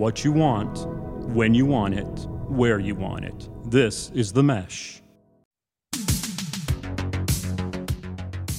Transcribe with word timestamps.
what 0.00 0.24
you 0.24 0.32
want, 0.32 0.86
when 1.34 1.52
you 1.52 1.66
want 1.66 1.92
it, 1.92 2.26
where 2.48 2.78
you 2.78 2.94
want 2.94 3.22
it. 3.22 3.50
This 3.66 4.10
is 4.14 4.32
The 4.32 4.42
Mesh. 4.42 5.02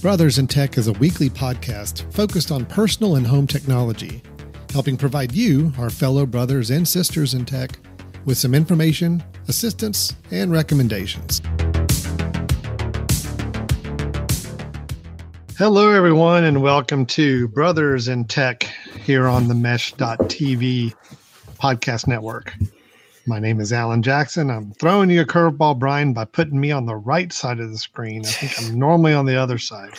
Brothers 0.04 0.38
in 0.38 0.46
Tech 0.46 0.78
is 0.78 0.88
a 0.88 0.94
weekly 0.94 1.32
podcast 1.32 2.14
focused 2.14 2.52
on 2.52 2.68
personal 2.68 3.16
and 3.16 3.26
home 3.26 3.48
technology, 3.48 4.22
helping 4.72 4.96
provide 4.96 5.32
you, 5.32 5.74
our 5.80 5.90
fellow 5.90 6.28
brothers 6.28 6.70
and 6.70 6.88
sisters 6.88 7.34
in 7.34 7.44
tech, 7.44 7.72
with 8.24 8.38
some 8.38 8.54
information, 8.54 9.24
assistance, 9.48 10.16
and 10.30 10.52
recommendations. 10.52 11.42
Hello, 15.58 15.90
everyone, 15.92 16.44
and 16.44 16.62
welcome 16.62 17.04
to 17.08 17.48
Brothers 17.48 18.10
in 18.10 18.26
Tech 18.26 18.62
here 19.06 19.28
on 19.28 19.48
the 19.48 19.56
Mesh.tv 19.56 20.94
podcast 21.62 22.08
network. 22.08 22.54
My 23.28 23.40
name 23.40 23.60
is 23.60 23.72
Alan 23.72 24.02
Jackson. 24.02 24.50
I'm 24.50 24.72
throwing 24.74 25.12
you 25.12 25.22
a 25.22 25.26
curveball, 25.26 25.78
Brian, 25.78 26.12
by 26.12 26.26
putting 26.26 26.60
me 26.60 26.72
on 26.72 26.88
the 26.88 26.96
right 26.96 27.32
side 27.32 27.60
of 27.60 27.70
the 27.70 27.78
screen. 27.78 28.26
I 28.26 28.30
think 28.30 28.54
I'm 28.60 28.80
normally 28.80 29.14
on 29.14 29.28
the 29.28 29.36
other 29.36 29.60
side. 29.60 29.92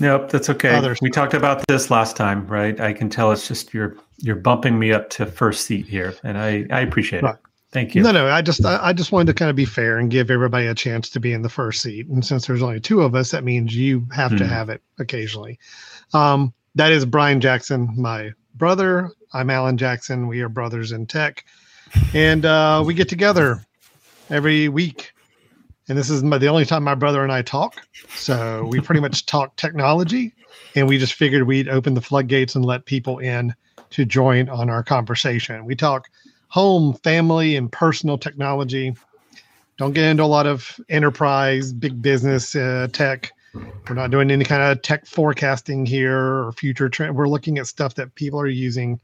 Nope, 0.00 0.30
that's 0.30 0.48
okay. 0.50 0.74
Other 0.74 0.96
we 1.02 1.10
talked 1.10 1.34
about 1.34 1.64
this 1.68 1.90
last 1.90 2.16
time, 2.16 2.46
right? 2.46 2.80
I 2.80 2.92
can 2.92 3.10
tell 3.10 3.30
it's 3.32 3.46
just 3.46 3.74
you're 3.74 3.96
you're 4.18 4.36
bumping 4.36 4.78
me 4.78 4.92
up 4.92 5.10
to 5.10 5.26
first 5.26 5.66
seat 5.66 5.86
here, 5.86 6.14
and 6.24 6.38
I 6.38 6.66
I 6.70 6.80
appreciate 6.80 7.22
right. 7.22 7.34
it. 7.34 7.40
Thank 7.70 7.94
you. 7.94 8.02
No, 8.02 8.10
no, 8.10 8.26
I 8.26 8.40
just 8.40 8.64
I, 8.64 8.78
I, 8.82 8.92
just 8.92 9.12
wanted 9.12 9.26
to 9.26 9.34
kind 9.34 9.50
of 9.50 9.56
be 9.56 9.64
fair 9.64 9.98
and 9.98 10.10
give 10.10 10.30
everybody 10.30 10.66
a 10.66 10.74
chance 10.74 11.10
to 11.10 11.20
be 11.20 11.32
in 11.32 11.42
the 11.42 11.48
first 11.48 11.82
seat. 11.82 12.06
And 12.08 12.24
since 12.24 12.46
there's 12.46 12.62
only 12.62 12.80
two 12.80 13.02
of 13.02 13.14
us, 13.14 13.30
that 13.32 13.44
means 13.44 13.76
you 13.76 14.06
have 14.12 14.30
hmm. 14.30 14.38
to 14.38 14.46
have 14.46 14.68
it 14.68 14.80
occasionally. 14.98 15.58
Um, 16.12 16.54
that 16.76 16.92
is 16.92 17.04
Brian 17.04 17.40
Jackson, 17.40 17.92
my 17.96 18.32
brother. 18.54 19.10
I'm 19.34 19.50
Alan 19.50 19.76
Jackson. 19.76 20.28
We 20.28 20.42
are 20.42 20.48
brothers 20.48 20.92
in 20.92 21.06
tech, 21.06 21.44
and 22.14 22.46
uh, 22.46 22.84
we 22.86 22.94
get 22.94 23.08
together 23.08 23.66
every 24.30 24.68
week. 24.68 25.12
And 25.88 25.98
this 25.98 26.08
is 26.08 26.22
my, 26.22 26.38
the 26.38 26.46
only 26.46 26.64
time 26.64 26.84
my 26.84 26.94
brother 26.94 27.24
and 27.24 27.32
I 27.32 27.42
talk. 27.42 27.84
So 28.10 28.64
we 28.70 28.78
pretty 28.78 29.00
much 29.00 29.26
talk 29.26 29.56
technology, 29.56 30.32
and 30.76 30.86
we 30.86 30.98
just 30.98 31.14
figured 31.14 31.48
we'd 31.48 31.68
open 31.68 31.94
the 31.94 32.00
floodgates 32.00 32.54
and 32.54 32.64
let 32.64 32.84
people 32.84 33.18
in 33.18 33.52
to 33.90 34.04
join 34.04 34.48
on 34.48 34.70
our 34.70 34.84
conversation. 34.84 35.64
We 35.64 35.74
talk 35.74 36.08
home, 36.46 36.94
family, 37.02 37.56
and 37.56 37.72
personal 37.72 38.16
technology. 38.16 38.94
Don't 39.78 39.94
get 39.94 40.04
into 40.04 40.22
a 40.22 40.26
lot 40.26 40.46
of 40.46 40.78
enterprise, 40.88 41.72
big 41.72 42.00
business 42.00 42.54
uh, 42.54 42.86
tech. 42.92 43.32
We're 43.52 43.96
not 43.96 44.12
doing 44.12 44.30
any 44.30 44.44
kind 44.44 44.62
of 44.62 44.80
tech 44.82 45.06
forecasting 45.06 45.86
here 45.86 46.44
or 46.44 46.52
future 46.52 46.88
trend. 46.88 47.16
We're 47.16 47.28
looking 47.28 47.58
at 47.58 47.66
stuff 47.66 47.96
that 47.96 48.14
people 48.14 48.38
are 48.38 48.46
using 48.46 49.00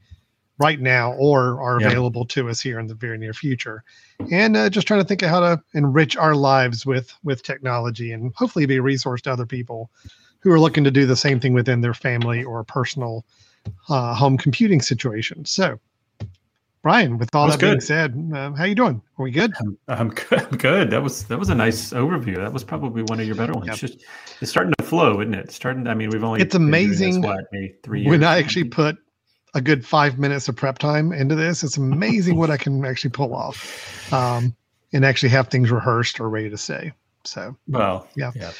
right 0.61 0.79
now 0.79 1.13
or 1.13 1.61
are 1.61 1.77
available 1.77 2.25
to 2.25 2.49
us 2.49 2.61
here 2.61 2.79
in 2.79 2.87
the 2.87 2.93
very 2.93 3.17
near 3.17 3.33
future, 3.33 3.83
and 4.31 4.55
uh, 4.55 4.69
just 4.69 4.87
trying 4.87 5.01
to 5.01 5.07
think 5.07 5.21
of 5.21 5.29
how 5.29 5.39
to 5.39 5.61
enrich 5.73 6.15
our 6.15 6.35
lives 6.35 6.85
with 6.85 7.13
with 7.23 7.43
technology 7.43 8.11
and 8.11 8.33
hopefully 8.35 8.65
be 8.65 8.77
a 8.77 8.81
resource 8.81 9.21
to 9.23 9.31
other 9.31 9.45
people 9.45 9.89
who 10.39 10.51
are 10.51 10.59
looking 10.59 10.83
to 10.83 10.91
do 10.91 11.05
the 11.05 11.15
same 11.15 11.39
thing 11.39 11.53
within 11.53 11.81
their 11.81 11.93
family 11.93 12.43
or 12.43 12.63
personal 12.63 13.25
uh, 13.89 14.13
home 14.13 14.37
computing 14.37 14.81
situation. 14.81 15.45
So 15.45 15.79
Brian, 16.81 17.19
with 17.19 17.33
all 17.35 17.47
that, 17.47 17.59
that 17.59 17.65
being 17.65 17.79
said, 17.79 18.31
uh, 18.33 18.53
how 18.53 18.63
you 18.63 18.73
doing? 18.73 19.01
Are 19.19 19.23
we 19.23 19.29
good? 19.29 19.53
I'm, 19.59 19.77
I'm, 19.87 20.09
good. 20.29 20.39
I'm 20.39 20.57
good. 20.57 20.89
That 20.89 21.03
was 21.03 21.25
that 21.25 21.37
was 21.37 21.49
a 21.49 21.55
nice 21.55 21.91
overview. 21.91 22.37
That 22.37 22.51
was 22.51 22.63
probably 22.63 23.03
one 23.03 23.19
of 23.19 23.27
your 23.27 23.35
better 23.35 23.53
ones. 23.53 23.67
Yep. 23.67 23.75
Just 23.77 24.03
it's 24.41 24.49
starting 24.49 24.73
to 24.79 24.83
flow, 24.83 25.21
isn't 25.21 25.33
it? 25.33 25.45
It's 25.45 25.55
starting. 25.55 25.87
I 25.87 25.93
mean, 25.93 26.09
we've 26.09 26.23
only 26.23 26.41
it's 26.41 26.55
amazing. 26.55 27.21
This, 27.21 27.25
what, 27.25 27.45
three 27.83 28.01
years 28.01 28.09
when 28.09 28.23
I 28.23 28.39
actually 28.39 28.63
put 28.63 28.97
a 29.53 29.61
good 29.61 29.85
five 29.85 30.17
minutes 30.17 30.47
of 30.47 30.55
prep 30.55 30.77
time 30.77 31.11
into 31.11 31.35
this. 31.35 31.63
It's 31.63 31.77
amazing 31.77 32.37
what 32.37 32.49
I 32.49 32.57
can 32.57 32.83
actually 32.85 33.11
pull 33.11 33.33
off, 33.33 34.11
um, 34.13 34.55
and 34.93 35.05
actually 35.05 35.29
have 35.29 35.47
things 35.47 35.71
rehearsed 35.71 36.19
or 36.19 36.29
ready 36.29 36.49
to 36.49 36.57
say. 36.57 36.91
So, 37.23 37.55
well, 37.67 38.07
yeah, 38.15 38.31
yeah 38.35 38.51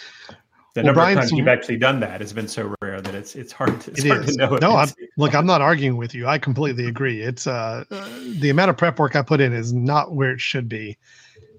the 0.73 0.79
well, 0.79 0.85
number 0.85 1.01
Brian, 1.01 1.17
of 1.17 1.23
times 1.23 1.31
you've 1.33 1.47
actually 1.49 1.77
done 1.77 1.99
that 1.99 2.21
has 2.21 2.31
been 2.31 2.47
so 2.47 2.73
rare 2.81 3.01
that 3.01 3.13
it's 3.13 3.35
it's 3.35 3.51
hard 3.51 3.81
to, 3.81 3.91
it's 3.91 4.05
it 4.05 4.07
hard 4.07 4.27
to 4.27 4.37
know. 4.37 4.57
No, 4.61 4.75
I'm, 4.77 4.87
look, 5.17 5.35
I'm 5.35 5.45
not 5.45 5.59
arguing 5.61 5.97
with 5.97 6.15
you. 6.15 6.27
I 6.27 6.37
completely 6.37 6.87
agree. 6.87 7.21
It's 7.21 7.45
uh, 7.45 7.83
the 8.39 8.49
amount 8.49 8.69
of 8.69 8.77
prep 8.77 8.97
work 8.97 9.15
I 9.17 9.21
put 9.21 9.41
in 9.41 9.51
is 9.51 9.73
not 9.73 10.13
where 10.13 10.31
it 10.31 10.39
should 10.39 10.69
be, 10.69 10.97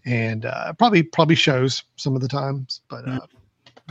and 0.06 0.47
uh, 0.47 0.73
probably 0.75 1.03
probably 1.03 1.35
shows 1.35 1.83
some 1.97 2.15
of 2.15 2.23
the 2.23 2.29
times, 2.29 2.81
but 2.89 3.06
uh, 3.06 3.17
no. 3.17 3.21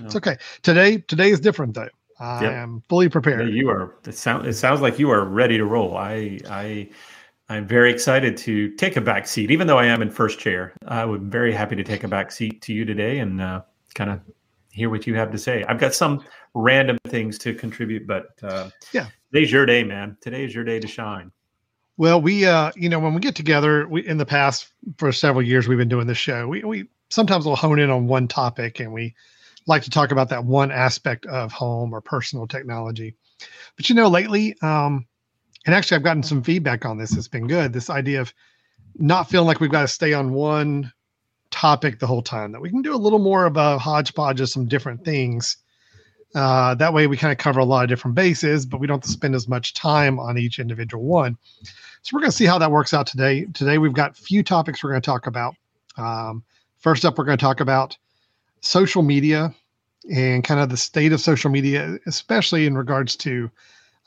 it's 0.05 0.15
okay. 0.15 0.37
Today 0.63 0.97
today 0.97 1.29
is 1.29 1.39
different 1.39 1.75
though. 1.75 1.89
I 2.21 2.43
yep. 2.43 2.53
am 2.53 2.83
fully 2.87 3.09
prepared. 3.09 3.49
Yeah, 3.49 3.53
you 3.55 3.69
are. 3.69 3.95
It 4.05 4.15
sounds 4.15 4.47
it 4.47 4.53
sounds 4.53 4.79
like 4.79 4.99
you 4.99 5.09
are 5.09 5.25
ready 5.25 5.57
to 5.57 5.65
roll. 5.65 5.97
I 5.97 6.39
I. 6.49 6.89
I'm 7.49 7.67
very 7.67 7.91
excited 7.91 8.37
to 8.37 8.73
take 8.75 8.95
a 8.95 9.01
back 9.01 9.27
seat, 9.27 9.51
even 9.51 9.67
though 9.67 9.77
I 9.77 9.85
am 9.85 10.01
in 10.01 10.09
first 10.09 10.39
chair. 10.39 10.73
I 10.87 11.03
would 11.03 11.23
very 11.23 11.51
happy 11.51 11.75
to 11.75 11.83
take 11.83 12.05
a 12.05 12.07
back 12.07 12.31
seat 12.31 12.61
to 12.61 12.73
you 12.73 12.85
today 12.85 13.19
and 13.19 13.41
uh, 13.41 13.63
kind 13.93 14.09
of 14.09 14.21
hear 14.71 14.89
what 14.89 15.05
you 15.05 15.15
have 15.15 15.31
to 15.31 15.37
say. 15.37 15.65
I've 15.67 15.79
got 15.79 15.93
some 15.93 16.23
random 16.53 16.97
things 17.07 17.37
to 17.39 17.53
contribute, 17.53 18.07
but 18.07 18.27
uh, 18.41 18.69
yeah, 18.93 19.07
today's 19.33 19.51
your 19.51 19.65
day, 19.65 19.83
man. 19.83 20.15
Today 20.21 20.45
is 20.45 20.55
your 20.55 20.63
day 20.63 20.79
to 20.79 20.87
shine. 20.87 21.29
Well, 21.97 22.21
we, 22.21 22.45
uh, 22.45 22.71
you 22.77 22.87
know, 22.87 22.99
when 22.99 23.13
we 23.13 23.19
get 23.19 23.35
together, 23.35 23.85
we 23.87 24.07
in 24.07 24.17
the 24.17 24.25
past 24.25 24.69
for 24.97 25.11
several 25.11 25.41
years 25.41 25.67
we've 25.67 25.77
been 25.77 25.89
doing 25.89 26.07
this 26.07 26.17
show. 26.17 26.47
We 26.47 26.63
we 26.63 26.87
sometimes 27.09 27.45
will 27.45 27.57
hone 27.57 27.79
in 27.79 27.89
on 27.89 28.07
one 28.07 28.29
topic, 28.29 28.79
and 28.79 28.93
we 28.93 29.13
like 29.67 29.83
to 29.83 29.89
talk 29.89 30.11
about 30.11 30.29
that 30.29 30.45
one 30.45 30.71
aspect 30.71 31.25
of 31.25 31.51
home 31.51 31.93
or 31.93 32.01
personal 32.01 32.47
technology. 32.47 33.15
But 33.75 33.89
you 33.89 33.95
know, 33.95 34.07
lately, 34.07 34.55
um, 34.61 35.05
and 35.65 35.75
actually, 35.75 35.97
I've 35.97 36.03
gotten 36.03 36.23
some 36.23 36.43
feedback 36.43 36.85
on 36.85 36.97
this. 36.97 37.15
It's 37.15 37.27
been 37.27 37.47
good. 37.47 37.73
This 37.73 37.89
idea 37.89 38.21
of 38.21 38.33
not 38.95 39.29
feeling 39.29 39.47
like 39.47 39.59
we've 39.59 39.71
got 39.71 39.81
to 39.81 39.87
stay 39.87 40.13
on 40.13 40.33
one 40.33 40.91
topic 41.51 41.99
the 41.99 42.07
whole 42.07 42.21
time, 42.21 42.51
that 42.51 42.61
we 42.61 42.69
can 42.69 42.81
do 42.81 42.95
a 42.95 42.97
little 42.97 43.19
more 43.19 43.45
of 43.45 43.57
a 43.57 43.77
hodgepodge 43.77 44.41
of 44.41 44.49
some 44.49 44.67
different 44.67 45.05
things. 45.05 45.57
Uh, 46.33 46.73
that 46.75 46.93
way, 46.93 47.07
we 47.07 47.17
kind 47.17 47.31
of 47.31 47.37
cover 47.37 47.59
a 47.59 47.65
lot 47.65 47.83
of 47.83 47.89
different 47.89 48.15
bases, 48.15 48.65
but 48.65 48.79
we 48.79 48.87
don't 48.87 49.05
spend 49.05 49.35
as 49.35 49.47
much 49.47 49.73
time 49.73 50.19
on 50.19 50.37
each 50.37 50.59
individual 50.59 51.03
one. 51.03 51.37
So 52.01 52.15
we're 52.15 52.21
going 52.21 52.31
to 52.31 52.37
see 52.37 52.45
how 52.45 52.57
that 52.57 52.71
works 52.71 52.93
out 52.93 53.05
today. 53.05 53.45
Today, 53.53 53.77
we've 53.77 53.93
got 53.93 54.11
a 54.17 54.21
few 54.21 54.41
topics 54.41 54.83
we're 54.83 54.91
going 54.91 55.01
to 55.01 55.05
talk 55.05 55.27
about. 55.27 55.55
Um, 55.97 56.43
first 56.79 57.05
up, 57.05 57.17
we're 57.17 57.25
going 57.25 57.37
to 57.37 57.43
talk 57.43 57.59
about 57.59 57.97
social 58.61 59.01
media 59.03 59.53
and 60.11 60.43
kind 60.43 60.59
of 60.59 60.69
the 60.69 60.77
state 60.77 61.11
of 61.11 61.21
social 61.21 61.51
media, 61.51 61.97
especially 62.07 62.65
in 62.65 62.77
regards 62.77 63.15
to 63.17 63.51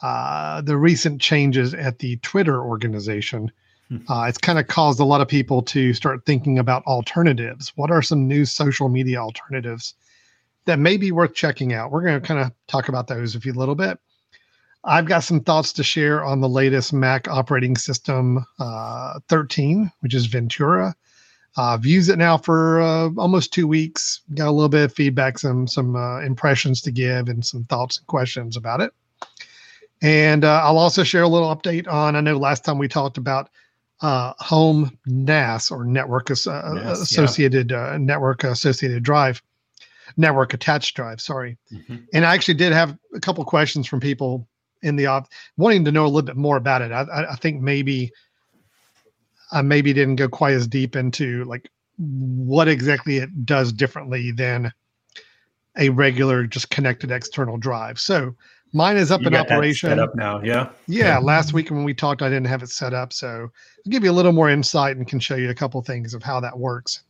uh, 0.03 0.60
the 0.60 0.76
recent 0.76 1.20
changes 1.20 1.75
at 1.75 1.98
the 2.00 2.16
Twitter 2.16 2.62
organization 2.62 3.50
Hmm. 3.88 3.98
Uh, 4.09 4.25
it's 4.25 4.38
kind 4.38 4.59
of 4.59 4.66
caused 4.66 5.00
a 5.00 5.04
lot 5.04 5.20
of 5.20 5.28
people 5.28 5.62
to 5.62 5.93
start 5.93 6.25
thinking 6.25 6.59
about 6.59 6.84
alternatives. 6.84 7.72
What 7.76 7.91
are 7.91 8.03
some 8.03 8.26
new 8.26 8.44
social 8.44 8.88
media 8.88 9.19
alternatives 9.19 9.94
that 10.64 10.78
may 10.78 10.97
be 10.97 11.12
worth 11.12 11.34
checking 11.34 11.72
out? 11.72 11.91
We're 11.91 12.03
going 12.03 12.20
to 12.20 12.26
kind 12.26 12.41
of 12.41 12.53
talk 12.66 12.88
about 12.88 13.09
those 13.09 13.34
a 13.34 13.53
little 13.53 13.75
bit. 13.75 13.98
I've 14.84 15.06
got 15.06 15.20
some 15.20 15.41
thoughts 15.41 15.72
to 15.75 15.82
share 15.82 16.25
on 16.25 16.41
the 16.41 16.48
latest 16.48 16.93
Mac 16.93 17.26
operating 17.28 17.76
system 17.76 18.44
uh, 18.59 19.19
13, 19.28 19.91
which 20.00 20.14
is 20.14 20.26
Ventura. 20.26 20.94
I've 21.56 21.87
used 21.87 22.10
it 22.10 22.16
now 22.16 22.37
for 22.37 22.81
uh, 22.81 23.10
almost 23.16 23.53
two 23.53 23.69
weeks. 23.69 24.22
Got 24.34 24.48
a 24.48 24.50
little 24.50 24.69
bit 24.69 24.84
of 24.84 24.92
feedback, 24.92 25.38
some 25.38 25.66
some 25.66 25.94
uh, 25.94 26.20
impressions 26.20 26.81
to 26.82 26.91
give, 26.91 27.28
and 27.28 27.44
some 27.44 27.65
thoughts 27.65 27.98
and 27.98 28.06
questions 28.06 28.56
about 28.56 28.81
it. 28.81 28.92
And 30.03 30.44
uh, 30.44 30.62
I'll 30.64 30.78
also 30.78 31.04
share 31.04 31.22
a 31.22 31.28
little 31.28 31.54
update 31.54 31.88
on. 31.88 32.16
I 32.16 32.20
know 32.20 32.37
last 32.37 32.64
time 32.64 32.78
we 32.78 32.88
talked 32.88 33.19
about 33.19 33.50
uh, 34.00 34.32
home 34.38 34.98
NAS 35.06 35.70
or 35.70 35.84
network 35.84 36.31
as, 36.31 36.47
uh, 36.47 36.75
associated 36.87 37.70
yeah. 37.70 37.93
uh, 37.93 37.98
network 37.98 38.43
associated 38.44 39.03
drive, 39.03 39.41
network 40.16 40.54
attached 40.54 40.97
drive. 40.97 41.20
Sorry, 41.20 41.56
mm-hmm. 41.72 41.97
and 42.12 42.26
I 42.26 42.34
actually 42.34 42.54
did 42.54 42.72
have 42.72 42.98
a 43.14 43.20
couple 43.20 43.44
questions 43.44 43.87
from 43.87 44.00
people 44.00 44.48
in 44.82 44.97
the 44.97 45.06
op 45.06 45.28
wanting 45.56 45.84
to 45.84 45.93
know 45.93 46.04
a 46.04 46.06
little 46.06 46.22
bit 46.22 46.37
more 46.37 46.56
about 46.56 46.82
it. 46.82 46.93
I, 46.93 47.06
I 47.31 47.37
think 47.37 47.62
maybe 47.62 48.12
I 49.54 49.62
maybe 49.62 49.92
didn't 49.92 50.16
go 50.16 50.28
quite 50.28 50.54
as 50.54 50.66
deep 50.66 50.96
into 50.96 51.44
like 51.44 51.70
what 51.96 52.68
exactly 52.68 53.18
it 53.18 53.46
does 53.46 53.72
differently 53.72 54.32
than 54.32 54.72
a 55.78 55.88
regular 55.88 56.46
just 56.46 56.70
connected 56.70 57.10
external 57.10 57.56
drive. 57.56 57.98
So 57.98 58.34
Mine 58.74 58.96
is 58.96 59.12
up 59.12 59.20
you 59.20 59.28
in 59.28 59.36
operation. 59.36 59.88
Set 59.88 60.00
up 60.00 60.16
now, 60.16 60.42
yeah. 60.42 60.70
Yeah, 60.88 61.18
last 61.18 61.52
week 61.52 61.70
when 61.70 61.84
we 61.84 61.94
talked, 61.94 62.22
I 62.22 62.28
didn't 62.28 62.48
have 62.48 62.60
it 62.60 62.70
set 62.70 62.92
up, 62.92 63.12
so 63.12 63.48
I'll 63.86 63.90
give 63.90 64.02
you 64.02 64.10
a 64.10 64.12
little 64.12 64.32
more 64.32 64.50
insight 64.50 64.96
and 64.96 65.06
can 65.06 65.20
show 65.20 65.36
you 65.36 65.48
a 65.48 65.54
couple 65.54 65.80
things 65.80 66.12
of 66.12 66.24
how 66.24 66.40
that 66.40 66.58
works, 66.58 67.04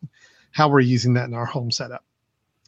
how 0.53 0.69
we're 0.69 0.81
using 0.81 1.15
that 1.15 1.25
in 1.25 1.33
our 1.33 1.47
home 1.47 1.71
setup. 1.71 2.05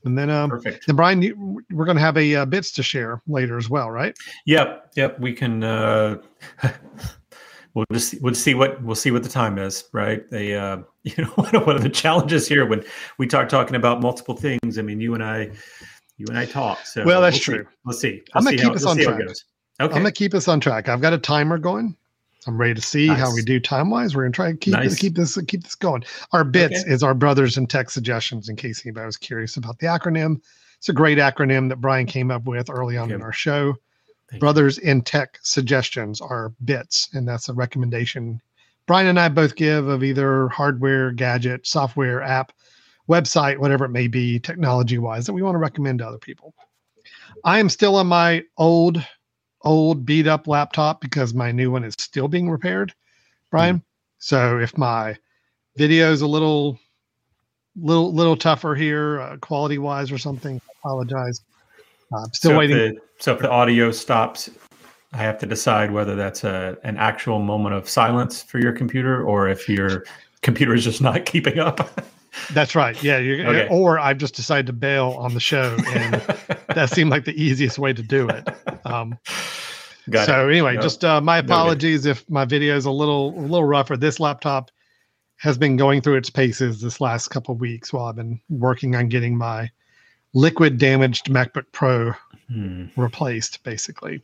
And 0.04 0.16
then, 0.16 0.30
um, 0.30 0.48
Perfect. 0.48 0.86
then 0.86 0.96
Brian, 0.96 1.20
you, 1.20 1.62
we're 1.70 1.84
going 1.84 1.98
to 1.98 2.02
have 2.02 2.16
a 2.16 2.36
uh, 2.36 2.44
bits 2.46 2.70
to 2.72 2.82
share 2.82 3.20
later 3.26 3.58
as 3.58 3.68
well, 3.68 3.90
right? 3.90 4.16
Yep, 4.46 4.92
yep. 4.96 5.20
We 5.20 5.34
can. 5.34 5.62
Uh, 5.62 6.22
we'll 7.76 7.86
just 7.92 8.20
we'll 8.22 8.34
see 8.34 8.54
what 8.54 8.82
we'll 8.82 8.96
see 8.96 9.12
what 9.12 9.22
the 9.22 9.28
time 9.28 9.58
is, 9.58 9.84
right? 9.92 10.28
They, 10.30 10.56
uh, 10.56 10.78
you 11.04 11.14
know, 11.18 11.30
one 11.30 11.76
of 11.76 11.82
the 11.82 11.88
challenges 11.88 12.48
here 12.48 12.66
when 12.66 12.82
we 13.18 13.28
talk 13.28 13.48
talking 13.48 13.76
about 13.76 14.00
multiple 14.00 14.34
things. 14.34 14.78
I 14.78 14.82
mean, 14.82 15.00
you 15.00 15.14
and 15.14 15.22
I 15.22 15.52
you 16.16 16.26
and 16.28 16.36
I 16.36 16.46
talk. 16.46 16.84
So 16.84 17.04
well, 17.04 17.20
that's 17.20 17.36
we'll 17.46 17.58
true. 17.58 17.64
See. 17.64 17.76
Let's 17.84 18.00
see. 18.00 18.22
I'm 18.34 18.44
gonna 18.44 18.56
keep 18.56 18.72
us 18.72 18.84
on 18.84 18.96
track. 18.96 19.20
Okay. 19.20 19.34
I'm 19.78 19.90
gonna 19.90 20.10
keep 20.10 20.34
us 20.34 20.48
on 20.48 20.58
track. 20.58 20.88
I've 20.88 21.02
got 21.02 21.12
a 21.12 21.18
timer 21.18 21.58
going. 21.58 21.94
I'm 22.48 22.56
ready 22.56 22.74
to 22.74 22.80
see 22.80 23.08
nice. 23.08 23.18
how 23.18 23.34
we 23.34 23.42
do 23.42 23.58
time 23.58 23.90
wise. 23.90 24.16
We're 24.16 24.22
gonna 24.22 24.32
try 24.32 24.52
to 24.52 24.56
keep 24.56 24.72
nice. 24.72 24.90
this, 24.90 24.98
keep 24.98 25.14
this 25.14 25.36
keep 25.46 25.62
this 25.62 25.74
going. 25.74 26.04
Our 26.32 26.44
bits 26.44 26.80
okay. 26.82 26.90
is 26.90 27.02
our 27.02 27.14
brothers 27.14 27.58
in 27.58 27.66
tech 27.66 27.90
suggestions. 27.90 28.48
In 28.48 28.56
case 28.56 28.82
anybody 28.86 29.06
was 29.06 29.16
curious 29.16 29.56
about 29.56 29.78
the 29.78 29.86
acronym, 29.86 30.40
it's 30.78 30.88
a 30.88 30.94
great 30.94 31.18
acronym 31.18 31.68
that 31.68 31.80
Brian 31.80 32.06
came 32.06 32.30
up 32.30 32.44
with 32.46 32.70
early 32.70 32.96
on 32.96 33.10
yep. 33.10 33.16
in 33.16 33.22
our 33.22 33.32
show. 33.32 33.74
Thank 34.30 34.40
brothers 34.40 34.78
you. 34.78 34.90
in 34.90 35.02
tech 35.02 35.38
suggestions 35.42 36.20
are 36.20 36.52
bits, 36.64 37.08
and 37.12 37.26
that's 37.26 37.48
a 37.48 37.54
recommendation 37.54 38.40
Brian 38.86 39.08
and 39.08 39.18
I 39.18 39.28
both 39.28 39.56
give 39.56 39.88
of 39.88 40.04
either 40.04 40.48
hardware, 40.48 41.10
gadget, 41.10 41.66
software, 41.66 42.22
app, 42.22 42.52
website, 43.08 43.58
whatever 43.58 43.84
it 43.84 43.90
may 43.90 44.06
be, 44.06 44.38
technology 44.38 44.98
wise, 44.98 45.26
that 45.26 45.32
we 45.32 45.42
want 45.42 45.56
to 45.56 45.60
recommend 45.60 45.98
to 45.98 46.06
other 46.06 46.18
people. 46.18 46.54
I 47.44 47.58
am 47.58 47.68
still 47.68 47.96
on 47.96 48.06
my 48.06 48.44
old, 48.56 49.04
old 49.62 50.06
beat 50.06 50.28
up 50.28 50.46
laptop 50.46 51.00
because 51.00 51.34
my 51.34 51.50
new 51.50 51.70
one 51.70 51.82
is 51.82 51.94
still 51.98 52.28
being 52.28 52.48
repaired, 52.48 52.94
Brian. 53.50 53.78
Mm. 53.78 53.82
So 54.18 54.58
if 54.60 54.78
my 54.78 55.16
video 55.76 56.12
is 56.12 56.22
a 56.22 56.26
little, 56.26 56.78
little, 57.74 58.14
little 58.14 58.36
tougher 58.36 58.76
here, 58.76 59.20
uh, 59.20 59.36
quality 59.38 59.78
wise 59.78 60.12
or 60.12 60.18
something, 60.18 60.60
I 60.64 60.72
apologize. 60.78 61.40
Uh, 62.12 62.22
I'm 62.22 62.32
still 62.32 62.52
so 62.52 62.58
waiting. 62.58 62.76
If 62.76 62.94
the, 62.94 63.00
so 63.18 63.34
if 63.34 63.40
the 63.40 63.50
audio 63.50 63.90
stops, 63.90 64.50
I 65.12 65.18
have 65.18 65.38
to 65.38 65.46
decide 65.46 65.90
whether 65.92 66.14
that's 66.14 66.44
a 66.44 66.76
an 66.84 66.96
actual 66.96 67.38
moment 67.40 67.74
of 67.74 67.88
silence 67.88 68.42
for 68.42 68.58
your 68.58 68.72
computer 68.72 69.24
or 69.24 69.48
if 69.48 69.68
your 69.68 70.04
computer 70.42 70.74
is 70.74 70.84
just 70.84 71.00
not 71.00 71.24
keeping 71.26 71.58
up. 71.58 72.04
That's 72.52 72.74
right. 72.74 73.00
Yeah. 73.02 73.16
Okay. 73.16 73.66
Or 73.70 73.98
I've 73.98 74.18
just 74.18 74.34
decided 74.34 74.66
to 74.66 74.72
bail 74.72 75.16
on 75.18 75.34
the 75.34 75.40
show, 75.40 75.76
and 75.88 76.14
that 76.74 76.90
seemed 76.90 77.10
like 77.10 77.24
the 77.24 77.40
easiest 77.40 77.78
way 77.78 77.92
to 77.92 78.02
do 78.02 78.28
it. 78.28 78.46
Um, 78.84 79.18
Got 80.10 80.26
so 80.26 80.48
it. 80.48 80.52
anyway, 80.52 80.74
no, 80.74 80.82
just 80.82 81.04
uh, 81.04 81.20
my 81.20 81.38
apologies 81.38 82.04
no 82.04 82.12
if 82.12 82.28
my 82.30 82.44
video 82.44 82.76
is 82.76 82.84
a 82.84 82.90
little 82.90 83.30
a 83.38 83.40
little 83.40 83.64
rougher. 83.64 83.96
This 83.96 84.20
laptop 84.20 84.70
has 85.38 85.58
been 85.58 85.76
going 85.76 86.00
through 86.00 86.16
its 86.16 86.30
paces 86.30 86.80
this 86.80 87.00
last 87.00 87.28
couple 87.28 87.54
weeks 87.54 87.92
while 87.92 88.06
I've 88.06 88.16
been 88.16 88.40
working 88.48 88.94
on 88.94 89.08
getting 89.08 89.36
my 89.36 89.70
liquid 90.36 90.78
damaged 90.78 91.26
MacBook 91.26 91.66
Pro 91.72 92.12
hmm. 92.48 92.86
replaced, 92.96 93.62
basically 93.64 94.22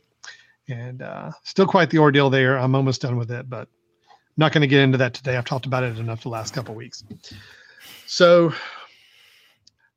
and 0.69 1.01
uh, 1.01 1.31
still 1.43 1.67
quite 1.67 1.89
the 1.89 1.97
ordeal 1.97 2.29
there. 2.29 2.57
I'm 2.57 2.75
almost 2.75 3.01
done 3.01 3.17
with 3.17 3.31
it, 3.31 3.49
but 3.49 3.67
I'm 4.09 4.37
not 4.37 4.51
going 4.51 4.61
to 4.61 4.67
get 4.67 4.81
into 4.81 4.97
that 4.97 5.13
today. 5.13 5.37
I've 5.37 5.45
talked 5.45 5.65
about 5.65 5.83
it 5.83 5.97
enough 5.97 6.23
the 6.23 6.29
last 6.29 6.53
couple 6.53 6.75
weeks. 6.75 7.03
So 8.05 8.53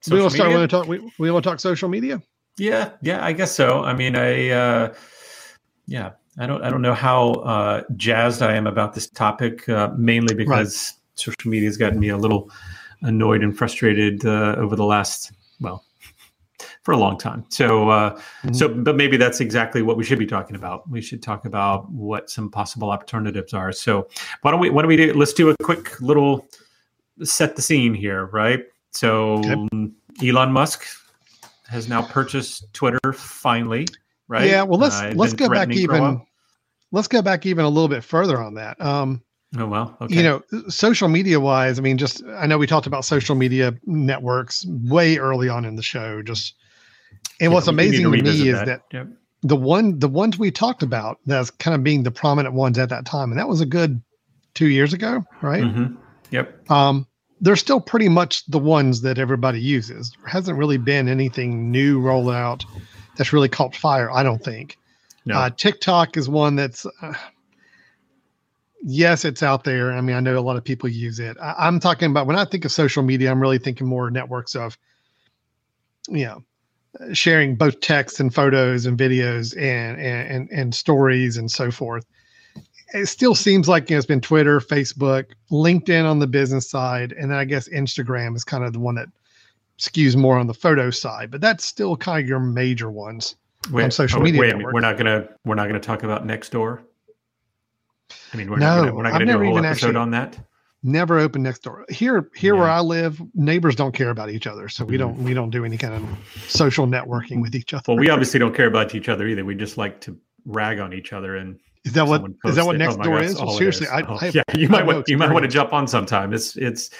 social 0.01 0.17
we 0.17 0.23
will 0.23 0.31
start. 0.31 0.51
Want 0.51 0.63
to 0.63 0.77
talk. 0.77 0.87
We, 0.87 1.13
we 1.19 1.31
want 1.31 1.45
to 1.45 1.51
talk 1.51 1.61
social 1.61 1.89
media. 1.89 2.23
Yeah, 2.59 2.91
yeah, 3.03 3.25
I 3.25 3.33
guess 3.33 3.55
so. 3.55 3.85
I 3.85 3.95
mean, 3.95 4.17
I 4.17 4.51
uh, 4.51 4.95
yeah, 5.87 6.13
I 6.39 6.47
don't 6.47 6.63
I 6.63 6.71
don't 6.71 6.83
know 6.83 6.95
how 6.95 7.33
uh, 7.33 7.83
jazzed 7.97 8.43
I 8.43 8.55
am 8.55 8.67
about 8.67 8.95
this 8.95 9.09
topic, 9.09 9.69
uh, 9.69 9.91
mainly 9.97 10.35
because 10.35 10.93
right. 10.93 11.21
social 11.21 11.51
media 11.51 11.69
has 11.69 11.77
gotten 11.77 12.01
me 12.01 12.09
a 12.09 12.17
little 12.17 12.51
annoyed 13.03 13.43
and 13.43 13.57
frustrated 13.57 14.25
uh, 14.25 14.55
over 14.57 14.75
the 14.75 14.85
last 14.85 15.33
well 15.61 15.85
for 16.87 16.93
a 16.93 16.97
long 16.97 17.19
time. 17.19 17.45
So, 17.49 17.91
uh, 17.91 18.11
mm-hmm. 18.15 18.53
so, 18.53 18.69
but 18.69 18.95
maybe 18.95 19.17
that's 19.17 19.41
exactly 19.41 19.83
what 19.83 19.97
we 19.97 20.05
should 20.05 20.21
be 20.21 20.27
talking 20.27 20.55
about. 20.55 20.89
We 20.89 21.03
should 21.03 21.21
talk 21.21 21.45
about 21.45 21.91
what 21.91 22.31
some 22.31 22.49
possible 22.49 22.93
alternatives 22.93 23.53
are. 23.53 23.73
So, 23.73 24.09
why 24.43 24.53
don't 24.53 24.61
we? 24.61 24.71
Why 24.71 24.83
don't 24.83 24.89
we 24.89 24.97
do? 24.97 25.13
Let's 25.13 25.33
do 25.33 25.51
a 25.51 25.57
quick 25.65 26.01
little 26.01 26.47
set 27.25 27.57
the 27.57 27.63
scene 27.63 27.93
here, 27.93 28.27
right? 28.27 28.63
So, 28.93 29.39
okay. 29.39 29.91
Elon 30.23 30.53
Musk 30.53 30.87
has 31.67 31.89
now 31.89 32.03
purchased 32.03 32.73
Twitter 32.73 33.13
finally, 33.13 33.89
right? 34.29 34.49
Yeah. 34.49 34.63
Well, 34.63 34.79
let's 34.79 35.01
uh, 35.01 35.13
let's 35.17 35.33
go 35.33 35.49
back 35.49 35.73
even. 35.73 36.23
Let's 36.93 37.09
go 37.09 37.21
back 37.21 37.47
even 37.47 37.65
a 37.65 37.69
little 37.69 37.89
bit 37.89 38.05
further 38.05 38.41
on 38.41 38.55
that. 38.55 38.81
Um, 38.81 39.23
Oh 39.59 39.67
well, 39.67 39.97
okay. 40.01 40.15
You 40.15 40.23
know, 40.23 40.43
social 40.69 41.09
media 41.09 41.41
wise, 41.41 41.79
I 41.79 41.83
mean, 41.83 41.99
just 41.99 42.23
I 42.37 42.47
know 42.47 42.59
we 42.59 42.67
talked 42.67 42.87
about 42.87 43.05
social 43.05 43.35
media 43.35 43.75
networks 43.87 44.67
way 44.67 45.19
early 45.19 45.49
on 45.49 45.65
in 45.65 45.77
the 45.77 45.83
show. 45.83 46.21
Just 46.21 46.55
and 47.41 47.51
yeah, 47.51 47.55
what's 47.55 47.69
amazing 47.69 48.11
to, 48.11 48.17
to 48.17 48.23
me 48.23 48.49
is 48.49 48.59
that, 48.59 48.67
that 48.67 48.83
yep. 48.93 49.09
the 49.43 49.57
one 49.57 49.99
the 49.99 50.09
ones 50.09 50.39
we 50.39 50.51
talked 50.51 50.83
about 50.83 51.19
that's 51.27 51.51
kind 51.51 51.75
of 51.75 51.83
being 51.83 52.03
the 52.03 52.11
prominent 52.11 52.55
ones 52.55 52.79
at 52.79 52.89
that 52.89 53.05
time, 53.05 53.31
and 53.31 53.39
that 53.39 53.49
was 53.49 53.61
a 53.61 53.67
good 53.67 54.03
two 54.55 54.69
years 54.69 54.93
ago, 54.93 55.25
right? 55.43 55.63
Mm-hmm. 55.63 55.95
Yep. 56.31 56.71
Um, 56.71 57.07
they're 57.41 57.57
still 57.57 57.81
pretty 57.81 58.09
much 58.09 58.47
the 58.47 58.59
ones 58.59 59.03
that 59.03 59.19
everybody 59.19 59.61
uses. 59.61 60.13
There 60.23 60.29
hasn't 60.29 60.59
really 60.59 60.79
been 60.79 61.09
anything 61.09 61.71
new 61.71 62.01
rolled 62.01 62.31
out 62.31 62.65
that's 63.17 63.33
really 63.33 63.49
caught 63.49 63.77
fire. 63.77 64.11
I 64.11 64.23
don't 64.23 64.43
think. 64.43 64.79
No. 65.27 65.37
Uh, 65.37 65.51
TikTok 65.51 66.17
is 66.17 66.29
one 66.29 66.57
that's. 66.57 66.87
Uh, 67.03 67.13
yes, 68.83 69.25
it's 69.25 69.43
out 69.43 69.65
there. 69.65 69.93
I 69.93 70.01
mean, 70.01 70.17
I 70.17 70.21
know 70.21 70.39
a 70.39 70.41
lot 70.41 70.57
of 70.57 70.65
people 70.65 70.89
use 70.89 71.19
it. 71.19 71.37
I, 71.43 71.67
am 71.67 71.81
talking 71.81 72.11
about 72.11 72.27
when 72.27 72.37
I 72.37 72.45
think 72.45 72.65
of 72.65 72.73
social 72.73 73.03
media, 73.03 73.31
I'm 73.31 73.41
really 73.41 73.59
thinking 73.59 73.87
more 73.87 74.11
networks 74.11 74.55
of, 74.55 74.79
you 76.09 76.25
know, 76.25 76.45
sharing 77.13 77.57
both 77.57 77.81
text 77.81 78.21
and 78.21 78.35
photos 78.35 78.87
and 78.87 78.99
videos 78.99 79.57
and 79.57 80.01
and 80.01 80.51
and, 80.51 80.75
stories 80.75 81.37
and 81.37 81.51
so 81.51 81.71
forth. 81.71 82.07
It 82.95 83.07
still 83.07 83.35
seems 83.35 83.69
like 83.69 83.91
you 83.91 83.95
know, 83.95 83.99
it's 83.99 84.07
been 84.07 84.21
Twitter, 84.21 84.61
Facebook, 84.61 85.33
LinkedIn 85.51 86.09
on 86.09 86.19
the 86.19 86.27
business 86.27 86.71
side, 86.71 87.13
and 87.13 87.31
then 87.31 87.39
I 87.39 87.45
guess 87.45 87.69
Instagram 87.69 88.37
is 88.37 88.45
kind 88.45 88.65
of 88.65 88.73
the 88.73 88.79
one 88.79 88.95
that 88.95 89.09
skews 89.79 90.17
more 90.17 90.39
on 90.39 90.47
the 90.47 90.55
photo 90.55 90.91
side. 90.91 91.31
But 91.31 91.41
that's 91.41 91.65
still 91.65 91.97
kind 91.97 92.23
of 92.23 92.29
your 92.29 92.41
major 92.41 92.91
ones 92.91 93.37
wait, 93.71 93.85
on 93.85 93.91
social 93.91 94.21
oh, 94.21 94.23
media. 94.23 94.41
Wait, 94.41 94.57
we're 94.57 94.81
not 94.81 94.97
gonna 94.97 95.29
we're 95.45 95.57
not 95.57 95.67
gonna 95.67 95.81
talk 95.81 96.03
about 96.03 96.27
Nextdoor. 96.27 96.81
I 98.33 98.37
mean, 98.37 98.51
we're 98.51 98.59
no, 98.59 98.67
not 98.67 98.77
gonna, 98.77 98.95
we're 98.95 99.03
not 99.03 99.13
going 99.13 99.27
to 99.27 99.33
do 99.33 99.43
a 99.43 99.45
whole 99.47 99.59
episode 99.59 99.89
actually, 99.89 99.97
on 99.97 100.11
that 100.13 100.39
never 100.83 101.19
open 101.19 101.43
Nextdoor. 101.43 101.91
here 101.91 102.31
here 102.35 102.55
yeah. 102.55 102.61
where 102.61 102.71
i 102.71 102.81
live 102.81 103.21
neighbors 103.35 103.75
don't 103.75 103.93
care 103.93 104.11
about 104.11 104.31
each 104.31 104.47
other 104.47 104.69
so 104.69 104.85
we 104.85 104.97
mm. 104.97 105.01
don't 105.01 105.17
we 105.19 105.35
don't 105.35 105.51
do 105.51 105.65
any 105.65 105.77
kind 105.77 105.95
of 105.95 106.03
social 106.49 106.87
networking 106.87 107.41
with 107.41 107.55
each 107.55 107.75
other. 107.75 107.85
Well 107.89 107.97
we 107.97 108.11
obviously 108.11 108.39
don't 108.39 108.55
care 108.55 108.67
about 108.67 108.95
each 108.95 109.09
other 109.09 109.27
either. 109.27 109.45
We 109.45 109.55
just 109.55 109.79
like 109.79 110.01
to 110.03 110.17
rag 110.45 110.79
on 110.79 110.93
each 110.93 111.13
other 111.13 111.37
and 111.37 111.59
is 111.85 111.93
that 111.93 112.07
what 112.07 112.25
is 112.45 112.57
that 112.57 112.67
what 112.67 112.77
oh 112.77 112.79
next 112.79 112.99
oh 113.01 113.03
door 113.03 113.21
is? 113.21 113.37
well, 113.37 113.51
seriously 113.57 113.87
I, 113.89 114.03
oh, 114.03 114.19
I, 114.21 114.29
yeah 114.35 114.43
you 114.55 114.69
might 114.69 114.87
want, 114.87 115.09
you 115.09 115.19
might 115.19 115.33
want 115.33 115.45
to 115.45 115.49
jump 115.49 115.73
on 115.73 115.87
sometime. 115.87 116.33
It's 116.33 116.57
it's 116.57 116.91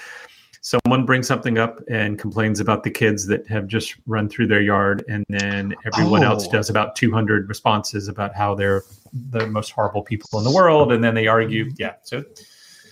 someone 0.61 1.05
brings 1.05 1.27
something 1.27 1.57
up 1.57 1.79
and 1.89 2.19
complains 2.19 2.59
about 2.59 2.83
the 2.83 2.91
kids 2.91 3.25
that 3.27 3.47
have 3.47 3.67
just 3.67 3.95
run 4.05 4.27
through 4.27 4.47
their 4.47 4.61
yard 4.61 5.03
and 5.07 5.25
then 5.29 5.73
everyone 5.85 6.23
oh. 6.23 6.31
else 6.31 6.47
does 6.47 6.69
about 6.69 6.95
200 6.95 7.47
responses 7.47 8.09
about 8.09 8.35
how 8.35 8.53
they're 8.53 8.83
the 9.31 9.47
most 9.47 9.71
horrible 9.71 10.03
people 10.03 10.37
in 10.39 10.43
the 10.43 10.51
world 10.51 10.91
and 10.91 11.03
then 11.03 11.15
they 11.15 11.27
argue. 11.27 11.65
Mm-hmm. 11.65 11.75
Yeah 11.77 11.93
so 12.03 12.23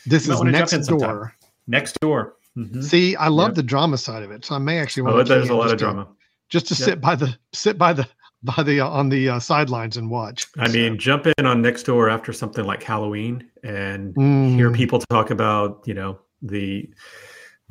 this 0.05 0.27
is 0.27 0.39
Nextdoor. 0.39 1.31
Next 1.67 1.99
door. 1.99 2.35
Mm-hmm. 2.57 2.81
See, 2.81 3.15
I 3.15 3.27
love 3.27 3.49
yep. 3.49 3.55
the 3.55 3.63
drama 3.63 3.97
side 3.97 4.23
of 4.23 4.31
it, 4.31 4.45
so 4.45 4.55
I 4.55 4.59
may 4.59 4.79
actually 4.79 5.03
want. 5.03 5.15
To. 5.15 5.19
Oh, 5.19 5.23
to 5.23 5.29
there's 5.29 5.49
a 5.49 5.55
lot 5.55 5.71
of 5.71 5.77
drama. 5.77 6.07
just 6.49 6.67
to 6.67 6.73
yep. 6.75 6.85
sit 6.85 7.01
by 7.01 7.15
the 7.15 7.35
sit 7.53 7.77
by 7.77 7.91
the 7.91 8.07
by 8.43 8.63
the 8.63 8.79
uh, 8.79 8.87
on 8.87 9.09
the 9.09 9.29
uh, 9.29 9.39
sidelines 9.39 9.97
and 9.97 10.09
watch. 10.09 10.47
I 10.57 10.67
so. 10.67 10.73
mean, 10.73 10.97
jump 10.97 11.27
in 11.27 11.45
on 11.45 11.61
Nextdoor 11.61 12.11
after 12.11 12.31
something 12.31 12.63
like 12.63 12.81
Halloween 12.81 13.49
and 13.63 14.15
mm. 14.15 14.55
hear 14.55 14.71
people 14.71 14.99
talk 15.09 15.31
about 15.31 15.83
you 15.85 15.93
know 15.93 16.19
the 16.41 16.89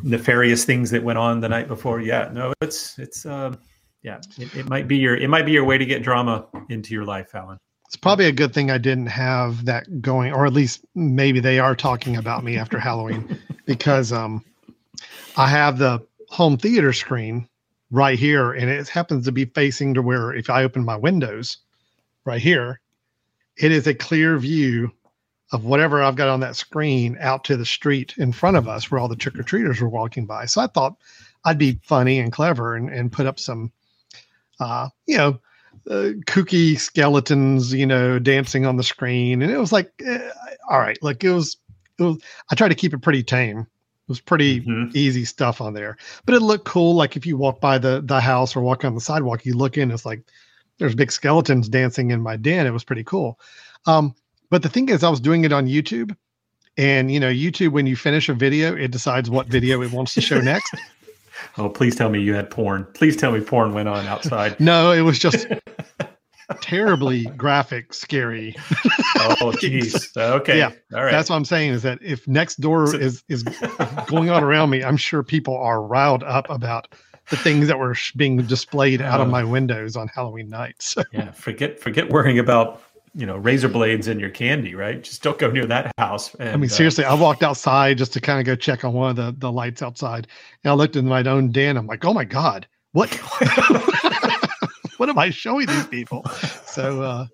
nefarious 0.02 0.64
things 0.64 0.90
that 0.90 1.02
went 1.02 1.18
on 1.18 1.40
the 1.40 1.48
night 1.48 1.68
before. 1.68 2.00
Yeah, 2.00 2.28
no, 2.32 2.52
it's 2.60 2.98
it's 2.98 3.24
um, 3.24 3.58
yeah, 4.02 4.20
it, 4.36 4.54
it 4.54 4.68
might 4.68 4.86
be 4.86 4.98
your 4.98 5.16
it 5.16 5.28
might 5.28 5.46
be 5.46 5.52
your 5.52 5.64
way 5.64 5.78
to 5.78 5.86
get 5.86 6.02
drama 6.02 6.46
into 6.68 6.92
your 6.92 7.04
life, 7.04 7.34
Alan 7.34 7.58
it's 7.94 8.00
probably 8.00 8.26
a 8.26 8.32
good 8.32 8.52
thing 8.52 8.72
I 8.72 8.78
didn't 8.78 9.06
have 9.06 9.66
that 9.66 10.02
going, 10.02 10.32
or 10.32 10.46
at 10.46 10.52
least 10.52 10.84
maybe 10.96 11.38
they 11.38 11.60
are 11.60 11.76
talking 11.76 12.16
about 12.16 12.42
me 12.42 12.58
after 12.58 12.76
Halloween 12.76 13.38
because 13.66 14.12
um, 14.12 14.44
I 15.36 15.46
have 15.46 15.78
the 15.78 16.04
home 16.28 16.56
theater 16.56 16.92
screen 16.92 17.48
right 17.92 18.18
here, 18.18 18.50
and 18.50 18.68
it 18.68 18.88
happens 18.88 19.26
to 19.26 19.32
be 19.32 19.44
facing 19.44 19.94
to 19.94 20.02
where 20.02 20.34
if 20.34 20.50
I 20.50 20.64
open 20.64 20.84
my 20.84 20.96
windows 20.96 21.58
right 22.24 22.42
here, 22.42 22.80
it 23.56 23.70
is 23.70 23.86
a 23.86 23.94
clear 23.94 24.38
view 24.38 24.90
of 25.52 25.64
whatever 25.64 26.02
I've 26.02 26.16
got 26.16 26.26
on 26.26 26.40
that 26.40 26.56
screen 26.56 27.16
out 27.20 27.44
to 27.44 27.56
the 27.56 27.64
street 27.64 28.14
in 28.16 28.32
front 28.32 28.56
of 28.56 28.66
us 28.66 28.90
where 28.90 28.98
all 28.98 29.06
the 29.06 29.14
trick 29.14 29.38
or 29.38 29.44
treaters 29.44 29.80
were 29.80 29.88
walking 29.88 30.26
by. 30.26 30.46
So 30.46 30.60
I 30.60 30.66
thought 30.66 30.96
I'd 31.44 31.58
be 31.58 31.78
funny 31.84 32.18
and 32.18 32.32
clever 32.32 32.74
and, 32.74 32.90
and 32.90 33.12
put 33.12 33.26
up 33.26 33.38
some, 33.38 33.70
uh, 34.58 34.88
you 35.06 35.16
know, 35.16 35.38
uh, 35.90 36.12
kooky 36.26 36.78
skeletons, 36.78 37.72
you 37.72 37.86
know, 37.86 38.18
dancing 38.18 38.66
on 38.66 38.76
the 38.76 38.82
screen, 38.82 39.42
and 39.42 39.50
it 39.50 39.58
was 39.58 39.72
like, 39.72 39.92
eh, 40.04 40.30
all 40.70 40.78
right, 40.78 40.98
like 41.02 41.22
it 41.24 41.30
was, 41.30 41.56
it 41.98 42.02
was. 42.02 42.18
I 42.50 42.54
tried 42.54 42.68
to 42.68 42.74
keep 42.74 42.94
it 42.94 43.02
pretty 43.02 43.22
tame. 43.22 43.60
It 43.60 44.08
was 44.08 44.20
pretty 44.20 44.60
mm-hmm. 44.60 44.90
easy 44.94 45.24
stuff 45.24 45.60
on 45.60 45.74
there, 45.74 45.96
but 46.26 46.34
it 46.34 46.40
looked 46.40 46.64
cool. 46.64 46.94
Like 46.94 47.16
if 47.16 47.26
you 47.26 47.36
walk 47.36 47.60
by 47.60 47.78
the 47.78 48.02
the 48.04 48.20
house 48.20 48.56
or 48.56 48.60
walk 48.60 48.84
on 48.84 48.94
the 48.94 49.00
sidewalk, 49.00 49.44
you 49.44 49.54
look 49.54 49.78
in, 49.78 49.90
it's 49.90 50.06
like 50.06 50.22
there's 50.78 50.94
big 50.94 51.12
skeletons 51.12 51.68
dancing 51.68 52.10
in 52.10 52.20
my 52.20 52.36
den. 52.36 52.66
It 52.66 52.72
was 52.72 52.84
pretty 52.84 53.04
cool. 53.04 53.38
Um, 53.86 54.14
but 54.50 54.62
the 54.62 54.68
thing 54.68 54.88
is, 54.88 55.02
I 55.02 55.10
was 55.10 55.20
doing 55.20 55.44
it 55.44 55.52
on 55.52 55.66
YouTube, 55.66 56.16
and 56.76 57.10
you 57.12 57.20
know, 57.20 57.30
YouTube 57.30 57.72
when 57.72 57.86
you 57.86 57.96
finish 57.96 58.28
a 58.28 58.34
video, 58.34 58.74
it 58.74 58.90
decides 58.90 59.30
what 59.30 59.46
video 59.46 59.82
it 59.82 59.92
wants 59.92 60.14
to 60.14 60.20
show 60.20 60.40
next. 60.40 60.74
Oh, 61.58 61.68
please 61.68 61.94
tell 61.96 62.08
me 62.10 62.20
you 62.20 62.34
had 62.34 62.50
porn. 62.50 62.86
Please 62.94 63.16
tell 63.16 63.32
me 63.32 63.40
porn 63.40 63.72
went 63.74 63.88
on 63.88 64.06
outside. 64.06 64.58
no, 64.60 64.92
it 64.92 65.00
was 65.02 65.18
just 65.18 65.46
terribly 66.60 67.24
graphic, 67.36 67.94
scary. 67.94 68.54
oh, 69.16 69.52
jeez. 69.60 70.16
Okay. 70.16 70.58
Yeah. 70.58 70.72
All 70.94 71.02
right. 71.04 71.10
That's 71.10 71.30
what 71.30 71.36
I'm 71.36 71.44
saying 71.44 71.70
is 71.72 71.82
that 71.82 71.98
if 72.02 72.24
Nextdoor 72.26 72.88
So- 72.88 72.98
is 72.98 73.22
is 73.28 73.42
going 74.06 74.30
on 74.30 74.42
around 74.44 74.70
me, 74.70 74.82
I'm 74.82 74.96
sure 74.96 75.22
people 75.22 75.56
are 75.56 75.82
riled 75.82 76.22
up 76.22 76.48
about 76.50 76.88
the 77.30 77.36
things 77.38 77.68
that 77.68 77.78
were 77.78 77.96
being 78.16 78.36
displayed 78.42 79.00
out 79.00 79.20
of 79.20 79.28
Oh. 79.28 79.30
my 79.30 79.42
windows 79.44 79.96
on 79.96 80.08
Halloween 80.08 80.50
night. 80.50 80.74
So 80.80 81.02
yeah. 81.12 81.30
Forget 81.32 81.80
forget 81.80 82.10
worrying 82.10 82.38
about 82.38 82.82
you 83.14 83.26
know 83.26 83.36
razor 83.36 83.68
blades 83.68 84.08
in 84.08 84.18
your 84.18 84.30
candy. 84.30 84.74
Right. 84.74 85.02
Just 85.02 85.22
don't 85.22 85.38
go 85.38 85.50
near 85.50 85.66
that 85.66 85.92
house. 85.98 86.34
And, 86.34 86.48
I 86.50 86.56
mean, 86.56 86.70
uh, 86.70 86.72
seriously, 86.72 87.04
I 87.04 87.14
walked 87.14 87.42
outside 87.42 87.98
just 87.98 88.12
to 88.14 88.20
kind 88.20 88.40
of 88.40 88.46
go 88.46 88.56
check 88.56 88.84
on 88.84 88.92
one 88.92 89.10
of 89.10 89.16
the, 89.16 89.34
the 89.38 89.52
lights 89.52 89.82
outside. 89.82 90.26
And 90.64 90.70
I 90.70 90.74
looked 90.74 90.96
in 90.96 91.06
my 91.06 91.22
own 91.22 91.52
den. 91.52 91.76
I'm 91.76 91.86
like, 91.86 92.04
oh 92.04 92.12
my 92.12 92.24
God, 92.24 92.66
what 92.92 93.12
what 94.96 95.08
am 95.08 95.18
I 95.18 95.30
showing 95.30 95.66
these 95.66 95.86
people? 95.86 96.24
So 96.66 97.02
uh 97.02 97.26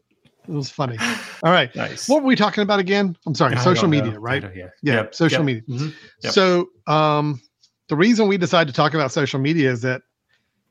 it 0.48 0.52
was 0.52 0.70
funny. 0.70 0.98
All 1.42 1.52
right. 1.52 1.74
nice. 1.76 2.08
What 2.08 2.22
were 2.22 2.26
we 2.28 2.34
talking 2.34 2.62
about 2.62 2.80
again? 2.80 3.16
I'm 3.26 3.34
sorry, 3.34 3.54
I 3.54 3.62
social 3.62 3.88
media, 3.88 4.18
right? 4.18 4.42
Yeah. 4.54 4.68
Yeah, 4.82 4.94
Yep. 4.94 5.14
social 5.14 5.44
Yep. 5.44 5.46
media. 5.46 5.62
Mhm. 5.68 5.94
Yep. 6.22 6.32
So 6.32 6.68
um 6.86 7.40
the 7.88 7.96
reason 7.96 8.28
we 8.28 8.36
decided 8.38 8.72
to 8.72 8.76
talk 8.76 8.94
about 8.94 9.12
social 9.12 9.40
media 9.40 9.70
is 9.70 9.82
that 9.82 10.02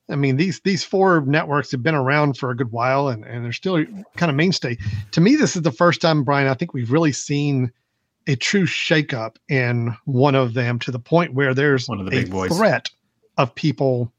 I 0.10 0.16
mean 0.16 0.38
these 0.38 0.60
these 0.62 0.84
four 0.84 1.22
networks 1.26 1.72
have 1.72 1.84
been 1.84 1.96
around 1.96 2.38
for 2.38 2.50
a 2.52 2.56
good 2.56 2.72
while 2.72 3.08
and, 3.10 3.24
and 3.26 3.46
they're 3.46 3.52
still 3.54 3.84
kind 4.18 4.30
of 4.30 4.36
mainstay. 4.36 4.78
To 5.12 5.22
me, 5.22 5.36
this 5.36 5.56
is 5.56 5.62
the 5.62 5.72
first 5.72 6.02
time, 6.02 6.24
Brian, 6.24 6.48
I 6.48 6.54
think 6.56 6.74
we've 6.74 6.92
really 6.92 7.12
seen 7.12 7.72
a 8.28 8.36
true 8.36 8.66
shakeup 8.66 9.38
in 9.48 9.96
one 10.06 10.36
of 10.36 10.54
them 10.54 10.78
to 10.80 10.92
the 10.92 11.00
point 11.00 11.34
where 11.34 11.54
there's 11.54 11.88
One 11.88 12.00
of 12.00 12.06
the 12.06 12.18
a 12.18 12.22
big 12.24 12.32
boys. 12.32 12.56
threat 12.56 12.90
of 13.38 13.54
people 13.56 14.12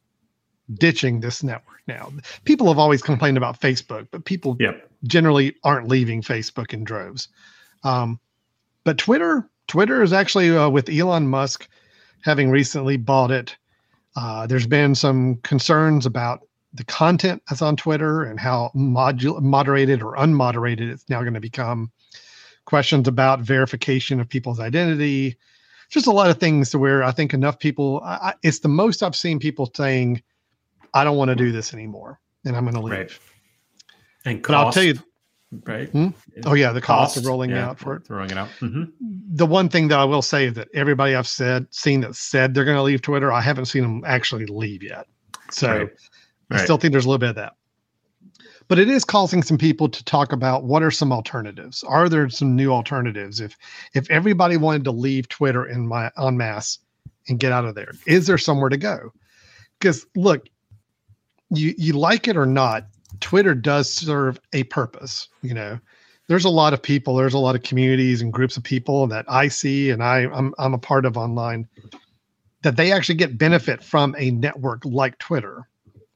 ditching 0.75 1.21
this 1.21 1.43
network 1.43 1.83
now. 1.87 2.13
People 2.45 2.69
have 2.69 2.79
always 2.79 3.03
complained 3.03 3.37
about 3.37 3.61
Facebook, 3.61 4.07
but 4.11 4.25
people 4.25 4.57
Yep. 4.61 4.89
generally 5.05 5.55
aren't 5.65 5.89
leaving 5.89 6.23
Facebook 6.23 6.73
in 6.73 6.85
droves. 6.85 7.29
Um, 7.85 8.19
but 8.85 8.97
Twitter, 8.99 9.49
Twitter 9.67 10.03
is 10.03 10.13
actually 10.13 10.57
uh, 10.57 10.69
with 10.69 10.89
Elon 10.89 11.27
Musk 11.29 11.69
having 12.23 12.51
recently 12.51 12.97
bought 12.97 13.31
it. 13.31 13.57
Uh, 14.21 14.47
there's 14.47 14.67
been 14.67 14.95
some 14.95 15.37
concerns 15.37 16.05
about 16.05 16.47
the 16.75 16.85
content 16.85 17.43
that's 17.49 17.63
on 17.63 17.75
Twitter 17.75 18.23
and 18.23 18.39
how 18.39 18.71
modu- 18.77 19.41
moderated 19.41 20.03
or 20.03 20.15
unmoderated 20.17 20.91
it's 20.91 21.09
now 21.09 21.23
going 21.23 21.35
to 21.35 21.41
become. 21.41 21.91
Questions 22.67 23.09
about 23.09 23.41
verification 23.41 24.21
of 24.21 24.29
people's 24.29 24.61
identity. 24.61 25.37
Just 25.89 26.07
a 26.07 26.11
lot 26.11 26.29
of 26.29 26.39
things 26.39 26.69
to 26.71 26.79
where 26.79 27.03
I 27.03 27.13
think 27.13 27.33
enough 27.33 27.59
people. 27.59 28.03
I, 28.05 28.15
I, 28.15 28.35
it's 28.43 28.59
the 28.59 28.69
most 28.69 29.03
I've 29.03 29.17
seen 29.17 29.39
people 29.39 29.73
saying, 29.75 30.23
"I 30.93 31.03
don't 31.03 31.17
want 31.17 31.31
to 31.31 31.35
do 31.35 31.51
this 31.51 31.73
anymore," 31.73 32.21
and 32.45 32.55
I'm 32.55 32.65
going 32.65 32.75
to 32.75 32.81
leave. 32.83 32.93
Right. 32.93 33.19
And 34.27 34.43
But 34.43 34.55
I'll 34.55 34.71
tell 34.71 34.83
you, 34.83 34.95
cost, 34.95 35.07
right? 35.67 35.89
Hmm? 35.89 36.09
Oh 36.47 36.55
yeah, 36.55 36.73
the 36.73 36.81
cost, 36.81 37.17
of 37.17 37.27
rolling 37.27 37.51
yeah, 37.51 37.69
out 37.69 37.79
for 37.79 37.97
it. 37.97 38.03
Rolling 38.09 38.31
it 38.31 38.39
out. 38.39 38.49
hmm 38.61 38.85
The 39.35 39.47
one 39.47 39.69
thing 39.69 39.89
that 39.89 39.99
I 39.99 40.05
will 40.05 40.23
say 40.23 40.47
is 40.47 40.55
that 40.55 40.69
everybody 40.75 41.15
I've 41.15 41.27
said 41.29 41.67
seen 41.71 42.01
that 42.03 42.15
said 42.15 42.55
they're 42.55 42.65
going 42.65 42.77
to 42.77 42.83
leave 42.83 43.03
Twitter, 43.03 43.33
I 43.33 43.41
haven't 43.41 43.67
seen 43.67 43.83
them 43.83 44.03
actually 44.07 44.47
leave 44.47 44.83
yet. 44.83 45.07
So 45.51 45.69
Right. 45.69 45.91
I 46.51 46.55
Right. 46.57 46.63
still 46.65 46.77
think 46.79 46.93
there's 46.93 47.05
a 47.05 47.09
little 47.09 47.19
bit 47.19 47.31
of 47.31 47.37
that. 47.37 47.53
But 48.69 48.79
it 48.79 48.89
is 48.89 49.05
causing 49.05 49.43
some 49.43 49.59
people 49.59 49.89
to 49.89 50.05
talk 50.05 50.33
about 50.33 50.65
what 50.65 50.83
are 50.83 50.93
some 50.93 51.13
alternatives. 51.13 51.83
Are 51.83 52.09
there 52.09 52.29
some 52.29 52.55
new 52.55 52.71
alternatives? 52.73 53.41
If 53.41 53.57
if 53.95 54.09
everybody 54.11 54.57
wanted 54.57 54.85
to 54.85 54.93
leave 54.93 55.29
Twitter 55.29 55.67
in 55.67 55.89
my 55.89 56.11
en 56.19 56.37
masse 56.37 56.79
and 57.29 57.41
get 57.41 57.51
out 57.51 57.65
of 57.65 57.75
there, 57.75 57.93
is 58.07 58.27
there 58.29 58.39
somewhere 58.39 58.69
to 58.71 58.77
go? 58.77 59.13
Because 59.79 60.07
look, 60.15 60.47
you 61.51 61.75
you 61.77 61.95
like 61.95 62.29
it 62.29 62.37
or 62.37 62.47
not, 62.47 62.87
Twitter 63.21 63.55
does 63.55 63.93
serve 63.93 64.41
a 64.53 64.65
purpose. 64.65 65.29
You 65.43 65.55
know, 65.55 65.79
there's 66.29 66.45
a 66.45 66.51
lot 66.51 66.73
of 66.73 66.83
people, 66.83 67.17
there's 67.17 67.35
a 67.35 67.39
lot 67.39 67.55
of 67.55 67.63
communities 67.63 68.23
and 68.23 68.33
groups 68.33 68.57
of 68.57 68.63
people 68.65 69.07
that 69.09 69.25
I 69.29 69.49
see 69.49 69.91
and 69.91 70.03
I 70.03 70.21
I'm 70.27 70.55
I'm 70.59 70.75
a 70.75 70.79
part 70.79 71.05
of 71.05 71.17
online 71.17 71.69
that 72.63 72.77
they 72.77 72.93
actually 72.93 73.15
get 73.17 73.39
benefit 73.39 73.83
from 73.83 74.15
a 74.19 74.31
network 74.31 74.85
like 74.85 75.19
Twitter. 75.19 75.69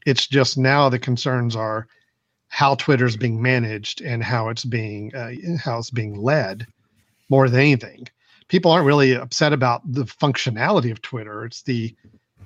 It's 0.07 0.27
just 0.27 0.59
now 0.59 0.89
the 0.89 0.99
concerns 0.99 1.57
are 1.57 1.87
how 2.49 2.75
Twitter's 2.77 3.17
being 3.17 3.41
managed 3.41 4.03
and 4.03 4.23
how 4.23 4.49
it's 4.51 4.65
being 4.65 5.15
uh, 5.15 5.33
how 5.59 5.79
it's 5.79 5.91
being 5.91 6.15
led 6.15 6.67
more 7.29 7.49
than 7.49 7.61
anything. 7.61 8.07
People 8.49 8.71
aren't 8.71 8.87
really 8.87 9.17
upset 9.17 9.53
about 9.53 9.81
the 9.91 10.05
functionality 10.05 10.93
of 10.93 11.01
Twitter. 11.03 11.45
It's 11.45 11.63
the 11.63 11.95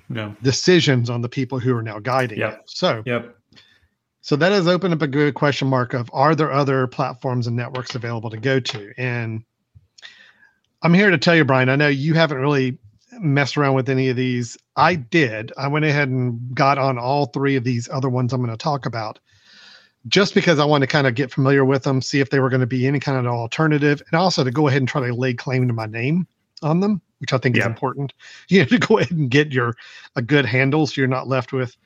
No. 0.08 0.34
decisions 0.42 1.10
on 1.10 1.20
the 1.20 1.28
people 1.28 1.58
who 1.58 1.76
are 1.76 1.82
now 1.82 1.98
guiding 1.98 2.38
Yep. 2.38 2.52
it. 2.52 2.60
So 2.66 3.02
Yep. 3.04 3.36
So 4.20 4.37
that 4.37 4.52
has 4.52 4.66
opened 4.66 4.94
up 4.94 5.02
a 5.02 5.06
good 5.06 5.34
question 5.34 5.68
mark 5.68 5.94
of 5.94 6.10
are 6.12 6.34
there 6.34 6.52
other 6.52 6.87
platforms 6.87 7.46
and 7.46 7.56
networks 7.56 7.94
available 7.94 8.30
to 8.30 8.37
go 8.37 8.60
to? 8.60 8.92
And 8.98 9.44
I'm 10.82 10.94
here 10.94 11.10
to 11.10 11.18
tell 11.18 11.34
you, 11.34 11.44
Brian, 11.44 11.68
I 11.68 11.76
know 11.76 11.88
you 11.88 12.14
haven't 12.14 12.38
really 12.38 12.78
messed 13.20 13.56
around 13.56 13.75
with 13.75 13.88
any 13.88 14.08
of 14.08 14.16
these. 14.16 14.56
I 14.76 14.94
did. 14.94 15.52
I 15.56 15.68
went 15.68 15.84
ahead 15.84 16.08
and 16.08 16.54
got 16.54 16.78
on 16.78 16.98
all 16.98 17.26
three 17.26 17.56
of 17.56 17.64
these 17.64 17.88
other 17.88 18.08
ones 18.08 18.32
I'm 18.32 18.40
going 18.40 18.50
to 18.50 18.56
talk 18.56 18.87
about 18.87 19.18
just 20.06 20.34
because 20.34 20.58
I 20.58 20.64
wanted 20.64 20.87
to 20.87 20.92
kind 20.92 21.06
of 21.06 21.14
get 21.14 21.32
familiar 21.32 21.64
with 21.64 21.82
them, 21.82 22.00
see 22.00 22.20
if 22.20 22.30
they 22.30 22.40
were 22.40 22.48
going 22.48 22.60
to 22.60 22.66
be 22.66 22.87
any 22.87 23.00
kind 23.00 23.18
of 23.18 23.32
alternative, 23.32 24.02
and 24.10 24.20
also 24.20 24.44
to 24.44 24.50
go 24.50 24.68
ahead 24.68 24.80
and 24.80 24.88
try 24.88 25.06
to 25.06 25.14
lay 25.14 25.34
claim 25.34 25.66
to 25.66 25.75
my 25.75 25.87
name 25.87 26.26
on 26.62 26.80
them, 26.80 27.02
which 27.18 27.32
I 27.32 27.38
think 27.38 27.56
is 27.56 27.64
Yeah. 27.64 27.70
important. 27.70 28.12
You 28.48 28.60
have 28.60 28.68
to 28.68 28.78
go 28.78 28.98
ahead 28.98 29.10
and 29.10 29.30
get 29.30 29.52
your 29.52 29.75
a 30.16 30.22
good 30.22 30.46
handle 30.46 30.87
so 30.87 31.00
you're 31.00 31.08
not 31.08 31.28
left 31.28 31.52
with 31.52 31.76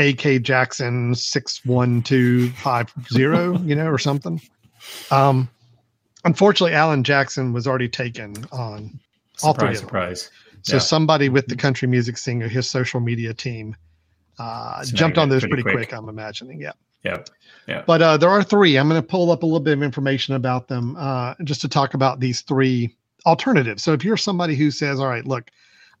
AK 0.00 0.42
Jackson 0.42 1.14
six 1.14 1.64
one 1.64 2.02
two 2.02 2.50
five 2.50 2.92
zero, 3.12 3.56
you 3.58 3.74
know, 3.74 3.86
or 3.86 3.98
something. 3.98 4.40
Um, 5.10 5.48
unfortunately, 6.24 6.74
Alan 6.74 7.04
Jackson 7.04 7.52
was 7.52 7.66
already 7.66 7.88
taken 7.88 8.34
on. 8.50 8.98
All 9.42 9.54
three 9.54 9.74
Surprise, 9.74 10.22
surprise. 10.22 10.30
So 10.62 10.74
Yeah. 10.76 10.80
somebody 10.80 11.28
with 11.28 11.46
the 11.46 11.56
country 11.56 11.88
music 11.88 12.18
singer, 12.18 12.48
his 12.48 12.68
social 12.68 13.00
media 13.00 13.32
team, 13.32 13.74
uh, 14.38 14.84
jumped 14.84 15.16
on 15.18 15.28
those 15.28 15.40
pretty 15.42 15.62
pretty, 15.62 15.76
quick. 15.76 15.88
quick. 15.88 15.98
I'm 15.98 16.08
imagining. 16.08 16.60
Yeah. 16.60 16.72
Yeah. 17.04 17.22
Yeah. 17.66 17.82
But 17.86 18.02
uh, 18.02 18.16
there 18.18 18.28
are 18.28 18.42
three. 18.42 18.76
I'm 18.76 18.88
going 18.88 19.00
to 19.00 19.06
pull 19.06 19.30
up 19.30 19.42
a 19.42 19.46
little 19.46 19.60
bit 19.60 19.72
of 19.72 19.82
information 19.82 20.34
about 20.34 20.68
them 20.68 20.96
uh, 20.98 21.34
just 21.44 21.62
to 21.62 21.68
talk 21.68 21.94
about 21.94 22.20
these 22.20 22.42
three 22.42 22.94
alternatives. 23.24 23.82
So 23.82 23.92
if 23.94 24.04
you're 24.04 24.16
somebody 24.18 24.54
who 24.56 24.70
says, 24.70 25.00
all 25.00 25.06
right, 25.08 25.26
look, 25.26 25.50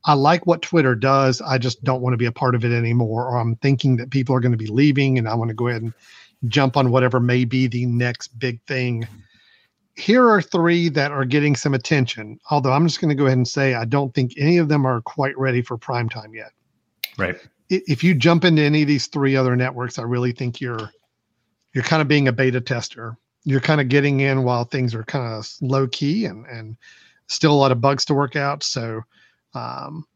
I 0.04 0.14
like 0.14 0.46
what 0.46 0.62
Twitter 0.62 0.94
does, 0.94 1.40
I 1.42 1.58
just 1.58 1.84
don't 1.84 2.00
want 2.00 2.14
to 2.14 2.18
be 2.18 2.26
a 2.26 2.32
part 2.32 2.54
of 2.54 2.64
it 2.64 2.72
anymore, 2.72 3.26
or 3.26 3.36
I'm 3.38 3.56
thinking 3.56 3.96
that 3.96 4.10
people 4.10 4.34
are 4.34 4.40
going 4.40 4.52
to 4.52 4.58
be 4.58 4.66
leaving 4.66 5.18
and 5.18 5.28
I 5.28 5.34
want 5.34 5.48
to 5.48 5.54
go 5.54 5.68
ahead 5.68 5.82
and 5.82 5.92
jump 6.48 6.76
on 6.76 6.90
whatever 6.90 7.20
may 7.20 7.44
be 7.44 7.66
the 7.66 7.84
next 7.86 8.28
big 8.38 8.62
thing. 8.66 9.06
Here 9.96 10.26
are 10.26 10.40
three 10.40 10.88
that 10.90 11.12
are 11.12 11.26
getting 11.26 11.54
some 11.54 11.74
attention. 11.74 12.38
Although 12.50 12.72
I'm 12.72 12.86
just 12.86 13.00
going 13.00 13.10
to 13.10 13.14
go 13.14 13.26
ahead 13.26 13.36
and 13.36 13.46
say 13.46 13.74
I 13.74 13.84
don't 13.84 14.14
think 14.14 14.32
any 14.38 14.56
of 14.56 14.68
them 14.68 14.86
are 14.86 15.02
quite 15.02 15.36
ready 15.38 15.60
for 15.60 15.76
prime 15.76 16.08
time 16.08 16.32
yet 16.34 16.52
Right. 17.18 17.36
if 17.68 18.02
you 18.02 18.14
jump 18.14 18.44
into 18.44 18.62
any 18.62 18.82
of 18.82 18.88
these 18.88 19.06
three 19.06 19.36
other 19.36 19.54
networks, 19.54 19.98
I 19.98 20.02
really 20.02 20.32
think 20.32 20.60
you're 20.60 20.90
you're 21.74 21.84
kind 21.84 22.02
of 22.02 22.08
being 22.08 22.26
a 22.26 22.32
beta 22.32 22.60
tester. 22.60 23.16
You're 23.44 23.60
kind 23.60 23.80
of 23.80 23.88
getting 23.88 24.20
in 24.20 24.42
while 24.42 24.64
things 24.64 24.94
are 24.94 25.04
kind 25.04 25.34
of 25.34 25.48
low 25.60 25.86
key 25.86 26.24
and 26.24 26.46
and 26.46 26.76
still 27.26 27.52
a 27.52 27.60
lot 27.60 27.72
of 27.72 27.80
bugs 27.80 28.06
to 28.06 28.14
work 28.14 28.36
out. 28.36 28.62
So 28.62 29.02
um, 29.54 30.06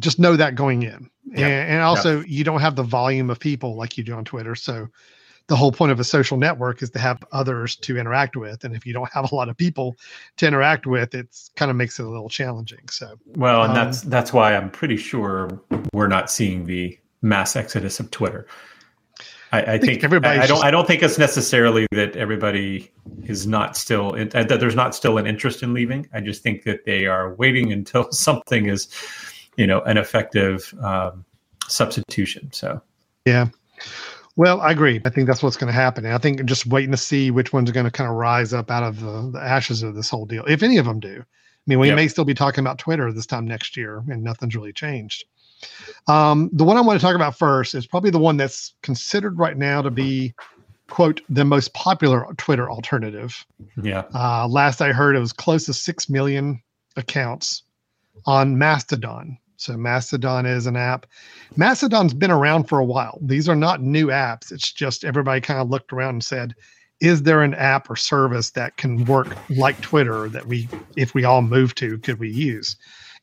just 0.00 0.18
know 0.18 0.36
that 0.36 0.54
going 0.54 0.82
in, 0.82 1.10
Yeah. 1.26 1.46
and, 1.46 1.70
and 1.72 1.82
also 1.82 2.20
you 2.20 2.44
don't 2.44 2.60
have 2.60 2.76
the 2.76 2.82
volume 2.82 3.30
of 3.30 3.38
people 3.38 3.76
like 3.76 3.96
you 3.98 4.04
do 4.04 4.14
on 4.14 4.24
Twitter. 4.24 4.54
So 4.54 4.88
the 5.48 5.56
whole 5.56 5.72
point 5.72 5.92
of 5.92 6.00
a 6.00 6.04
social 6.04 6.36
network 6.36 6.82
is 6.82 6.90
to 6.90 6.98
have 6.98 7.22
others 7.32 7.76
to 7.76 7.98
interact 7.98 8.36
with, 8.36 8.64
and 8.64 8.74
if 8.74 8.86
you 8.86 8.92
don't 8.92 9.12
have 9.12 9.30
a 9.30 9.34
lot 9.34 9.48
of 9.48 9.56
people 9.56 9.96
to 10.38 10.46
interact 10.46 10.86
with, 10.86 11.14
it's 11.14 11.50
kind 11.56 11.70
of 11.70 11.76
makes 11.76 11.98
it 11.98 12.06
a 12.06 12.08
little 12.08 12.28
challenging. 12.28 12.88
So 12.88 13.16
Well, 13.36 13.62
and 13.64 13.70
Um, 13.70 13.74
that's 13.74 14.02
that's 14.02 14.32
why 14.32 14.54
I'm 14.54 14.70
pretty 14.70 14.96
sure 14.96 15.60
we're 15.92 16.08
not 16.08 16.30
seeing 16.30 16.64
the 16.66 16.98
mass 17.22 17.56
exodus 17.56 18.00
of 18.00 18.10
Twitter. 18.10 18.46
I, 19.52 19.74
I 19.74 19.78
think 19.78 20.02
everybody's 20.02 20.40
I, 20.40 20.44
I 20.44 20.46
don't. 20.46 20.56
just- 20.56 20.64
I 20.64 20.70
don't 20.70 20.86
think 20.86 21.02
it's 21.02 21.18
necessarily 21.18 21.86
that 21.92 22.16
everybody 22.16 22.90
is 23.24 23.46
not 23.46 23.76
still 23.76 24.14
in, 24.14 24.30
that 24.30 24.48
there's 24.60 24.74
not 24.74 24.94
still 24.94 25.18
an 25.18 25.26
interest 25.26 25.62
in 25.62 25.74
leaving. 25.74 26.08
I 26.14 26.20
just 26.20 26.42
think 26.42 26.64
that 26.64 26.84
they 26.86 27.06
are 27.06 27.34
waiting 27.34 27.72
until 27.72 28.10
something 28.12 28.66
is, 28.66 28.88
you 29.56 29.66
know, 29.66 29.80
an 29.82 29.98
effective 29.98 30.72
um, 30.82 31.24
substitution. 31.68 32.50
So 32.52 32.80
Yeah. 33.26 33.48
Well, 34.36 34.62
I 34.62 34.70
agree. 34.72 34.98
I 35.04 35.10
think 35.10 35.26
that's 35.26 35.42
what's 35.42 35.58
going 35.58 35.68
to 35.70 35.74
happen. 35.78 36.06
And 36.06 36.14
I 36.14 36.18
think 36.18 36.42
just 36.46 36.66
waiting 36.66 36.90
to 36.92 36.96
see 36.96 37.30
which 37.30 37.52
ones 37.52 37.68
are 37.68 37.74
going 37.74 37.84
to 37.84 37.90
kind 37.92 38.08
of 38.08 38.16
rise 38.16 38.54
up 38.54 38.70
out 38.70 38.82
of 38.82 39.00
the, 39.00 39.30
the 39.32 39.42
ashes 39.42 39.82
of 39.82 39.94
this 39.94 40.08
whole 40.08 40.24
deal, 40.24 40.44
if 40.46 40.62
any 40.62 40.78
of 40.78 40.86
them 40.86 41.00
do. 41.00 41.18
I 41.20 41.24
mean, 41.66 41.78
we 41.78 41.88
Yep. 41.88 41.96
may 41.96 42.08
still 42.08 42.24
be 42.24 42.32
talking 42.34 42.64
about 42.64 42.78
Twitter 42.78 43.12
this 43.12 43.26
time 43.26 43.46
next 43.46 43.76
year, 43.76 44.02
and 44.08 44.24
nothing's 44.24 44.56
really 44.56 44.72
changed. 44.72 45.24
Um, 46.08 46.50
the 46.52 46.64
one 46.64 46.76
I 46.76 46.80
want 46.80 47.00
to 47.00 47.04
talk 47.04 47.14
about 47.14 47.38
first 47.38 47.74
is 47.74 47.86
probably 47.86 48.10
the 48.10 48.18
one 48.18 48.36
that's 48.36 48.74
considered 48.82 49.38
right 49.38 49.56
now 49.56 49.82
to 49.82 49.90
be, 49.90 50.34
quote, 50.88 51.20
the 51.28 51.44
most 51.44 51.72
popular 51.74 52.26
Twitter 52.36 52.70
alternative. 52.70 53.44
yeah, 53.82 54.04
Uh, 54.14 54.48
last 54.48 54.80
I 54.80 54.92
heard, 54.92 55.16
it 55.16 55.20
was 55.20 55.32
close 55.32 55.66
to 55.66 55.74
6 55.74 56.08
million 56.08 56.62
accounts 56.96 57.62
on 58.26 58.58
Mastodon. 58.58 59.38
So 59.56 59.76
Mastodon 59.76 60.44
is 60.44 60.66
an 60.66 60.76
app. 60.76 61.06
Mastodon's 61.56 62.14
been 62.14 62.32
around 62.32 62.64
for 62.64 62.80
a 62.80 62.84
while. 62.84 63.18
These 63.22 63.48
are 63.48 63.54
not 63.54 63.80
new 63.80 64.08
apps. 64.08 64.50
It's 64.50 64.72
just 64.72 65.04
everybody 65.04 65.40
kind 65.40 65.60
of 65.60 65.70
looked 65.70 65.92
around 65.92 66.14
and 66.16 66.24
said, 66.24 66.54
is 67.00 67.22
there 67.22 67.42
an 67.42 67.54
app 67.54 67.88
or 67.88 67.96
service 67.96 68.50
that 68.50 68.76
can 68.76 69.04
work 69.04 69.36
like 69.50 69.80
Twitter 69.80 70.28
that 70.30 70.46
we, 70.46 70.68
if 70.96 71.14
we 71.14 71.24
all 71.24 71.42
move 71.42 71.74
to, 71.76 71.98
could 71.98 72.18
we 72.18 72.30
use? 72.30 72.76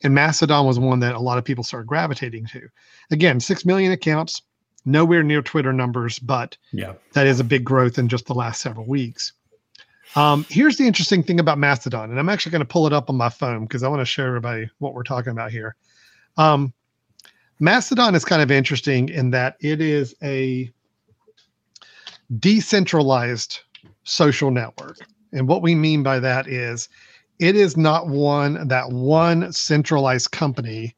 And 0.04 0.14
Mastodon 0.14 0.66
was 0.66 0.80
one 0.80 1.00
that 1.00 1.16
a 1.16 1.20
lot 1.20 1.38
of 1.38 1.44
people 1.44 1.64
started 1.64 1.88
gravitating 1.88 2.46
to. 2.48 2.70
Again, 3.12 3.40
6 3.40 3.66
million 3.66 3.92
accounts, 3.92 4.42
nowhere 4.86 5.24
near 5.24 5.42
Twitter 5.42 5.74
numbers, 5.74 6.20
but 6.20 6.58
yeah, 6.72 6.94
that 7.14 7.28
is 7.28 7.40
a 7.40 7.44
big 7.44 7.64
growth 7.64 7.98
in 7.98 8.08
just 8.08 8.26
the 8.26 8.34
last 8.34 8.62
several 8.62 8.86
weeks. 8.86 9.34
Um, 10.16 10.46
here's 10.50 10.78
the 10.78 10.88
interesting 10.88 11.22
thing 11.22 11.40
about 11.40 11.58
Mastodon, 11.58 12.10
and 12.10 12.20
I'm 12.20 12.30
actually 12.30 12.52
going 12.52 12.62
to 12.62 12.66
pull 12.66 12.88
it 12.88 12.94
up 12.94 13.10
on 13.10 13.16
my 13.16 13.30
phone 13.30 13.66
because 13.66 13.84
I 13.84 13.90
want 13.90 14.02
to 14.02 14.06
show 14.06 14.26
everybody 14.26 14.70
what 14.80 14.94
we're 14.94 15.04
talking 15.04 15.32
about 15.32 15.52
here. 15.52 15.76
Um, 16.38 16.74
Mastodon 17.60 18.16
is 18.16 18.26
kind 18.26 18.42
of 18.42 18.50
interesting 18.50 19.10
in 19.10 19.32
that 19.32 19.58
it 19.60 19.82
is 19.82 20.16
a 20.24 20.72
decentralized 22.40 23.60
social 24.04 24.50
network. 24.50 24.98
And 25.34 25.48
what 25.48 25.62
we 25.62 25.76
mean 25.76 26.02
by 26.02 26.20
that 26.20 26.48
is 26.48 26.90
it 27.40 27.56
is 27.56 27.78
not 27.78 28.08
one 28.08 28.68
that 28.68 28.92
one 28.92 29.52
centralized 29.52 30.32
company 30.32 30.96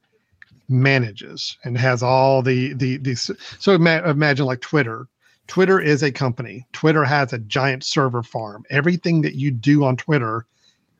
manages 0.68 1.58
and 1.64 1.78
has 1.78 2.02
all 2.02 2.42
the 2.42 2.74
the 2.74 2.98
the 2.98 3.16
so 3.16 3.74
imagine 3.74 4.46
like 4.46 4.62
Twitter. 4.62 5.08
Twitter 5.48 5.80
is 5.80 6.02
a 6.02 6.12
company. 6.12 6.66
Twitter 6.72 7.04
has 7.04 7.34
a 7.34 7.38
giant 7.40 7.84
server 7.84 8.24
farm. 8.24 8.64
Everything 8.70 9.22
that 9.22 9.36
you 9.36 9.52
do 9.52 9.84
on 9.84 9.98
Twitter 9.98 10.46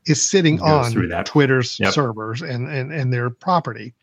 is 0.06 0.22
sitting 0.22 0.62
on 0.62 0.92
Twitter's 1.24 1.80
yep. 1.80 1.94
servers 1.94 2.42
and, 2.42 2.68
and 2.68 2.92
and 2.92 3.14
their 3.14 3.30
property. 3.30 3.94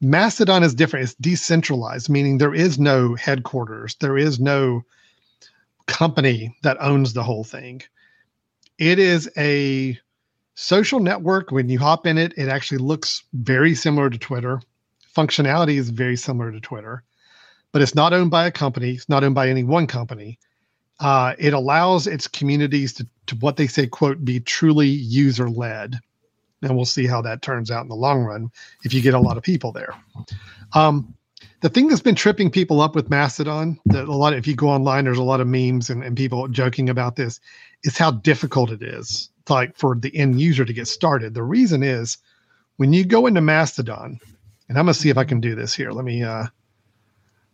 Mastodon 0.00 0.62
is 0.62 0.74
different. 0.74 1.04
It's 1.04 1.14
decentralized, 1.14 2.10
meaning 2.10 2.36
there 2.38 2.54
is 2.54 2.78
no 2.78 3.14
headquarters. 3.14 3.96
There 3.96 4.18
is 4.18 4.38
no 4.38 4.82
company 5.86 6.54
that 6.62 6.76
owns 6.80 7.14
the 7.14 7.22
whole 7.22 7.44
thing. 7.44 7.82
It 8.78 8.98
is 8.98 9.30
a 9.38 9.98
social 10.56 10.98
network. 10.98 11.52
When 11.52 11.68
you 11.68 11.78
hop 11.78 12.06
in 12.06 12.18
it, 12.18 12.32
it 12.36 12.48
actually 12.48 12.78
looks 12.78 13.22
very 13.34 13.74
similar 13.74 14.10
to 14.10 14.18
Twitter. 14.18 14.60
Functionality 15.14 15.76
is 15.76 15.90
very 15.90 16.16
similar 16.16 16.50
to 16.50 16.60
Twitter, 16.60 17.04
but 17.72 17.82
it's 17.82 17.94
not 17.94 18.12
owned 18.12 18.30
by 18.30 18.46
a 18.46 18.50
company. 18.50 18.92
It's 18.92 19.08
not 19.08 19.22
owned 19.22 19.34
by 19.34 19.48
any 19.48 19.62
one 19.62 19.86
company. 19.86 20.38
Uh, 20.98 21.34
it 21.38 21.52
allows 21.52 22.06
its 22.06 22.26
communities 22.26 22.92
to, 22.94 23.06
to 23.26 23.36
what 23.36 23.56
they 23.56 23.66
say, 23.66 23.86
quote, 23.86 24.24
be 24.24 24.40
truly 24.40 24.88
user 24.88 25.48
led. 25.48 25.98
And 26.62 26.74
we'll 26.74 26.86
see 26.86 27.06
how 27.06 27.20
that 27.22 27.42
turns 27.42 27.70
out 27.70 27.82
in 27.82 27.88
the 27.88 27.94
long 27.94 28.24
run 28.24 28.50
if 28.82 28.94
you 28.94 29.02
get 29.02 29.14
a 29.14 29.20
lot 29.20 29.36
of 29.36 29.42
people 29.42 29.72
there. 29.72 29.94
Um, 30.72 31.14
the 31.60 31.68
thing 31.68 31.88
that's 31.88 32.00
been 32.00 32.14
tripping 32.14 32.50
people 32.50 32.80
up 32.80 32.94
with 32.94 33.10
Mastodon, 33.10 33.78
that 33.86 34.08
a 34.08 34.14
lot 34.14 34.32
of, 34.32 34.38
if 34.38 34.46
you 34.46 34.54
go 34.54 34.68
online, 34.68 35.04
there's 35.04 35.18
a 35.18 35.22
lot 35.22 35.40
of 35.40 35.46
memes 35.46 35.90
and, 35.90 36.02
and 36.02 36.16
people 36.16 36.48
joking 36.48 36.88
about 36.88 37.16
this, 37.16 37.40
is 37.86 37.96
how 37.96 38.10
difficult 38.10 38.70
it 38.70 38.82
is 38.82 39.30
like 39.48 39.76
for 39.76 39.94
the 39.94 40.14
end 40.16 40.40
user 40.40 40.64
to 40.64 40.72
get 40.72 40.88
started. 40.88 41.34
The 41.34 41.42
reason 41.42 41.82
is 41.82 42.18
when 42.76 42.92
you 42.92 43.04
go 43.04 43.26
into 43.26 43.40
Mastodon, 43.40 44.18
and 44.68 44.76
I'm 44.76 44.84
gonna 44.84 44.94
see 44.94 45.08
if 45.08 45.16
I 45.16 45.24
can 45.24 45.40
do 45.40 45.54
this 45.54 45.74
here. 45.74 45.92
Let 45.92 46.04
me 46.04 46.22
uh 46.22 46.46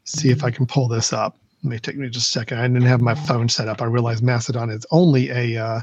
see 0.04 0.30
if 0.30 0.42
I 0.42 0.50
can 0.50 0.66
pull 0.66 0.88
this 0.88 1.12
up. 1.12 1.36
Let 1.62 1.70
me 1.70 1.78
take 1.78 1.96
me 1.96 2.08
just 2.08 2.28
a 2.28 2.30
second. 2.30 2.58
I 2.58 2.62
didn't 2.62 2.82
have 2.82 3.02
my 3.02 3.14
phone 3.14 3.48
set 3.48 3.68
up. 3.68 3.82
I 3.82 3.84
realized 3.84 4.22
Mastodon 4.22 4.70
is 4.70 4.86
only 4.90 5.30
a 5.30 5.62
uh 5.62 5.80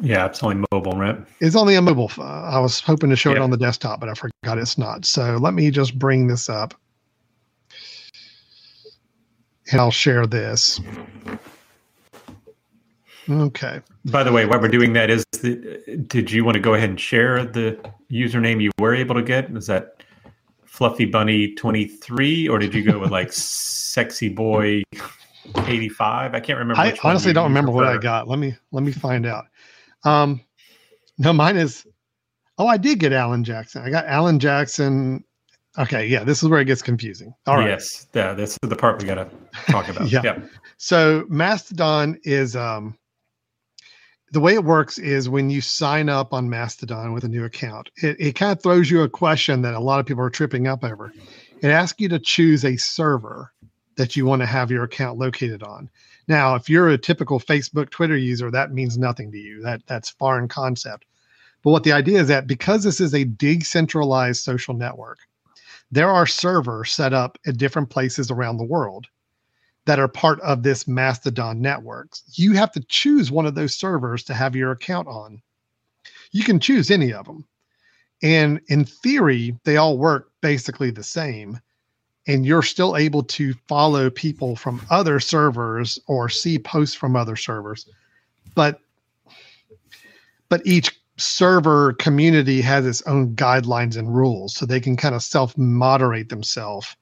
yeah, 0.00 0.26
it's 0.26 0.42
only 0.42 0.64
mobile, 0.72 0.98
right? 0.98 1.16
It's 1.40 1.54
only 1.54 1.76
a 1.76 1.82
mobile. 1.82 2.10
Uh, 2.18 2.24
I 2.24 2.58
was 2.58 2.80
hoping 2.80 3.10
to 3.10 3.16
show 3.16 3.30
yep. 3.30 3.36
it 3.36 3.42
on 3.42 3.50
the 3.50 3.56
desktop, 3.56 4.00
but 4.00 4.08
I 4.08 4.14
forgot 4.14 4.58
it's 4.58 4.76
not. 4.76 5.04
So 5.04 5.36
let 5.36 5.54
me 5.54 5.70
just 5.70 5.98
bring 5.98 6.26
this 6.26 6.48
up. 6.48 6.74
And 9.70 9.80
I'll 9.80 9.92
share 9.92 10.26
this. 10.26 10.80
Okay. 13.28 13.80
By 14.06 14.22
the 14.22 14.32
way, 14.32 14.46
while 14.46 14.60
we're 14.60 14.68
doing 14.68 14.92
that, 14.94 15.10
is 15.10 15.24
the, 15.32 16.02
did 16.06 16.30
you 16.30 16.44
want 16.44 16.54
to 16.56 16.60
go 16.60 16.74
ahead 16.74 16.90
and 16.90 17.00
share 17.00 17.44
the 17.44 17.78
username 18.10 18.62
you 18.62 18.70
were 18.78 18.94
able 18.94 19.14
to 19.14 19.22
get? 19.22 19.50
Is 19.56 19.66
that 19.66 20.02
Fluffy 20.64 21.04
Bunny 21.04 21.54
twenty 21.54 21.86
three, 21.86 22.48
or 22.48 22.58
did 22.58 22.74
you 22.74 22.82
go 22.82 22.98
with 22.98 23.10
like 23.10 23.32
Sexy 23.32 24.28
Boy 24.28 24.82
eighty 25.66 25.88
five? 25.88 26.34
I 26.34 26.40
can't 26.40 26.58
remember. 26.58 26.80
I 26.80 26.94
honestly 27.04 27.32
don't 27.32 27.44
remember 27.44 27.70
what 27.70 27.86
I 27.86 27.96
got. 27.96 28.28
Let 28.28 28.38
me 28.38 28.54
let 28.72 28.82
me 28.82 28.92
find 28.92 29.24
out. 29.24 29.46
Um, 30.04 30.40
no, 31.18 31.32
mine 31.32 31.56
is. 31.56 31.86
Oh, 32.58 32.66
I 32.66 32.76
did 32.76 32.98
get 32.98 33.12
Alan 33.12 33.42
Jackson. 33.42 33.82
I 33.82 33.90
got 33.90 34.06
Alan 34.06 34.38
Jackson. 34.38 35.24
Okay, 35.78 36.06
yeah, 36.06 36.22
this 36.22 36.42
is 36.42 36.48
where 36.48 36.60
it 36.60 36.66
gets 36.66 36.82
confusing. 36.82 37.34
All 37.46 37.56
right. 37.56 37.68
Yes, 37.68 38.06
yeah, 38.14 38.32
this 38.32 38.58
is 38.62 38.68
the 38.68 38.76
part 38.76 39.00
we 39.00 39.06
got 39.06 39.14
to 39.14 39.28
talk 39.72 39.88
about. 39.88 40.08
yeah. 40.10 40.20
yeah. 40.24 40.38
So 40.76 41.24
Mastodon 41.28 42.18
is 42.24 42.54
um 42.54 42.96
the 44.34 44.40
way 44.40 44.54
it 44.54 44.64
works 44.64 44.98
is 44.98 45.28
when 45.28 45.48
you 45.48 45.60
sign 45.60 46.08
up 46.08 46.34
on 46.34 46.50
Mastodon 46.50 47.12
with 47.12 47.22
a 47.22 47.28
new 47.28 47.44
account, 47.44 47.88
it, 48.02 48.16
it 48.18 48.32
kind 48.34 48.50
of 48.50 48.60
throws 48.60 48.90
you 48.90 49.02
a 49.02 49.08
question 49.08 49.62
that 49.62 49.74
a 49.74 49.80
lot 49.80 50.00
of 50.00 50.06
people 50.06 50.24
are 50.24 50.30
tripping 50.30 50.66
up 50.66 50.82
over. 50.82 51.12
It 51.62 51.68
asks 51.68 52.00
you 52.00 52.08
to 52.08 52.18
choose 52.18 52.64
a 52.64 52.76
server 52.76 53.52
that 53.96 54.16
you 54.16 54.26
want 54.26 54.42
to 54.42 54.46
have 54.46 54.72
your 54.72 54.82
account 54.82 55.20
located 55.20 55.62
on. 55.62 55.88
Now, 56.26 56.56
if 56.56 56.68
you're 56.68 56.88
a 56.88 56.98
typical 56.98 57.38
Facebook, 57.38 57.90
Twitter 57.90 58.16
user, 58.16 58.50
that 58.50 58.72
means 58.72 58.98
nothing 58.98 59.30
to 59.30 59.38
you. 59.38 59.62
That 59.62 59.82
that's 59.86 60.10
foreign 60.10 60.48
concept. 60.48 61.04
But 61.62 61.70
what 61.70 61.84
the 61.84 61.92
idea 61.92 62.18
is 62.18 62.26
that 62.26 62.48
because 62.48 62.82
this 62.82 63.00
is 63.00 63.14
a 63.14 63.24
decentralized 63.24 64.42
social 64.42 64.74
network, 64.74 65.18
there 65.92 66.10
are 66.10 66.26
servers 66.26 66.90
set 66.90 67.12
up 67.12 67.38
at 67.46 67.56
different 67.56 67.88
places 67.88 68.32
around 68.32 68.56
the 68.56 68.64
world 68.64 69.06
that 69.86 69.98
are 69.98 70.08
part 70.08 70.40
of 70.40 70.62
this 70.62 70.88
Mastodon 70.88 71.60
network. 71.60 72.16
You 72.32 72.52
have 72.52 72.72
to 72.72 72.84
choose 72.88 73.30
one 73.30 73.46
of 73.46 73.54
those 73.54 73.74
servers 73.74 74.24
to 74.24 74.34
have 74.34 74.56
your 74.56 74.70
account 74.70 75.08
on. 75.08 75.42
You 76.32 76.42
can 76.42 76.58
choose 76.58 76.90
any 76.90 77.12
of 77.12 77.26
them. 77.26 77.44
And 78.22 78.60
in 78.68 78.84
theory, 78.84 79.56
they 79.64 79.76
all 79.76 79.98
work 79.98 80.30
basically 80.40 80.90
the 80.90 81.02
same. 81.02 81.60
And 82.26 82.46
you're 82.46 82.62
still 82.62 82.96
able 82.96 83.22
to 83.24 83.52
follow 83.68 84.08
people 84.08 84.56
from 84.56 84.80
other 84.88 85.20
servers 85.20 85.98
or 86.06 86.30
see 86.30 86.58
posts 86.58 86.96
from 86.96 87.16
other 87.16 87.36
servers. 87.36 87.86
But 88.54 88.80
but 90.48 90.66
each 90.66 90.98
server 91.16 91.92
community 91.94 92.60
has 92.60 92.86
its 92.86 93.02
own 93.02 93.34
guidelines 93.36 93.96
and 93.96 94.14
rules 94.14 94.54
so 94.54 94.64
they 94.64 94.80
can 94.80 94.96
kind 94.96 95.14
of 95.14 95.22
self 95.22 95.56
moderate 95.58 96.28
themselves 96.30 96.96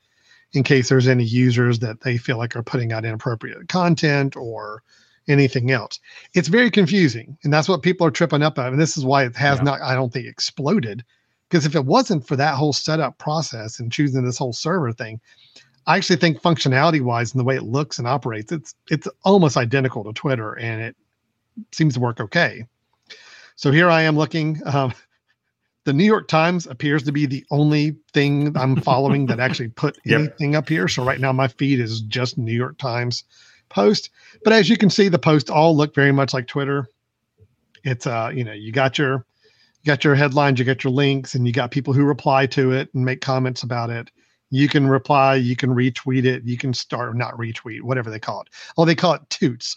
in 0.53 0.63
case 0.63 0.89
there's 0.89 1.09
any 1.09 1.25
users 1.25 1.79
that 1.81 2.01
they 2.03 2.17
feel 2.17 2.39
like 2.39 2.55
are 2.55 2.63
putting 2.63 2.93
out 2.93 3.05
inappropriate 3.05 3.69
content 3.69 4.37
or 4.37 4.83
anything 5.29 5.71
else. 5.71 6.01
It's 6.35 6.49
very 6.49 6.71
confusing, 6.71 7.37
and 7.45 7.53
that's 7.53 7.69
what 7.69 7.83
people 7.83 8.07
are 8.07 8.11
tripping 8.11 8.43
up 8.43 8.59
on. 8.59 8.69
And 8.69 8.81
this 8.81 8.97
is 8.97 9.05
why 9.05 9.25
it 9.25 9.37
has 9.37 9.59
yeah. 9.59 9.65
not, 9.65 9.81
I 9.81 9.95
don't 9.95 10.13
think, 10.13 10.27
exploded. 10.27 11.05
Because 11.49 11.67
if 11.67 11.75
it 11.75 11.85
wasn't 11.85 12.27
for 12.27 12.37
that 12.37 12.55
whole 12.55 12.73
setup 12.73 13.19
process 13.19 13.79
and 13.79 13.93
choosing 13.93 14.25
this 14.25 14.39
whole 14.39 14.55
server 14.55 14.93
thing, 14.93 15.21
I 15.87 15.97
actually 15.97 16.17
think 16.17 16.41
functionality 16.41 17.03
wise 17.03 17.33
and 17.33 17.41
the 17.41 17.45
way 17.45 17.57
it 17.57 17.65
looks 17.65 17.99
and 17.99 18.07
operates, 18.07 18.53
it's 18.53 18.75
it's 18.91 19.09
almost 19.25 19.57
identical 19.57 20.05
to 20.05 20.13
Twitter, 20.13 20.59
and 20.59 20.83
it 20.83 20.97
seems 21.73 21.95
to 21.95 22.01
work 22.01 22.21
okay. 22.21 22.65
So 23.57 23.71
here 23.71 23.91
I 23.91 24.03
am 24.03 24.17
looking. 24.17 24.61
Um, 24.67 24.95
the 25.85 25.93
New 25.93 26.05
York 26.05 26.29
Times 26.29 26.67
appears 26.67 27.03
to 27.05 27.13
be 27.13 27.27
the 27.27 27.45
only 27.51 27.97
thing 28.13 28.57
I'm 28.57 28.77
following 28.77 29.27
that 29.27 29.41
actually 29.41 29.69
put 29.77 29.99
yep. 30.05 30.21
anything 30.21 30.55
up 30.55 30.69
here. 30.69 30.89
So 30.89 31.05
right 31.05 31.21
now 31.21 31.33
my 31.33 31.49
feed 31.49 31.81
is 31.81 32.03
just 32.03 32.39
New 32.39 32.55
York 32.55 32.79
Times 32.79 33.25
post. 33.69 34.11
But 34.45 34.53
as 34.53 34.69
you 34.69 34.77
can 34.77 34.91
see, 34.91 35.09
the 35.09 35.19
posts 35.19 35.51
all 35.51 35.77
look 35.77 35.95
very 35.95 36.13
much 36.13 36.33
like 36.33 36.47
Twitter. 36.47 36.89
It's 37.85 38.07
uh, 38.07 38.31
you 38.33 38.45
know, 38.45 38.53
you 38.53 38.71
got 38.71 38.99
your 38.99 39.27
you 39.83 39.87
got 39.87 40.05
your 40.05 40.15
headlines, 40.15 40.59
you 40.59 40.65
got 40.65 40.85
your 40.85 40.93
links, 40.93 41.35
and 41.35 41.47
you 41.47 41.53
got 41.53 41.73
people 41.73 41.93
who 41.93 42.05
reply 42.05 42.47
to 42.47 42.71
it 42.71 42.89
and 42.95 43.05
make 43.05 43.21
comments 43.21 43.65
about 43.65 43.91
it. 43.91 44.11
You 44.51 44.69
can 44.69 44.87
reply, 44.87 45.35
you 45.37 45.57
can 45.57 45.71
retweet 45.71 46.25
it, 46.25 46.45
you 46.45 46.57
can 46.57 46.75
start 46.75 47.17
not 47.17 47.35
retweet, 47.35 47.83
whatever 47.83 48.11
they 48.11 48.21
call 48.21 48.43
it. 48.43 48.49
Oh, 48.77 48.85
they 48.85 48.95
call 48.95 49.15
it 49.15 49.23
toots. 49.31 49.77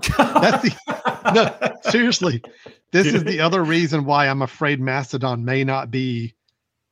That's 0.16 0.62
the 0.62 0.74
no, 1.34 1.90
seriously. 1.90 2.42
This 2.92 3.06
is 3.06 3.24
the 3.24 3.40
other 3.40 3.62
reason 3.62 4.04
why 4.04 4.28
I'm 4.28 4.42
afraid 4.42 4.80
Mastodon 4.80 5.44
may 5.44 5.64
not 5.64 5.90
be 5.90 6.34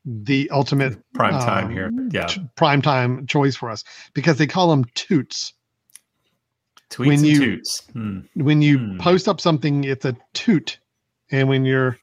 the 0.04 0.48
ultimate 0.50 0.98
prime 1.12 1.32
time 1.32 1.66
um, 1.66 1.72
here. 1.72 1.90
Yeah, 2.10 2.26
t- 2.26 2.42
prime 2.54 2.82
time 2.82 3.26
choice 3.26 3.56
for 3.56 3.70
us 3.70 3.84
because 4.14 4.38
they 4.38 4.46
call 4.46 4.70
them 4.70 4.84
toots. 4.94 5.52
Tweets 6.90 7.06
when 7.06 7.24
you, 7.24 7.38
toots. 7.38 7.82
Hmm. 7.92 8.20
When 8.34 8.62
you 8.62 8.78
hmm. 8.78 8.98
post 8.98 9.28
up 9.28 9.40
something, 9.40 9.84
it's 9.84 10.04
a 10.04 10.16
toot, 10.32 10.78
and 11.30 11.48
when 11.48 11.64
you're 11.64 11.98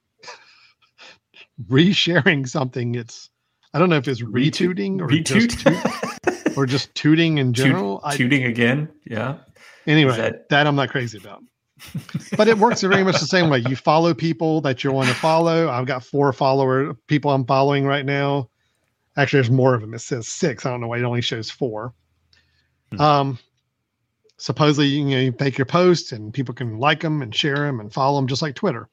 resharing 1.70 2.48
something, 2.48 2.96
it's 2.96 3.30
I 3.74 3.80
don't 3.80 3.90
know 3.90 3.98
if 3.98 4.08
it's 4.08 4.22
retooting 4.22 5.02
or 5.02 5.08
Retoot? 5.08 5.50
just 5.50 5.60
toot, 5.62 6.58
or 6.58 6.66
just 6.66 6.94
tooting 6.96 7.40
in 7.40 7.54
general. 7.54 8.00
Toot, 8.10 8.18
tooting 8.18 8.44
again, 8.44 8.90
yeah. 9.06 9.38
Anyway, 9.88 10.16
that, 10.18 10.50
that 10.50 10.68
I'm 10.68 10.76
not 10.76 10.90
crazy 10.90 11.18
about. 11.18 11.44
But 12.38 12.48
it 12.48 12.58
works 12.58 12.82
very 12.82 13.04
much 13.04 13.20
the 13.20 13.26
same 13.26 13.50
way. 13.50 13.60
You 13.68 13.76
follow 13.76 14.14
people 14.14 14.62
that 14.62 14.84
you 14.84 14.92
want 14.92 15.10
to 15.10 15.16
follow. 15.16 15.70
I've 15.70 15.86
got 15.86 16.04
four 16.04 16.32
follower 16.34 16.94
people 17.08 17.32
I'm 17.32 17.46
following 17.46 17.86
right 17.86 18.06
now. 18.06 18.50
Actually, 19.18 19.42
there's 19.42 19.52
more 19.52 19.74
of 19.74 19.82
them. 19.82 19.94
It 19.94 20.00
says 20.00 20.28
six. 20.28 20.66
I 20.66 20.72
don't 20.72 20.82
know 20.82 20.88
why 20.88 20.98
it 20.98 21.04
only 21.04 21.22
shows 21.22 21.50
four. 21.50 21.94
Hmm. 22.92 23.02
Um, 23.02 23.40
supposedly, 24.38 24.88
you 24.88 25.06
know, 25.06 25.20
you 25.20 25.34
make 25.40 25.58
your 25.58 25.66
posts 25.66 26.12
and 26.12 26.34
people 26.34 26.54
can 26.54 26.78
like 26.78 27.02
them 27.02 27.22
and 27.22 27.34
share 27.34 27.56
them 27.56 27.80
and 27.80 27.94
follow 27.94 28.18
them, 28.18 28.28
just 28.28 28.42
like 28.42 28.56
Twitter. 28.56 28.90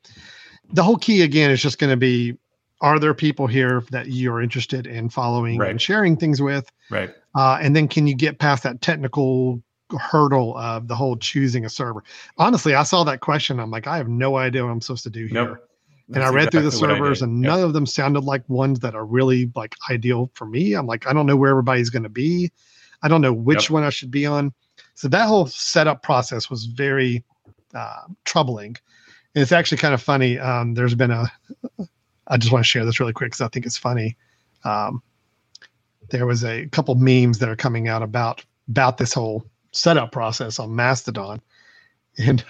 The 0.73 0.83
whole 0.83 0.97
key 0.97 1.23
again 1.23 1.51
is 1.51 1.61
just 1.61 1.79
going 1.79 1.91
to 1.91 1.97
be: 1.97 2.37
Are 2.81 2.99
there 2.99 3.15
people 3.15 3.47
here 3.47 3.83
that 3.91 4.07
you're 4.09 4.41
interested 4.41 4.87
in 4.87 5.09
following 5.09 5.59
right. 5.59 5.71
and 5.71 5.83
sharing 5.83 6.17
things 6.17 6.41
with? 6.41 6.71
Right. 6.91 7.11
Uh, 7.35 7.59
and 7.61 7.75
then, 7.75 7.89
can 7.89 8.07
you 8.07 8.15
get 8.15 8.39
past 8.39 8.63
that 8.63 8.81
technical 8.81 9.63
hurdle 9.99 10.57
of 10.57 10.89
the 10.89 10.95
whole 10.95 11.17
choosing 11.17 11.65
a 11.65 11.69
server. 11.69 12.03
Honestly, 12.39 12.75
I 12.75 12.83
saw 12.83 13.05
that 13.05 13.21
question. 13.21 13.61
I'm 13.61 13.71
like, 13.71 13.87
I 13.87 13.97
have 13.97 14.09
no 14.09 14.37
idea 14.37 14.65
what 14.65 14.71
I'm 14.71 14.81
supposed 14.81 15.05
to 15.05 15.11
do 15.11 15.27
here. 15.27 15.45
Nope. 15.45 15.69
And 16.15 16.23
I 16.23 16.29
read 16.29 16.49
exactly 16.49 16.61
through 16.61 16.71
the 16.71 16.77
servers, 16.77 17.23
and 17.23 17.41
none 17.41 17.61
of 17.61 17.73
them 17.73 17.87
sounded 17.87 18.25
like 18.25 18.47
ones 18.49 18.81
that 18.81 18.95
are 18.95 19.07
really 19.07 19.51
like 19.55 19.75
ideal 19.91 20.31
for 20.35 20.45
me. 20.45 20.75
I'm 20.75 20.87
like, 20.87 21.07
I 21.07 21.13
don't 21.13 21.27
know 21.27 21.37
where 21.37 21.51
everybody's 21.51 21.91
going 21.91 22.03
to 22.03 22.11
be. 22.11 22.51
I 23.03 23.09
don't 23.09 23.23
know 23.23 23.33
which 23.33 23.65
yep. 23.65 23.71
one 23.71 23.85
I 23.85 23.91
should 23.91 24.11
be 24.11 24.27
on. 24.27 24.53
So 24.95 25.09
that 25.09 25.27
whole 25.27 25.47
setup 25.47 26.03
process 26.03 26.51
was 26.51 26.67
very 26.67 27.25
uh, 27.75 28.03
troubling. 28.25 28.77
And 29.35 29.43
it's 29.43 29.53
actually 29.53 29.79
kind 29.79 29.95
of 29.95 30.03
funny. 30.03 30.39
Um, 30.39 30.75
there's 30.75 30.95
been 30.95 31.11
a, 31.11 31.33
I 32.29 32.37
just 32.37 32.53
want 32.53 32.65
to 32.65 32.69
share 32.69 32.85
this 32.85 33.01
really 33.01 33.15
quick 33.15 33.31
because 33.31 33.41
I 33.41 33.49
think 33.49 33.65
it's 33.65 33.79
funny. 33.79 34.17
Um, 34.65 35.03
there 36.11 36.27
was 36.27 36.45
a 36.45 36.67
couple 36.67 36.95
memes 36.95 37.39
that 37.39 37.49
are 37.49 37.57
coming 37.57 37.89
out 37.89 38.03
about 38.03 38.45
about 38.69 38.99
this 38.99 39.13
whole 39.13 39.45
setup 39.73 40.13
process 40.13 40.59
on 40.59 40.75
Mastodon. 40.75 41.41
And 42.19 42.45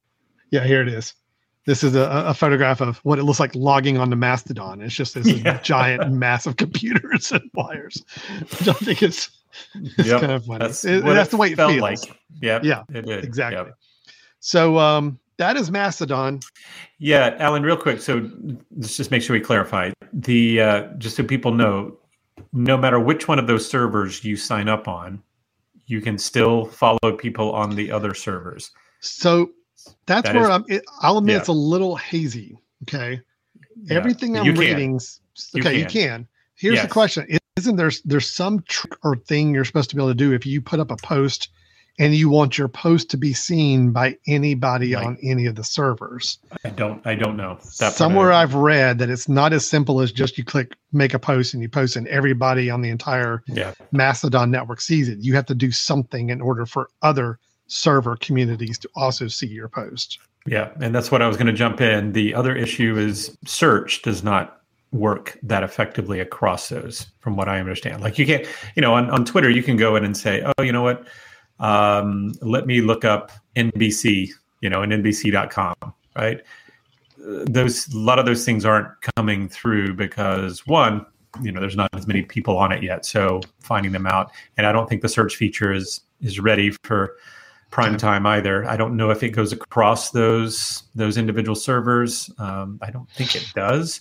yeah, 0.50 0.64
here 0.64 0.82
it 0.82 0.88
is. 0.88 1.14
This 1.66 1.82
is 1.82 1.94
a, 1.94 2.24
a, 2.26 2.34
photograph 2.34 2.82
of 2.82 2.98
what 2.98 3.18
it 3.18 3.22
looks 3.22 3.40
like 3.40 3.54
logging 3.54 3.96
onto 3.96 4.16
Mastodon. 4.16 4.82
It's 4.82 4.94
just 4.94 5.14
this 5.14 5.26
yeah. 5.26 5.58
giant, 5.62 6.12
massive 6.12 6.56
computers 6.56 7.32
and 7.32 7.50
wires. 7.54 8.04
I 8.28 8.64
don't 8.64 8.76
think 8.76 9.02
it's, 9.02 9.30
it's 9.74 10.08
yep. 10.08 10.20
kind 10.20 10.32
of 10.32 10.44
funny. 10.44 10.58
That's, 10.58 10.84
it, 10.84 11.02
that's 11.02 11.30
the 11.30 11.38
way 11.38 11.52
it 11.52 11.56
feels. 11.56 11.80
Like. 11.80 12.00
Yeah, 12.42 12.60
yeah, 12.62 12.82
exactly. 12.90 13.64
Yep. 13.64 13.78
So 14.40 14.78
um, 14.78 15.18
that 15.38 15.56
is 15.56 15.70
Mastodon. 15.70 16.40
Yeah, 16.98 17.34
Alan, 17.38 17.62
real 17.62 17.78
quick. 17.78 18.00
So 18.00 18.30
let's 18.76 18.96
just 18.96 19.10
make 19.10 19.22
sure 19.22 19.34
we 19.34 19.40
clarify 19.40 19.92
the 20.12 20.60
uh, 20.60 20.82
just 20.98 21.16
so 21.16 21.24
people 21.24 21.52
know, 21.52 21.96
no 22.52 22.76
matter 22.76 23.00
which 23.00 23.26
one 23.26 23.38
of 23.38 23.46
those 23.46 23.66
servers 23.66 24.22
you 24.22 24.36
sign 24.36 24.68
up 24.68 24.86
on, 24.86 25.22
you 25.86 26.00
can 26.00 26.18
still 26.18 26.66
follow 26.66 27.16
people 27.18 27.52
on 27.52 27.74
the 27.74 27.90
other 27.90 28.14
servers. 28.14 28.70
So 29.00 29.50
that's 30.06 30.26
that 30.28 30.34
where 30.34 30.44
is, 30.44 30.50
I'm. 30.50 30.64
It, 30.68 30.84
I'll 31.00 31.18
admit 31.18 31.34
yeah. 31.34 31.38
it's 31.40 31.48
a 31.48 31.52
little 31.52 31.96
hazy. 31.96 32.56
Okay, 32.82 33.20
yeah. 33.82 33.96
everything 33.96 34.36
I'm 34.36 34.54
reading. 34.54 35.00
Okay, 35.56 35.56
you 35.56 35.62
can. 35.62 35.74
You 35.74 35.86
can. 35.86 36.28
Here's 36.56 36.74
yes. 36.76 36.84
the 36.84 36.92
question: 36.92 37.26
Isn't 37.56 37.76
there 37.76 37.90
there's 38.04 38.30
some 38.30 38.62
trick 38.68 38.94
or 39.02 39.16
thing 39.16 39.54
you're 39.54 39.64
supposed 39.64 39.90
to 39.90 39.96
be 39.96 40.02
able 40.02 40.10
to 40.10 40.14
do 40.14 40.32
if 40.32 40.46
you 40.46 40.60
put 40.60 40.80
up 40.80 40.90
a 40.90 40.96
post 40.96 41.48
and 41.98 42.14
you 42.14 42.28
want 42.28 42.58
your 42.58 42.68
post 42.68 43.10
to 43.10 43.16
be 43.16 43.32
seen 43.32 43.92
by 43.92 44.16
anybody 44.26 44.94
on 44.94 45.16
any 45.22 45.46
of 45.46 45.54
the 45.54 45.64
servers. 45.64 46.38
I 46.64 46.70
don't 46.70 47.04
I 47.06 47.14
don't 47.14 47.36
know. 47.36 47.58
Somewhere 47.60 48.32
I've 48.32 48.54
read 48.54 48.98
that 48.98 49.10
it's 49.10 49.28
not 49.28 49.52
as 49.52 49.66
simple 49.66 50.00
as 50.00 50.10
just 50.10 50.36
you 50.36 50.44
click 50.44 50.74
make 50.92 51.14
a 51.14 51.18
post 51.18 51.54
and 51.54 51.62
you 51.62 51.68
post 51.68 51.96
and 51.96 52.06
everybody 52.08 52.70
on 52.70 52.82
the 52.82 52.90
entire 52.90 53.42
yeah. 53.46 53.74
Mastodon 53.92 54.50
network 54.50 54.80
sees 54.80 55.08
it. 55.08 55.18
You 55.20 55.34
have 55.34 55.46
to 55.46 55.54
do 55.54 55.70
something 55.70 56.30
in 56.30 56.40
order 56.40 56.66
for 56.66 56.90
other 57.02 57.38
server 57.66 58.16
communities 58.16 58.78
to 58.78 58.88
also 58.94 59.28
see 59.28 59.46
your 59.46 59.68
post. 59.68 60.18
Yeah, 60.46 60.70
and 60.80 60.94
that's 60.94 61.10
what 61.10 61.22
I 61.22 61.28
was 61.28 61.36
going 61.36 61.46
to 61.46 61.54
jump 61.54 61.80
in. 61.80 62.12
The 62.12 62.34
other 62.34 62.54
issue 62.54 62.98
is 62.98 63.36
search 63.46 64.02
does 64.02 64.22
not 64.22 64.60
work 64.92 65.36
that 65.42 65.64
effectively 65.64 66.20
across 66.20 66.68
those 66.68 67.06
from 67.18 67.36
what 67.36 67.48
I 67.48 67.58
understand. 67.58 68.02
Like 68.02 68.18
you 68.18 68.26
can't, 68.26 68.46
you 68.76 68.82
know, 68.82 68.94
on, 68.94 69.10
on 69.10 69.24
Twitter 69.24 69.50
you 69.50 69.62
can 69.62 69.76
go 69.76 69.96
in 69.96 70.04
and 70.04 70.16
say, 70.16 70.42
"Oh, 70.58 70.62
you 70.62 70.72
know 70.72 70.82
what? 70.82 71.06
Um, 71.60 72.34
let 72.40 72.66
me 72.66 72.80
look 72.80 73.04
up 73.04 73.32
NBC, 73.56 74.30
you 74.60 74.70
know, 74.70 74.82
and 74.82 74.92
NBC.com, 74.92 75.74
right? 76.16 76.40
Those 77.18 77.88
a 77.92 77.98
lot 77.98 78.18
of 78.18 78.26
those 78.26 78.44
things 78.44 78.64
aren't 78.64 78.88
coming 79.16 79.48
through 79.48 79.94
because 79.94 80.66
one, 80.66 81.06
you 81.42 81.52
know, 81.52 81.60
there's 81.60 81.76
not 81.76 81.90
as 81.94 82.06
many 82.06 82.22
people 82.22 82.58
on 82.58 82.72
it 82.72 82.82
yet, 82.82 83.06
so 83.06 83.40
finding 83.60 83.92
them 83.92 84.06
out, 84.06 84.30
and 84.56 84.66
I 84.66 84.72
don't 84.72 84.88
think 84.88 85.02
the 85.02 85.08
search 85.08 85.36
feature 85.36 85.72
is 85.72 86.00
is 86.20 86.38
ready 86.40 86.70
for 86.82 87.16
prime 87.70 87.96
time 87.96 88.24
either. 88.24 88.64
I 88.68 88.76
don't 88.76 88.96
know 88.96 89.10
if 89.10 89.22
it 89.22 89.30
goes 89.30 89.52
across 89.52 90.10
those 90.10 90.84
those 90.94 91.16
individual 91.16 91.56
servers. 91.56 92.30
Um, 92.38 92.78
I 92.82 92.90
don't 92.90 93.10
think 93.10 93.34
it 93.34 93.46
does, 93.54 94.00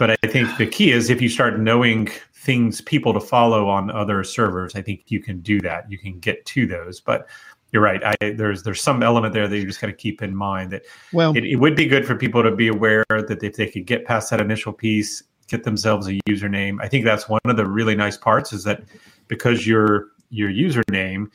but 0.00 0.10
I 0.10 0.26
think 0.26 0.56
the 0.56 0.66
key 0.66 0.90
is 0.90 1.10
if 1.10 1.20
you 1.20 1.28
start 1.28 1.60
knowing 1.60 2.08
things 2.34 2.80
people 2.80 3.12
to 3.12 3.20
follow 3.20 3.68
on 3.68 3.90
other 3.90 4.24
servers 4.24 4.74
i 4.74 4.80
think 4.80 5.04
you 5.08 5.20
can 5.20 5.40
do 5.40 5.60
that. 5.60 5.90
You 5.90 5.98
can 5.98 6.18
get 6.18 6.44
to 6.46 6.66
those. 6.66 6.98
But 6.98 7.28
you're 7.70 7.82
right. 7.82 8.02
I, 8.02 8.32
there's 8.32 8.64
there's 8.64 8.82
some 8.82 9.02
element 9.02 9.32
there 9.34 9.46
that 9.46 9.56
you 9.56 9.64
just 9.64 9.80
got 9.80 9.86
to 9.86 9.92
keep 9.92 10.22
in 10.22 10.34
mind 10.34 10.72
that 10.72 10.82
well 11.12 11.36
it, 11.36 11.44
it, 11.44 11.56
would 11.56 11.76
be 11.76 11.86
good 11.86 12.04
for 12.04 12.16
people 12.16 12.42
to 12.42 12.50
be 12.50 12.66
aware 12.66 13.04
that 13.10 13.38
if 13.42 13.54
they 13.56 13.68
could 13.68 13.86
get 13.86 14.04
past 14.06 14.30
that 14.30 14.40
initial 14.40 14.72
piece 14.72 15.22
get 15.50 15.64
themselves 15.64 16.06
a 16.06 16.12
username. 16.28 16.78
I 16.80 16.88
think 16.88 17.04
that's 17.04 17.28
one 17.28 17.40
of 17.44 17.56
the 17.56 17.66
really 17.66 17.94
nice 17.94 18.16
parts 18.16 18.52
is 18.52 18.64
that 18.64 18.82
because 19.28 19.66
your 19.66 20.08
your 20.30 20.50
username 20.50 21.26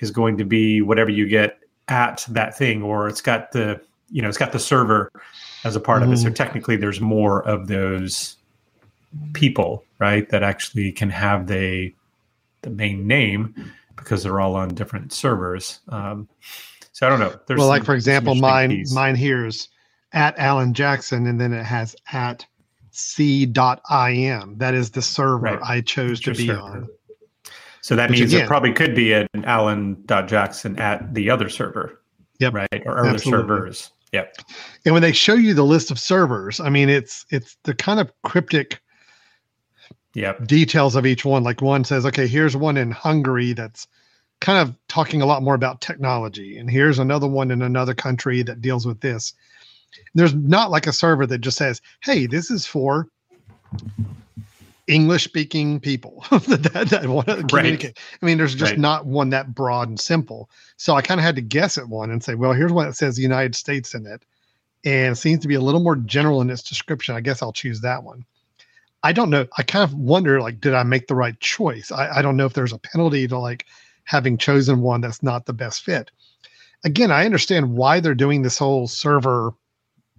is 0.00 0.10
going 0.10 0.36
to 0.38 0.44
be 0.44 0.82
whatever 0.82 1.10
you 1.10 1.26
get 1.26 1.60
at 1.88 2.24
that 2.28 2.56
thing 2.56 2.82
or 2.82 3.08
it's 3.08 3.20
got 3.20 3.52
the 3.52 3.80
you 4.10 4.20
know 4.22 4.28
it's 4.28 4.38
got 4.38 4.52
the 4.52 4.58
server 4.58 5.10
as 5.64 5.76
a 5.76 5.80
part 5.80 6.02
mm-hmm. 6.02 6.12
of 6.12 6.18
it 6.18 6.22
so 6.22 6.26
mm-hmm. 6.26 6.34
technically 6.34 6.76
there's 6.76 7.00
more 7.00 7.46
of 7.46 7.68
those 7.68 8.36
people, 9.32 9.84
right, 9.98 10.28
that 10.30 10.42
actually 10.42 10.92
can 10.92 11.10
have 11.10 11.46
the 11.46 11.92
the 12.62 12.70
main 12.70 13.06
name 13.06 13.72
because 13.96 14.22
they're 14.22 14.40
all 14.40 14.54
on 14.54 14.68
different 14.74 15.12
servers. 15.12 15.80
Um, 15.88 16.28
so 16.92 17.06
I 17.06 17.10
don't 17.10 17.20
know. 17.20 17.34
There's 17.46 17.58
well, 17.58 17.68
like 17.68 17.84
for 17.84 17.94
example, 17.94 18.34
mine 18.34 18.70
piece. 18.70 18.94
mine 18.94 19.16
here's 19.16 19.68
at 20.12 20.38
Alan 20.38 20.74
Jackson, 20.74 21.26
and 21.26 21.40
then 21.40 21.52
it 21.52 21.64
has 21.64 21.96
at 22.12 22.46
c.im. 22.90 23.54
That 24.58 24.74
is 24.74 24.90
the 24.90 25.02
server 25.02 25.44
right. 25.44 25.58
I 25.62 25.80
chose 25.80 26.20
to 26.20 26.34
be 26.34 26.46
server. 26.48 26.60
on. 26.60 26.88
So 27.82 27.96
that 27.96 28.10
Which 28.10 28.20
means 28.20 28.32
again, 28.34 28.44
it 28.44 28.48
probably 28.48 28.72
could 28.72 28.94
be 28.94 29.14
an 29.14 29.26
Alan.jackson 29.44 30.78
at 30.78 31.14
the 31.14 31.30
other 31.30 31.48
server. 31.48 32.02
Yep. 32.38 32.52
Right. 32.54 32.82
Or 32.84 32.98
other 32.98 33.10
Absolutely. 33.10 33.42
servers. 33.42 33.90
Yep. 34.12 34.36
And 34.84 34.92
when 34.92 35.02
they 35.02 35.12
show 35.12 35.34
you 35.34 35.54
the 35.54 35.64
list 35.64 35.90
of 35.90 35.98
servers, 35.98 36.60
I 36.60 36.68
mean, 36.68 36.88
it's 36.88 37.24
it's 37.30 37.56
the 37.64 37.74
kind 37.74 38.00
of 38.00 38.12
cryptic 38.22 38.80
yep. 40.14 40.46
details 40.46 40.96
of 40.96 41.06
each 41.06 41.24
one. 41.24 41.44
Like 41.44 41.62
one 41.62 41.84
says, 41.84 42.04
okay, 42.06 42.26
here's 42.26 42.56
one 42.56 42.76
in 42.76 42.90
Hungary 42.90 43.52
that's 43.52 43.86
kind 44.40 44.58
of 44.58 44.74
talking 44.88 45.22
a 45.22 45.26
lot 45.26 45.42
more 45.42 45.54
about 45.54 45.80
technology, 45.80 46.58
and 46.58 46.70
here's 46.70 46.98
another 46.98 47.28
one 47.28 47.50
in 47.50 47.62
another 47.62 47.94
country 47.94 48.42
that 48.42 48.62
deals 48.62 48.86
with 48.86 49.00
this. 49.00 49.34
There's 50.14 50.34
not 50.34 50.70
like 50.70 50.86
a 50.86 50.92
server 50.92 51.26
that 51.26 51.38
just 51.38 51.58
says, 51.58 51.80
hey, 52.02 52.26
this 52.26 52.50
is 52.50 52.66
for 52.66 53.08
English 54.90 55.24
speaking 55.24 55.78
people 55.78 56.24
that, 56.30 56.88
that, 56.90 57.06
want 57.06 57.28
to 57.28 57.44
communicate. 57.44 57.96
Right. 57.96 58.18
I 58.20 58.26
mean, 58.26 58.38
there's 58.38 58.56
just 58.56 58.72
right. 58.72 58.78
not 58.78 59.06
one 59.06 59.30
that 59.30 59.54
broad 59.54 59.88
and 59.88 59.98
simple. 59.98 60.50
So 60.76 60.96
I 60.96 61.02
kind 61.02 61.20
of 61.20 61.24
had 61.24 61.36
to 61.36 61.42
guess 61.42 61.78
at 61.78 61.88
one 61.88 62.10
and 62.10 62.22
say, 62.22 62.34
well, 62.34 62.52
here's 62.52 62.72
one 62.72 62.86
that 62.86 62.94
says 62.94 63.16
the 63.16 63.22
United 63.22 63.54
States 63.54 63.94
in 63.94 64.04
it. 64.06 64.24
And 64.84 65.12
it 65.12 65.16
seems 65.16 65.40
to 65.42 65.48
be 65.48 65.54
a 65.54 65.60
little 65.60 65.80
more 65.80 65.96
general 65.96 66.40
in 66.40 66.50
its 66.50 66.62
description. 66.62 67.14
I 67.14 67.20
guess 67.20 67.40
I'll 67.40 67.52
choose 67.52 67.82
that 67.82 68.02
one. 68.02 68.24
I 69.02 69.12
don't 69.12 69.30
know. 69.30 69.46
I 69.56 69.62
kind 69.62 69.84
of 69.84 69.94
wonder, 69.94 70.40
like, 70.40 70.60
did 70.60 70.74
I 70.74 70.82
make 70.82 71.06
the 71.06 71.14
right 71.14 71.38
choice? 71.40 71.92
I, 71.92 72.18
I 72.18 72.22
don't 72.22 72.36
know 72.36 72.46
if 72.46 72.54
there's 72.54 72.72
a 72.72 72.78
penalty 72.78 73.28
to 73.28 73.38
like 73.38 73.66
having 74.04 74.36
chosen 74.36 74.80
one 74.80 75.00
that's 75.00 75.22
not 75.22 75.46
the 75.46 75.52
best 75.52 75.82
fit. 75.84 76.10
Again, 76.82 77.10
I 77.10 77.24
understand 77.24 77.74
why 77.74 78.00
they're 78.00 78.14
doing 78.14 78.42
this 78.42 78.58
whole 78.58 78.88
server, 78.88 79.52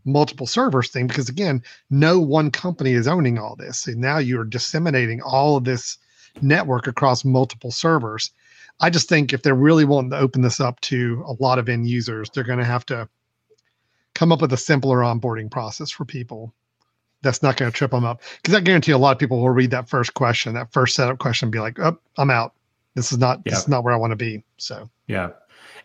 multiple 0.05 0.47
servers 0.47 0.89
thing, 0.89 1.07
because 1.07 1.29
again, 1.29 1.63
no 1.89 2.19
one 2.19 2.51
company 2.51 2.93
is 2.93 3.07
owning 3.07 3.37
all 3.37 3.55
this. 3.55 3.87
And 3.87 3.97
now 3.97 4.17
you're 4.17 4.43
disseminating 4.43 5.21
all 5.21 5.57
of 5.57 5.63
this 5.63 5.97
network 6.41 6.87
across 6.87 7.25
multiple 7.25 7.71
servers. 7.71 8.31
I 8.79 8.89
just 8.89 9.09
think 9.09 9.33
if 9.33 9.43
they're 9.43 9.53
really 9.53 9.85
wanting 9.85 10.11
to 10.11 10.17
open 10.17 10.41
this 10.41 10.59
up 10.59 10.79
to 10.81 11.23
a 11.27 11.41
lot 11.41 11.59
of 11.59 11.69
end 11.69 11.87
users, 11.87 12.29
they're 12.29 12.43
going 12.43 12.59
to 12.59 12.65
have 12.65 12.85
to 12.87 13.07
come 14.13 14.31
up 14.31 14.41
with 14.41 14.53
a 14.53 14.57
simpler 14.57 14.97
onboarding 14.97 15.49
process 15.49 15.91
for 15.91 16.05
people 16.05 16.53
that's 17.21 17.43
not 17.43 17.57
going 17.57 17.71
to 17.71 17.77
trip 17.77 17.91
them 17.91 18.03
up 18.03 18.21
because 18.37 18.55
I 18.55 18.61
guarantee 18.61 18.91
a 18.91 18.97
lot 18.97 19.11
of 19.11 19.19
people 19.19 19.39
will 19.39 19.49
read 19.49 19.71
that 19.71 19.87
first 19.87 20.13
question, 20.13 20.53
that 20.55 20.71
first 20.71 20.95
setup 20.95 21.19
question, 21.19 21.47
and 21.47 21.51
be 21.51 21.59
like, 21.59 21.79
"Oh, 21.79 21.97
I'm 22.17 22.29
out. 22.29 22.53
This 22.95 23.11
is 23.11 23.19
not 23.19 23.41
yeah. 23.45 23.51
this 23.51 23.59
is 23.61 23.67
not 23.67 23.83
where 23.83 23.93
I 23.93 23.97
want 23.97 24.11
to 24.11 24.15
be." 24.15 24.43
So 24.57 24.89
yeah. 25.07 25.29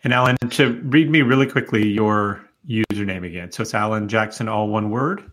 And 0.03 0.13
Alan, 0.13 0.37
to 0.37 0.73
read 0.83 1.09
me 1.09 1.21
really 1.21 1.47
quickly 1.47 1.87
your 1.87 2.46
username 2.67 3.25
again. 3.25 3.51
So 3.51 3.63
it's 3.63 3.73
Alan 3.73 4.07
Jackson, 4.07 4.47
all 4.47 4.67
one 4.67 4.89
word. 4.89 5.31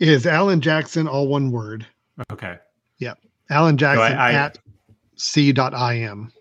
It 0.00 0.08
is 0.08 0.26
Alan 0.26 0.60
Jackson, 0.60 1.06
all 1.08 1.28
one 1.28 1.50
word. 1.50 1.86
Okay. 2.30 2.56
Yep. 2.98 3.18
Alan 3.50 3.76
Jackson 3.76 4.16
so 4.16 4.18
I, 4.18 4.30
I, 4.30 4.32
at 4.32 4.58
c.im. 5.16 6.32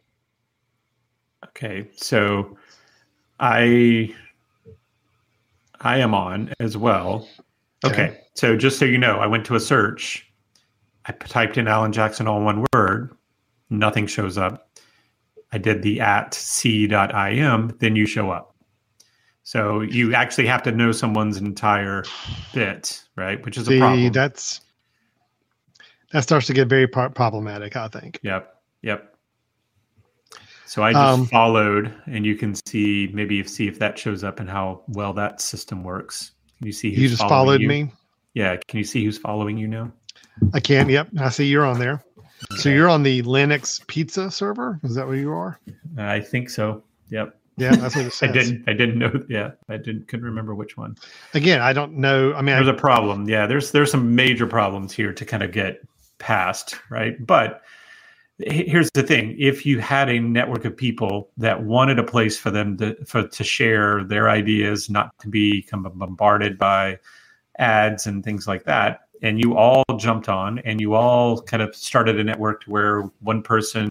Okay. 1.46 1.90
So 1.96 2.58
I 3.40 4.14
I 5.82 5.98
am 5.98 6.14
on 6.14 6.54
as 6.60 6.78
well. 6.78 7.28
Okay. 7.84 7.94
Okay. 7.94 8.22
So 8.34 8.58
just 8.58 8.80
so 8.80 8.86
you 8.86 8.98
know, 8.98 9.20
I 9.20 9.28
went 9.28 9.46
to 9.46 9.56
a 9.56 9.60
search. 9.60 10.30
I 11.06 11.12
typed 11.12 11.58
in 11.58 11.68
Alan 11.68 11.92
Jackson 11.92 12.28
all 12.28 12.42
one 12.42 12.66
word. 12.74 13.16
Nothing 13.70 14.08
shows 14.08 14.38
up. 14.38 14.70
I 15.52 15.58
did 15.58 15.84
the 15.84 16.02
at 16.02 16.34
c.im, 16.34 17.78
then 17.80 17.96
you 17.96 18.06
show 18.06 18.30
up. 18.32 18.55
So 19.48 19.82
you 19.82 20.16
actually 20.16 20.48
have 20.48 20.64
to 20.64 20.72
know 20.72 20.92
someone's 20.92 21.38
entire 21.38 22.04
bit, 22.52 23.04
right? 23.16 23.44
Which 23.46 23.58
is 23.58 23.70
a 23.70 23.78
problem. 23.78 24.12
that's 24.12 24.62
that 26.12 26.24
starts 26.24 26.48
to 26.48 26.54
get 26.54 26.68
very 26.68 26.88
pro- 26.88 27.10
problematic. 27.12 27.76
I 27.76 27.88
think. 27.88 28.20
Yep. 28.24 28.52
Yep. 28.82 29.16
So 30.66 30.82
I 30.82 30.94
just 30.94 31.20
Um, 31.20 31.26
followed, 31.28 31.94
and 32.08 32.26
you 32.26 32.36
can 32.36 32.56
see 32.68 33.08
maybe 33.14 33.40
if, 33.40 33.48
see 33.48 33.68
if 33.68 33.78
that 33.78 34.00
shows 34.00 34.24
up 34.24 34.40
and 34.40 34.50
how 34.50 34.82
well 34.88 35.14
that 35.14 35.40
system 35.42 35.84
works. 35.84 36.32
Can 36.58 36.66
you 36.66 36.74
see? 36.74 36.90
Who's 36.90 37.00
You 37.04 37.10
just 37.10 37.22
following 37.22 37.46
followed 37.46 37.62
you? 37.62 37.68
me. 37.68 37.92
Yeah. 38.34 38.58
Can 38.68 38.80
you 38.80 38.84
see 38.84 39.06
who's 39.06 39.20
following 39.20 39.60
you 39.60 39.68
now? 39.68 39.92
I 40.56 40.60
can. 40.60 40.90
Yep. 40.90 41.10
I 41.20 41.30
see 41.30 41.46
you're 41.46 41.68
on 41.68 41.78
there. 41.78 42.04
So 42.58 42.70
you're 42.70 42.90
on 42.90 43.04
the 43.04 43.22
Linux 43.22 43.86
pizza 43.86 44.32
server. 44.32 44.80
Is 44.84 44.96
that 44.96 45.06
where 45.06 45.16
you 45.16 45.32
are? 45.32 45.60
I 46.00 46.20
think 46.20 46.50
so. 46.50 46.84
Yep. 47.10 47.38
Yeah, 47.58 47.76
that's 47.76 47.96
what 47.96 48.06
it 48.06 48.14
I 48.22 48.28
didn't. 48.28 48.64
I 48.68 48.74
didn't 48.74 49.00
know. 49.00 49.24
Yeah, 49.30 49.52
I 49.70 49.78
didn't. 49.78 50.08
Couldn't 50.08 50.26
remember 50.26 50.56
which 50.56 50.78
one. 50.78 50.98
Again, 51.34 51.62
I 51.62 51.74
don't 51.74 51.94
know. 51.94 52.34
I 52.34 52.42
mean, 52.42 52.56
There's 52.56 52.68
I, 52.68 52.72
a 52.72 52.78
problem. 52.78 53.30
Yeah. 53.30 53.48
There's 53.48 53.72
there's 53.72 53.92
some 53.92 54.16
major 54.16 54.46
problems 54.46 54.94
here 54.94 55.14
to 55.14 55.26
kind 55.26 55.42
of 55.42 55.52
get 55.52 55.80
past, 56.18 56.80
right? 56.90 57.16
But 57.26 57.62
here's 58.40 58.92
the 58.92 59.04
thing: 59.04 59.36
if 59.40 59.66
you 59.66 59.80
had 59.80 60.10
a 60.10 60.20
network 60.20 60.66
of 60.66 60.76
people 60.76 61.30
that 61.38 61.64
wanted 61.64 61.98
a 61.98 62.04
place 62.04 62.38
for 62.38 62.52
them 62.52 62.78
to 62.78 62.96
for 63.06 63.28
to 63.28 63.44
share 63.44 64.04
their 64.04 64.30
ideas, 64.30 64.90
not 64.90 65.18
to 65.20 65.30
become 65.30 65.84
bombarded 65.84 66.58
by 66.58 67.00
ads 67.58 68.06
and 68.06 68.24
things 68.24 68.48
like 68.48 68.66
that, 68.66 69.08
and 69.22 69.40
you 69.40 69.56
all 69.56 69.86
jumped 69.98 70.28
on 70.28 70.60
and 70.60 70.82
you 70.82 70.94
all 70.94 71.42
kind 71.42 71.64
of 71.64 71.74
started 71.74 72.20
a 72.20 72.24
network 72.24 72.64
to 72.64 72.70
where 72.70 73.02
one 73.22 73.42
person 73.42 73.90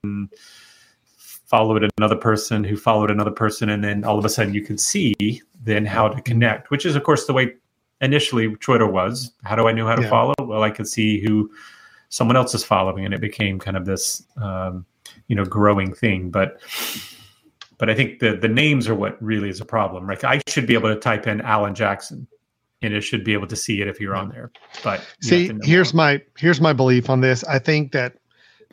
followed 1.54 1.88
another 1.98 2.16
person 2.16 2.64
who 2.64 2.76
followed 2.76 3.12
another 3.12 3.30
person 3.30 3.68
and 3.68 3.84
then 3.84 4.02
all 4.02 4.18
of 4.18 4.24
a 4.24 4.28
sudden 4.28 4.52
you 4.52 4.60
could 4.60 4.80
see 4.80 5.14
then 5.62 5.86
how 5.86 6.08
to 6.08 6.20
connect 6.22 6.68
which 6.72 6.84
is 6.84 6.96
of 6.96 7.04
course 7.04 7.26
the 7.26 7.32
way 7.32 7.54
initially 8.00 8.48
twitter 8.56 8.88
was 8.88 9.30
how 9.44 9.54
do 9.54 9.68
i 9.68 9.72
know 9.72 9.86
how 9.86 9.94
to 9.94 10.02
Yeah. 10.02 10.10
follow 10.10 10.34
well 10.40 10.64
i 10.64 10.70
could 10.70 10.88
see 10.88 11.20
who 11.20 11.48
someone 12.08 12.36
else 12.36 12.56
is 12.56 12.64
following 12.64 13.04
and 13.04 13.14
it 13.14 13.20
became 13.20 13.60
kind 13.60 13.76
of 13.76 13.84
this 13.86 14.26
um, 14.36 14.84
you 15.28 15.36
know 15.36 15.44
growing 15.44 15.94
thing 15.94 16.28
but 16.28 16.58
but 17.78 17.88
i 17.88 17.94
think 17.94 18.18
the 18.18 18.34
the 18.36 18.48
names 18.48 18.88
are 18.88 18.96
what 18.96 19.16
really 19.22 19.48
is 19.48 19.60
a 19.60 19.64
problem 19.64 20.08
right 20.08 20.24
i 20.24 20.40
should 20.48 20.66
be 20.66 20.74
able 20.74 20.92
to 20.92 20.98
type 20.98 21.28
in 21.28 21.40
alan 21.42 21.72
jackson 21.72 22.26
and 22.82 22.92
it 22.92 23.02
should 23.02 23.22
be 23.22 23.32
able 23.32 23.46
to 23.46 23.56
see 23.56 23.80
it 23.80 23.86
if 23.86 24.00
you're 24.00 24.16
on 24.16 24.28
there 24.28 24.50
but 24.82 25.06
see, 25.20 25.42
have 25.46 25.46
to 25.46 25.52
know 25.54 25.60
here's 25.62 25.94
more. 25.94 26.04
my 26.04 26.22
here's 26.36 26.60
my 26.60 26.72
belief 26.72 27.08
on 27.08 27.20
this. 27.20 27.44
I 27.44 27.60
think 27.60 27.92
that 27.92 28.16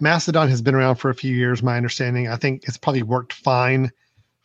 Mastodon 0.02 0.50
has 0.50 0.62
been 0.62 0.76
around 0.76 0.96
for 0.96 1.10
a 1.10 1.16
few 1.16 1.36
years. 1.36 1.62
My 1.64 1.78
understanding. 1.78 2.28
I 2.28 2.36
think 2.36 2.64
it's 2.68 2.78
probably 2.78 3.04
worked 3.04 3.34
fine 3.34 3.92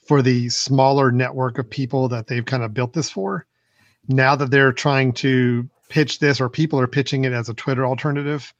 for 0.07 0.23
the 0.23 0.49
smaller 0.51 1.11
network 1.11 1.59
of 1.59 1.69
people 1.69 2.09
that 2.09 2.27
they've 2.29 2.45
kind 2.45 2.63
of 2.63 2.73
built 2.75 2.93
this 2.93 3.11
for. 3.11 3.47
Now 4.09 4.37
that 4.37 4.51
they're 4.51 4.73
trying 4.73 5.13
to 5.15 5.69
pitch 5.89 6.19
this, 6.21 6.41
or 6.41 6.49
people 6.49 6.79
are 6.79 6.87
pitching 6.87 7.25
it 7.25 7.33
as 7.33 7.49
a 7.49 7.55
Twitter 7.55 7.85
alternative, 7.87 8.53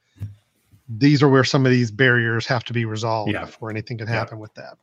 these 0.89 1.21
are 1.21 1.29
where 1.29 1.43
some 1.43 1.65
of 1.65 1.71
these 1.71 1.91
barriers 1.91 2.45
have 2.47 2.63
to 2.65 2.73
be 2.73 2.85
resolved 2.85 3.31
Yeah. 3.31 3.45
before 3.45 3.69
anything 3.69 3.97
can 3.97 4.07
Yeah. 4.07 4.13
happen 4.15 4.39
with 4.39 4.53
that. 4.55 4.77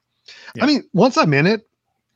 Yeah. 0.55 0.65
I 0.65 0.67
mean, 0.67 0.85
once 0.93 1.17
I'm 1.19 1.35
in 1.35 1.47
it, 1.47 1.67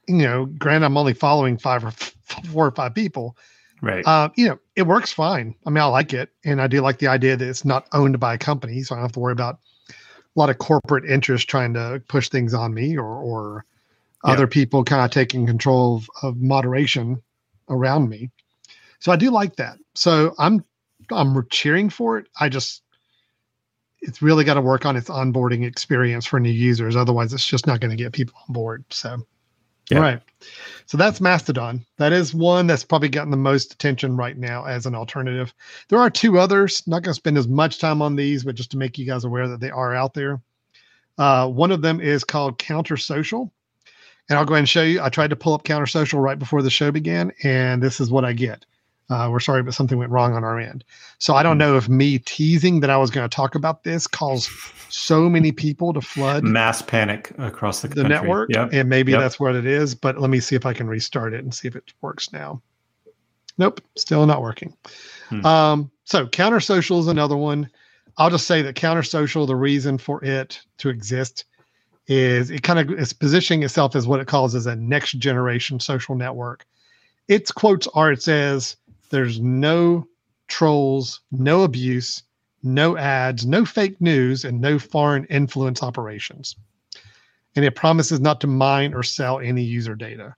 you 0.07 0.17
know, 0.19 0.47
granted, 0.47 0.87
I'm 0.87 0.97
only 0.97 1.13
following 1.15 1.59
five 1.59 1.85
or 1.85 1.91
four 2.53 2.67
or 2.67 2.71
five 2.71 2.95
people. 2.95 3.37
right 3.83 4.05
Uh, 4.07 4.29
you 4.37 4.49
know, 4.49 4.59
it 4.77 4.83
works 4.83 5.13
fine. 5.13 5.55
I 5.67 5.71
mean, 5.71 5.79
I 5.83 5.87
like 5.87 6.13
it, 6.13 6.31
and 6.45 6.61
I 6.61 6.67
do 6.67 6.81
like 6.81 6.99
the 6.99 7.07
idea 7.09 7.37
that 7.37 7.49
it's 7.49 7.65
not 7.65 7.87
owned 7.93 8.19
by 8.19 8.35
a 8.35 8.39
company, 8.39 8.83
so 8.83 8.95
I 8.95 8.99
don't 8.99 9.05
have 9.05 9.13
to 9.13 9.21
worry 9.21 9.33
about 9.33 9.59
a 10.39 10.41
lot 10.41 10.51
of 10.51 10.59
corporate 10.59 11.05
interest 11.05 11.49
trying 11.49 11.75
to 11.75 12.01
push 12.09 12.29
things 12.29 12.55
on 12.55 12.73
me 12.73 12.97
or 12.97 13.05
or 13.05 13.65
Yeah. 14.25 14.33
other 14.33 14.47
people 14.47 14.85
kind 14.85 15.05
of 15.05 15.11
taking 15.11 15.47
control 15.47 15.97
of, 15.97 16.11
of 16.23 16.37
moderation 16.41 17.21
around 17.69 18.09
me. 18.09 18.31
So 19.01 19.13
I 19.13 19.17
do 19.17 19.31
like 19.31 19.57
that. 19.57 19.79
So 19.95 20.35
I'm 20.39 20.65
I'm 21.11 21.45
cheering 21.51 21.91
for 21.91 22.19
it. 22.19 22.29
I 22.39 22.49
just 22.49 22.83
it's 24.01 24.23
really 24.23 24.45
got 24.45 24.55
to 24.55 24.61
work 24.61 24.87
on 24.87 24.97
its 24.97 25.09
onboarding 25.09 25.65
experience 25.67 26.25
for 26.25 26.39
new 26.39 26.51
users. 26.51 26.95
Otherwise, 26.95 27.33
it's 27.33 27.47
just 27.47 27.67
not 27.67 27.81
going 27.81 27.91
to 27.91 27.97
get 27.97 28.13
people 28.13 28.35
on 28.49 28.53
board. 28.53 28.85
So, 28.91 29.27
Yeah. 29.91 30.01
right. 30.01 30.23
So 30.87 30.97
that's 30.97 31.21
Mastodon. 31.21 31.85
That 31.99 32.13
is 32.13 32.35
one 32.35 32.67
that's 32.67 32.85
probably 32.85 33.11
gotten 33.11 33.31
the 33.31 33.37
most 33.37 33.75
attention 33.75 34.17
right 34.17 34.37
now 34.37 34.65
as 34.65 34.87
an 34.87 34.95
alternative. 34.95 35.53
There 35.89 35.99
are 35.99 36.09
two 36.09 36.39
others. 36.39 36.83
Not 36.87 37.03
going 37.03 37.13
to 37.13 37.15
spend 37.15 37.37
as 37.37 37.49
much 37.49 37.79
time 37.79 38.01
on 38.01 38.17
these, 38.17 38.45
but 38.45 38.55
just 38.55 38.71
to 38.71 38.79
make 38.79 38.97
you 38.97 39.05
guys 39.05 39.25
aware 39.25 39.49
that 39.49 39.61
they 39.61 39.71
are 39.71 39.95
out 39.95 40.15
there. 40.15 40.41
Uh, 41.19 41.49
one 41.49 41.73
of 41.73 41.83
them 41.83 42.01
is 42.01 42.25
called 42.25 42.59
Counter 42.59 42.97
Social. 42.97 43.53
And 44.31 44.39
I'll 44.39 44.45
go 44.45 44.55
ahead 44.55 44.61
and 44.61 44.69
show 44.69 44.83
you. 44.83 45.03
I 45.03 45.09
tried 45.09 45.31
to 45.31 45.37
pull 45.37 45.55
up 45.55 45.65
Counter 45.65 45.87
Social 45.87 46.21
right 46.21 46.39
before 46.39 46.63
the 46.63 46.71
show 46.71 46.91
began, 46.91 47.33
and 47.43 47.83
this 47.83 48.01
is 48.01 48.11
what 48.11 48.25
I 48.25 48.33
get. 48.33 48.65
Uh, 49.11 49.29
we're 49.31 49.41
sorry, 49.41 49.63
but 49.63 49.73
something 49.73 49.97
went 49.97 50.11
wrong 50.11 50.35
on 50.35 50.45
our 50.45 50.59
end. 50.61 50.85
So 51.19 51.35
I 51.35 51.43
don't 51.43 51.57
know 51.57 51.77
if 51.79 51.89
me 51.89 52.19
teasing 52.19 52.81
that 52.81 52.91
I 52.91 52.99
was 52.99 53.11
going 53.11 53.29
to 53.29 53.35
talk 53.35 53.55
about 53.55 53.83
this 53.83 54.07
caused 54.07 54.51
so 54.91 55.31
many 55.31 55.51
people 55.51 55.95
to 55.95 56.01
flood 56.03 56.45
mass 56.45 56.83
panic 56.83 57.33
across 57.39 57.81
the, 57.81 57.89
the 57.89 57.95
country. 58.03 58.11
network, 58.11 58.51
Yep. 58.53 58.71
and 58.73 58.89
maybe 58.89 59.13
Yep. 59.13 59.21
that's 59.21 59.41
what 59.41 59.55
it 59.57 59.65
is. 59.65 59.95
But 59.95 60.21
let 60.21 60.29
me 60.29 60.41
see 60.41 60.57
if 60.57 60.67
I 60.67 60.75
can 60.75 60.89
restart 60.89 61.33
it 61.33 61.43
and 61.43 61.55
see 61.55 61.69
if 61.69 61.75
it 61.77 61.93
works 62.03 62.33
now. 62.33 62.61
Nope, 63.57 63.81
still 63.97 64.25
not 64.27 64.43
working. 64.43 64.77
Hmm. 65.31 65.47
Um, 65.47 65.91
so 66.05 66.27
counter 66.27 66.61
social 66.61 67.01
is 67.01 67.07
another 67.09 67.37
one. 67.37 67.69
I'll 68.19 68.31
just 68.31 68.47
say 68.47 68.63
that 68.63 68.75
counter 68.75 69.03
social, 69.03 69.47
the 69.47 69.57
reason 69.57 69.97
for 69.97 70.23
it 70.25 70.61
to 70.79 70.91
exist 70.91 71.45
is 72.09 72.51
it 72.51 72.63
kind 72.63 72.79
of 72.79 72.99
is 72.99 73.13
positioning 73.13 73.63
itself 73.63 73.95
as 73.97 74.07
what 74.07 74.21
it 74.21 74.27
calls 74.27 74.55
as 74.55 74.67
a 74.67 74.77
next 74.77 75.13
generation 75.19 75.79
social 75.81 76.15
network. 76.15 76.67
Its 77.29 77.51
quotes 77.53 77.87
are 77.89 78.11
it 78.13 78.23
says 78.23 78.77
there's 79.11 79.41
no 79.41 80.07
trolls, 80.49 81.21
no 81.31 81.63
abuse, 81.63 82.23
no 82.63 82.97
ads, 82.97 83.47
no 83.47 83.65
fake 83.65 84.01
news, 84.01 84.45
and 84.45 84.61
no 84.61 84.79
foreign 84.79 85.25
influence 85.27 85.83
operations. 85.83 86.57
And 87.57 87.65
it 87.65 87.75
promises 87.75 88.21
not 88.21 88.41
to 88.43 88.47
mine 88.47 88.95
or 88.95 89.03
sell 89.03 89.39
any 89.41 89.63
user 89.63 89.95
data. 89.95 90.35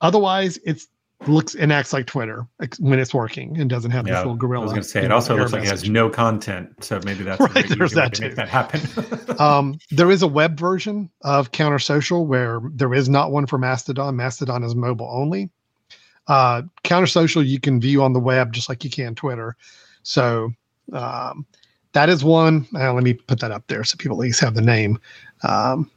Otherwise, 0.00 0.58
it 0.64 0.82
looks 1.26 1.54
and 1.54 1.72
acts 1.72 1.92
like 1.92 2.06
Twitter 2.06 2.46
when 2.78 2.98
it's 2.98 3.12
working 3.12 3.60
and 3.60 3.68
doesn't 3.68 3.90
have 3.90 4.06
Yeah, 4.06 4.14
this 4.14 4.20
little 4.20 4.36
gorilla. 4.36 4.62
I 4.62 4.64
was 4.64 4.72
going 4.72 4.82
to 4.82 4.88
say 4.88 5.04
it 5.04 5.12
also 5.12 5.36
looks 5.36 5.52
like 5.52 5.64
it 5.64 5.68
has 5.68 5.88
no 5.88 6.08
content, 6.08 6.82
so 6.82 7.00
maybe 7.04 7.24
that's 7.24 7.40
Right, 7.54 7.68
there's 7.68 7.92
that 7.92 8.14
to 8.14 8.22
make 8.22 8.30
too. 8.32 8.36
that 8.36 8.48
happen. 8.48 8.80
um, 9.38 9.78
there 9.90 10.10
is 10.10 10.22
a 10.22 10.28
web 10.28 10.58
version 10.58 11.10
of 11.22 11.52
Counter 11.52 11.78
Social 11.78 12.26
where 12.26 12.60
there 12.72 12.94
is 12.94 13.08
not 13.08 13.32
one 13.32 13.46
for 13.46 13.58
Mastodon. 13.58 14.16
Mastodon 14.16 14.62
is 14.64 14.74
mobile 14.74 15.10
only. 15.12 15.50
Uh, 16.30 16.62
Counter 16.84 17.08
Social 17.08 17.42
you 17.42 17.58
can 17.58 17.80
view 17.80 18.04
on 18.04 18.12
the 18.12 18.20
web 18.20 18.52
just 18.52 18.68
like 18.68 18.84
you 18.84 18.90
can 18.90 19.16
Twitter. 19.16 19.56
So 20.04 20.52
um, 20.92 21.44
that 21.92 22.08
is 22.08 22.22
one. 22.22 22.68
Uh, 22.72 22.94
let 22.94 23.02
me 23.02 23.14
put 23.14 23.40
that 23.40 23.50
up 23.50 23.66
there 23.66 23.82
so 23.82 23.96
people 23.96 24.16
at 24.16 24.20
least 24.20 24.38
have 24.38 24.54
the 24.54 24.62
name. 24.62 25.00
Um, 25.42 25.90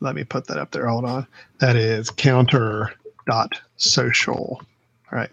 let 0.00 0.14
me 0.14 0.22
put 0.22 0.46
that 0.48 0.58
up 0.58 0.70
there. 0.70 0.86
Hold 0.86 1.06
on. 1.06 1.26
That 1.60 1.76
is 1.76 2.10
counter 2.10 2.92
dot 3.26 3.58
social. 3.78 4.60
All 5.10 5.18
right. 5.18 5.30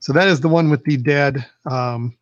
So 0.00 0.12
that 0.12 0.28
is 0.28 0.42
the 0.42 0.48
one 0.48 0.68
with 0.68 0.84
the 0.84 0.98
dead 0.98 1.46
um, 1.64 2.14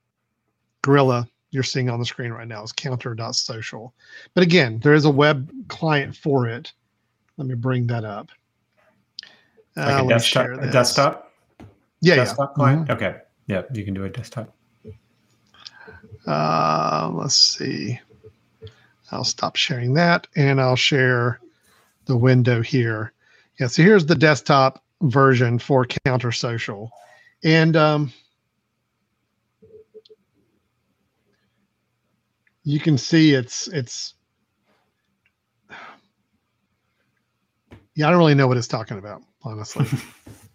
gorilla 0.82 1.26
you're 1.50 1.64
seeing 1.64 1.90
on 1.90 1.98
the 1.98 2.06
screen 2.06 2.30
right 2.30 2.46
now 2.46 2.62
is 2.62 2.70
counter.social. 2.70 3.92
But 4.32 4.44
again, 4.44 4.78
there 4.84 4.94
is 4.94 5.06
a 5.06 5.10
web 5.10 5.50
client 5.66 6.14
for 6.16 6.46
it. 6.46 6.72
Let 7.36 7.48
me 7.48 7.56
bring 7.56 7.88
that 7.88 8.04
up. 8.04 8.30
Uh, 9.76 9.80
like 9.80 9.96
let 9.96 10.04
a 10.04 10.08
desktop, 10.08 10.46
a 10.46 10.70
desktop, 10.70 11.32
Yeah, 12.00 12.16
desktop 12.16 12.50
yeah. 12.50 12.54
client. 12.54 12.90
Okay, 12.90 13.16
yeah, 13.46 13.62
you 13.72 13.84
can 13.84 13.94
do 13.94 14.04
a 14.04 14.08
desktop. 14.08 14.54
Uh, 16.26 17.10
let's 17.14 17.34
see. 17.34 17.98
I'll 19.10 19.24
stop 19.24 19.56
sharing 19.56 19.94
that 19.94 20.26
and 20.36 20.60
I'll 20.60 20.76
share 20.76 21.40
the 22.06 22.16
window 22.16 22.62
here. 22.62 23.12
Yeah, 23.58 23.66
so 23.66 23.82
here's 23.82 24.06
the 24.06 24.14
desktop 24.14 24.82
version 25.02 25.58
for 25.58 25.86
Counter 26.04 26.32
Social. 26.32 26.90
And 27.44 27.76
um, 27.76 28.12
you 32.64 32.80
can 32.80 32.96
see 32.96 33.34
it's 33.34 33.68
it's 33.68 34.14
yeah, 37.94 38.08
I 38.08 38.10
don't 38.10 38.18
really 38.18 38.34
know 38.34 38.46
what 38.46 38.56
it's 38.56 38.68
talking 38.68 38.98
about, 38.98 39.22
honestly. 39.44 39.86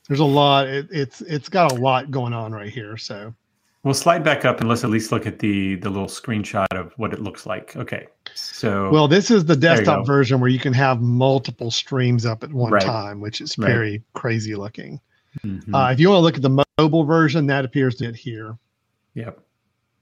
There's 0.08 0.20
a 0.20 0.26
lot. 0.26 0.68
It, 0.68 0.88
it's 0.92 1.22
it's 1.22 1.50
got 1.50 1.72
a 1.72 1.76
lot 1.76 2.12
going 2.12 2.34
on 2.34 2.52
right 2.52 2.70
here. 2.72 2.98
So 2.98 3.34
We'll 3.84 3.94
slide 3.94 4.22
back 4.24 4.44
up 4.44 4.60
and 4.60 4.68
let's 4.68 4.84
at 4.84 4.90
least 4.90 5.12
look 5.12 5.26
at 5.26 5.40
the 5.40 5.76
the 5.76 5.90
little 5.90 6.08
screenshot 6.08 6.68
of 6.72 6.92
what 6.98 7.14
it 7.14 7.22
looks 7.22 7.46
like. 7.46 7.76
Okay, 7.78 8.08
so 8.34 8.90
Well, 8.90 9.08
this 9.08 9.32
is 9.32 9.46
the 9.46 9.56
desktop 9.56 10.06
version 10.06 10.42
where 10.42 10.50
you 10.50 10.60
can 10.60 10.74
have 10.74 11.02
multiple 11.02 11.72
streams 11.72 12.26
up 12.26 12.44
at 12.44 12.52
one 12.52 12.72
Right. 12.74 12.84
time, 12.84 13.22
which 13.22 13.40
is 13.40 13.58
Right. 13.58 13.68
very 13.68 14.04
crazy 14.14 14.56
looking. 14.56 15.00
Mm-hmm. 15.46 15.74
Uh, 15.74 15.92
if 15.92 16.00
you 16.00 16.10
want 16.10 16.18
to 16.20 16.24
look 16.24 16.36
at 16.36 16.42
the 16.42 16.66
mobile 16.78 17.04
version, 17.06 17.46
that 17.48 17.64
appears 17.64 17.96
to 17.96 18.12
be 18.12 18.18
here. 18.18 18.58
Yep. 19.14 19.40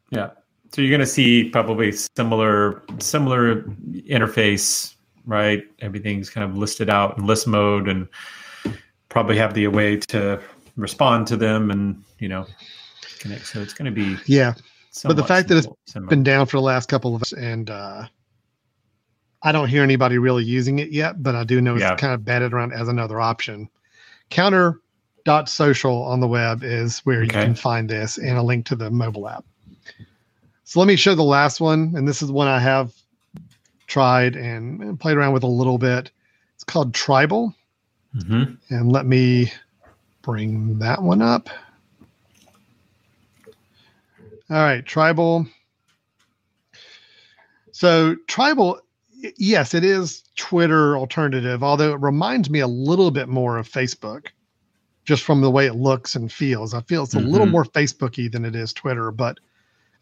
Yeah. 0.09 0.29
So 0.71 0.81
you're 0.81 0.89
going 0.89 0.99
to 1.01 1.05
see 1.05 1.49
probably 1.49 1.91
similar 1.91 2.81
similar 2.99 3.61
interface, 4.09 4.95
right? 5.25 5.63
Everything's 5.79 6.29
kind 6.29 6.49
of 6.49 6.57
listed 6.57 6.89
out 6.89 7.17
in 7.17 7.27
list 7.27 7.45
mode, 7.47 7.87
and 7.87 8.07
probably 9.15 9.37
have 9.37 9.53
the 9.53 9.65
way 9.67 9.95
to 9.95 10.41
respond 10.75 11.25
to 11.25 11.37
them, 11.37 11.71
and 11.71 12.03
you 12.19 12.27
know, 12.27 12.45
connect. 13.19 13.47
So 13.47 13.61
it's 13.61 13.73
going 13.73 13.85
to 13.85 13.91
be 13.91 14.17
yeah. 14.25 14.55
But 15.05 15.15
the 15.15 15.23
fact 15.23 15.47
that 15.47 15.57
it's 15.59 15.67
similar. 15.85 16.09
been 16.09 16.21
down 16.21 16.47
for 16.47 16.57
the 16.57 16.61
last 16.61 16.89
couple 16.89 17.15
of 17.15 17.21
us, 17.21 17.31
and 17.31 17.69
uh, 17.69 18.07
I 19.41 19.51
don't 19.53 19.69
hear 19.69 19.83
anybody 19.83 20.17
really 20.17 20.43
using 20.43 20.79
it 20.79 20.91
yet, 20.91 21.23
but 21.23 21.33
I 21.33 21.45
do 21.45 21.61
know 21.61 21.75
it's 21.75 21.81
yeah. 21.81 21.95
kind 21.95 22.13
of 22.13 22.25
batted 22.25 22.51
around 22.51 22.73
as 22.73 22.89
another 22.89 23.21
option. 23.21 23.69
Counter 24.31 24.81
dot 25.23 25.47
social 25.47 26.03
on 26.03 26.19
the 26.19 26.27
web 26.27 26.61
is 26.61 26.99
where 26.99 27.19
okay. 27.19 27.25
you 27.25 27.45
can 27.45 27.55
find 27.55 27.89
this 27.89 28.17
and 28.17 28.37
a 28.37 28.43
link 28.43 28.65
to 28.65 28.75
the 28.75 28.91
mobile 28.91 29.29
app. 29.29 29.45
So 30.65 30.81
let 30.81 30.87
me 30.87 30.97
show 30.97 31.15
the 31.15 31.23
last 31.23 31.61
one, 31.61 31.93
and 31.95 32.05
this 32.05 32.21
is 32.21 32.29
one 32.29 32.49
I 32.49 32.59
have 32.59 32.91
tried 33.87 34.35
and 34.35 34.99
played 34.99 35.15
around 35.15 35.31
with 35.31 35.43
a 35.43 35.47
little 35.47 35.77
bit. 35.77 36.11
It's 36.55 36.65
called 36.65 36.91
Tribel, 36.93 37.53
mm-hmm. 38.15 38.53
and 38.69 38.91
let 38.91 39.05
me 39.05 39.51
bring 40.21 40.79
that 40.79 41.01
one 41.01 41.21
up. 41.21 41.49
All 44.49 44.57
right, 44.57 44.85
Tribel. 44.85 45.47
So 47.71 48.15
Tribel, 48.27 48.79
yes, 49.37 49.73
it 49.73 49.83
is 49.83 50.23
Twitter 50.35 50.97
alternative, 50.97 51.63
although 51.63 51.93
it 51.93 52.01
reminds 52.01 52.49
me 52.49 52.59
a 52.59 52.67
little 52.67 53.11
bit 53.11 53.27
more 53.27 53.57
of 53.57 53.67
Facebook, 53.67 54.27
just 55.03 55.23
from 55.23 55.41
the 55.41 55.51
way 55.51 55.65
it 55.65 55.75
looks 55.75 56.15
and 56.15 56.31
feels. 56.31 56.73
I 56.73 56.81
feel 56.81 57.03
it's 57.03 57.15
a 57.15 57.17
mm-hmm. 57.17 57.29
little 57.29 57.47
more 57.47 57.65
Facebooky 57.65 58.31
than 58.31 58.45
it 58.45 58.55
is 58.55 58.71
Twitter, 58.71 59.11
but 59.11 59.39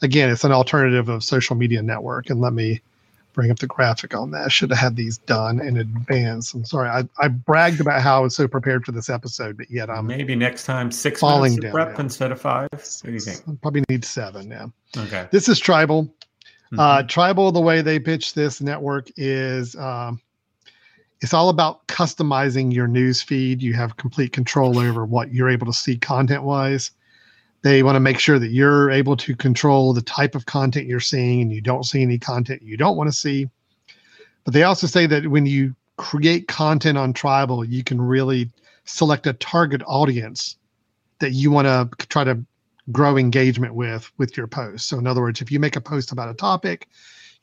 again, 0.01 0.29
it's 0.29 0.43
an 0.43 0.51
alternative 0.51 1.09
of 1.09 1.23
social 1.23 1.55
media 1.55 1.81
network. 1.81 2.29
And 2.29 2.41
let 2.41 2.53
me 2.53 2.81
bring 3.33 3.51
up 3.51 3.59
the 3.59 3.67
graphic 3.67 4.15
on 4.15 4.31
that. 4.31 4.45
I 4.45 4.47
should 4.47 4.69
have 4.69 4.79
had 4.79 4.95
these 4.95 5.17
done 5.17 5.59
in 5.59 5.77
advance. 5.77 6.53
I'm 6.53 6.65
sorry. 6.65 6.89
I, 6.89 7.07
I 7.19 7.27
bragged 7.27 7.81
about 7.81 8.01
how 8.01 8.17
I 8.17 8.19
was 8.21 8.35
so 8.35 8.47
prepared 8.47 8.85
for 8.85 8.91
this 8.91 9.09
episode, 9.09 9.57
but 9.57 9.69
yet 9.69 9.89
I'm 9.89 10.07
maybe 10.07 10.35
next 10.35 10.65
time 10.65 10.91
six 10.91 11.19
falling 11.19 11.55
minutes 11.55 11.73
prep 11.73 11.99
instead 11.99 12.31
of 12.31 12.39
five. 12.39 12.69
What 12.71 13.03
do 13.03 13.11
you 13.11 13.19
think? 13.19 13.41
I 13.47 13.51
probably 13.61 13.83
need 13.89 14.05
seven. 14.05 14.49
Yeah. 14.49 14.67
Okay. 14.95 15.27
This 15.31 15.49
is 15.49 15.59
Tribel. 15.59 16.05
Mm-hmm. 16.05 16.79
Uh, 16.79 17.03
Tribel, 17.03 17.53
the 17.53 17.61
way 17.61 17.81
they 17.81 17.99
pitch 17.99 18.33
this 18.33 18.61
network 18.61 19.09
is 19.17 19.75
um, 19.75 20.21
it's 21.21 21.33
all 21.33 21.49
about 21.49 21.87
customizing 21.87 22.73
your 22.73 22.87
news 22.87 23.21
feed. 23.21 23.61
You 23.61 23.73
have 23.73 23.97
complete 23.97 24.33
control 24.33 24.77
over 24.79 25.05
what 25.05 25.33
you're 25.33 25.49
able 25.49 25.67
to 25.67 25.73
see 25.73 25.97
content 25.97 26.43
wise. 26.43 26.91
They 27.63 27.81
want 27.81 27.95
to 27.95 28.01
make 28.01 28.19
sure 28.19 28.39
that 28.39 28.49
you're 28.49 28.91
able 28.91 29.17
to 29.17 29.35
control 29.35 29.93
the 29.93 30.01
type 30.01 30.35
of 30.35 30.45
content 30.45 30.85
you're 30.85 30.99
seeing 30.99 31.41
and 31.41 31.51
you 31.51 31.61
don't 31.61 31.85
see 31.85 32.01
any 32.01 32.19
content 32.19 32.61
you 32.61 32.77
don't 32.77 32.97
want 32.97 33.09
to 33.09 33.15
see. 33.15 33.49
But 34.43 34.53
they 34.53 34.63
also 34.63 34.85
say 34.85 35.05
that 35.07 35.27
when 35.27 35.45
you 35.45 35.75
create 35.97 36.47
content 36.47 36.97
on 36.97 37.13
Tribel, 37.13 37.67
you 37.67 37.83
can 37.83 38.01
really 38.01 38.49
select 38.85 39.27
a 39.27 39.33
target 39.33 39.81
audience 39.87 40.57
that 41.19 41.31
you 41.31 41.51
want 41.51 41.65
to 41.67 42.07
try 42.07 42.25
to 42.25 42.43
grow 42.91 43.15
engagement 43.17 43.75
with 43.75 44.11
with 44.17 44.35
your 44.35 44.47
post. 44.47 44.87
So 44.87 44.97
in 44.97 45.07
other 45.07 45.21
words, 45.21 45.41
if 45.41 45.51
you 45.51 45.59
make 45.59 45.77
a 45.77 45.81
post 45.81 46.11
about 46.11 46.29
a 46.29 46.33
topic, 46.33 46.89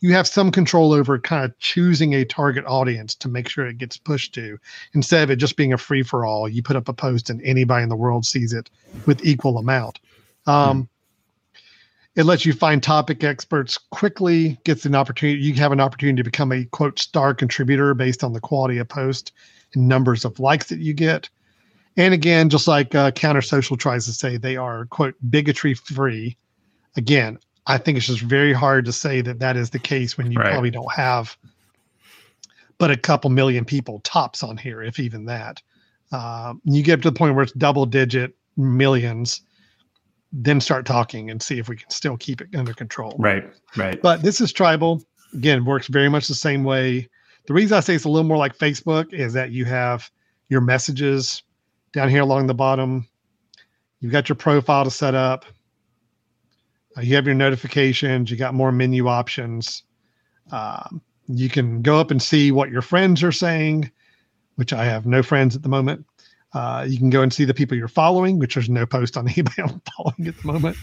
you 0.01 0.13
have 0.13 0.27
some 0.27 0.51
control 0.51 0.93
over 0.93 1.19
kind 1.19 1.45
of 1.45 1.59
choosing 1.59 2.15
a 2.15 2.25
target 2.25 2.65
audience 2.67 3.15
to 3.17 3.29
make 3.29 3.49
sure 3.49 3.67
it 3.67 3.79
gets 3.79 3.97
pushed 3.97 4.35
to 4.35 4.59
instead 4.93 5.23
of 5.23 5.31
it 5.31 5.37
just 5.37 5.57
being 5.57 5.73
a 5.73 5.79
free 5.79 6.03
for 6.03 6.27
all. 6.27 6.49
You 6.49 6.63
put 6.63 6.77
up 6.77 6.89
a 6.89 6.93
post 6.93 7.31
and 7.31 7.41
anybody 7.43 7.83
in 7.83 7.89
the 7.89 7.97
world 7.97 8.27
sees 8.27 8.53
it 8.53 8.69
with 9.07 9.25
equal 9.25 9.59
amount. 9.59 9.99
Um, 10.51 10.89
It 12.17 12.25
lets 12.25 12.45
you 12.45 12.53
find 12.53 12.83
topic 12.83 13.23
experts 13.23 13.79
quickly, 13.79 14.59
gets 14.65 14.85
an 14.85 14.95
opportunity. 14.95 15.41
You 15.43 15.55
have 15.55 15.73
an 15.73 15.81
opportunity 15.81 16.17
to 16.17 16.25
become 16.25 16.53
a 16.53 16.65
quote 16.67 16.99
star 16.99 17.35
contributor 17.35 17.95
based 17.95 18.25
on 18.25 18.33
the 18.33 18.41
quality 18.41 18.79
of 18.79 18.89
post 18.89 19.33
and 19.75 19.89
numbers 19.89 20.25
of 20.25 20.41
likes 20.41 20.69
that 20.69 20.81
you 20.81 20.93
get. 20.93 21.31
And 21.97 22.13
again, 22.13 22.51
just 22.51 22.67
like 22.67 22.95
uh, 22.95 23.13
CounterSocial 23.13 23.79
tries 23.79 24.07
to 24.07 24.13
say, 24.13 24.37
they 24.37 24.57
are 24.57 24.87
quote 24.87 25.15
bigotry 25.31 25.75
free. 25.75 26.37
Again, 26.97 27.39
I 27.67 27.79
think 27.79 27.97
it's 27.97 28.07
just 28.07 28.23
very 28.23 28.53
hard 28.53 28.85
to 28.87 28.93
say 28.93 29.21
that 29.23 29.39
that 29.39 29.57
is 29.57 29.71
the 29.71 29.79
case 29.79 30.19
when 30.19 30.33
you 30.33 30.39
right. 30.39 30.51
probably 30.51 30.71
don't 30.71 30.93
have 30.93 31.37
but 32.81 32.91
a 32.91 32.97
couple 32.97 33.29
million 33.29 33.65
people 33.65 34.01
tops 34.01 34.43
on 34.43 34.57
here, 34.57 34.83
if 34.83 34.99
even 34.99 35.27
that. 35.27 35.63
Uh, 36.13 36.55
you 36.65 36.83
get 36.83 37.03
to 37.03 37.11
the 37.11 37.17
point 37.17 37.35
where 37.35 37.43
it's 37.45 37.53
double 37.53 37.85
digit 37.85 38.35
millions 38.57 39.43
then 40.33 40.61
start 40.61 40.87
talking 40.87 41.31
and 41.31 41.43
see 41.43 41.59
if 41.59 41.69
we 41.69 41.77
can 41.77 41.91
still 41.91 42.17
keep 42.17 42.41
it 42.41 42.49
under 42.55 42.73
control. 42.73 43.17
Right, 43.19 43.45
right. 43.77 44.01
But 44.01 44.23
this 44.23 44.41
is 44.41 44.53
Tribel. 44.53 45.03
Again, 45.35 45.65
works 45.65 45.89
very 45.89 46.09
much 46.09 46.29
the 46.29 46.35
same 46.35 46.65
way. 46.65 47.09
The 47.47 47.55
reason 47.55 47.77
I 47.77 47.81
say 47.81 47.95
it's 47.95 48.05
a 48.05 48.09
little 48.09 48.29
more 48.29 48.37
like 48.37 48.57
Facebook 48.57 49.13
is 49.13 49.33
that 49.33 49.51
you 49.51 49.65
have 49.65 50.11
your 50.49 50.61
messages 50.61 51.43
down 51.93 52.09
here 52.09 52.23
along 52.23 52.47
the 52.47 52.55
bottom. 52.55 53.09
You've 54.01 54.13
got 54.13 54.29
your 54.29 54.37
profile 54.37 54.85
to 54.85 54.91
set 54.91 55.15
up. 55.15 55.45
Uh, 56.97 57.03
you 57.03 57.15
have 57.15 57.27
your 57.27 57.35
notifications. 57.35 58.31
You 58.31 58.37
got 58.37 58.55
more 58.55 58.73
menu 58.73 59.09
options. 59.09 59.85
Um, 60.51 61.01
you 61.29 61.49
can 61.49 61.83
go 61.83 61.99
up 61.99 62.11
and 62.11 62.21
see 62.21 62.51
what 62.51 62.71
your 62.71 62.83
friends 62.83 63.23
are 63.23 63.33
saying, 63.33 63.91
which 64.57 64.73
I 64.73 64.85
have 64.85 65.07
no 65.07 65.23
friends 65.23 65.55
at 65.55 65.63
the 65.63 65.69
moment. 65.69 66.05
Uh, 66.53 66.85
you 66.89 66.99
can 66.99 67.11
go 67.11 67.23
and 67.23 67.33
see 67.33 67.45
the 67.45 67.55
people 67.55 67.77
you're 67.77 67.89
following, 67.89 68.39
which 68.39 68.55
there's 68.55 68.69
no 68.69 68.85
post 68.85 69.17
on 69.17 69.29
anybody 69.29 69.63
I'm 69.63 69.81
following 69.97 70.27
at 70.27 70.37
the 70.37 70.47
moment. 70.47 70.77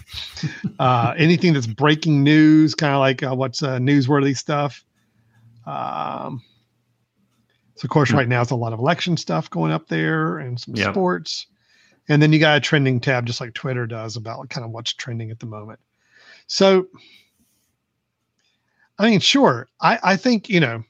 Uh, 0.80 1.13
anything 1.17 1.53
that's 1.53 1.67
breaking 1.67 2.23
news, 2.23 2.73
kind 2.73 2.93
of 2.93 2.99
like 2.99 3.23
uh, 3.23 3.36
what's 3.36 3.62
uh, 3.62 3.77
newsworthy 3.77 4.36
stuff. 4.36 4.84
Um, 5.65 6.41
so, 7.75 7.86
of 7.86 7.89
course, 7.89 8.10
hmm. 8.10 8.17
right 8.17 8.27
now 8.27 8.41
it's 8.41 8.51
a 8.51 8.56
lot 8.56 8.73
of 8.73 8.80
election 8.80 9.17
stuff 9.17 9.49
going 9.49 9.71
up 9.71 9.88
there 9.88 10.39
and 10.39 10.60
some 10.60 10.75
yep. 10.75 10.93
sports. 10.93 11.47
And 12.10 12.21
then 12.21 12.32
you 12.32 12.39
got 12.39 12.58
a 12.58 12.62
trending 12.62 13.01
tab, 13.01 13.25
just 13.25 13.41
like 13.41 13.53
Twitter 13.53 13.86
does, 13.86 14.15
about 14.15 14.49
kind 14.49 14.65
of 14.65 14.71
what's 14.71 14.93
trending 14.93 15.30
at 15.30 15.39
the 15.39 15.45
moment. 15.45 15.80
So, 16.47 16.88
I 18.97 19.10
mean, 19.10 19.19
sure, 19.19 19.67
I, 19.82 19.99
I 20.01 20.15
think, 20.15 20.49
you 20.49 20.62
know, 20.62 20.84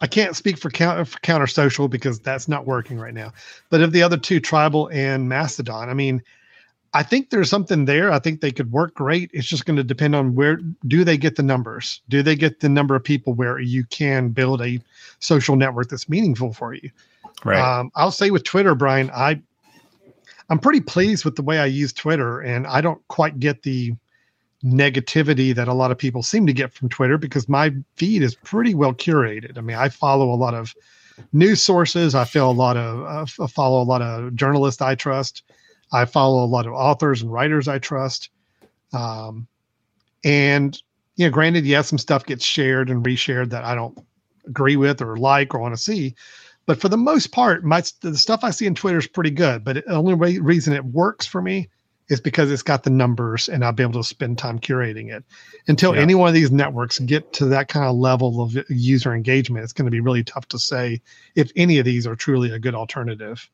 I 0.00 0.06
can't 0.06 0.36
speak 0.36 0.58
for 0.58 0.70
counter, 0.70 1.04
for 1.04 1.18
CounterSocial 1.20 1.88
because 1.88 2.20
that's 2.20 2.48
not 2.48 2.66
working 2.66 2.98
right 2.98 3.14
now. 3.14 3.32
But 3.70 3.80
of 3.80 3.92
the 3.92 4.02
other 4.02 4.18
two, 4.18 4.40
Tribel 4.40 4.92
and 4.92 5.28
Mastodon, 5.28 5.88
I 5.88 5.94
mean, 5.94 6.22
I 6.92 7.02
think 7.02 7.30
there's 7.30 7.50
something 7.50 7.84
there. 7.84 8.10
I 8.10 8.18
think 8.18 8.40
they 8.40 8.52
could 8.52 8.72
work 8.72 8.94
great. 8.94 9.30
It's 9.32 9.46
just 9.46 9.66
going 9.66 9.76
to 9.76 9.84
depend 9.84 10.14
on 10.14 10.34
where 10.34 10.56
do 10.86 11.04
they 11.04 11.16
get 11.16 11.36
the 11.36 11.42
numbers? 11.42 12.00
Do 12.08 12.22
they 12.22 12.36
get 12.36 12.60
the 12.60 12.68
number 12.68 12.94
of 12.94 13.04
people 13.04 13.34
where 13.34 13.58
you 13.58 13.84
can 13.84 14.30
build 14.30 14.62
a 14.62 14.80
social 15.18 15.56
network 15.56 15.88
that's 15.88 16.08
meaningful 16.08 16.52
for 16.52 16.74
you? 16.74 16.90
Right. 17.44 17.58
Um, 17.58 17.90
I'll 17.96 18.10
say 18.10 18.30
with 18.30 18.44
Twitter, 18.44 18.74
Brian, 18.74 19.10
I 19.10 19.40
I'm 20.48 20.58
pretty 20.58 20.80
pleased 20.80 21.24
with 21.24 21.36
the 21.36 21.42
way 21.42 21.58
I 21.58 21.66
use 21.66 21.92
Twitter, 21.92 22.40
and 22.40 22.66
I 22.66 22.80
don't 22.80 23.06
quite 23.08 23.40
get 23.40 23.62
the 23.62 23.94
negativity 24.64 25.54
that 25.54 25.68
a 25.68 25.74
lot 25.74 25.90
of 25.90 25.98
people 25.98 26.22
seem 26.22 26.46
to 26.46 26.52
get 26.52 26.72
from 26.72 26.88
Twitter 26.88 27.18
because 27.18 27.48
my 27.48 27.74
feed 27.96 28.22
is 28.22 28.34
pretty 28.34 28.74
well 28.74 28.94
curated. 28.94 29.58
I 29.58 29.60
mean, 29.60 29.76
I 29.76 29.88
follow 29.88 30.32
a 30.32 30.36
lot 30.36 30.54
of 30.54 30.74
news 31.32 31.62
sources. 31.62 32.14
I 32.14 32.24
feel 32.24 32.50
a 32.50 32.52
lot 32.52 32.76
of 32.76 33.38
uh, 33.38 33.46
follow 33.46 33.82
a 33.82 33.84
lot 33.84 34.02
of 34.02 34.34
journalists 34.34 34.82
I 34.82 34.94
trust. 34.94 35.42
I 35.92 36.04
follow 36.04 36.44
a 36.44 36.46
lot 36.46 36.66
of 36.66 36.72
authors 36.72 37.22
and 37.22 37.32
writers 37.32 37.68
I 37.68 37.78
trust. 37.78 38.30
Um, 38.92 39.46
and 40.24 40.80
you 41.16 41.26
know, 41.26 41.30
granted, 41.30 41.64
yes, 41.64 41.88
some 41.88 41.98
stuff 41.98 42.26
gets 42.26 42.44
shared 42.44 42.90
and 42.90 43.04
reshared 43.04 43.50
that 43.50 43.64
I 43.64 43.74
don't 43.74 43.98
agree 44.46 44.76
with 44.76 45.00
or 45.00 45.16
like 45.16 45.54
or 45.54 45.58
want 45.58 45.74
to 45.74 45.82
see. 45.82 46.14
But 46.66 46.80
for 46.80 46.88
the 46.88 46.96
most 46.96 47.30
part, 47.30 47.64
my 47.64 47.82
the 48.00 48.18
stuff 48.18 48.42
I 48.42 48.50
see 48.50 48.66
in 48.66 48.74
Twitter 48.74 48.98
is 48.98 49.06
pretty 49.06 49.30
good. 49.30 49.64
But 49.64 49.84
the 49.86 49.94
only 49.94 50.14
way, 50.14 50.38
reason 50.38 50.72
it 50.72 50.84
works 50.84 51.26
for 51.26 51.40
me 51.40 51.68
is 52.08 52.20
because 52.20 52.50
it's 52.50 52.62
got 52.62 52.84
the 52.84 52.90
numbers 52.90 53.48
and 53.48 53.64
I'll 53.64 53.72
be 53.72 53.82
able 53.82 54.00
to 54.00 54.04
spend 54.04 54.38
time 54.38 54.58
curating 54.58 55.12
it. 55.12 55.24
Until 55.66 55.94
yeah. 55.94 56.02
any 56.02 56.14
one 56.14 56.28
of 56.28 56.34
these 56.34 56.50
networks 56.50 56.98
get 57.00 57.32
to 57.34 57.46
that 57.46 57.68
kind 57.68 57.86
of 57.86 57.96
level 57.96 58.40
of 58.42 58.56
user 58.68 59.14
engagement, 59.14 59.64
it's 59.64 59.72
going 59.72 59.86
to 59.86 59.90
be 59.90 60.00
really 60.00 60.22
tough 60.22 60.46
to 60.48 60.58
say 60.58 61.00
if 61.34 61.50
any 61.56 61.78
of 61.78 61.84
these 61.84 62.06
are 62.06 62.16
truly 62.16 62.50
a 62.50 62.58
good 62.58 62.74
alternative 62.74 63.48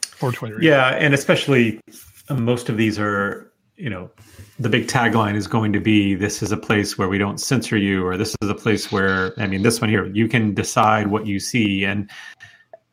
for 0.00 0.32
Twitter. 0.32 0.58
Yeah, 0.60 0.90
and 0.90 1.14
especially 1.14 1.80
uh, 2.28 2.34
most 2.34 2.68
of 2.68 2.76
these 2.76 2.98
are, 2.98 3.52
you 3.76 3.90
know, 3.90 4.10
the 4.58 4.68
big 4.68 4.86
tagline 4.86 5.34
is 5.34 5.46
going 5.46 5.72
to 5.72 5.80
be 5.80 6.14
this 6.14 6.42
is 6.42 6.52
a 6.52 6.56
place 6.56 6.96
where 6.98 7.08
we 7.08 7.18
don't 7.18 7.38
censor 7.38 7.76
you 7.76 8.06
or 8.06 8.16
this 8.16 8.36
is 8.42 8.48
a 8.48 8.54
place 8.54 8.92
where 8.92 9.32
I 9.40 9.46
mean 9.46 9.62
this 9.62 9.80
one 9.80 9.90
here 9.90 10.06
you 10.06 10.28
can 10.28 10.54
decide 10.54 11.08
what 11.08 11.26
you 11.26 11.40
see 11.40 11.84
and 11.84 12.08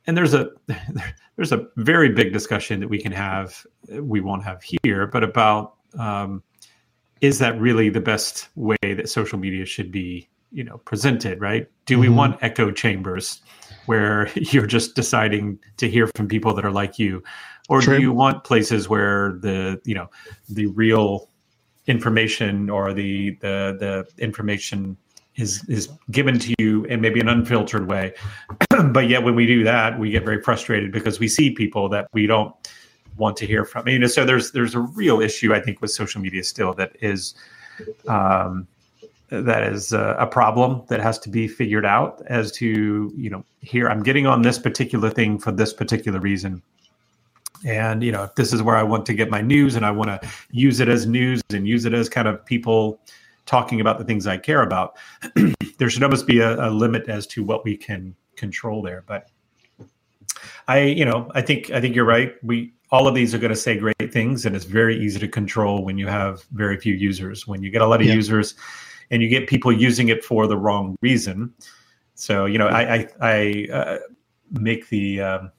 and 0.07 0.17
there's 0.17 0.33
a 0.33 0.49
there's 1.35 1.51
a 1.51 1.67
very 1.77 2.09
big 2.09 2.33
discussion 2.33 2.79
that 2.79 2.87
we 2.87 2.99
can 2.99 3.11
have 3.11 3.65
we 4.01 4.21
won't 4.21 4.43
have 4.43 4.61
here 4.83 5.07
but 5.07 5.23
about 5.23 5.75
um, 5.97 6.43
is 7.21 7.39
that 7.39 7.59
really 7.59 7.89
the 7.89 8.01
best 8.01 8.49
way 8.55 8.77
that 8.81 9.09
social 9.09 9.39
media 9.39 9.65
should 9.65 9.91
be 9.91 10.29
you 10.51 10.63
know 10.63 10.77
presented 10.79 11.39
right 11.39 11.69
do 11.85 11.95
mm-hmm. 11.95 12.01
we 12.01 12.09
want 12.09 12.37
echo 12.41 12.71
chambers 12.71 13.41
where 13.85 14.29
you're 14.35 14.67
just 14.67 14.95
deciding 14.95 15.59
to 15.77 15.89
hear 15.89 16.07
from 16.15 16.27
people 16.27 16.53
that 16.53 16.65
are 16.65 16.71
like 16.71 16.99
you 16.99 17.23
or 17.69 17.81
True. 17.81 17.97
do 17.97 18.01
you 18.01 18.11
want 18.11 18.43
places 18.43 18.89
where 18.89 19.37
the 19.41 19.79
you 19.85 19.95
know 19.95 20.09
the 20.49 20.67
real 20.67 21.29
information 21.87 22.69
or 22.69 22.93
the 22.93 23.31
the 23.41 23.77
the 23.79 24.23
information 24.23 24.97
is 25.39 25.63
is 25.69 25.89
given 26.11 26.37
to 26.39 26.53
you 26.59 26.85
in 26.85 27.01
maybe 27.01 27.19
an 27.19 27.29
unfiltered 27.29 27.87
way. 27.87 28.13
But 28.91 29.09
yet 29.09 29.23
when 29.23 29.35
we 29.35 29.45
do 29.45 29.63
that 29.63 29.99
we 29.99 30.09
get 30.11 30.23
very 30.23 30.41
frustrated 30.41 30.91
because 30.91 31.19
we 31.19 31.27
see 31.27 31.51
people 31.51 31.89
that 31.89 32.07
we 32.13 32.27
don't 32.27 32.53
want 33.17 33.35
to 33.37 33.45
hear 33.45 33.65
from. 33.65 33.87
You 33.87 33.99
know 33.99 34.07
so 34.07 34.25
there's 34.25 34.51
there's 34.51 34.75
a 34.75 34.79
real 34.79 35.21
issue 35.21 35.53
i 35.53 35.59
think 35.59 35.81
with 35.81 35.91
social 35.91 36.21
media 36.21 36.43
still 36.43 36.73
that 36.75 36.95
is 37.01 37.35
um 38.07 38.67
that 39.29 39.63
is 39.63 39.93
a, 39.93 40.15
a 40.19 40.25
problem 40.25 40.83
that 40.87 40.99
has 40.99 41.19
to 41.19 41.29
be 41.29 41.47
figured 41.47 41.85
out 41.85 42.21
as 42.27 42.51
to 42.53 43.11
you 43.15 43.29
know 43.29 43.43
here 43.61 43.89
i'm 43.89 44.01
getting 44.01 44.25
on 44.25 44.41
this 44.41 44.57
particular 44.57 45.09
thing 45.09 45.37
for 45.37 45.51
this 45.51 45.73
particular 45.73 46.19
reason. 46.19 46.61
And 47.65 48.01
you 48.01 48.13
know 48.13 48.23
if 48.23 48.35
this 48.35 48.53
is 48.53 48.63
where 48.63 48.77
i 48.77 48.83
want 48.83 49.05
to 49.07 49.13
get 49.13 49.29
my 49.29 49.41
news 49.41 49.75
and 49.75 49.85
i 49.85 49.91
want 49.91 50.09
to 50.09 50.29
use 50.51 50.79
it 50.79 50.87
as 50.87 51.05
news 51.05 51.41
and 51.49 51.67
use 51.67 51.83
it 51.83 51.93
as 51.93 52.07
kind 52.07 52.27
of 52.27 52.45
people 52.45 53.01
talking 53.49 53.81
about 53.81 53.97
the 53.97 54.05
things 54.05 54.27
i 54.27 54.37
care 54.37 54.61
about 54.61 54.95
there 55.79 55.89
should 55.89 56.03
almost 56.03 56.27
be 56.27 56.39
a, 56.39 56.67
a 56.67 56.69
limit 56.69 57.09
as 57.09 57.25
to 57.25 57.43
what 57.43 57.65
we 57.65 57.75
can 57.75 58.15
control 58.35 58.83
there. 58.83 59.03
But 59.07 59.29
i 60.67 60.79
you 60.81 61.05
know 61.05 61.29
i 61.33 61.41
think 61.41 61.71
i 61.71 61.81
think 61.81 61.95
you're 61.95 62.05
right. 62.05 62.33
We 62.43 62.73
all 62.91 63.07
of 63.07 63.15
these 63.15 63.33
are 63.33 63.39
going 63.39 63.53
to 63.53 63.63
say 63.67 63.77
great 63.77 64.11
things 64.11 64.45
and 64.45 64.55
it's 64.55 64.65
very 64.65 64.97
easy 64.97 65.19
to 65.19 65.27
control 65.27 65.83
when 65.83 65.97
you 65.97 66.07
have 66.07 66.43
very 66.51 66.77
few 66.77 66.93
users. 66.93 67.47
When 67.47 67.63
you 67.63 67.71
get 67.71 67.81
a 67.81 67.87
lot 67.87 68.01
of 68.01 68.07
Yeah. 68.07 68.13
users 68.13 68.55
and 69.11 69.21
you 69.21 69.29
get 69.29 69.47
people 69.47 69.71
using 69.71 70.09
it 70.09 70.23
for 70.23 70.47
the 70.47 70.57
wrong 70.57 70.95
reason. 71.01 71.53
So 72.15 72.45
you 72.45 72.57
know 72.59 72.67
i 72.67 72.81
i, 72.95 73.07
I 73.21 73.67
uh, 73.71 73.97
make 74.51 74.89
the 74.89 75.21
um, 75.21 75.51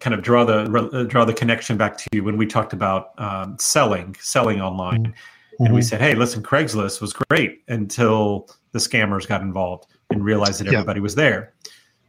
kind 0.00 0.14
of 0.14 0.22
draw 0.22 0.44
the 0.44 1.06
draw 1.08 1.24
the 1.24 1.34
connection 1.34 1.76
back 1.76 1.96
to 1.98 2.06
you 2.12 2.24
when 2.24 2.36
we 2.36 2.46
talked 2.46 2.72
about 2.72 3.02
um, 3.18 3.56
selling 3.58 4.16
selling 4.20 4.60
online 4.60 5.14
and 5.60 5.74
we 5.74 5.82
said 5.82 6.00
hey 6.00 6.14
listen 6.14 6.42
craigslist 6.42 7.00
was 7.00 7.12
great 7.12 7.62
until 7.68 8.48
the 8.72 8.78
scammers 8.78 9.26
got 9.28 9.42
involved 9.42 9.86
and 10.10 10.24
realized 10.24 10.60
that 10.60 10.66
Yeah. 10.66 10.78
everybody 10.78 11.00
was 11.00 11.14
there. 11.14 11.52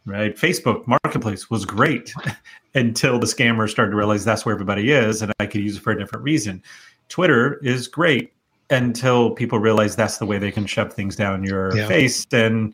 Right? 0.05 0.35
Facebook 0.35 0.87
marketplace 0.87 1.49
was 1.51 1.63
great 1.65 2.11
until 2.75 3.19
the 3.19 3.27
scammers 3.27 3.69
started 3.69 3.91
to 3.91 3.97
realize 3.97 4.25
that's 4.25 4.45
where 4.45 4.53
everybody 4.53 4.91
is 4.91 5.21
and 5.21 5.31
i 5.39 5.45
could 5.45 5.61
use 5.61 5.77
it 5.77 5.81
for 5.83 5.91
a 5.91 5.97
different 5.99 6.23
reason. 6.23 6.63
Twitter 7.09 7.59
is 7.63 7.87
great 7.87 8.33
until 8.71 9.31
people 9.31 9.59
realize 9.59 9.95
that's 9.95 10.17
the 10.17 10.25
way 10.25 10.37
they 10.39 10.51
can 10.51 10.65
shove 10.65 10.93
things 10.93 11.15
down 11.15 11.43
your 11.43 11.75
Yeah. 11.75 11.87
face 11.87 12.25
and 12.31 12.73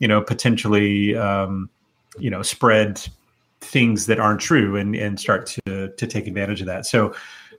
you 0.00 0.08
know 0.08 0.20
potentially 0.20 1.16
um, 1.16 1.70
you 2.18 2.30
know 2.30 2.42
spread 2.42 3.00
things 3.62 4.06
that 4.06 4.18
aren't 4.20 4.40
true 4.40 4.76
and 4.76 4.94
and 4.94 5.18
start 5.18 5.46
to 5.46 5.88
to 5.96 6.06
take 6.06 6.26
advantage 6.26 6.60
of 6.60 6.66
that. 6.66 6.84
So 6.84 7.14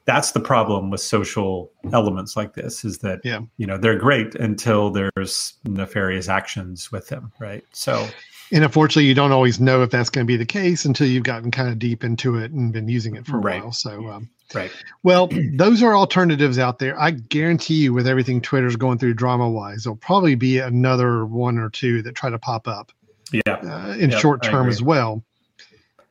that's 0.08 0.32
the 0.32 0.40
problem 0.40 0.90
with 0.90 1.02
social 1.02 1.70
elements 1.94 2.36
like 2.36 2.54
this 2.56 2.84
is 2.84 2.98
that 3.00 3.20
Yeah. 3.24 3.42
you 3.58 3.68
know 3.68 3.78
they're 3.78 4.00
great 4.00 4.34
until 4.36 4.90
there's 4.90 5.54
nefarious 5.66 6.30
actions 6.30 6.92
with 6.92 7.10
them 7.10 7.32
right 7.40 7.64
so 7.74 8.08
And 8.52 8.64
unfortunately, 8.64 9.04
you 9.06 9.14
don't 9.14 9.34
always 9.34 9.60
know 9.60 9.84
if 9.84 9.90
that's 9.92 10.10
going 10.10 10.26
to 10.26 10.28
be 10.28 10.38
the 10.38 10.46
case 10.46 10.86
until 10.86 11.06
you've 11.06 11.26
gotten 11.26 11.52
kind 11.52 11.68
of 11.68 11.78
deep 11.80 12.02
into 12.02 12.38
it 12.38 12.52
and 12.54 12.72
been 12.72 12.88
using 12.88 13.16
it 13.18 13.28
for 13.28 13.36
a 13.36 13.40
Right. 13.42 13.62
while. 13.62 13.74
So, 13.74 14.08
um, 14.08 14.30
right 14.54 14.72
well, 15.04 15.28
those 15.56 15.84
are 15.84 15.94
alternatives 15.94 16.58
out 16.58 16.80
there. 16.80 16.98
I 16.98 17.12
guarantee 17.12 17.74
you, 17.76 17.94
with 17.94 18.08
everything 18.08 18.40
Twitter's 18.40 18.78
going 18.78 19.00
through 19.00 19.16
drama 19.16 19.50
wise, 19.50 19.84
there'll 19.84 19.98
probably 19.98 20.36
be 20.36 20.60
another 20.60 21.26
one 21.26 21.58
or 21.58 21.70
two 21.70 22.02
that 22.04 22.16
try 22.16 22.30
to 22.30 22.40
pop 22.40 22.70
up 22.70 22.94
yeah 23.34 23.42
uh, 23.48 23.98
in 24.00 24.12
Yep, 24.12 24.20
short 24.22 24.44
term 24.44 24.70
as 24.70 24.82
well 24.82 25.22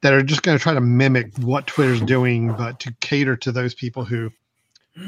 that 0.03 0.13
are 0.13 0.23
just 0.23 0.43
going 0.43 0.57
to 0.57 0.63
try 0.63 0.75
to 0.75 0.81
mimic 0.81 1.37
what 1.39 1.67
Twitter's 1.67 2.01
doing, 2.03 2.53
but 2.55 2.79
to 2.81 2.95
cater 3.01 3.37
to 3.37 3.53
those 3.53 3.75
people 3.75 4.05
who 4.05 4.31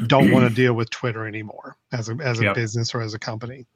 don't 0.06 0.30
want 0.30 0.48
to 0.48 0.54
deal 0.54 0.74
with 0.74 0.90
Twitter 0.90 1.26
anymore 1.26 1.76
as 1.92 2.08
a 2.08 2.16
as 2.22 2.40
a 2.40 2.44
Yep. 2.44 2.54
business 2.54 2.94
or 2.94 3.00
as 3.00 3.14
a 3.14 3.18
company. 3.18 3.66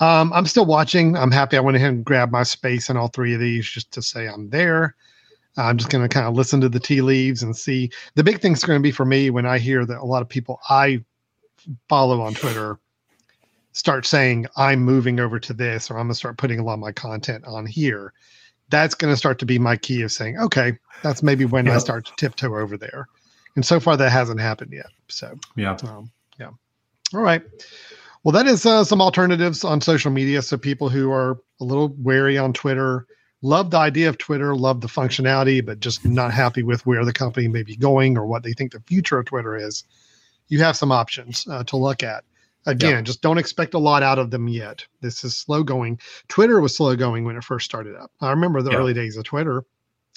Um, 0.00 0.32
I'm 0.32 0.46
still 0.46 0.66
watching. 0.66 1.16
I'm 1.16 1.30
happy 1.30 1.56
I 1.56 1.60
went 1.60 1.76
ahead 1.76 1.92
and 1.92 2.04
grabbed 2.04 2.32
my 2.32 2.42
space 2.42 2.90
in 2.90 2.96
all 2.96 3.08
three 3.08 3.34
of 3.34 3.40
these 3.40 3.68
just 3.68 3.92
to 3.92 4.02
say 4.02 4.26
I'm 4.26 4.48
there. 4.50 4.96
I'm 5.56 5.76
just 5.76 5.90
going 5.90 6.02
to 6.02 6.12
kind 6.12 6.26
of 6.26 6.34
listen 6.34 6.60
to 6.62 6.68
the 6.68 6.80
tea 6.80 7.02
leaves 7.02 7.42
and 7.42 7.54
see. 7.54 7.90
The 8.14 8.24
big 8.24 8.40
thing's 8.40 8.64
going 8.64 8.78
to 8.78 8.82
be 8.82 8.90
for 8.90 9.04
me 9.04 9.28
when 9.30 9.44
I 9.44 9.58
hear 9.58 9.84
that 9.84 10.00
a 10.00 10.04
lot 10.04 10.22
of 10.22 10.28
people 10.28 10.58
I 10.70 11.04
follow 11.88 12.22
on 12.22 12.34
Twitter 12.34 12.78
start 13.72 14.06
saying 14.06 14.46
I'm 14.56 14.80
moving 14.80 15.20
over 15.20 15.38
to 15.40 15.52
this 15.52 15.90
or 15.90 15.94
I'm 15.94 16.06
going 16.06 16.12
to 16.12 16.14
start 16.14 16.38
putting 16.38 16.58
a 16.58 16.64
lot 16.64 16.74
of 16.74 16.80
my 16.80 16.92
content 16.92 17.44
on 17.46 17.66
here. 17.66 18.12
That's 18.72 18.94
going 18.94 19.12
to 19.12 19.16
start 19.16 19.38
to 19.40 19.46
be 19.46 19.58
my 19.58 19.76
key 19.76 20.02
of 20.02 20.10
saying, 20.10 20.38
okay, 20.38 20.78
that's 21.02 21.22
maybe 21.22 21.44
when 21.44 21.68
I 21.68 21.76
start 21.78 22.06
to 22.06 22.12
tiptoe 22.16 22.56
over 22.56 22.76
there. 22.76 23.06
And 23.54 23.64
so 23.64 23.78
far, 23.78 23.98
that 23.98 24.10
hasn't 24.10 24.40
happened 24.40 24.72
yet. 24.72 24.86
So, 25.08 25.38
yeah 25.56 25.76
um, 25.84 26.10
yeah. 26.40 26.50
All 27.14 27.20
right. 27.20 27.42
Well, 28.24 28.32
that 28.32 28.46
is 28.46 28.64
uh, 28.64 28.82
some 28.84 29.02
alternatives 29.02 29.62
on 29.62 29.82
social 29.82 30.10
media. 30.10 30.40
So 30.40 30.56
people 30.56 30.88
who 30.88 31.12
are 31.12 31.38
a 31.60 31.64
little 31.64 31.94
wary 31.98 32.38
on 32.38 32.54
Twitter 32.54 33.06
love 33.42 33.70
the 33.70 33.76
idea 33.76 34.08
of 34.08 34.16
Twitter, 34.16 34.54
love 34.54 34.80
the 34.80 34.88
functionality, 34.88 35.64
but 35.64 35.80
just 35.80 36.04
not 36.04 36.32
happy 36.32 36.62
with 36.62 36.86
where 36.86 37.04
the 37.04 37.12
company 37.12 37.48
may 37.48 37.62
be 37.62 37.76
going 37.76 38.16
or 38.16 38.24
what 38.24 38.42
they 38.42 38.52
think 38.52 38.72
the 38.72 38.80
future 38.80 39.18
of 39.18 39.26
Twitter 39.26 39.56
is. 39.56 39.84
You 40.48 40.60
have 40.60 40.76
some 40.76 40.92
options 40.92 41.46
uh, 41.48 41.64
to 41.64 41.76
look 41.76 42.02
at. 42.02 42.24
Again, 42.66 43.04
just 43.04 43.22
don't 43.22 43.38
expect 43.38 43.74
a 43.74 43.78
lot 43.78 44.02
out 44.02 44.18
of 44.18 44.30
them 44.30 44.46
yet. 44.48 44.84
This 45.00 45.24
is 45.24 45.36
slow 45.36 45.62
going. 45.64 45.98
Twitter 46.28 46.60
was 46.60 46.76
slow 46.76 46.94
going 46.94 47.24
when 47.24 47.36
it 47.36 47.44
first 47.44 47.64
started 47.64 47.96
up. 47.96 48.12
I 48.20 48.30
remember 48.30 48.62
the 48.62 48.70
Yeah. 48.70 48.78
early 48.78 48.94
days 48.94 49.16
of 49.16 49.24
Twitter. 49.24 49.64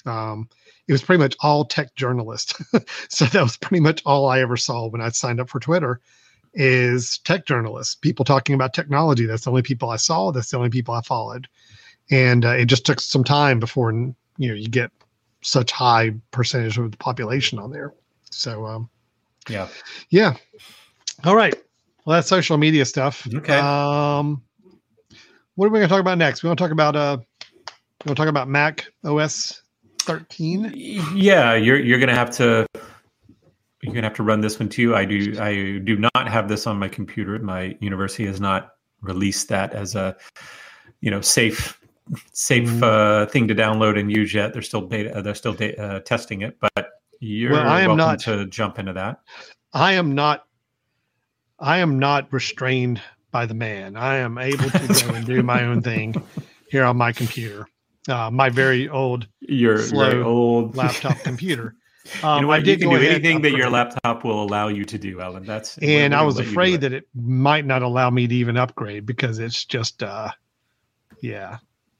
Um, 0.04 0.48
it 0.86 0.92
was 0.92 1.02
pretty 1.02 1.20
much 1.20 1.36
all 1.40 1.64
tech 1.64 1.94
journalists. 1.96 2.54
so 3.08 3.24
that 3.26 3.42
was 3.42 3.56
pretty 3.56 3.80
much 3.80 4.00
all 4.06 4.28
I 4.28 4.40
ever 4.40 4.56
saw 4.56 4.86
when 4.86 5.00
I 5.00 5.08
signed 5.08 5.40
up 5.40 5.48
for 5.48 5.58
Twitter 5.58 6.00
is 6.54 7.18
tech 7.18 7.44
journalists, 7.46 7.96
people 7.96 8.24
talking 8.24 8.54
about 8.54 8.72
technology. 8.72 9.26
That's 9.26 9.44
the 9.44 9.50
only 9.50 9.62
people 9.62 9.90
I 9.90 9.96
saw. 9.96 10.30
That's 10.30 10.50
the 10.50 10.56
only 10.56 10.70
people 10.70 10.94
I 10.94 11.02
followed. 11.02 11.48
And 12.10 12.44
uh, 12.44 12.50
it 12.50 12.66
just 12.66 12.86
took 12.86 13.00
some 13.00 13.24
time 13.24 13.58
before 13.58 13.92
you 13.92 14.14
know 14.48 14.54
you 14.54 14.68
get 14.68 14.92
such 15.42 15.72
high 15.72 16.12
percentage 16.30 16.78
of 16.78 16.92
the 16.92 16.96
population 16.96 17.58
on 17.58 17.72
there. 17.72 17.92
So 18.30 18.64
um, 18.64 18.88
yeah 19.48 19.68
yeah. 20.10 20.36
All 21.24 21.34
right. 21.34 21.54
Well, 22.06 22.14
that's 22.16 22.28
social 22.28 22.56
media 22.56 22.84
stuff. 22.84 23.26
Okay. 23.34 23.58
Um, 23.58 24.40
what 25.56 25.66
are 25.66 25.70
we 25.70 25.78
going 25.80 25.88
to 25.88 25.92
talk 25.92 26.00
about 26.00 26.18
next? 26.18 26.42
We 26.42 26.48
want 26.48 26.58
to 26.58 26.64
talk 26.64 26.70
about 26.72 26.94
uh, 26.96 27.18
we 28.04 28.10
want 28.10 28.16
to 28.16 28.22
talk 28.22 28.28
about 28.28 28.48
Mac 28.48 28.86
OS 29.04 29.62
13. 30.00 30.72
yeah 31.16 31.54
you're 31.56 31.80
you're 31.80 31.98
gonna 31.98 32.14
have 32.14 32.30
to 32.30 32.64
you're 33.82 33.92
gonna 33.92 34.06
have 34.06 34.14
to 34.16 34.22
run 34.22 34.40
this 34.40 34.60
one 34.60 34.68
too 34.68 34.94
i 34.94 35.04
do 35.04 35.34
i 35.40 35.78
do 35.84 35.96
not 35.96 36.28
have 36.28 36.48
this 36.48 36.64
on 36.68 36.78
my 36.78 36.86
computer 36.86 37.36
my 37.40 37.76
university 37.80 38.24
has 38.24 38.40
not 38.40 38.74
released 39.00 39.48
that 39.48 39.72
as 39.72 39.96
a 39.96 40.14
you 41.00 41.10
know 41.10 41.20
safe 41.20 41.80
safe 42.32 42.68
Mm. 42.68 42.82
uh, 42.84 43.26
thing 43.26 43.48
to 43.48 43.54
download 43.56 43.98
and 43.98 44.12
use 44.12 44.32
yet 44.32 44.52
they're 44.52 44.62
still 44.62 44.82
beta 44.82 45.22
they're 45.22 45.34
still 45.34 45.54
da- 45.54 45.74
uh, 45.76 45.98
testing 46.00 46.42
it 46.42 46.56
but 46.60 46.90
you're 47.18 47.50
Well, 47.54 47.66
I 47.66 47.80
am 47.80 47.96
welcome 47.96 47.96
not- 48.06 48.20
to 48.20 48.46
jump 48.46 48.78
into 48.78 48.92
that 48.92 49.18
I 49.72 49.94
am 49.94 50.14
not. 50.14 50.44
I 51.58 51.78
am 51.78 51.98
not 51.98 52.32
restrained 52.32 53.00
by 53.30 53.46
the 53.46 53.54
man. 53.54 53.96
I 53.96 54.16
am 54.16 54.38
able 54.38 54.70
to 54.70 54.78
go 55.06 55.14
and 55.14 55.26
do 55.26 55.42
my 55.42 55.64
own 55.64 55.82
thing 55.82 56.14
here 56.70 56.84
on 56.84 56.96
my 56.96 57.12
computer, 57.12 57.66
uh, 58.08 58.30
my 58.30 58.48
very 58.50 58.88
old 58.88 59.26
your 59.40 59.78
Slow 59.78 60.22
old 60.22 60.76
laptop 60.82 61.18
computer. 61.20 61.74
you 62.22 62.28
Um, 62.28 62.42
know 62.42 62.48
what? 62.48 62.60
I 62.60 62.62
you 62.62 62.76
can 62.78 62.90
do 62.90 62.96
anything 62.96 63.42
that 63.42 63.52
your 63.52 63.70
laptop 63.70 64.24
will 64.24 64.42
allow 64.42 64.68
you 64.68 64.84
to 64.84 64.98
do, 64.98 65.20
Ellen. 65.20 65.44
That's 65.44 65.78
and 65.78 66.14
I 66.14 66.22
was 66.22 66.38
you 66.38 66.44
afraid 66.44 66.82
that 66.82 66.92
it 66.92 67.08
might 67.14 67.64
not 67.64 67.82
allow 67.82 68.10
me 68.10 68.26
to 68.26 68.34
even 68.34 68.56
upgrade 68.56 69.06
because 69.06 69.38
it's 69.38 69.64
just, 69.64 70.02
uh, 70.02 70.30
yeah. 71.20 71.58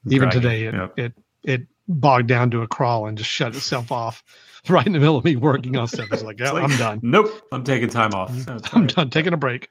Even 0.09 0.29
today, 0.29 0.65
it, 0.65 0.73
Yep. 0.73 0.93
it 0.99 1.13
it 1.43 1.61
bogged 1.89 2.27
down 2.27 2.51
to 2.51 2.61
a 2.61 2.67
crawl 2.67 3.07
and 3.07 3.17
just 3.17 3.29
shut 3.29 3.55
itself 3.55 3.91
off 3.91 4.23
right 4.69 4.85
in 4.85 4.93
the 4.93 4.99
middle 4.99 5.17
of 5.17 5.25
me 5.25 5.35
working 5.35 5.75
on 5.77 5.87
stuff. 5.87 6.07
It's 6.11 6.23
like, 6.23 6.39
It's 6.39 6.49
oh, 6.49 6.55
like, 6.55 6.63
I'm 6.63 6.77
done. 6.77 6.99
Nope, 7.03 7.31
I'm 7.51 7.63
taking 7.63 7.89
time 7.89 8.13
off. 8.13 8.35
So 8.41 8.57
I'm 8.73 8.81
right. 8.83 8.95
done 8.95 9.09
taking 9.09 9.33
a 9.33 9.37
break. 9.37 9.69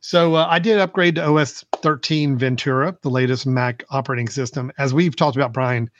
So 0.00 0.34
uh, 0.34 0.46
I 0.48 0.58
did 0.58 0.78
upgrade 0.78 1.14
to 1.14 1.24
OS 1.24 1.64
13 1.76 2.36
Ventura, 2.36 2.96
the 3.02 3.08
latest 3.08 3.46
Mac 3.46 3.84
operating 3.90 4.28
system. 4.28 4.70
As 4.76 4.92
we've 4.92 5.16
talked 5.16 5.36
about, 5.36 5.52
Brian, 5.52 5.90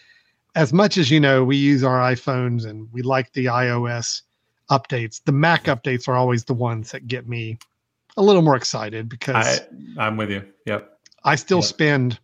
as 0.54 0.72
much 0.72 0.98
as 0.98 1.10
you 1.10 1.18
know, 1.18 1.42
we 1.42 1.56
use 1.56 1.82
our 1.82 1.98
iPhones 1.98 2.66
and 2.66 2.86
we 2.92 3.00
like 3.02 3.32
the 3.32 3.46
iOS 3.46 4.22
updates. 4.70 5.22
The 5.24 5.32
Mac 5.32 5.64
updates 5.64 6.06
are 6.06 6.16
always 6.16 6.44
the 6.44 6.54
ones 6.54 6.90
that 6.92 7.06
get 7.08 7.26
me 7.28 7.58
a 8.16 8.22
little 8.22 8.42
more 8.42 8.56
excited 8.56 9.08
because 9.08 9.60
I, 9.98 10.04
I'm 10.06 10.16
with 10.16 10.30
you. 10.30 10.42
Yep. 10.66 10.98
I 11.24 11.36
still 11.36 11.58
Yeah. 11.58 11.64
spend 11.66 12.18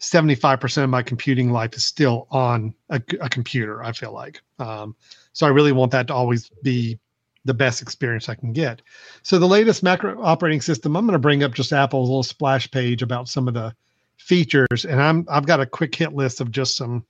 75% 0.00 0.84
of 0.84 0.90
my 0.90 1.02
computing 1.02 1.50
life 1.52 1.74
is 1.74 1.84
still 1.84 2.26
on 2.30 2.74
a, 2.88 3.02
a 3.20 3.28
computer, 3.28 3.82
I 3.82 3.92
feel 3.92 4.12
like. 4.12 4.40
Um, 4.58 4.96
so 5.38 5.46
I 5.46 5.50
really 5.50 5.70
want 5.70 5.92
that 5.92 6.08
to 6.08 6.14
always 6.14 6.50
be 6.64 6.98
the 7.44 7.54
best 7.54 7.80
experience 7.80 8.28
I 8.28 8.34
can 8.34 8.52
get. 8.52 8.82
So 9.22 9.38
the 9.38 9.46
latest 9.46 9.84
Mac 9.84 10.02
operating 10.02 10.60
system, 10.60 10.96
I'm 10.96 11.06
going 11.06 11.12
to 11.12 11.20
bring 11.20 11.44
up 11.44 11.54
just 11.54 11.72
Apple's 11.72 12.08
little 12.08 12.24
splash 12.24 12.68
page 12.72 13.02
about 13.02 13.28
some 13.28 13.46
of 13.46 13.54
the 13.54 13.72
features. 14.16 14.84
And 14.84 15.00
I'm, 15.00 15.24
I've 15.30 15.46
got 15.46 15.60
a 15.60 15.66
quick 15.66 15.94
hit 15.94 16.12
list 16.12 16.40
of 16.40 16.50
just 16.50 16.76
some 16.76 17.06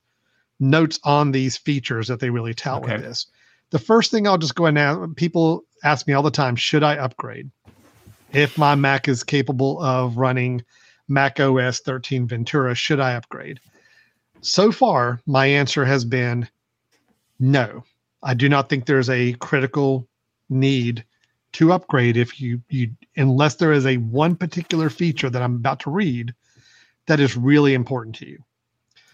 notes 0.59 0.99
on 1.03 1.31
these 1.31 1.57
features 1.57 2.07
that 2.07 2.19
they 2.19 2.29
really 2.29 2.53
tout 2.53 2.83
Okay. 2.83 2.97
with 2.97 3.01
this. 3.01 3.25
the 3.71 3.79
first 3.79 4.11
thing 4.11 4.27
I'll 4.27 4.37
just 4.37 4.53
go 4.53 4.67
and 4.67 4.77
ask 4.77 4.99
people 5.15 5.63
ask 5.83 6.05
me 6.05 6.13
all 6.13 6.21
the 6.21 6.29
time, 6.29 6.55
should 6.55 6.83
I 6.83 6.97
upgrade? 6.97 7.49
If 8.31 8.59
my 8.59 8.75
Mac 8.75 9.07
is 9.07 9.23
capable 9.23 9.81
of 9.81 10.17
running 10.17 10.63
Mac 11.07 11.39
OS 11.39 11.79
13 11.79 12.27
Ventura, 12.27 12.75
should 12.75 12.99
I 12.99 13.15
upgrade? 13.15 13.59
So 14.41 14.71
far, 14.71 15.19
my 15.25 15.47
answer 15.47 15.83
has 15.83 16.05
been 16.05 16.47
no. 17.39 17.83
I 18.21 18.33
do 18.33 18.49
not 18.49 18.69
think 18.69 18.85
there's 18.85 19.09
a 19.09 19.33
critical 19.33 20.07
need 20.49 21.05
to 21.53 21.73
upgrade 21.73 22.17
if 22.17 22.39
you 22.39 22.61
you 22.69 22.91
unless 23.17 23.55
there 23.55 23.71
is 23.71 23.85
a 23.85 23.97
one 23.97 24.35
particular 24.35 24.89
feature 24.89 25.29
that 25.29 25.41
I'm 25.41 25.55
about 25.55 25.79
to 25.81 25.89
read 25.89 26.33
that 27.07 27.19
is 27.19 27.35
really 27.35 27.73
important 27.73 28.15
to 28.17 28.27
you. 28.27 28.43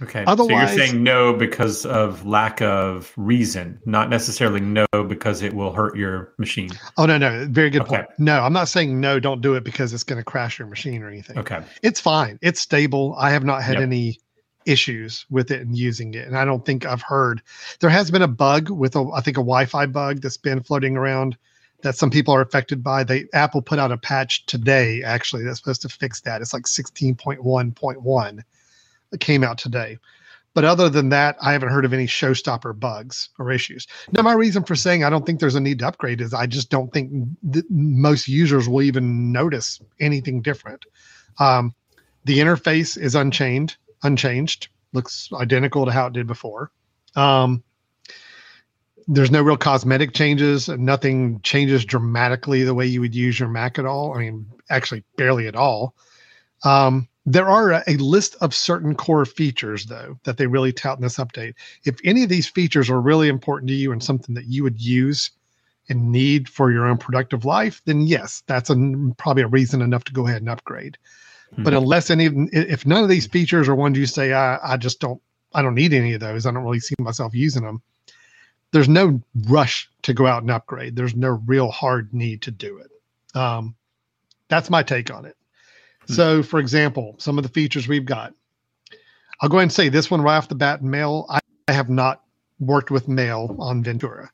Okay. 0.01 0.25
Otherwise, 0.27 0.71
so 0.71 0.75
you're 0.75 0.87
saying 0.87 1.03
no 1.03 1.33
because 1.33 1.85
of 1.85 2.25
lack 2.25 2.61
of 2.61 3.13
reason, 3.15 3.79
not 3.85 4.09
necessarily 4.09 4.59
no 4.59 4.85
because 5.07 5.41
it 5.41 5.53
will 5.53 5.71
hurt 5.71 5.95
your 5.95 6.33
machine. 6.37 6.69
Oh 6.97 7.05
no, 7.05 7.17
no, 7.17 7.47
very 7.49 7.69
good 7.69 7.83
okay. 7.83 7.97
point. 7.97 8.09
No, 8.17 8.41
I'm 8.41 8.51
not 8.51 8.67
saying 8.67 8.99
no, 8.99 9.21
don't 9.21 9.39
do 9.39 9.55
it 9.55 9.63
because 9.63 9.93
it's 9.93 10.03
going 10.03 10.19
to 10.19 10.23
crash 10.25 10.59
your 10.59 10.67
machine 10.67 11.01
or 11.01 11.07
anything. 11.07 11.37
Okay. 11.37 11.61
It's 11.81 12.01
fine. 12.01 12.37
It's 12.41 12.59
stable. 12.59 13.15
I 13.17 13.29
have 13.29 13.45
not 13.45 13.63
had 13.63 13.75
yep. 13.75 13.83
any 13.83 14.19
issues 14.65 15.25
with 15.29 15.51
it 15.51 15.61
and 15.61 15.77
using 15.77 16.13
it, 16.13 16.27
and 16.27 16.37
I 16.37 16.45
don't 16.45 16.65
think 16.65 16.85
I've 16.85 17.01
heard 17.01 17.41
there 17.79 17.89
has 17.89 18.11
been 18.11 18.21
a 18.21 18.27
bug 18.27 18.69
with 18.69 18.95
a 18.95 19.09
I 19.13 19.21
think 19.21 19.37
a 19.37 19.41
Wi-Fi 19.41 19.85
bug 19.87 20.21
that's 20.21 20.37
been 20.37 20.61
floating 20.63 20.97
around 20.97 21.37
that 21.81 21.95
some 21.95 22.09
people 22.09 22.33
are 22.33 22.41
affected 22.41 22.83
by. 22.83 23.03
They 23.03 23.25
Apple 23.33 23.61
put 23.61 23.79
out 23.79 23.91
a 23.91 23.97
patch 23.97 24.45
today 24.45 25.03
actually 25.03 25.43
that's 25.43 25.59
supposed 25.59 25.83
to 25.83 25.89
fix 25.89 26.21
that. 26.21 26.41
It's 26.41 26.53
like 26.53 26.63
16.1.1 26.63 28.43
that 29.11 29.19
came 29.19 29.43
out 29.43 29.57
today. 29.57 29.97
But 30.55 30.63
other 30.63 30.89
than 30.89 31.09
that, 31.09 31.35
I 31.41 31.51
haven't 31.51 31.69
heard 31.69 31.83
of 31.83 31.93
any 31.93 32.07
showstopper 32.07 32.79
bugs 32.79 33.29
or 33.37 33.51
issues. 33.51 33.87
Now, 34.13 34.21
my 34.21 34.33
reason 34.33 34.63
for 34.63 34.73
saying 34.73 35.03
I 35.03 35.09
don't 35.09 35.25
think 35.25 35.41
there's 35.41 35.55
a 35.55 35.59
need 35.59 35.79
to 35.79 35.87
upgrade 35.87 36.21
is 36.21 36.33
I 36.33 36.47
just 36.47 36.69
don't 36.69 36.91
think 36.93 37.11
th- 37.51 37.65
most 37.69 38.29
users 38.29 38.69
will 38.69 38.81
even 38.81 39.33
notice 39.33 39.81
anything 39.99 40.41
different. 40.41 40.85
Um, 41.39 41.75
the 42.23 42.39
interface 42.39 42.97
is 42.97 43.15
unchanged, 43.15 43.75
unchanged, 44.05 44.69
looks 44.93 45.29
identical 45.33 45.85
to 45.85 45.91
how 45.91 46.07
it 46.07 46.13
did 46.13 46.27
before. 46.27 46.71
Um, 47.15 47.63
there's 49.07 49.31
no 49.31 49.41
real 49.41 49.57
cosmetic 49.57 50.13
changes. 50.13 50.67
Nothing 50.67 51.39
changes 51.41 51.85
dramatically 51.85 52.63
the 52.63 52.73
way 52.73 52.85
you 52.85 53.01
would 53.01 53.15
use 53.15 53.39
your 53.39 53.49
Mac 53.49 53.77
at 53.77 53.85
all. 53.85 54.15
I 54.15 54.19
mean, 54.19 54.47
actually, 54.69 55.03
barely 55.15 55.47
at 55.47 55.55
all. 55.55 55.95
Um, 56.63 57.07
there 57.27 57.47
are 57.47 57.71
a, 57.71 57.83
a, 57.87 57.97
list 57.97 58.35
of 58.41 58.53
certain 58.53 58.95
core 58.95 59.25
features, 59.25 59.85
though, 59.85 60.19
that 60.23 60.37
they 60.37 60.47
really 60.47 60.71
tout 60.71 60.97
in 60.97 61.03
this 61.03 61.17
update. 61.17 61.53
If 61.83 61.97
any 62.03 62.23
of 62.23 62.29
these 62.29 62.47
features 62.47 62.89
are 62.89 63.01
really 63.01 63.29
important 63.29 63.69
to 63.69 63.75
you 63.75 63.91
and 63.91 64.03
something 64.03 64.35
that 64.35 64.45
you 64.45 64.63
would 64.63 64.79
use 64.79 65.31
and 65.89 66.11
need 66.11 66.49
for 66.49 66.71
your 66.71 66.85
own 66.87 66.97
productive 66.97 67.45
life, 67.45 67.81
then 67.85 68.01
yes, 68.01 68.43
that's 68.47 68.69
a, 68.69 68.75
probably 69.17 69.43
a 69.43 69.47
reason 69.47 69.81
enough 69.81 70.03
to 70.05 70.13
go 70.13 70.27
ahead 70.27 70.41
and 70.41 70.49
upgrade. 70.49 70.97
Mm-hmm. 71.53 71.63
But 71.63 71.73
unless 71.73 72.09
any, 72.09 72.25
if 72.51 72.85
none 72.85 73.03
of 73.03 73.09
these 73.09 73.27
features 73.27 73.67
are 73.67 73.75
ones 73.75 73.97
you 73.97 74.05
say, 74.05 74.33
I, 74.33 74.59
I 74.73 74.77
just 74.77 74.99
don't, 74.99 75.21
I 75.53 75.61
don't 75.61 75.75
need 75.75 75.93
any 75.93 76.13
of 76.13 76.19
those. 76.19 76.45
I 76.45 76.51
don't 76.51 76.63
really 76.63 76.79
see 76.79 76.95
myself 76.99 77.33
using 77.33 77.63
them. 77.63 77.81
There's 78.71 78.89
no 78.89 79.21
rush 79.47 79.89
to 80.01 80.13
go 80.13 80.27
out 80.27 80.41
and 80.41 80.51
upgrade. 80.51 80.95
There's 80.95 81.15
no 81.15 81.41
real 81.45 81.71
hard 81.71 82.13
need 82.13 82.41
to 82.43 82.51
do 82.51 82.79
it. 82.79 83.37
Um, 83.37 83.75
that's 84.49 84.69
my 84.69 84.83
take 84.83 85.13
on 85.13 85.25
it. 85.25 85.37
So, 86.07 86.43
for 86.43 86.59
example, 86.59 87.15
some 87.17 87.37
of 87.37 87.43
the 87.43 87.49
features 87.49 87.87
we've 87.87 88.05
got. 88.05 88.33
I'll 89.41 89.49
go 89.49 89.57
ahead 89.57 89.63
and 89.63 89.73
say 89.73 89.89
this 89.89 90.11
one 90.11 90.21
right 90.21 90.37
off 90.37 90.49
the 90.49 90.55
bat. 90.55 90.83
Mail. 90.83 91.25
I, 91.29 91.39
I 91.67 91.73
have 91.73 91.89
not 91.89 92.21
worked 92.59 92.91
with 92.91 93.07
Mail 93.07 93.55
on 93.59 93.83
Ventura. 93.83 94.29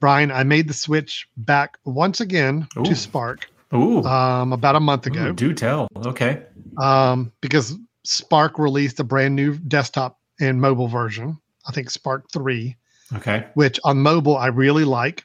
Brian, 0.00 0.30
I 0.30 0.44
made 0.44 0.68
the 0.68 0.74
switch 0.74 1.28
back 1.36 1.76
once 1.84 2.20
again 2.20 2.68
Ooh. 2.78 2.84
to 2.84 2.94
Spark. 2.94 3.50
Ooh. 3.74 4.02
Um, 4.04 4.52
about 4.52 4.76
a 4.76 4.80
month 4.80 5.06
ago. 5.06 5.26
Ooh, 5.26 5.32
do 5.32 5.52
tell. 5.52 5.88
Okay. 5.96 6.42
Um, 6.78 7.32
because 7.40 7.76
Spark 8.04 8.58
released 8.58 8.98
a 9.00 9.04
brand 9.04 9.36
new 9.36 9.58
desktop 9.58 10.18
and 10.40 10.60
mobile 10.60 10.88
version. 10.88 11.38
I 11.66 11.72
think 11.72 11.90
Spark 11.90 12.30
3. 12.32 12.76
Okay. 13.16 13.46
Which 13.54 13.78
on 13.84 13.98
mobile 13.98 14.36
I 14.36 14.46
really 14.46 14.84
like. 14.84 15.24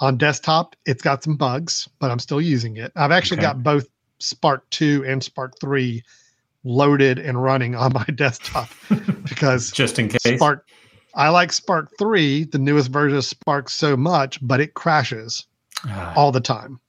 On 0.00 0.16
desktop, 0.16 0.76
it's 0.86 1.02
got 1.02 1.22
some 1.22 1.36
bugs, 1.36 1.88
but 1.98 2.10
I'm 2.10 2.18
still 2.18 2.40
using 2.40 2.78
it. 2.78 2.90
I've 2.96 3.10
actually 3.10 3.38
okay. 3.38 3.48
got 3.48 3.62
both 3.62 3.86
Spark 4.18 4.68
2 4.70 5.04
and 5.06 5.22
Spark 5.22 5.58
3 5.60 6.02
loaded 6.64 7.18
and 7.18 7.42
running 7.42 7.74
on 7.74 7.92
my 7.92 8.04
desktop 8.14 8.68
because 9.28 9.70
just 9.70 9.98
in 9.98 10.08
case 10.08 10.36
Spark 10.36 10.66
I 11.14 11.28
like 11.30 11.52
Spark 11.52 11.90
3, 11.98 12.44
the 12.44 12.58
newest 12.58 12.90
version 12.90 13.18
of 13.18 13.24
Spark 13.24 13.68
so 13.68 13.96
much, 13.96 14.38
but 14.40 14.60
it 14.60 14.74
crashes 14.74 15.46
ah. 15.86 16.12
all 16.14 16.30
the 16.32 16.40
time. 16.40 16.80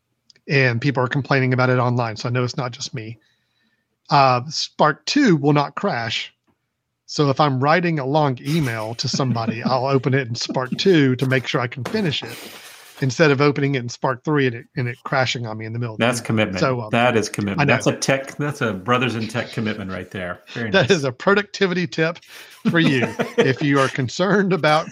And 0.47 0.81
people 0.81 1.03
are 1.03 1.07
complaining 1.07 1.53
about 1.53 1.69
it 1.69 1.77
online. 1.77 2.17
So 2.17 2.27
I 2.27 2.31
know 2.31 2.43
it's 2.43 2.57
not 2.57 2.71
just 2.71 2.93
me. 2.93 3.17
Uh, 4.09 4.41
Spark 4.49 5.05
2 5.05 5.37
will 5.37 5.53
not 5.53 5.75
crash. 5.75 6.33
So 7.05 7.29
if 7.29 7.39
I'm 7.39 7.59
writing 7.59 7.99
a 7.99 8.05
long 8.05 8.37
email 8.41 8.95
to 8.95 9.07
somebody, 9.07 9.61
I'll 9.65 9.87
open 9.87 10.13
it 10.13 10.27
in 10.27 10.35
Spark 10.35 10.71
2 10.77 11.15
to 11.17 11.25
make 11.27 11.47
sure 11.47 11.61
I 11.61 11.67
can 11.67 11.83
finish 11.83 12.23
it 12.23 12.37
instead 13.01 13.31
of 13.31 13.41
opening 13.41 13.75
it 13.75 13.79
in 13.79 13.89
Spark 13.89 14.23
Three 14.23 14.47
and 14.47 14.55
it, 14.55 14.65
and 14.75 14.87
it 14.87 14.97
crashing 15.03 15.45
on 15.45 15.57
me 15.57 15.65
in 15.65 15.73
the 15.73 15.79
middle. 15.79 15.97
That's 15.97 16.21
commitment. 16.21 16.59
So 16.59 16.81
um, 16.81 16.89
that 16.91 17.17
is 17.17 17.29
commitment. 17.29 17.67
That's 17.67 17.87
a 17.87 17.95
tech. 17.95 18.35
That's 18.37 18.61
a 18.61 18.73
brothers 18.73 19.15
in 19.15 19.27
tech 19.27 19.51
commitment 19.51 19.91
right 19.91 20.09
there. 20.09 20.41
Very 20.53 20.69
nice. 20.69 20.87
That 20.87 20.93
is 20.93 21.03
a 21.03 21.11
productivity 21.11 21.87
tip 21.87 22.19
for 22.69 22.79
you 22.79 23.03
if 23.37 23.61
you 23.61 23.79
are 23.79 23.89
concerned 23.89 24.53
about 24.53 24.87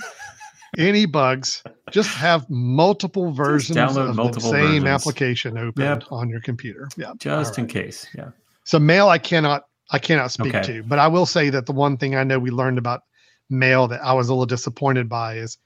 any 0.78 1.06
bugs. 1.06 1.64
Just 1.92 2.10
have 2.16 2.50
multiple 2.50 3.32
versions 3.32 3.78
of 3.78 4.16
multiple 4.16 4.52
the 4.52 4.58
same 4.58 4.84
versions. 4.84 4.88
application 4.88 5.58
open 5.58 5.84
yep. 5.84 6.04
on 6.12 6.30
your 6.30 6.42
computer. 6.42 6.88
Yeah, 6.98 7.14
just 7.18 7.52
right. 7.52 7.60
in 7.60 7.68
case. 7.68 8.08
Yeah. 8.16 8.30
So 8.64 8.80
mail, 8.80 9.10
I 9.10 9.18
cannot. 9.18 9.66
I 9.92 9.98
cannot 9.98 10.32
speak 10.32 10.54
okay. 10.54 10.74
to, 10.74 10.84
but 10.84 11.00
I 11.00 11.08
will 11.08 11.26
say 11.26 11.50
that 11.50 11.66
the 11.66 11.72
one 11.72 11.98
thing 11.98 12.16
I 12.16 12.24
know 12.24 12.38
we 12.38 12.52
learned 12.52 12.78
about 12.78 13.02
mail 13.50 13.88
that 13.88 14.04
I 14.04 14.14
was 14.14 14.30
a 14.30 14.34
little 14.34 14.46
disappointed 14.46 15.10
by 15.10 15.38
is 15.38 15.58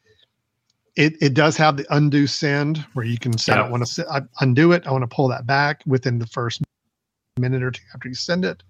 it, 0.95 1.15
it 1.21 1.33
does 1.33 1.57
have 1.57 1.77
the 1.77 1.85
undo 1.89 2.27
send 2.27 2.77
where 2.93 3.05
you 3.05 3.17
can 3.17 3.37
say, 3.37 3.53
yeah. 3.53 3.63
I 3.63 3.69
want 3.69 3.85
to 3.85 4.29
undo 4.39 4.71
it. 4.71 4.87
I 4.87 4.91
want 4.91 5.01
to 5.01 5.13
pull 5.13 5.27
that 5.29 5.45
back 5.45 5.81
within 5.85 6.19
the 6.19 6.27
first 6.27 6.61
minute 7.37 7.63
or 7.63 7.71
two 7.71 7.81
after 7.93 8.07
you 8.07 8.15
send 8.15 8.45
it. 8.45 8.63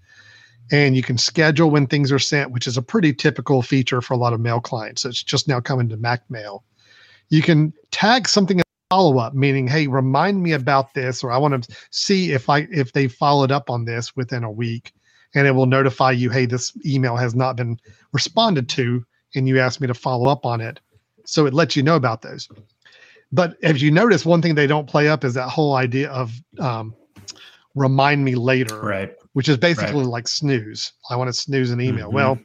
And 0.71 0.95
you 0.95 1.03
can 1.03 1.17
schedule 1.17 1.69
when 1.69 1.87
things 1.87 2.11
are 2.11 2.19
sent, 2.19 2.51
which 2.51 2.67
is 2.67 2.77
a 2.77 2.81
pretty 2.81 3.13
typical 3.13 3.61
feature 3.61 4.01
for 4.01 4.13
a 4.13 4.17
lot 4.17 4.33
of 4.33 4.39
mail 4.39 4.59
clients. 4.59 5.03
So 5.03 5.09
it's 5.09 5.21
just 5.21 5.47
now 5.47 5.59
coming 5.59 5.89
to 5.89 5.97
Mac 5.97 6.23
Mail. 6.29 6.63
You 7.29 7.41
can 7.41 7.73
tag 7.91 8.27
something 8.27 8.59
as 8.59 8.63
follow 8.93 9.17
up, 9.17 9.33
meaning, 9.33 9.67
hey, 9.67 9.87
remind 9.87 10.43
me 10.43 10.51
about 10.51 10.93
this, 10.93 11.23
or 11.23 11.31
I 11.31 11.37
want 11.39 11.63
to 11.63 11.75
see 11.89 12.31
if 12.31 12.47
I 12.47 12.67
if 12.69 12.93
they 12.93 13.07
followed 13.07 13.51
up 13.51 13.71
on 13.71 13.85
this 13.85 14.15
within 14.15 14.43
a 14.43 14.51
week, 14.51 14.93
and 15.33 15.47
it 15.47 15.51
will 15.51 15.65
notify 15.65 16.11
you, 16.11 16.29
hey, 16.29 16.45
this 16.45 16.71
email 16.85 17.15
has 17.15 17.33
not 17.33 17.55
been 17.55 17.79
responded 18.11 18.69
to, 18.69 19.03
and 19.33 19.47
you 19.47 19.59
asked 19.59 19.81
me 19.81 19.87
to 19.87 19.95
follow 19.95 20.29
up 20.29 20.45
on 20.45 20.61
it 20.61 20.79
so 21.25 21.47
it 21.47 21.55
lets 21.55 21.75
you 21.75 21.81
know 21.81 21.95
about 21.95 22.21
those. 22.21 22.47
But 23.31 23.57
as 23.63 23.81
you 23.81 23.89
notice, 23.89 24.27
one 24.27 24.43
thing 24.43 24.53
they 24.53 24.67
don't 24.67 24.87
play 24.87 25.09
up 25.09 25.23
is 25.23 25.33
that 25.33 25.49
whole 25.49 25.73
idea 25.73 26.11
of 26.11 26.31
um, 26.59 26.93
remind 27.73 28.23
me 28.23 28.35
later, 28.35 28.79
right? 28.79 29.15
Which 29.33 29.49
is 29.49 29.57
basically 29.57 30.01
right. 30.01 30.07
like 30.07 30.27
snooze. 30.27 30.93
I 31.09 31.15
want 31.15 31.27
to 31.27 31.33
snooze 31.33 31.71
an 31.71 31.81
email. 31.81 32.07
Mm-hmm. 32.07 32.15
Well, 32.15 32.39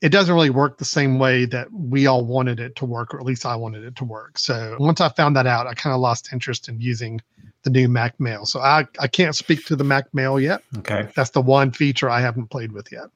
it 0.00 0.10
doesn't 0.10 0.32
really 0.32 0.50
work 0.50 0.78
the 0.78 0.84
same 0.84 1.18
way 1.18 1.44
that 1.46 1.68
we 1.72 2.06
all 2.06 2.24
wanted 2.24 2.60
it 2.60 2.76
to 2.76 2.84
work, 2.84 3.14
or 3.14 3.18
at 3.18 3.26
least 3.26 3.44
I 3.44 3.56
wanted 3.56 3.84
it 3.84 3.96
to 3.96 4.04
work. 4.04 4.38
So 4.38 4.76
once 4.78 5.00
I 5.00 5.08
found 5.08 5.34
that 5.36 5.46
out, 5.46 5.66
I 5.66 5.74
kind 5.74 5.92
of 5.94 6.00
lost 6.00 6.32
interest 6.32 6.68
in 6.68 6.80
using 6.80 7.20
the 7.64 7.70
new 7.70 7.88
Mac 7.88 8.20
Mail. 8.20 8.46
So 8.46 8.60
I, 8.60 8.86
I 9.00 9.08
can't 9.08 9.34
speak 9.34 9.64
to 9.66 9.76
the 9.76 9.84
Mac 9.84 10.12
Mail 10.14 10.38
yet. 10.38 10.62
Okay. 10.78 11.08
That's 11.16 11.30
the 11.30 11.40
one 11.40 11.72
feature 11.72 12.08
I 12.08 12.20
haven't 12.20 12.46
played 12.46 12.70
with 12.70 12.92
yet. 12.92 13.06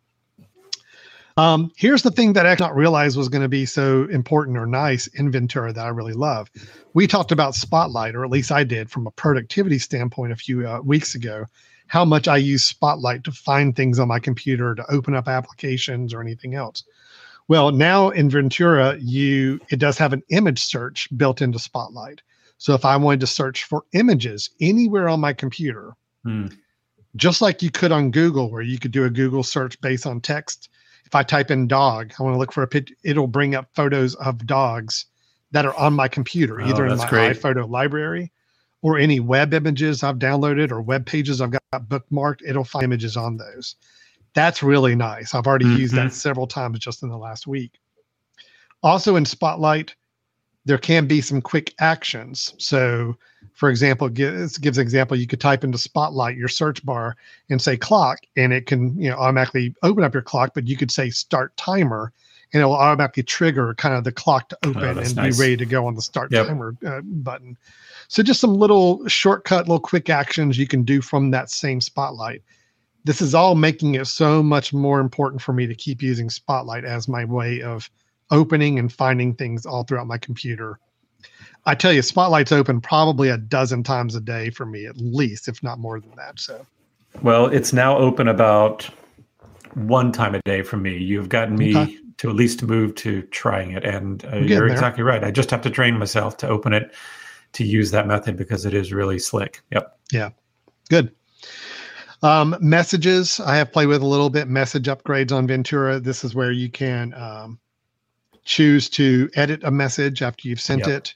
Um, 1.36 1.70
here's 1.76 2.02
the 2.02 2.10
thing 2.10 2.34
that 2.34 2.46
I 2.46 2.50
did 2.50 2.60
not 2.60 2.74
realize 2.74 3.16
was 3.16 3.28
going 3.28 3.42
to 3.42 3.48
be 3.48 3.64
so 3.64 4.04
important 4.10 4.58
or 4.58 4.66
nice 4.66 5.06
in 5.06 5.30
Ventura 5.30 5.72
that 5.72 5.86
I 5.86 5.88
really 5.88 6.12
love. 6.12 6.50
We 6.94 7.06
talked 7.06 7.32
about 7.32 7.54
Spotlight, 7.54 8.14
or 8.14 8.24
at 8.24 8.30
least 8.30 8.52
I 8.52 8.64
did 8.64 8.90
from 8.90 9.06
a 9.06 9.10
productivity 9.10 9.78
standpoint 9.78 10.32
a 10.32 10.36
few 10.36 10.68
uh, 10.68 10.80
weeks 10.80 11.14
ago, 11.14 11.46
how 11.92 12.06
much 12.06 12.26
I 12.26 12.38
use 12.38 12.64
Spotlight 12.64 13.22
to 13.24 13.32
find 13.32 13.76
things 13.76 13.98
on 13.98 14.08
my 14.08 14.18
computer, 14.18 14.74
to 14.74 14.90
open 14.90 15.14
up 15.14 15.28
applications 15.28 16.14
or 16.14 16.22
anything 16.22 16.54
else. 16.54 16.84
Well, 17.48 17.70
now 17.70 18.08
in 18.08 18.30
Ventura, 18.30 18.96
you 18.98 19.60
it 19.68 19.78
does 19.78 19.98
have 19.98 20.14
an 20.14 20.22
image 20.30 20.62
search 20.62 21.06
built 21.18 21.42
into 21.42 21.58
Spotlight. 21.58 22.22
So 22.56 22.72
if 22.72 22.86
I 22.86 22.96
wanted 22.96 23.20
to 23.20 23.26
search 23.26 23.64
for 23.64 23.84
images 23.92 24.48
anywhere 24.58 25.06
on 25.06 25.20
my 25.20 25.34
computer, 25.34 25.92
hmm. 26.24 26.46
just 27.16 27.42
like 27.42 27.60
you 27.60 27.70
could 27.70 27.92
on 27.92 28.10
Google, 28.10 28.50
where 28.50 28.62
you 28.62 28.78
could 28.78 28.92
do 28.92 29.04
a 29.04 29.10
Google 29.10 29.42
search 29.42 29.78
based 29.82 30.06
on 30.06 30.22
text, 30.22 30.70
if 31.04 31.14
I 31.14 31.22
type 31.22 31.50
in 31.50 31.68
dog, 31.68 32.14
I 32.18 32.22
want 32.22 32.34
to 32.34 32.38
look 32.38 32.52
for 32.52 32.62
a 32.62 32.66
picture, 32.66 32.94
it'll 33.04 33.26
bring 33.26 33.54
up 33.54 33.68
photos 33.74 34.14
of 34.14 34.46
dogs 34.46 35.04
that 35.50 35.66
are 35.66 35.74
on 35.74 35.92
my 35.92 36.08
computer, 36.08 36.58
oh, 36.58 36.66
either 36.66 36.86
in 36.86 36.96
my 36.96 37.06
great. 37.10 37.36
iPhoto 37.36 37.68
library 37.68 38.32
or 38.82 38.98
any 38.98 39.20
web 39.20 39.54
images 39.54 40.02
I've 40.02 40.18
downloaded 40.18 40.70
or 40.70 40.82
web 40.82 41.06
pages 41.06 41.40
I've 41.40 41.52
got 41.52 41.88
bookmarked. 41.88 42.42
It'll 42.46 42.64
find 42.64 42.84
images 42.84 43.16
on 43.16 43.36
those. 43.36 43.76
That's 44.34 44.62
really 44.62 44.94
nice. 44.94 45.34
I've 45.34 45.46
already 45.46 45.66
mm-hmm. 45.66 45.78
used 45.78 45.94
that 45.94 46.12
several 46.12 46.46
times 46.46 46.78
just 46.78 47.02
in 47.02 47.08
the 47.08 47.18
last 47.18 47.46
week. 47.46 47.72
Also 48.82 49.16
in 49.16 49.24
Spotlight, 49.24 49.94
there 50.64 50.78
can 50.78 51.06
be 51.06 51.20
some 51.20 51.40
quick 51.40 51.74
actions. 51.80 52.54
So, 52.58 53.16
for 53.54 53.68
example, 53.68 54.08
gives 54.08 54.58
gives 54.58 54.78
an 54.78 54.82
example. 54.82 55.16
You 55.16 55.26
could 55.26 55.40
type 55.40 55.64
into 55.64 55.78
Spotlight 55.78 56.36
your 56.36 56.48
search 56.48 56.84
bar 56.84 57.16
and 57.50 57.60
say 57.60 57.76
clock, 57.76 58.20
and 58.36 58.52
it 58.52 58.66
can 58.66 58.98
you 59.00 59.10
know 59.10 59.16
automatically 59.16 59.74
open 59.82 60.04
up 60.04 60.14
your 60.14 60.22
clock. 60.22 60.52
But 60.54 60.66
you 60.68 60.76
could 60.76 60.90
say 60.90 61.10
start 61.10 61.56
timer, 61.56 62.12
and 62.52 62.62
it 62.62 62.64
will 62.64 62.74
automatically 62.74 63.24
trigger 63.24 63.74
kind 63.74 63.94
of 63.94 64.04
the 64.04 64.12
clock 64.12 64.48
to 64.50 64.58
open 64.64 64.98
oh, 64.98 65.00
and 65.00 65.16
nice. 65.16 65.36
be 65.36 65.40
ready 65.40 65.56
to 65.56 65.66
go 65.66 65.86
on 65.86 65.94
the 65.94 66.02
start 66.02 66.30
yep. 66.30 66.46
timer 66.46 66.76
uh, 66.86 67.00
button. 67.02 67.56
So 68.12 68.22
just 68.22 68.42
some 68.42 68.56
little 68.56 69.08
shortcut, 69.08 69.68
little 69.68 69.80
quick 69.80 70.10
actions 70.10 70.58
you 70.58 70.66
can 70.66 70.82
do 70.82 71.00
from 71.00 71.30
that 71.30 71.48
same 71.48 71.80
Spotlight. 71.80 72.42
This 73.04 73.22
is 73.22 73.34
all 73.34 73.54
making 73.54 73.94
it 73.94 74.06
so 74.06 74.42
much 74.42 74.74
more 74.74 75.00
important 75.00 75.40
for 75.40 75.54
me 75.54 75.66
to 75.66 75.74
keep 75.74 76.02
using 76.02 76.28
Spotlight 76.28 76.84
as 76.84 77.08
my 77.08 77.24
way 77.24 77.62
of 77.62 77.88
opening 78.30 78.78
and 78.78 78.92
finding 78.92 79.34
things 79.34 79.64
all 79.64 79.84
throughout 79.84 80.08
my 80.08 80.18
computer. 80.18 80.78
I 81.64 81.74
tell 81.74 81.90
you, 81.90 82.02
Spotlight's 82.02 82.52
open 82.52 82.82
probably 82.82 83.30
a 83.30 83.38
dozen 83.38 83.82
times 83.82 84.14
a 84.14 84.20
day 84.20 84.50
for 84.50 84.66
me, 84.66 84.84
at 84.84 84.98
least, 84.98 85.48
if 85.48 85.62
not 85.62 85.78
more 85.78 85.98
than 85.98 86.14
that. 86.16 86.38
So, 86.38 86.66
well, 87.22 87.46
it's 87.46 87.72
now 87.72 87.96
open 87.96 88.28
about 88.28 88.90
one 89.72 90.12
time 90.12 90.34
a 90.34 90.42
day 90.42 90.60
for 90.60 90.76
me. 90.76 90.98
You've 90.98 91.30
gotten 91.30 91.56
me 91.56 91.74
okay. 91.74 91.96
to 92.18 92.28
at 92.28 92.36
least 92.36 92.62
move 92.62 92.94
to 92.96 93.22
trying 93.22 93.70
it, 93.70 93.86
and 93.86 94.22
uh, 94.26 94.36
you're 94.36 94.58
there. 94.58 94.66
exactly 94.66 95.02
right. 95.02 95.24
I 95.24 95.30
just 95.30 95.50
have 95.50 95.62
to 95.62 95.70
train 95.70 95.98
myself 95.98 96.36
to 96.36 96.48
open 96.48 96.74
it 96.74 96.92
to 97.52 97.64
use 97.64 97.90
that 97.90 98.06
method 98.06 98.36
because 98.36 98.64
it 98.64 98.74
is 98.74 98.92
really 98.92 99.18
slick. 99.18 99.62
Yep. 99.70 99.98
Yeah. 100.12 100.30
Good. 100.88 101.14
Um, 102.22 102.56
messages 102.60 103.40
I 103.40 103.56
have 103.56 103.72
played 103.72 103.86
with 103.86 104.02
a 104.02 104.06
little 104.06 104.30
bit. 104.30 104.48
Message 104.48 104.86
upgrades 104.86 105.32
on 105.32 105.46
Ventura. 105.46 105.98
This 105.98 106.24
is 106.24 106.34
where 106.34 106.52
you 106.52 106.70
can 106.70 107.12
um, 107.14 107.58
choose 108.44 108.88
to 108.90 109.28
edit 109.34 109.64
a 109.64 109.70
message 109.70 110.22
after 110.22 110.48
you've 110.48 110.60
sent 110.60 110.86
yep. 110.86 110.88
it. 110.88 111.14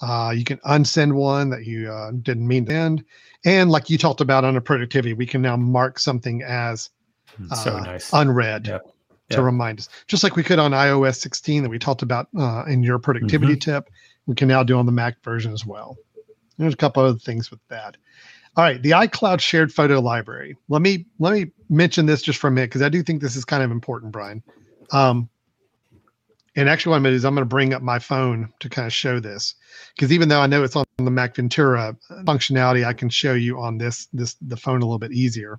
Uh, 0.00 0.32
you 0.34 0.44
can 0.44 0.58
unsend 0.58 1.12
one 1.12 1.50
that 1.50 1.64
you 1.64 1.90
uh, 1.90 2.10
didn't 2.22 2.46
mean 2.46 2.64
to 2.66 2.72
send. 2.72 3.04
And 3.44 3.70
like 3.70 3.90
you 3.90 3.98
talked 3.98 4.20
about 4.20 4.44
on 4.44 4.48
under 4.48 4.60
productivity, 4.60 5.12
we 5.12 5.26
can 5.26 5.42
now 5.42 5.56
mark 5.56 5.98
something 5.98 6.42
as 6.42 6.90
hmm, 7.36 7.46
uh, 7.50 7.56
so 7.56 7.78
nice. 7.78 8.10
unread 8.12 8.66
yep. 8.66 8.84
to 9.30 9.36
yep. 9.36 9.44
remind 9.44 9.78
us. 9.78 9.88
Just 10.06 10.24
like 10.24 10.36
we 10.36 10.42
could 10.42 10.58
on 10.58 10.72
iOS 10.72 11.16
16 11.16 11.62
that 11.62 11.68
we 11.68 11.78
talked 11.78 12.02
about 12.02 12.28
uh, 12.38 12.64
in 12.64 12.82
your 12.82 12.98
productivity 12.98 13.54
mm-hmm. 13.54 13.72
tip, 13.72 13.90
we 14.26 14.34
can 14.34 14.48
now 14.48 14.62
do 14.62 14.78
on 14.78 14.86
the 14.86 14.92
Mac 14.92 15.22
version 15.22 15.52
as 15.52 15.66
well. 15.66 15.96
There's 16.58 16.74
a 16.74 16.78
couple 16.78 17.02
other 17.02 17.18
things 17.18 17.50
with 17.50 17.60
that. 17.68 17.96
All 18.56 18.62
right, 18.62 18.80
the 18.80 18.92
iCloud 18.92 19.40
shared 19.40 19.72
photo 19.72 20.00
library. 20.00 20.56
Let 20.68 20.80
me 20.80 21.06
let 21.18 21.32
me 21.32 21.50
mention 21.68 22.06
this 22.06 22.22
just 22.22 22.38
for 22.38 22.46
a 22.48 22.50
minute 22.52 22.70
because 22.70 22.82
I 22.82 22.88
do 22.88 23.02
think 23.02 23.20
this 23.20 23.34
is 23.34 23.44
kind 23.44 23.62
of 23.62 23.72
important, 23.72 24.12
Brian. 24.12 24.42
Um, 24.92 25.28
and 26.56 26.68
actually, 26.68 26.90
what 26.90 26.96
I'm 26.98 27.02
going 27.02 27.12
to 27.12 27.16
do 27.16 27.16
is 27.16 27.24
I'm 27.24 27.34
going 27.34 27.42
to 27.42 27.48
bring 27.48 27.74
up 27.74 27.82
my 27.82 27.98
phone 27.98 28.52
to 28.60 28.68
kind 28.68 28.86
of 28.86 28.92
show 28.92 29.18
this, 29.18 29.56
because 29.96 30.12
even 30.12 30.28
though 30.28 30.40
I 30.40 30.46
know 30.46 30.62
it's 30.62 30.76
on 30.76 30.84
the 30.98 31.10
Mac 31.10 31.34
Ventura 31.34 31.96
functionality, 32.22 32.86
I 32.86 32.92
can 32.92 33.08
show 33.08 33.34
you 33.34 33.58
on 33.60 33.78
this 33.78 34.06
this 34.12 34.36
the 34.40 34.56
phone 34.56 34.82
a 34.82 34.84
little 34.84 35.00
bit 35.00 35.12
easier. 35.12 35.58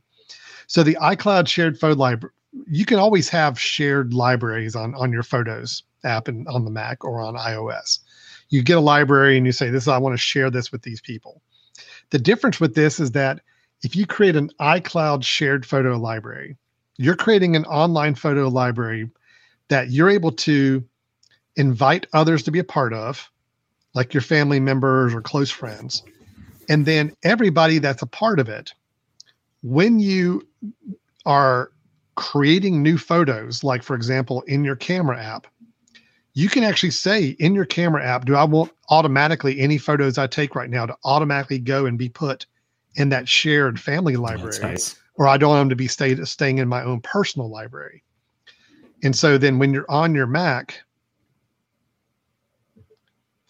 So 0.67 0.81
the 0.81 0.97
iCloud 1.01 1.49
shared 1.49 1.77
photo 1.77 1.99
library, 1.99 2.31
you 2.67 2.85
can 2.85 2.97
always 2.97 3.27
have 3.27 3.59
shared 3.59 4.13
libraries 4.13 4.73
on 4.73 4.95
on 4.95 5.11
your 5.11 5.23
Photos 5.23 5.83
app 6.05 6.29
and 6.29 6.47
on 6.47 6.63
the 6.63 6.71
Mac 6.71 7.03
or 7.03 7.19
on 7.19 7.35
iOS. 7.35 7.99
You 8.49 8.63
get 8.63 8.77
a 8.77 8.81
library 8.81 9.37
and 9.37 9.45
you 9.45 9.51
say, 9.51 9.69
"This 9.69 9.83
is, 9.83 9.87
I 9.87 9.97
want 9.97 10.13
to 10.13 10.21
share 10.21 10.49
this 10.49 10.71
with 10.71 10.83
these 10.83 11.01
people." 11.01 11.41
The 12.11 12.19
difference 12.19 12.59
with 12.59 12.75
this 12.75 12.99
is 12.99 13.11
that 13.11 13.41
if 13.81 13.95
you 13.95 14.05
create 14.05 14.35
an 14.35 14.51
iCloud 14.59 15.23
shared 15.23 15.65
photo 15.65 15.97
library, 15.97 16.55
you're 16.97 17.15
creating 17.15 17.55
an 17.55 17.65
online 17.65 18.15
photo 18.15 18.47
library 18.47 19.09
that 19.67 19.89
you're 19.89 20.09
able 20.09 20.31
to 20.31 20.83
invite 21.55 22.07
others 22.13 22.43
to 22.43 22.51
be 22.51 22.59
a 22.59 22.63
part 22.63 22.93
of, 22.93 23.29
like 23.93 24.13
your 24.13 24.21
family 24.21 24.59
members 24.59 25.13
or 25.13 25.21
close 25.21 25.49
friends. 25.49 26.03
And 26.69 26.85
then 26.85 27.13
everybody 27.23 27.79
that's 27.79 28.01
a 28.01 28.07
part 28.07 28.39
of 28.39 28.49
it, 28.49 28.73
when 29.61 29.99
you 29.99 30.47
are 31.25 31.71
creating 32.15 32.81
new 32.81 32.97
photos, 32.97 33.63
like 33.63 33.83
for 33.83 33.95
example, 33.95 34.41
in 34.43 34.63
your 34.63 34.75
camera 34.75 35.21
app, 35.21 35.47
you 36.35 36.49
can 36.49 36.65
actually 36.65 36.91
say 36.91 37.29
in 37.39 37.55
your 37.55 37.65
camera 37.65 38.05
app, 38.05 38.25
do 38.25 38.35
I 38.35 38.43
want 38.43 38.71
automatically 38.89 39.59
any 39.59 39.77
photos 39.77 40.17
I 40.17 40.27
take 40.27 40.53
right 40.53 40.69
now 40.69 40.85
to 40.85 40.95
automatically 41.05 41.59
go 41.59 41.85
and 41.85 41.97
be 41.97 42.09
put 42.09 42.45
in 42.95 43.07
that 43.09 43.27
shared 43.27 43.79
family 43.79 44.17
library? 44.17 44.59
Nice. 44.61 44.99
Or 45.15 45.29
I 45.29 45.37
don't 45.37 45.51
want 45.51 45.61
them 45.61 45.69
to 45.69 45.77
be 45.77 45.87
stay, 45.87 46.13
staying 46.25 46.57
in 46.57 46.67
my 46.67 46.83
own 46.83 46.99
personal 46.99 47.49
library. 47.49 48.03
And 49.01 49.15
so 49.15 49.37
then 49.37 49.59
when 49.59 49.73
you're 49.73 49.89
on 49.89 50.13
your 50.13 50.27
Mac, 50.27 50.83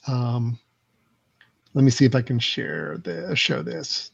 um, 0.07 0.59
let 1.73 1.83
me 1.83 1.89
see 1.89 2.05
if 2.05 2.13
I 2.13 2.21
can 2.21 2.37
share 2.37 2.99
the 2.99 3.35
show 3.35 3.63
this. 3.63 4.11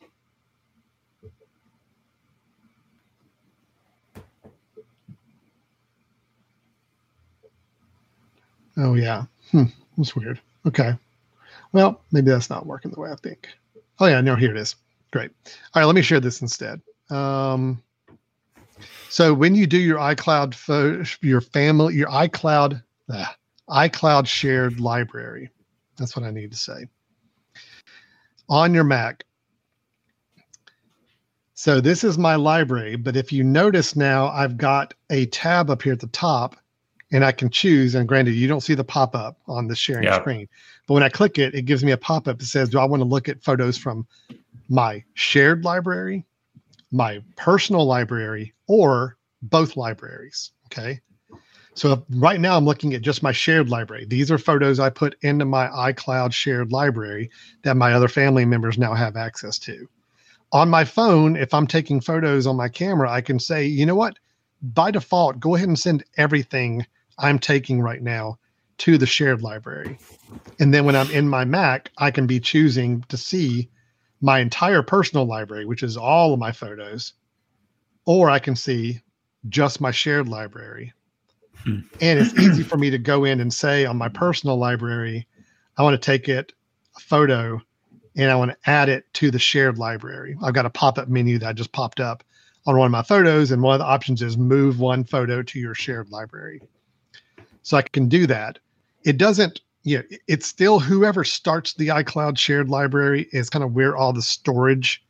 Oh 8.81 8.95
yeah, 8.95 9.25
hmm, 9.51 9.65
that's 9.95 10.15
weird. 10.15 10.39
Okay, 10.65 10.95
well 11.71 12.01
maybe 12.11 12.31
that's 12.31 12.49
not 12.49 12.65
working 12.65 12.89
the 12.89 12.99
way 12.99 13.11
I 13.11 13.15
think. 13.15 13.47
Oh 13.99 14.07
yeah, 14.07 14.21
no, 14.21 14.35
here 14.35 14.49
it 14.49 14.57
is. 14.57 14.75
Great. 15.11 15.29
All 15.45 15.81
right, 15.81 15.85
let 15.85 15.93
me 15.93 16.01
share 16.01 16.19
this 16.19 16.41
instead. 16.41 16.81
Um, 17.11 17.83
so 19.09 19.33
when 19.35 19.53
you 19.53 19.67
do 19.67 19.77
your 19.77 19.99
iCloud, 19.99 20.55
fo- 20.55 21.03
your 21.21 21.41
family, 21.41 21.95
your 21.95 22.07
iCloud, 22.07 22.81
ah, 23.11 23.35
iCloud 23.69 24.25
shared 24.25 24.79
library, 24.79 25.51
that's 25.97 26.15
what 26.15 26.25
I 26.25 26.31
need 26.31 26.51
to 26.51 26.57
say 26.57 26.87
on 28.49 28.73
your 28.73 28.83
Mac. 28.83 29.23
So 31.53 31.79
this 31.79 32.03
is 32.03 32.17
my 32.17 32.35
library, 32.35 32.95
but 32.95 33.15
if 33.15 33.31
you 33.31 33.43
notice 33.43 33.95
now, 33.95 34.29
I've 34.29 34.57
got 34.57 34.95
a 35.11 35.27
tab 35.27 35.69
up 35.69 35.83
here 35.83 35.93
at 35.93 35.99
the 35.99 36.07
top 36.07 36.55
and 37.11 37.25
I 37.25 37.31
can 37.31 37.49
choose. 37.49 37.95
And 37.95 38.07
granted, 38.07 38.31
you 38.31 38.47
don't 38.47 38.61
see 38.61 38.73
the 38.73 38.83
pop 38.83 39.15
up 39.15 39.37
on 39.47 39.67
the 39.67 39.75
sharing 39.75 40.03
yeah. 40.03 40.19
screen, 40.19 40.47
but 40.87 40.95
when 40.95 41.03
I 41.03 41.09
click 41.09 41.37
it, 41.37 41.53
it 41.53 41.63
gives 41.63 41.83
me 41.83 41.91
a 41.91 41.97
pop 41.97 42.27
up 42.27 42.39
that 42.39 42.45
says, 42.45 42.69
Do 42.69 42.79
I 42.79 42.85
want 42.85 43.01
to 43.01 43.07
look 43.07 43.29
at 43.29 43.43
photos 43.43 43.77
from 43.77 44.07
my 44.69 45.03
shared 45.13 45.65
library, 45.65 46.25
my 46.91 47.21
personal 47.35 47.85
library, 47.85 48.53
or 48.67 49.17
both 49.41 49.75
libraries. 49.75 50.51
Okay. 50.67 51.01
So 51.73 52.05
right 52.11 52.39
now 52.39 52.57
I'm 52.57 52.65
looking 52.65 52.93
at 52.93 53.01
just 53.01 53.23
my 53.23 53.31
shared 53.31 53.69
library. 53.69 54.05
These 54.05 54.29
are 54.29 54.37
photos 54.37 54.79
I 54.79 54.89
put 54.89 55.15
into 55.21 55.45
my 55.45 55.67
iCloud 55.67 56.33
shared 56.33 56.71
library 56.71 57.29
that 57.63 57.77
my 57.77 57.93
other 57.93 58.07
family 58.07 58.45
members 58.45 58.77
now 58.77 58.93
have 58.93 59.15
access 59.15 59.57
to. 59.59 59.87
On 60.51 60.69
my 60.69 60.83
phone, 60.83 61.37
if 61.37 61.53
I'm 61.53 61.67
taking 61.67 62.01
photos 62.01 62.45
on 62.45 62.57
my 62.57 62.67
camera, 62.67 63.09
I 63.09 63.21
can 63.21 63.39
say, 63.39 63.65
you 63.65 63.85
know 63.85 63.95
what? 63.95 64.17
By 64.61 64.91
default, 64.91 65.39
go 65.39 65.55
ahead 65.55 65.69
and 65.69 65.79
send 65.79 66.03
everything 66.17 66.85
I'm 67.21 67.39
taking 67.39 67.81
right 67.81 68.01
now 68.01 68.39
to 68.79 68.97
the 68.97 69.05
shared 69.05 69.41
library. 69.41 69.97
And 70.59 70.73
then 70.73 70.85
when 70.85 70.95
I'm 70.95 71.09
in 71.11 71.29
my 71.29 71.45
Mac, 71.45 71.91
I 71.97 72.11
can 72.11 72.25
be 72.25 72.39
choosing 72.39 73.03
to 73.09 73.17
see 73.17 73.69
my 74.21 74.39
entire 74.39 74.81
personal 74.81 75.25
library, 75.25 75.65
which 75.65 75.83
is 75.83 75.97
all 75.97 76.33
of 76.33 76.39
my 76.39 76.51
photos, 76.51 77.13
or 78.05 78.29
I 78.29 78.39
can 78.39 78.55
see 78.55 79.01
just 79.49 79.81
my 79.81 79.91
shared 79.91 80.27
library. 80.27 80.93
Hmm. 81.63 81.79
And 81.99 82.19
it's 82.19 82.33
easy 82.39 82.63
for 82.63 82.77
me 82.77 82.89
to 82.89 82.97
go 82.97 83.23
in 83.23 83.39
and 83.39 83.53
say 83.53 83.85
on 83.85 83.97
my 83.97 84.09
personal 84.09 84.57
library, 84.57 85.27
I 85.77 85.83
want 85.83 85.93
to 85.93 86.05
take 86.05 86.27
it 86.27 86.53
a 86.95 86.99
photo 86.99 87.61
and 88.15 88.29
I 88.31 88.35
want 88.35 88.51
to 88.51 88.69
add 88.69 88.89
it 88.89 89.05
to 89.15 89.31
the 89.31 89.39
shared 89.39 89.77
library. 89.77 90.35
I've 90.43 90.53
got 90.53 90.65
a 90.65 90.69
pop 90.69 90.97
up 90.97 91.07
menu 91.07 91.39
that 91.39 91.55
just 91.55 91.71
popped 91.71 91.99
up 91.99 92.23
on 92.65 92.77
one 92.77 92.87
of 92.87 92.91
my 92.91 93.03
photos. 93.03 93.51
And 93.51 93.61
one 93.61 93.75
of 93.75 93.79
the 93.79 93.85
options 93.85 94.21
is 94.21 94.37
move 94.37 94.79
one 94.79 95.03
photo 95.03 95.41
to 95.41 95.59
your 95.59 95.75
shared 95.75 96.09
library. 96.09 96.61
So 97.63 97.77
I 97.77 97.81
can 97.81 98.07
do 98.07 98.27
that. 98.27 98.59
It 99.03 99.17
doesn't 99.17 99.61
you 99.83 99.97
know, 99.97 100.03
it's 100.27 100.45
still 100.45 100.79
whoever 100.79 101.23
starts 101.23 101.73
the 101.73 101.87
iCloud 101.87 102.37
shared 102.37 102.69
library 102.69 103.27
is 103.31 103.49
kind 103.49 103.63
of 103.63 103.73
where 103.73 103.97
all 103.97 104.13
the 104.13 104.21
storage 104.21 105.03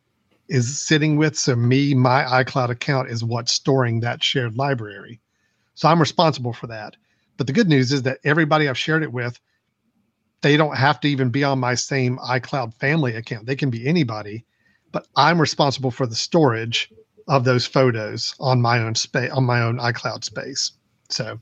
is 0.48 0.82
sitting 0.82 1.18
with. 1.18 1.38
So 1.38 1.56
me, 1.56 1.94
my 1.94 2.24
iCloud 2.24 2.70
account 2.70 3.10
is 3.10 3.24
what's 3.24 3.52
storing 3.52 4.00
that 4.00 4.24
shared 4.24 4.58
library. 4.58 5.20
So 5.76 5.90
I'm 5.90 6.00
responsible 6.00 6.54
for 6.54 6.68
that. 6.68 6.96
But 7.38 7.48
the 7.48 7.54
good 7.54 7.68
news 7.68 7.92
is 7.92 8.04
that 8.04 8.20
everybody 8.24 8.70
I've 8.70 8.78
shared 8.78 9.04
it 9.04 9.12
with, 9.12 9.40
they 10.42 10.58
don't 10.58 10.78
have 10.78 11.00
to 11.02 11.08
even 11.10 11.30
be 11.30 11.44
on 11.44 11.60
my 11.60 11.76
same 11.76 12.18
iCloud 12.20 12.74
family 12.76 13.16
account. 13.16 13.46
They 13.46 13.56
can 13.56 13.70
be 13.70 13.88
anybody, 13.88 14.46
but 14.92 15.08
I'm 15.16 15.40
responsible 15.40 15.92
for 15.92 16.08
the 16.08 16.16
storage 16.16 16.92
of 17.28 17.44
those 17.44 17.66
photos 17.66 18.36
on 18.40 18.62
my 18.62 18.80
own 18.80 18.96
space 18.96 19.32
on 19.32 19.44
my 19.46 19.62
own 19.62 19.78
iCloud 19.78 20.24
space. 20.24 20.72
So 21.10 21.40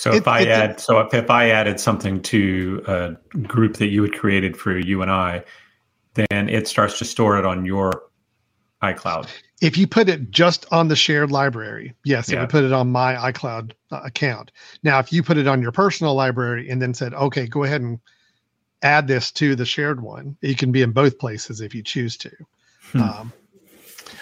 so 0.00 0.12
if 0.12 0.22
it, 0.22 0.28
I 0.28 0.46
add, 0.46 0.80
so 0.80 0.98
if, 1.00 1.12
if 1.12 1.28
I 1.28 1.50
added 1.50 1.78
something 1.78 2.22
to 2.22 2.82
a 2.86 3.38
group 3.40 3.76
that 3.76 3.88
you 3.88 4.02
had 4.02 4.14
created 4.14 4.56
for 4.56 4.78
you 4.78 5.02
and 5.02 5.10
I, 5.10 5.44
then 6.14 6.48
it 6.48 6.66
starts 6.66 6.98
to 7.00 7.04
store 7.04 7.38
it 7.38 7.44
on 7.44 7.66
your 7.66 8.04
iCloud. 8.82 9.28
If 9.60 9.76
you 9.76 9.86
put 9.86 10.08
it 10.08 10.30
just 10.30 10.64
on 10.72 10.88
the 10.88 10.96
shared 10.96 11.30
library, 11.30 11.94
yes, 12.02 12.30
it 12.30 12.36
Yeah. 12.36 12.40
would 12.40 12.48
put 12.48 12.64
it 12.64 12.72
on 12.72 12.90
my 12.90 13.14
iCloud 13.30 13.72
uh, 13.90 14.00
account. 14.02 14.52
Now, 14.82 15.00
if 15.00 15.12
you 15.12 15.22
put 15.22 15.36
it 15.36 15.46
on 15.46 15.60
your 15.60 15.70
personal 15.70 16.14
library 16.14 16.70
and 16.70 16.80
then 16.80 16.94
said, 16.94 17.12
okay, 17.12 17.46
go 17.46 17.64
ahead 17.64 17.82
and 17.82 17.98
add 18.80 19.06
this 19.06 19.30
to 19.32 19.54
the 19.54 19.66
shared 19.66 20.00
one, 20.00 20.34
it 20.40 20.56
can 20.56 20.72
be 20.72 20.80
in 20.80 20.92
both 20.92 21.18
places 21.18 21.60
if 21.60 21.74
you 21.74 21.82
choose 21.82 22.16
to. 22.16 22.30
Hmm. 22.92 23.02
Um, 23.02 23.32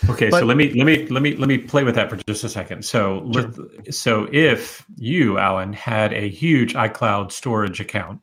Okay, 0.08 0.30
But- 0.30 0.40
so 0.40 0.46
let 0.46 0.56
me 0.56 0.72
let 0.74 0.84
me 0.84 1.06
let 1.08 1.22
me 1.22 1.36
let 1.36 1.48
me 1.48 1.58
play 1.58 1.84
with 1.84 1.94
that 1.96 2.08
for 2.10 2.16
just 2.28 2.44
a 2.44 2.48
second. 2.48 2.84
So 2.84 3.22
let, 3.26 3.92
so 3.94 4.28
if 4.32 4.84
you, 4.96 5.38
Alan, 5.38 5.72
had 5.72 6.12
a 6.12 6.28
huge 6.28 6.74
iCloud 6.74 7.32
storage 7.32 7.80
account, 7.80 8.20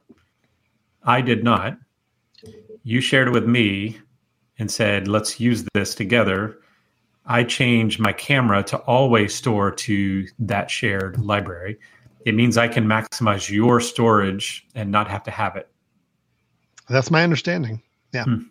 I 1.04 1.22
did 1.22 1.44
not. 1.44 1.78
You 2.84 3.02
shared 3.02 3.28
it 3.28 3.32
with 3.32 3.46
me 3.46 3.98
and 4.58 4.72
said, 4.72 5.08
"Let's 5.08 5.40
use 5.40 5.66
this 5.74 5.96
together." 5.96 6.60
I 7.26 7.44
changed 7.44 8.00
my 8.00 8.14
camera 8.14 8.64
to 8.64 8.78
always 8.78 9.34
store 9.34 9.72
to 9.72 10.28
that 10.40 10.70
shared 10.70 11.20
library. 11.20 11.80
It 12.26 12.36
means 12.36 12.58
I 12.58 12.68
can 12.68 12.86
maximize 12.86 13.50
your 13.50 13.82
storage 13.82 14.66
and 14.76 14.92
not 14.92 15.10
have 15.10 15.24
to 15.24 15.32
have 15.32 15.56
it. 15.56 15.68
That's 16.88 17.10
my 17.10 17.24
understanding. 17.24 17.82
Yeah. 18.14 18.26
Hmm. 18.26 18.44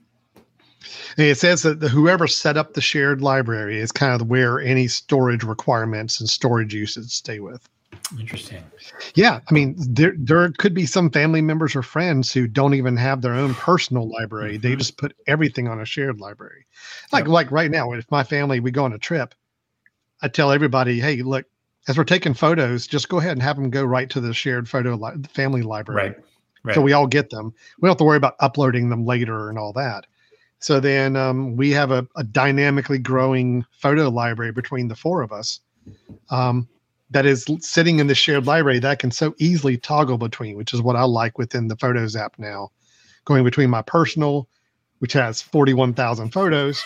It 1.17 1.37
says 1.39 1.63
that 1.63 1.81
the, 1.81 1.89
whoever 1.89 2.27
set 2.27 2.57
up 2.57 2.75
the 2.75 2.81
shared 2.81 3.23
library 3.23 3.79
is 3.79 3.93
kind 3.93 4.21
of 4.21 4.29
where 4.29 4.61
any 4.61 4.87
storage 4.89 5.45
requirements 5.45 6.21
and 6.21 6.29
storage 6.29 6.75
usage 6.75 7.11
stay 7.11 7.41
with. 7.41 7.69
Interesting. 8.19 8.63
Yeah, 9.15 9.41
I 9.49 9.55
mean, 9.55 9.77
there 9.79 10.15
there 10.19 10.51
could 10.59 10.75
be 10.75 10.85
some 10.85 11.11
family 11.11 11.41
members 11.41 11.75
or 11.77 11.83
friends 11.83 12.33
who 12.33 12.47
don't 12.47 12.75
even 12.75 12.97
have 12.97 13.23
their 13.23 13.35
own 13.35 13.55
personal 13.55 14.09
library. 14.09 14.57
They 14.57 14.73
Mhm. 14.75 14.79
just 14.79 14.97
put 14.99 15.15
everything 15.27 15.69
on 15.69 15.81
a 15.81 15.85
shared 15.85 16.21
library. 16.21 16.67
Like 17.13 17.25
Yep. 17.25 17.29
like 17.33 17.51
right 17.53 17.71
now, 17.71 17.93
if 17.93 18.11
my 18.11 18.25
family 18.25 18.61
we 18.61 18.71
go 18.73 18.85
on 18.85 18.93
a 18.93 18.99
trip, 18.99 19.35
I 20.23 20.29
tell 20.29 20.51
everybody, 20.51 21.01
hey, 21.01 21.23
look, 21.23 21.47
as 21.87 21.97
we're 21.97 22.05
taking 22.05 22.35
photos, 22.35 22.87
just 22.87 23.09
go 23.09 23.19
ahead 23.19 23.33
and 23.33 23.43
have 23.43 23.57
them 23.57 23.71
go 23.71 23.85
right 23.85 24.11
to 24.11 24.21
the 24.21 24.35
shared 24.35 24.69
photo 24.69 24.95
li- 24.97 25.23
family 25.33 25.63
library. 25.63 26.09
Right. 26.11 26.17
Right. 26.65 26.75
So 26.75 26.81
we 26.81 26.95
all 26.95 27.07
get 27.07 27.29
them. 27.31 27.53
We 27.79 27.87
don't 27.87 27.91
have 27.93 27.99
to 27.99 28.05
worry 28.05 28.17
about 28.17 28.37
uploading 28.41 28.89
them 28.89 29.05
later 29.05 29.51
and 29.51 29.59
all 29.59 29.73
that. 29.75 30.07
So 30.65 30.81
then 30.81 31.15
um, 31.15 31.57
we 31.57 31.73
have 31.73 31.91
a, 31.91 32.09
a 32.17 32.25
dynamically 32.25 32.97
growing 32.97 33.67
photo 33.71 34.09
library 34.09 34.51
between 34.51 34.89
the 34.89 34.97
four 34.97 35.21
of 35.21 35.31
us 35.31 35.61
um, 36.31 36.67
that 37.11 37.27
is 37.27 37.45
sitting 37.61 37.99
in 37.99 38.07
the 38.07 38.15
shared 38.15 38.47
library 38.47 38.79
that 38.79 38.91
I 38.91 38.95
can 38.95 39.11
so 39.11 39.35
easily 39.37 39.77
toggle 39.77 40.17
between, 40.17 40.57
which 40.57 40.73
is 40.73 40.81
what 40.81 40.97
I 40.97 41.03
like 41.03 41.37
within 41.37 41.69
the 41.69 41.77
Photos 41.77 42.17
app 42.17 42.39
now, 42.39 42.71
going 43.27 43.45
between 43.45 43.69
my 43.69 43.83
personal, 43.83 44.49
which 45.01 45.13
has 45.13 45.43
41,000 45.43 46.31
photos, 46.31 46.83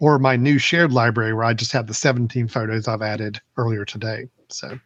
or 0.00 0.18
my 0.18 0.34
new 0.34 0.58
shared 0.58 0.92
library 0.92 1.32
where 1.32 1.44
I 1.44 1.54
just 1.54 1.70
have 1.70 1.86
the 1.86 1.94
17 1.94 2.48
photos 2.48 2.88
I've 2.88 3.00
added 3.00 3.40
earlier 3.56 3.84
today. 3.84 4.26
So 4.48 4.76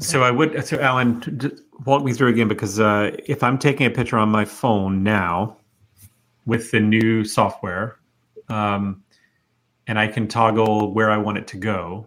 So 0.00 0.24
I 0.24 0.32
would. 0.32 0.66
So 0.66 0.80
Alan, 0.80 1.62
walk 1.86 2.02
me 2.02 2.12
through 2.12 2.30
again 2.30 2.48
because 2.48 2.80
uh, 2.80 3.16
if 3.24 3.44
I'm 3.44 3.56
taking 3.56 3.86
a 3.86 3.90
picture 3.90 4.18
on 4.18 4.30
my 4.30 4.44
phone 4.44 5.04
now 5.04 5.58
with 6.46 6.70
the 6.70 6.80
new 6.80 7.24
software, 7.24 7.98
um, 8.48 9.02
and 9.86 9.98
I 9.98 10.06
can 10.08 10.26
toggle 10.28 10.92
where 10.92 11.10
I 11.10 11.16
want 11.16 11.38
it 11.38 11.46
to 11.48 11.56
go. 11.56 12.06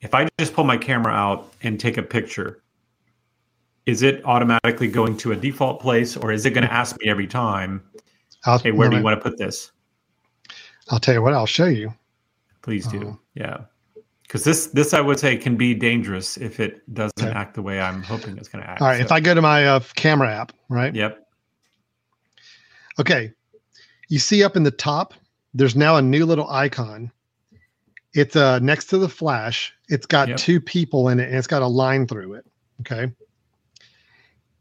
If 0.00 0.14
I 0.14 0.28
just 0.38 0.52
pull 0.54 0.64
my 0.64 0.76
camera 0.76 1.12
out 1.12 1.52
and 1.62 1.78
take 1.78 1.96
a 1.96 2.02
picture, 2.02 2.62
is 3.86 4.02
it 4.02 4.24
automatically 4.24 4.88
going 4.88 5.16
to 5.18 5.32
a 5.32 5.36
default 5.36 5.80
place, 5.80 6.16
or 6.16 6.32
is 6.32 6.44
it 6.46 6.50
going 6.50 6.66
to 6.66 6.72
ask 6.72 6.96
me 7.00 7.08
every 7.08 7.26
time, 7.26 7.82
I'll, 8.44 8.58
"Hey, 8.58 8.72
where 8.72 8.88
do 8.88 8.94
you 8.96 8.98
I'll- 8.98 9.04
want 9.04 9.22
to 9.22 9.30
put 9.30 9.38
this?" 9.38 9.70
I'll 10.90 10.98
tell 10.98 11.14
you 11.14 11.22
what, 11.22 11.32
I'll 11.32 11.46
show 11.46 11.66
you. 11.66 11.94
Please 12.62 12.86
do. 12.88 13.10
Oh. 13.14 13.18
Yeah. 13.34 13.58
Because 14.22 14.44
this, 14.44 14.66
this 14.68 14.94
I 14.94 15.00
would 15.00 15.18
say 15.18 15.36
can 15.36 15.56
be 15.56 15.74
dangerous 15.74 16.36
if 16.36 16.58
it 16.58 16.82
doesn't 16.94 17.12
Okay. 17.22 17.30
act 17.30 17.54
the 17.54 17.62
way 17.62 17.80
I'm 17.80 18.02
hoping 18.02 18.36
it's 18.38 18.48
going 18.48 18.64
to 18.64 18.68
act. 18.70 18.80
All 18.80 18.88
right, 18.88 19.00
if 19.00 19.12
I 19.12 19.20
go 19.20 19.34
to 19.34 19.42
my 19.42 19.66
uh, 19.66 19.80
camera 19.94 20.32
app, 20.32 20.52
right? 20.68 20.94
yep. 20.94 21.26
Okay. 22.98 23.32
You 24.12 24.18
see 24.18 24.44
up 24.44 24.56
in 24.56 24.62
the 24.62 24.70
top, 24.70 25.14
there's 25.54 25.74
now 25.74 25.96
a 25.96 26.02
new 26.02 26.26
little 26.26 26.46
icon. 26.50 27.10
It's 28.12 28.36
uh 28.36 28.58
next 28.58 28.88
to 28.88 28.98
the 28.98 29.08
flash. 29.08 29.72
It's 29.88 30.04
got 30.04 30.28
Yep. 30.28 30.36
two 30.36 30.60
people 30.60 31.08
in 31.08 31.18
it 31.18 31.30
and 31.30 31.38
it's 31.38 31.46
got 31.46 31.62
a 31.62 31.66
line 31.66 32.06
through 32.06 32.34
it. 32.34 32.44
Okay. 32.82 33.10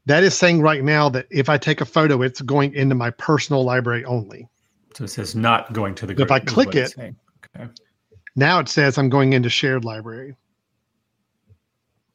That 0.06 0.24
is 0.24 0.38
saying 0.38 0.62
right 0.62 0.82
now 0.82 1.10
that 1.10 1.28
if 1.32 1.50
I 1.50 1.58
take 1.58 1.82
a 1.82 1.86
photo, 1.86 2.22
it's 2.22 2.40
going 2.40 2.74
into 2.76 2.96
my 2.96 3.10
personal 3.10 3.66
library 3.66 4.06
only. 4.06 4.48
So 4.96 5.04
it 5.04 5.10
says 5.10 5.36
not 5.36 5.74
going 5.74 5.96
to 5.96 6.06
the. 6.06 6.22
If 6.22 6.32
I 6.32 6.40
click 6.40 6.74
it- 6.74 6.96
Okay. 6.98 7.68
Now 8.38 8.60
it 8.60 8.70
says 8.70 8.98
I'm 8.98 9.10
going 9.10 9.34
into 9.34 9.50
shared 9.50 9.84
library. 9.84 10.34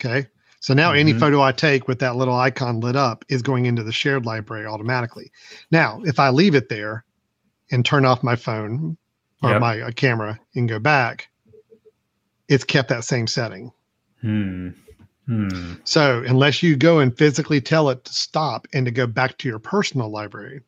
Okay. 0.01 0.27
So 0.61 0.73
now 0.73 0.93
any 0.93 1.13
Mhm. 1.13 1.21
photo 1.21 1.43
I 1.43 1.53
take 1.53 1.87
with 1.87 1.99
that 1.99 2.17
little 2.17 2.35
icon 2.35 2.81
lit 2.81 2.97
up 2.97 3.27
is 3.29 3.43
going 3.43 3.67
into 3.67 3.83
the 3.83 3.93
shared 3.93 4.25
library 4.25 4.65
automatically. 4.65 5.31
Now, 5.71 6.01
if 6.07 6.19
I 6.19 6.31
leave 6.31 6.55
it 6.55 6.71
there 6.71 7.05
and 7.71 7.85
turn 7.85 8.05
off 8.05 8.23
my 8.23 8.37
phone 8.37 8.97
or 9.43 9.51
Yep. 9.51 9.61
my 9.61 9.91
camera 9.93 10.39
and 10.55 10.69
go 10.69 10.79
back, 10.79 11.29
it's 12.49 12.65
kept 12.65 12.89
that 12.89 13.05
same 13.05 13.27
setting. 13.27 13.73
Hmm. 14.21 14.71
Hmm. 15.27 15.75
So 15.85 16.23
unless 16.27 16.63
you 16.63 16.77
go 16.77 17.01
and 17.01 17.17
physically 17.17 17.61
tell 17.61 17.91
it 17.91 18.05
to 18.05 18.15
stop 18.15 18.67
and 18.73 18.87
to 18.87 18.93
go 18.93 19.07
back 19.07 19.39
to 19.39 19.49
your 19.49 19.59
personal 19.59 20.09
library, 20.09 20.61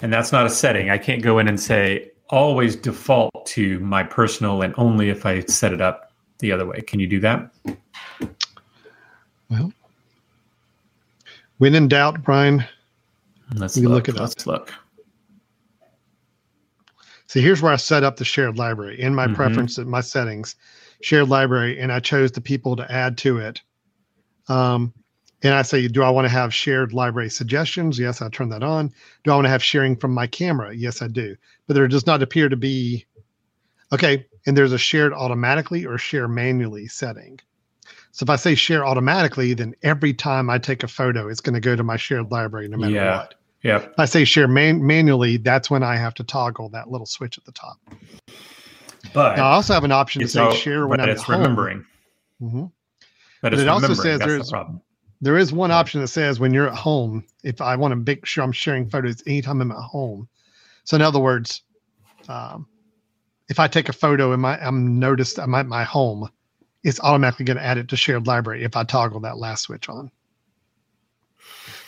And 0.00 0.10
that's 0.12 0.32
not 0.32 0.46
a 0.46 0.50
setting. 0.50 0.88
I 0.90 0.96
can't 0.98 1.22
go 1.22 1.38
in 1.38 1.46
and 1.46 1.60
say 1.60 2.10
always 2.30 2.74
default 2.74 3.46
to 3.46 3.78
my 3.80 4.02
personal 4.02 4.62
and 4.62 4.74
only 4.78 5.10
if 5.10 5.24
I 5.26 5.40
set 5.40 5.72
it 5.74 5.80
up 5.82 6.10
the 6.38 6.50
other 6.52 6.64
way. 6.66 6.80
Can 6.80 6.98
you 7.00 7.06
do 7.06 7.20
that? 7.20 7.50
well, 9.50 9.72
when 11.58 11.74
in 11.74 11.88
doubt, 11.88 12.22
Brian, 12.22 12.64
Let's 13.54 13.76
look. 13.76 13.90
look 13.90 14.08
it 14.08 14.14
Let's 14.20 14.46
look. 14.46 14.72
See, 17.28 17.40
here's 17.42 17.60
where 17.60 17.72
I 17.72 17.76
set 17.76 18.04
up 18.04 18.16
the 18.16 18.24
shared 18.24 18.56
library 18.58 18.98
in 19.00 19.14
my 19.14 19.26
Mhm. 19.26 19.34
preference, 19.34 19.78
my 19.78 20.00
settings, 20.00 20.56
shared 21.02 21.28
library, 21.28 21.78
and 21.78 21.92
I 21.92 22.00
chose 22.00 22.32
the 22.32 22.40
people 22.40 22.74
to 22.76 22.90
add 22.90 23.18
to 23.18 23.38
it. 23.38 23.60
Um, 24.48 24.94
and 25.42 25.52
I 25.54 25.62
say, 25.62 25.86
do 25.88 26.02
I 26.02 26.10
want 26.10 26.24
to 26.24 26.30
have 26.30 26.54
shared 26.54 26.92
library 26.92 27.28
suggestions? 27.30 27.98
Yes, 27.98 28.22
I 28.22 28.28
turn 28.30 28.48
that 28.48 28.62
on. 28.62 28.92
Do 29.22 29.30
I 29.30 29.34
want 29.34 29.44
to 29.44 29.50
have 29.50 29.62
sharing 29.62 29.94
from 29.94 30.12
my 30.12 30.26
camera? 30.26 30.74
Yes, 30.74 31.02
I 31.02 31.06
do. 31.08 31.36
But 31.66 31.74
there 31.74 31.86
does 31.86 32.06
not 32.06 32.22
appear 32.22 32.48
to 32.48 32.56
be. 32.56 33.04
Okay, 33.92 34.26
and 34.46 34.56
there's 34.56 34.72
a 34.72 34.78
shared 34.78 35.12
automatically 35.12 35.86
or 35.86 35.96
share 35.98 36.28
manually 36.28 36.88
setting. 36.88 37.38
So 38.10 38.24
if 38.24 38.30
I 38.30 38.36
say 38.36 38.54
share 38.54 38.84
automatically, 38.86 39.54
then 39.54 39.74
every 39.82 40.12
time 40.14 40.50
I 40.50 40.58
take 40.58 40.82
a 40.82 40.88
photo, 40.88 41.28
it's 41.28 41.40
going 41.40 41.54
to 41.54 41.60
go 41.60 41.76
to 41.76 41.84
my 41.84 41.96
shared 41.96 42.30
library 42.30 42.68
no 42.68 42.78
matter 42.78 42.94
Yeah. 42.94 43.16
what. 43.18 43.34
If 43.62 43.98
I 43.98 44.04
say 44.04 44.24
share 44.24 44.48
man- 44.48 44.86
manually, 44.86 45.36
that's 45.36 45.70
when 45.70 45.82
I 45.82 45.96
have 45.96 46.14
to 46.14 46.24
toggle 46.24 46.68
that 46.70 46.90
little 46.90 47.06
switch 47.06 47.38
at 47.38 47.44
the 47.44 47.52
top. 47.52 47.76
But 49.12 49.36
Now, 49.36 49.48
I 49.48 49.52
also 49.54 49.74
have 49.74 49.84
an 49.84 49.92
option 49.92 50.22
to 50.22 50.28
say 50.28 50.40
al- 50.40 50.54
share 50.54 50.86
when 50.86 51.00
I'm 51.00 51.08
it's 51.08 51.22
home. 51.22 51.40
remembering. 51.40 51.84
Mhm. 52.40 52.70
But 53.40 53.50
But 53.50 53.52
it's 53.54 53.62
it 53.62 53.68
also 53.68 53.94
says 53.94 54.20
there's- 54.20 54.46
the 54.46 54.50
problem. 54.52 54.80
There 55.20 55.36
is 55.36 55.52
one 55.52 55.72
option 55.72 56.00
that 56.00 56.08
says 56.08 56.38
when 56.38 56.54
you're 56.54 56.68
at 56.68 56.76
home, 56.76 57.24
if 57.42 57.60
I 57.60 57.74
want 57.74 57.90
to 57.92 57.96
make 57.96 58.24
sure 58.24 58.44
I'm 58.44 58.52
sharing 58.52 58.88
photos 58.88 59.22
anytime 59.26 59.60
I'm 59.60 59.72
at 59.72 59.76
home. 59.78 60.28
So 60.84 60.94
in 60.94 61.02
other 61.02 61.18
words, 61.18 61.62
um, 62.28 62.66
if 63.48 63.58
I 63.58 63.66
take 63.66 63.88
a 63.88 63.92
photo 63.92 64.32
and 64.32 64.40
my 64.42 64.56
I'm 64.64 64.98
noticed 65.00 65.38
I'm 65.40 65.54
at 65.56 65.66
my 65.66 65.82
home, 65.82 66.28
it's 66.84 67.00
automatically 67.00 67.44
going 67.46 67.56
to 67.56 67.64
add 67.64 67.78
it 67.78 67.88
to 67.88 67.96
shared 67.96 68.28
library 68.28 68.62
if 68.62 68.76
I 68.76 68.84
toggle 68.84 69.20
that 69.20 69.38
last 69.38 69.62
switch 69.62 69.88
on. 69.88 70.10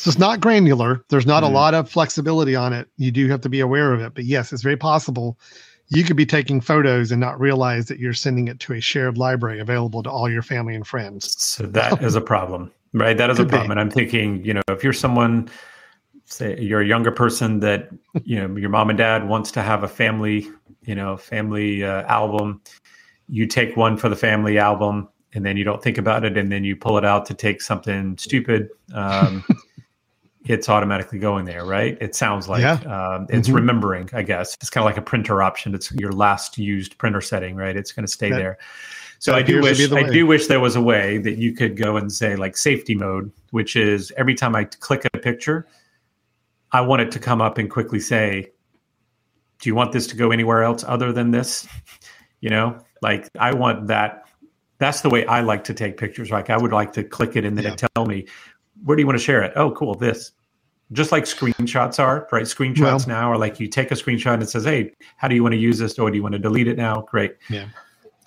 So 0.01 0.09
it's 0.09 0.19
not 0.19 0.41
granular. 0.41 1.05
There's 1.11 1.27
not 1.27 1.43
Mhm. 1.43 1.49
a 1.49 1.51
lot 1.51 1.75
of 1.75 1.91
flexibility 1.91 2.57
on 2.57 2.73
it. 2.73 2.89
You 2.97 3.11
do 3.11 3.29
have 3.29 3.43
to 3.43 3.51
be 3.51 3.61
aware 3.61 3.93
of 3.93 4.01
it. 4.01 4.15
But 4.15 4.25
yes, 4.25 4.51
it's 4.51 4.63
very 4.63 4.77
possible 4.77 5.39
you 5.91 6.05
could 6.05 6.17
be 6.17 6.25
taking 6.25 6.59
photos 6.63 7.13
and 7.13 7.21
not 7.21 7.39
realize 7.39 7.87
that 7.87 7.99
you're 7.99 8.15
sending 8.15 8.49
it 8.49 8.61
to 8.61 8.73
a 8.73 8.81
shared 8.81 9.19
library 9.19 9.61
available 9.61 10.03
to 10.03 10.11
all 10.11 10.31
your 10.31 10.41
family 10.41 10.75
and 10.75 10.87
friends. 10.87 11.35
So 11.39 11.65
that 11.67 12.01
is 12.03 12.15
a 12.15 12.21
problem, 12.23 12.71
right? 12.95 13.19
That 13.19 13.29
is 13.29 13.39
a 13.39 13.43
Could 13.43 13.49
be. 13.49 13.57
problem. 13.57 13.73
And 13.73 13.81
I'm 13.81 13.91
thinking, 13.91 14.43
you 14.43 14.55
know, 14.55 14.63
if 14.69 14.83
you're 14.83 14.95
someone, 14.95 15.51
say 16.25 16.59
you're 16.59 16.81
a 16.81 16.87
younger 16.87 17.11
person 17.11 17.61
that, 17.61 17.91
you 18.25 18.37
know, 18.37 18.57
your 18.57 18.71
mom 18.71 18.89
and 18.89 18.97
dad 18.97 19.29
wants 19.29 19.51
to 19.51 19.63
have 19.63 19.83
a 19.83 19.89
family, 19.89 20.49
you 20.87 20.95
know, 20.95 21.19
family 21.19 21.85
uh, 21.85 22.05
album, 22.05 22.63
you 23.29 23.47
take 23.47 23.77
one 23.77 23.99
for 23.99 24.09
the 24.09 24.17
family 24.17 24.57
album 24.57 25.09
and 25.35 25.45
then 25.45 25.57
you 25.57 25.65
don't 25.65 25.83
think 25.83 25.99
about 25.99 26.25
it 26.25 26.39
and 26.39 26.51
then 26.51 26.65
you 26.65 26.75
pull 26.75 26.97
it 26.97 27.05
out 27.05 27.27
to 27.27 27.35
take 27.35 27.61
something 27.61 28.17
stupid. 28.17 28.71
Um, 28.95 29.45
it's 30.47 30.68
automatically 30.68 31.18
going 31.18 31.45
there, 31.45 31.64
right? 31.64 31.99
It 32.01 32.14
sounds 32.14 32.49
like 32.49 32.62
Yeah. 32.62 32.74
um, 32.84 33.26
it's 33.28 33.49
Mhm. 33.49 33.55
remembering, 33.57 34.09
I 34.12 34.22
guess. 34.22 34.57
It's 34.61 34.70
kind 34.70 34.82
of 34.82 34.86
like 34.86 34.97
a 34.97 35.03
printer 35.03 35.43
option. 35.43 35.74
It's 35.74 35.93
your 35.93 36.12
last 36.12 36.57
used 36.57 36.97
printer 36.99 37.20
setting, 37.20 37.57
right? 37.57 37.76
It's 37.76 37.93
going 37.93 38.07
to 38.07 38.12
stay 38.12 38.30
That- 38.30 38.36
there. 38.36 38.59
So 39.18 39.34
I 39.34 39.43
do 39.43 39.61
wish 39.61 39.93
I 39.93 40.03
do 40.05 40.26
wish 40.26 40.47
there 40.47 40.61
was 40.61 40.76
a 40.76 40.80
way 40.80 41.18
that 41.18 41.36
you 41.36 41.53
could 41.53 41.76
go 41.76 41.99
and 41.99 42.11
say 42.11 42.36
like 42.36 42.57
safety 42.57 42.95
mode, 42.95 43.30
which 43.51 43.76
is 43.76 44.11
every 44.16 44.34
time 44.34 44.57
I 44.57 44.64
click 44.64 45.05
a 45.12 45.18
picture, 45.18 45.66
I 46.72 46.80
want 46.80 47.03
it 47.03 47.11
to 47.12 47.18
come 47.18 47.43
up 47.43 47.59
and 47.59 47.68
quickly 47.70 48.01
say, 48.01 48.51
do 49.61 49.68
you 49.68 49.74
want 49.74 49.93
this 49.93 50.07
to 50.07 50.16
go 50.16 50.30
anywhere 50.30 50.62
else 50.62 50.84
other 50.88 51.12
than 51.12 51.32
this? 51.32 51.68
You 52.41 52.49
know, 52.49 52.78
like 53.03 53.28
I 53.38 53.53
want 53.53 53.88
that. 53.88 54.24
That's 54.78 55.03
the 55.03 55.11
way 55.11 55.26
I 55.26 55.43
like 55.43 55.64
to 55.64 55.74
take 55.74 55.99
pictures. 55.99 56.30
Like 56.30 56.49
I 56.49 56.57
would 56.57 56.72
like 56.72 56.95
to 56.95 57.05
click 57.05 57.36
it 57.36 57.45
and 57.45 57.59
then 57.59 57.64
yeah. 57.66 57.72
it 57.72 57.84
tell 57.95 58.07
me, 58.07 58.26
where 58.85 58.97
do 58.97 59.03
you 59.03 59.07
want 59.07 59.18
to 59.18 59.24
share 59.24 59.43
it? 59.43 59.53
Oh, 59.57 59.70
cool. 59.72 59.95
This 59.95 60.33
just 60.93 61.12
like 61.12 61.24
screenshots 61.24 61.99
are, 61.99 62.28
right? 62.33 62.45
Screenshots 62.45 62.81
well, 62.81 63.05
now 63.07 63.31
are 63.31 63.39
like 63.39 63.61
you 63.61 63.68
take 63.68 63.91
a 63.91 63.95
screenshot 63.95 64.35
and 64.35 64.43
it 64.43 64.51
says, 64.51 64.64
"Hey, 64.64 64.93
how 65.16 65.28
do 65.28 65.35
you 65.35 65.43
want 65.43 65.53
to 65.53 65.59
use 65.59 65.78
this? 65.78 65.99
Or 65.99 66.11
do 66.11 66.16
you 66.16 66.22
want 66.22 66.33
to 66.33 66.39
delete 66.39 66.68
it 66.68 66.76
now?" 66.76 67.03
Great. 67.03 67.37
Yeah. 67.49 67.66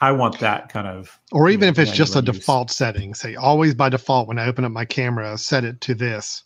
I 0.02 0.12
want 0.12 0.40
that 0.40 0.70
kind 0.70 0.88
of. 0.88 1.18
Or 1.32 1.50
even 1.50 1.68
know, 1.68 1.72
if 1.72 1.80
it's 1.80 1.92
just 1.92 2.16
a 2.16 2.20
use. 2.20 2.38
default 2.38 2.72
setting, 2.72 3.14
say 3.14 3.36
always 3.36 3.74
by 3.74 3.90
default 3.90 4.28
when 4.28 4.38
I 4.38 4.48
open 4.48 4.66
up 4.66 4.72
my 4.72 4.86
camera, 4.86 5.38
set 5.38 5.64
it 5.64 5.80
to 5.82 5.96
this. 5.96 6.44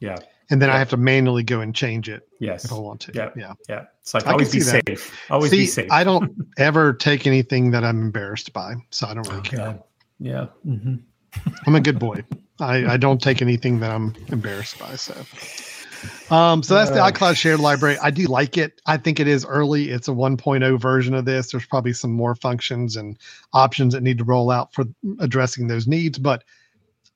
Yeah. 0.00 0.16
And 0.50 0.62
then 0.62 0.68
yeah. 0.68 0.76
I 0.76 0.78
have 0.78 0.88
to 0.90 0.96
manually 0.96 1.42
go 1.42 1.60
and 1.60 1.74
change 1.74 2.08
it. 2.08 2.26
Yes. 2.40 2.64
If 2.64 2.72
I 2.72 2.78
want 2.78 3.00
to. 3.02 3.12
Yeah. 3.14 3.30
Yeah. 3.36 3.52
Yeah. 3.68 3.84
It's 4.00 4.14
like 4.14 4.26
I 4.26 4.32
always 4.32 4.50
be 4.50 4.60
safe. 4.60 4.84
That. 4.84 5.12
Always 5.30 5.50
see, 5.50 5.58
be 5.58 5.66
safe. 5.66 5.90
I 5.92 6.04
don't 6.04 6.32
ever 6.58 6.92
take 6.92 7.26
anything 7.26 7.70
that 7.72 7.84
I'm 7.84 8.00
embarrassed 8.00 8.52
by, 8.52 8.74
so 8.90 9.06
I 9.06 9.14
don't 9.14 9.28
really 9.28 9.40
okay. 9.40 9.56
care. 9.56 9.78
Yeah. 10.18 10.46
Mm-hmm. 10.66 10.96
I'm 11.66 11.74
a 11.74 11.80
good 11.80 11.98
boy. 11.98 12.24
I, 12.60 12.92
I 12.92 12.96
don't 12.96 13.20
take 13.20 13.42
anything 13.42 13.80
that 13.80 13.90
I'm 13.90 14.14
embarrassed 14.28 14.78
by. 14.78 14.96
So. 14.96 15.14
Um, 16.30 16.62
so 16.62 16.74
that's 16.74 16.90
the 16.90 16.98
iCloud 16.98 17.36
shared 17.36 17.60
library. 17.60 17.96
I 18.00 18.10
do 18.10 18.24
like 18.24 18.58
it. 18.58 18.80
I 18.86 18.98
think 18.98 19.18
it 19.18 19.26
is 19.26 19.44
early. 19.44 19.90
It's 19.90 20.08
a 20.08 20.12
1.0 20.12 20.80
version 20.80 21.14
of 21.14 21.24
this. 21.24 21.50
There's 21.50 21.66
probably 21.66 21.92
some 21.92 22.12
more 22.12 22.34
functions 22.34 22.96
and 22.96 23.18
options 23.52 23.94
that 23.94 24.02
need 24.02 24.18
to 24.18 24.24
roll 24.24 24.50
out 24.50 24.72
for 24.74 24.84
addressing 25.20 25.66
those 25.66 25.86
needs, 25.86 26.18
but 26.18 26.44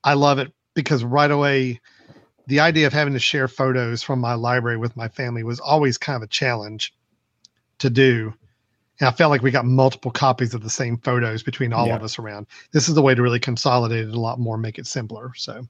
I 0.03 0.15
love 0.15 0.39
it 0.39 0.51
because 0.73 1.03
right 1.03 1.29
away, 1.29 1.79
the 2.47 2.59
idea 2.59 2.87
of 2.87 2.93
having 2.93 3.13
to 3.13 3.19
share 3.19 3.47
photos 3.47 4.03
from 4.03 4.19
my 4.19 4.33
library 4.33 4.77
with 4.77 4.97
my 4.97 5.07
family 5.07 5.43
was 5.43 5.59
always 5.59 5.97
kind 5.97 6.17
of 6.17 6.23
a 6.23 6.27
challenge 6.27 6.93
to 7.79 7.89
do. 7.89 8.33
And 9.03 9.09
I 9.09 9.11
felt 9.11 9.31
like 9.31 9.41
we 9.41 9.51
got 9.51 9.65
multiple 9.65 10.11
copies 10.11 10.53
of 10.53 10.63
the 10.63 10.69
same 10.69 10.97
photos 10.97 11.43
between 11.43 11.73
all 11.73 11.87
yeah. 11.87 11.97
of 11.97 12.03
us 12.03 12.17
around. 12.17 12.47
This 12.71 12.87
is 12.87 12.95
the 12.95 13.01
way 13.01 13.13
to 13.13 13.21
really 13.21 13.39
consolidate 13.39 14.07
it 14.07 14.15
a 14.15 14.19
lot 14.19 14.39
more, 14.39 14.57
make 14.57 14.79
it 14.79 14.87
simpler. 14.87 15.33
So 15.35 15.67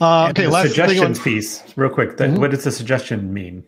uh, 0.00 0.30
okay, 0.30 0.48
last 0.48 0.66
suggestions 0.66 1.20
piece, 1.20 1.62
real 1.76 1.88
quick. 1.88 2.16
mm-hmm. 2.16 2.40
What 2.40 2.50
does 2.50 2.64
the 2.64 2.72
suggestion 2.72 3.32
mean? 3.32 3.62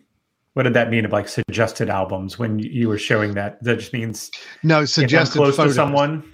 What 0.55 0.63
did 0.63 0.73
that 0.73 0.89
mean 0.89 1.05
of 1.05 1.13
like 1.13 1.29
suggested 1.29 1.89
albums 1.89 2.37
when 2.37 2.59
you 2.59 2.89
were 2.89 2.97
showing 2.97 3.33
that? 3.35 3.63
That 3.63 3.79
just 3.79 3.93
means 3.93 4.29
no 4.61 4.83
suggested 4.83 5.37
close 5.37 5.55
photos. 5.55 5.71
to 5.71 5.75
someone. 5.75 6.29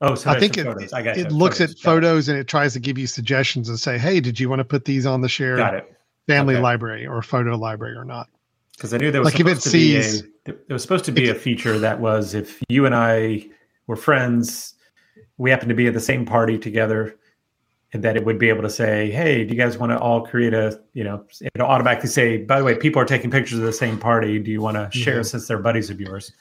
Oh, 0.00 0.16
I 0.24 0.40
think 0.40 0.56
it, 0.56 0.66
I 0.94 1.02
got 1.02 1.18
it 1.18 1.30
looks 1.30 1.58
photos. 1.58 1.74
at 1.74 1.80
photos 1.80 2.28
and 2.30 2.38
it 2.38 2.48
tries 2.48 2.72
to 2.72 2.80
give 2.80 2.96
you 2.96 3.06
suggestions 3.06 3.68
and 3.68 3.78
say, 3.78 3.98
"Hey, 3.98 4.20
did 4.20 4.40
you 4.40 4.48
want 4.48 4.60
to 4.60 4.64
put 4.64 4.86
these 4.86 5.04
on 5.04 5.20
the 5.20 5.28
shared 5.28 5.84
family 6.26 6.54
okay. 6.54 6.62
library 6.62 7.06
or 7.06 7.20
photo 7.20 7.54
library 7.54 7.96
or 7.96 8.04
not?" 8.06 8.30
Because 8.76 8.94
I 8.94 8.96
knew 8.96 9.10
there 9.10 9.20
was 9.20 9.34
like 9.34 9.40
if 9.40 9.46
it 9.46 9.62
sees, 9.62 10.22
a, 10.22 10.26
there 10.46 10.56
was 10.68 10.82
supposed 10.82 11.04
to 11.06 11.12
be 11.12 11.28
a 11.28 11.34
feature 11.34 11.78
that 11.78 12.00
was 12.00 12.34
if 12.34 12.62
you 12.68 12.86
and 12.86 12.94
I 12.94 13.46
were 13.86 13.96
friends, 13.96 14.74
we 15.38 15.50
happen 15.50 15.68
to 15.68 15.74
be 15.74 15.86
at 15.86 15.94
the 15.94 16.00
same 16.00 16.24
party 16.24 16.58
together 16.58 17.16
and 17.92 18.02
that 18.02 18.16
it 18.16 18.24
would 18.24 18.38
be 18.38 18.48
able 18.48 18.62
to 18.62 18.70
say, 18.70 19.10
"Hey, 19.10 19.44
do 19.44 19.54
you 19.54 19.60
guys 19.60 19.78
want 19.78 19.92
to 19.92 19.98
all 19.98 20.26
create 20.26 20.54
a?" 20.54 20.80
You 20.92 21.04
know, 21.04 21.24
it'll 21.54 21.66
automatically 21.66 22.08
say, 22.08 22.38
"By 22.38 22.58
the 22.58 22.64
way, 22.64 22.76
people 22.76 23.00
are 23.00 23.06
taking 23.06 23.30
pictures 23.30 23.58
of 23.58 23.64
the 23.64 23.72
same 23.72 23.98
party. 23.98 24.38
Do 24.38 24.50
you 24.50 24.60
want 24.60 24.76
to 24.76 24.96
share 24.96 25.16
mm-hmm. 25.16 25.22
since 25.22 25.48
they're 25.48 25.58
buddies 25.58 25.90
of 25.90 26.00
yours?" 26.00 26.32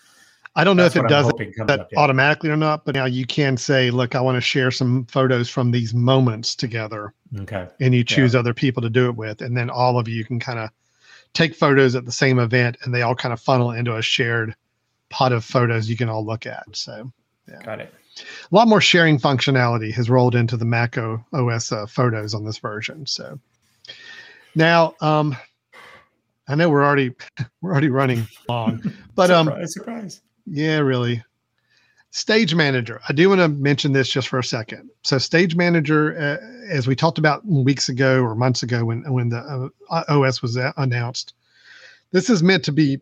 I 0.57 0.63
don't 0.63 0.77
know 0.77 0.83
That's 0.83 0.95
if 0.95 1.03
it 1.03 1.09
does 1.09 1.27
that 1.67 1.89
automatically 1.97 2.49
or 2.49 2.55
not, 2.55 2.85
but 2.85 2.95
now 2.95 3.05
you 3.05 3.25
can 3.25 3.57
say, 3.57 3.91
"Look, 3.91 4.15
I 4.15 4.21
want 4.21 4.37
to 4.37 4.41
share 4.41 4.71
some 4.71 5.05
photos 5.05 5.49
from 5.49 5.71
these 5.71 5.93
moments 5.93 6.55
together." 6.55 7.13
Okay. 7.39 7.67
And 7.79 7.93
you 7.93 8.03
choose 8.03 8.33
yeah. 8.33 8.39
other 8.39 8.53
people 8.53 8.81
to 8.81 8.89
do 8.89 9.07
it 9.07 9.15
with, 9.15 9.41
and 9.41 9.55
then 9.55 9.69
all 9.69 9.99
of 9.99 10.07
you 10.07 10.23
can 10.23 10.39
kind 10.39 10.59
of 10.59 10.69
take 11.35 11.53
photos 11.53 11.93
at 11.95 12.05
the 12.05 12.11
same 12.11 12.39
event, 12.39 12.77
and 12.81 12.93
they 12.93 13.03
all 13.03 13.15
kind 13.15 13.33
of 13.33 13.39
funnel 13.39 13.71
into 13.71 13.95
a 13.95 14.01
shared 14.01 14.55
pot 15.09 15.31
of 15.31 15.45
photos 15.45 15.87
you 15.87 15.95
can 15.95 16.09
all 16.09 16.25
look 16.25 16.47
at. 16.47 16.63
So, 16.73 17.11
yeah. 17.47 17.61
got 17.61 17.79
it 17.79 17.93
a 18.19 18.55
lot 18.55 18.67
more 18.67 18.81
sharing 18.81 19.19
functionality 19.19 19.93
has 19.93 20.09
rolled 20.09 20.35
into 20.35 20.57
the 20.57 20.65
Mac 20.65 20.97
OS 20.97 21.71
uh, 21.71 21.85
photos 21.85 22.33
on 22.33 22.45
this 22.45 22.57
version. 22.57 23.05
So 23.05 23.39
now, 24.55 24.95
um, 25.01 25.35
I 26.47 26.55
know 26.55 26.69
we're 26.69 26.85
already 26.85 27.11
we're 27.61 27.71
already 27.71 27.89
running 27.89 28.27
long, 28.47 28.81
but 29.15 29.31
um, 29.31 29.47
surprise, 29.47 29.73
surprise. 29.73 30.21
Yeah, 30.45 30.77
really. 30.79 31.23
Stage 32.15 32.55
Manager. 32.55 33.01
I 33.09 33.11
do 33.11 33.27
want 33.27 33.41
to 33.41 33.49
mention 33.49 33.91
this 33.91 34.07
just 34.07 34.29
for 34.29 34.39
a 34.39 34.43
second. 34.43 34.89
So, 35.03 35.17
Stage 35.17 35.57
Manager, 35.57 36.17
uh, 36.17 36.71
as 36.71 36.87
we 36.87 36.95
talked 36.95 37.17
about 37.17 37.45
weeks 37.45 37.89
ago 37.89 38.21
or 38.21 38.35
months 38.35 38.63
ago 38.63 38.85
when 38.85 39.01
when 39.11 39.27
the 39.27 39.69
uh, 39.89 40.03
OS 40.07 40.41
was 40.41 40.55
announced, 40.77 41.33
this 42.11 42.29
is 42.29 42.41
meant 42.41 42.63
to 42.63 42.71
be 42.71 43.01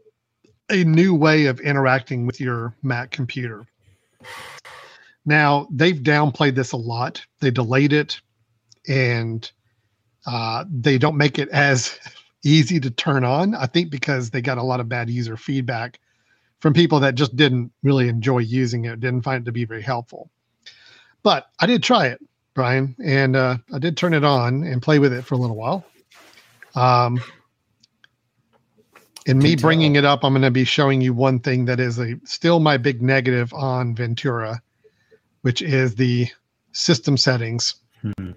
a 0.72 0.84
new 0.84 1.14
way 1.14 1.46
of 1.46 1.60
interacting 1.60 2.26
with 2.26 2.42
your 2.42 2.74
Mac 2.82 3.12
computer. 3.12 3.68
Now 5.28 5.68
they've 5.70 6.02
downplayed 6.02 6.56
this 6.56 6.72
a 6.72 6.78
lot. 6.78 7.24
They 7.40 7.52
delayed 7.52 7.94
it, 7.94 8.20
and 8.88 9.50
uh, 10.26 10.66
they 10.68 10.98
don't 10.98 11.18
make 11.18 11.38
it 11.38 11.50
as 11.50 12.00
easy 12.44 12.80
to 12.80 12.90
turn 12.90 13.24
on. 13.24 13.54
I 13.54 13.68
think 13.68 13.92
because 13.92 14.32
they 14.32 14.42
got 14.42 14.58
a 14.58 14.64
lot 14.64 14.80
of 14.80 14.90
bad 14.90 15.12
user 15.12 15.38
feedback 15.38 16.00
from 16.64 16.74
people 16.74 17.02
that 17.02 17.16
just 17.16 17.36
didn't 17.36 17.74
really 17.84 18.08
enjoy 18.08 18.38
using 18.38 18.86
it, 18.86 19.02
didn't 19.02 19.24
find 19.24 19.42
it 19.42 19.46
to 19.46 19.52
be 19.52 19.66
very 19.66 19.82
helpful. 19.82 20.32
But 21.22 21.48
I 21.60 21.66
did 21.66 21.84
try 21.84 22.08
it, 22.08 22.22
Brian, 22.54 22.96
and 23.04 23.36
uh, 23.36 23.58
I 23.74 23.80
did 23.80 23.98
turn 23.98 24.14
it 24.14 24.24
on 24.24 24.64
and 24.64 24.82
play 24.82 24.98
with 24.98 25.12
it 25.12 25.26
for 25.26 25.36
a 25.36 25.38
little 25.38 25.58
while. 25.58 25.84
Um, 26.74 27.22
in 29.26 29.40
me 29.40 29.58
bringing 29.58 29.98
it 29.98 30.06
up, 30.06 30.24
I'm 30.24 30.32
going 30.32 30.44
to 30.44 30.52
be 30.52 30.64
showing 30.64 31.02
you 31.02 31.14
one 31.14 31.40
thing 31.42 31.66
that 31.66 31.82
is 31.82 32.00
a 32.00 32.16
still 32.24 32.62
my 32.62 32.78
big 32.78 33.02
negative 33.02 33.54
on 33.54 33.94
Ventura, 33.94 34.62
which 35.42 35.62
is 35.62 35.96
the 35.96 36.30
system 36.72 37.18
settings. 37.18 37.76
Hmm. 38.02 38.32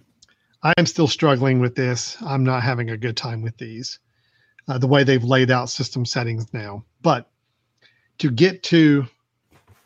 I 0.64 0.72
am 0.78 0.86
still 0.86 1.06
struggling 1.06 1.60
with 1.60 1.76
this. 1.76 2.16
I'm 2.22 2.42
not 2.42 2.64
having 2.64 2.90
a 2.90 2.96
good 2.96 3.16
time 3.16 3.42
with 3.42 3.56
these, 3.56 4.00
uh, 4.66 4.78
the 4.78 4.88
way 4.88 5.04
they've 5.04 5.22
laid 5.22 5.52
out 5.52 5.70
system 5.70 6.04
settings 6.04 6.52
now. 6.52 6.84
But 7.02 7.30
to 8.18 8.30
get 8.30 8.62
to 8.64 9.06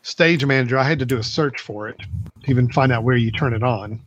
Stage 0.03 0.45
Manager, 0.45 0.77
I 0.77 0.83
had 0.83 0.99
to 0.99 1.05
do 1.05 1.17
a 1.17 1.23
search 1.23 1.61
for 1.61 1.87
it 1.87 1.99
even 2.47 2.71
find 2.71 2.91
out 2.91 3.03
where 3.03 3.15
you 3.15 3.31
turn 3.31 3.53
it 3.53 3.63
on. 3.63 4.01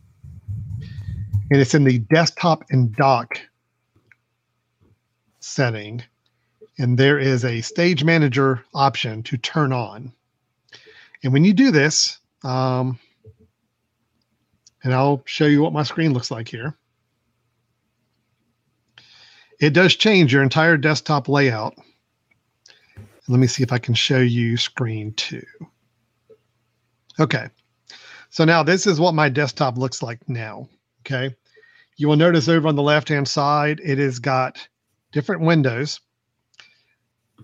And 1.51 1.61
it's 1.61 1.73
in 1.73 1.83
the 1.83 1.99
desktop 1.99 2.63
and 2.69 2.95
dock 2.95 3.39
setting. 5.39 6.03
And 6.77 6.97
there 6.97 7.19
is 7.19 7.45
a 7.45 7.61
Stage 7.61 8.03
Manager 8.03 8.63
option 8.73 9.23
to 9.23 9.37
turn 9.37 9.71
on. 9.71 10.11
And 11.23 11.31
when 11.31 11.45
you 11.45 11.53
do 11.53 11.71
this, 11.71 12.19
um, 12.43 12.99
and 14.83 14.93
I'll 14.93 15.23
show 15.25 15.45
you 15.45 15.61
what 15.61 15.73
my 15.73 15.83
screen 15.83 16.13
looks 16.13 16.31
like 16.31 16.47
here. 16.47 16.75
It 19.59 19.71
does 19.71 19.95
change 19.95 20.33
your 20.33 20.43
entire 20.43 20.77
desktop 20.77 21.29
layout. 21.29 21.75
Let 23.27 23.39
me 23.39 23.47
see 23.47 23.63
if 23.63 23.71
I 23.71 23.79
can 23.79 23.93
show 23.93 24.19
you 24.19 24.57
screen 24.57 25.13
two. 25.13 25.45
Okay. 27.19 27.47
So 28.29 28.45
now 28.45 28.63
this 28.63 28.85
is 28.85 28.99
what 28.99 29.15
my 29.15 29.29
desktop 29.29 29.77
looks 29.77 30.03
like 30.03 30.27
now. 30.27 30.69
Okay. 31.01 31.35
You 31.97 32.07
will 32.07 32.17
notice 32.17 32.49
over 32.49 32.67
on 32.67 32.75
the 32.75 32.83
left 32.83 33.09
hand 33.09 33.27
side, 33.27 33.79
it 33.83 33.97
has 33.97 34.19
got 34.19 34.67
different 35.11 35.41
windows. 35.41 36.01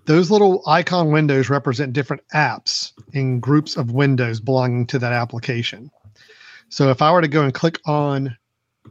Those 0.04 0.30
little 0.30 0.62
icon 0.66 1.10
windows 1.10 1.48
represent 1.48 1.92
different 1.92 2.22
apps 2.34 2.92
in 3.12 3.40
groups 3.40 3.76
of 3.76 3.92
windows 3.92 4.40
belonging 4.40 4.86
to 4.88 4.98
that 4.98 5.12
application. 5.12 5.90
So 6.68 6.90
if 6.90 7.02
I 7.02 7.12
were 7.12 7.22
to 7.22 7.28
go 7.28 7.42
and 7.44 7.54
click 7.54 7.78
on 7.86 8.36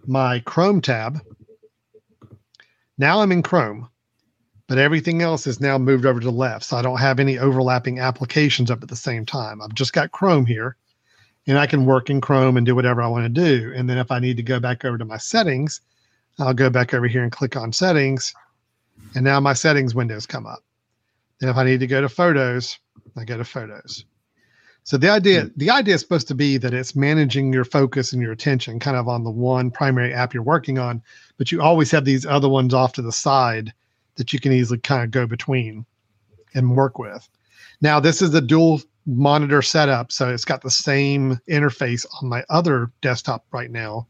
my 0.06 0.40
Chrome 0.40 0.82
tab, 0.82 1.20
now 2.98 3.22
I'm 3.22 3.32
in 3.32 3.44
Chrome, 3.44 3.90
but 4.72 4.78
everything 4.78 5.22
else 5.22 5.48
is 5.48 5.60
now 5.60 5.78
moved 5.78 6.06
over 6.06 6.22
to 6.22 6.28
the 6.28 6.32
left. 6.32 6.64
So 6.64 6.78
I 6.78 6.82
don't 6.82 7.02
have 7.02 7.20
any 7.20 7.38
overlapping 7.38 8.00
applications 8.00 8.72
up 8.72 8.82
at 8.82 8.88
the 8.88 8.96
same 8.96 9.26
time. 9.26 9.62
I've 9.62 9.74
just 9.74 9.92
got 9.92 10.14
Chrome 10.14 10.46
here 10.46 10.78
and 11.46 11.60
I 11.60 11.68
can 11.68 11.86
work 11.86 12.10
in 12.10 12.22
Chrome 12.22 12.56
and 12.56 12.66
do 12.66 12.74
whatever 12.74 13.02
I 13.02 13.10
want 13.10 13.26
to 13.26 13.30
do. 13.30 13.74
And 13.76 13.90
then 13.90 13.98
if 13.98 14.12
I 14.12 14.20
need 14.20 14.38
to 14.38 14.44
go 14.44 14.62
back 14.62 14.86
over 14.86 14.98
to 14.98 15.04
my 15.04 15.18
settings, 15.18 15.82
I'll 16.40 16.54
go 16.54 16.70
back 16.70 16.94
over 16.94 17.06
here 17.06 17.22
and 17.22 17.34
click 17.34 17.58
on 17.58 17.74
settings. 17.74 18.34
And 19.14 19.26
now 19.26 19.42
my 19.42 19.52
settings 19.52 19.94
windows 19.94 20.26
come 20.26 20.46
up. 20.46 20.64
Then 21.42 21.50
if 21.50 21.58
I 21.58 21.66
need 21.66 21.82
to 21.82 21.88
go 21.88 22.00
to 22.00 22.08
photos, 22.08 22.80
I 23.18 23.26
go 23.26 23.36
to 23.36 23.44
photos. 23.44 24.06
So 24.84 24.96
the 24.96 25.10
idea, 25.10 25.42
hmm. 25.42 25.48
the 25.58 25.72
idea 25.72 25.96
is 25.96 26.00
supposed 26.00 26.30
to 26.30 26.36
be 26.36 26.56
that 26.60 26.74
it's 26.74 26.96
managing 26.96 27.52
your 27.52 27.66
focus 27.66 28.14
and 28.14 28.22
your 28.22 28.32
attention 28.32 28.80
kind 28.80 28.96
of 28.96 29.10
on 29.10 29.26
the 29.26 29.32
one 29.32 29.70
primary 29.70 30.14
app 30.14 30.34
you're 30.34 30.44
working 30.44 30.80
on, 30.80 31.04
but 31.38 31.52
you 31.52 31.62
always 31.62 31.92
have 31.92 32.06
these 32.06 32.26
other 32.26 32.48
ones 32.48 32.74
off 32.74 32.94
to 32.94 33.02
the 33.02 33.12
side 33.12 33.74
that 34.16 34.34
you 34.34 34.40
can 34.40 34.52
easily 34.52 34.80
kind 34.80 35.04
of 35.04 35.12
go 35.12 35.26
between 35.26 35.86
and 36.54 36.76
work 36.76 37.00
with. 37.00 37.28
Now, 37.82 38.00
this 38.00 38.22
is 38.22 38.34
a 38.34 38.42
dual 38.42 38.82
monitor 39.06 39.62
setup, 39.62 40.12
so 40.12 40.30
it's 40.30 40.46
got 40.46 40.62
the 40.62 40.70
same 40.70 41.40
interface 41.50 42.06
on 42.22 42.30
my 42.30 42.44
other 42.50 42.92
desktop 43.02 43.46
right 43.52 43.72
now 43.72 44.08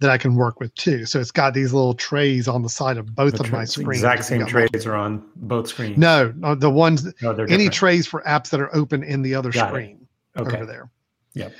that 0.00 0.10
I 0.10 0.18
can 0.18 0.34
work 0.34 0.60
with 0.60 0.74
too. 0.74 1.04
So 1.06 1.20
it's 1.20 1.30
got 1.30 1.54
these 1.54 1.72
little 1.72 1.94
trays 1.94 2.48
on 2.48 2.62
the 2.62 2.68
side 2.68 2.96
of 2.96 3.14
both 3.14 3.34
The 3.34 3.44
of 3.44 3.52
my 3.52 3.64
screens. 3.64 4.02
Exact 4.02 4.24
same 4.24 4.46
trays 4.46 4.86
are 4.86 4.96
on 4.96 5.22
both 5.36 5.68
screens. 5.68 5.98
No, 5.98 6.32
no, 6.36 6.54
the 6.54 6.70
ones 6.70 7.04
no 7.22 7.30
any 7.32 7.46
different. 7.46 7.72
trays 7.74 8.06
for 8.06 8.22
apps 8.22 8.48
that 8.50 8.60
are 8.60 8.74
open 8.74 9.02
in 9.02 9.22
the 9.22 9.34
other 9.34 9.52
Got 9.52 9.68
screen 9.68 10.06
Okay. 10.38 10.56
over 10.56 10.66
there. 10.66 10.90
Yep. 11.34 11.52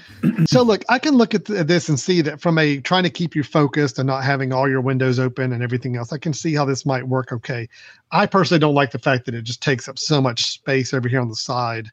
so 0.46 0.62
look, 0.62 0.84
I 0.88 0.98
can 0.98 1.14
look 1.16 1.34
at 1.34 1.44
th- 1.44 1.66
this 1.66 1.88
and 1.88 1.98
see 1.98 2.20
that 2.22 2.40
from 2.40 2.58
a 2.58 2.80
trying 2.80 3.04
to 3.04 3.10
keep 3.10 3.34
you 3.36 3.42
focused 3.42 3.98
and 3.98 4.06
not 4.06 4.24
having 4.24 4.52
all 4.52 4.68
your 4.68 4.80
windows 4.80 5.18
open 5.18 5.52
and 5.52 5.62
everything 5.62 5.96
else. 5.96 6.12
I 6.12 6.18
can 6.18 6.32
see 6.32 6.54
how 6.54 6.64
this 6.64 6.84
might 6.84 7.06
work 7.06 7.32
okay. 7.32 7.68
I 8.10 8.26
personally 8.26 8.58
don't 8.58 8.74
like 8.74 8.90
the 8.90 8.98
fact 8.98 9.26
that 9.26 9.34
it 9.34 9.42
just 9.42 9.62
takes 9.62 9.88
up 9.88 9.98
so 9.98 10.20
much 10.20 10.44
space 10.50 10.92
over 10.92 11.08
here 11.08 11.20
on 11.20 11.28
the 11.28 11.36
side 11.36 11.88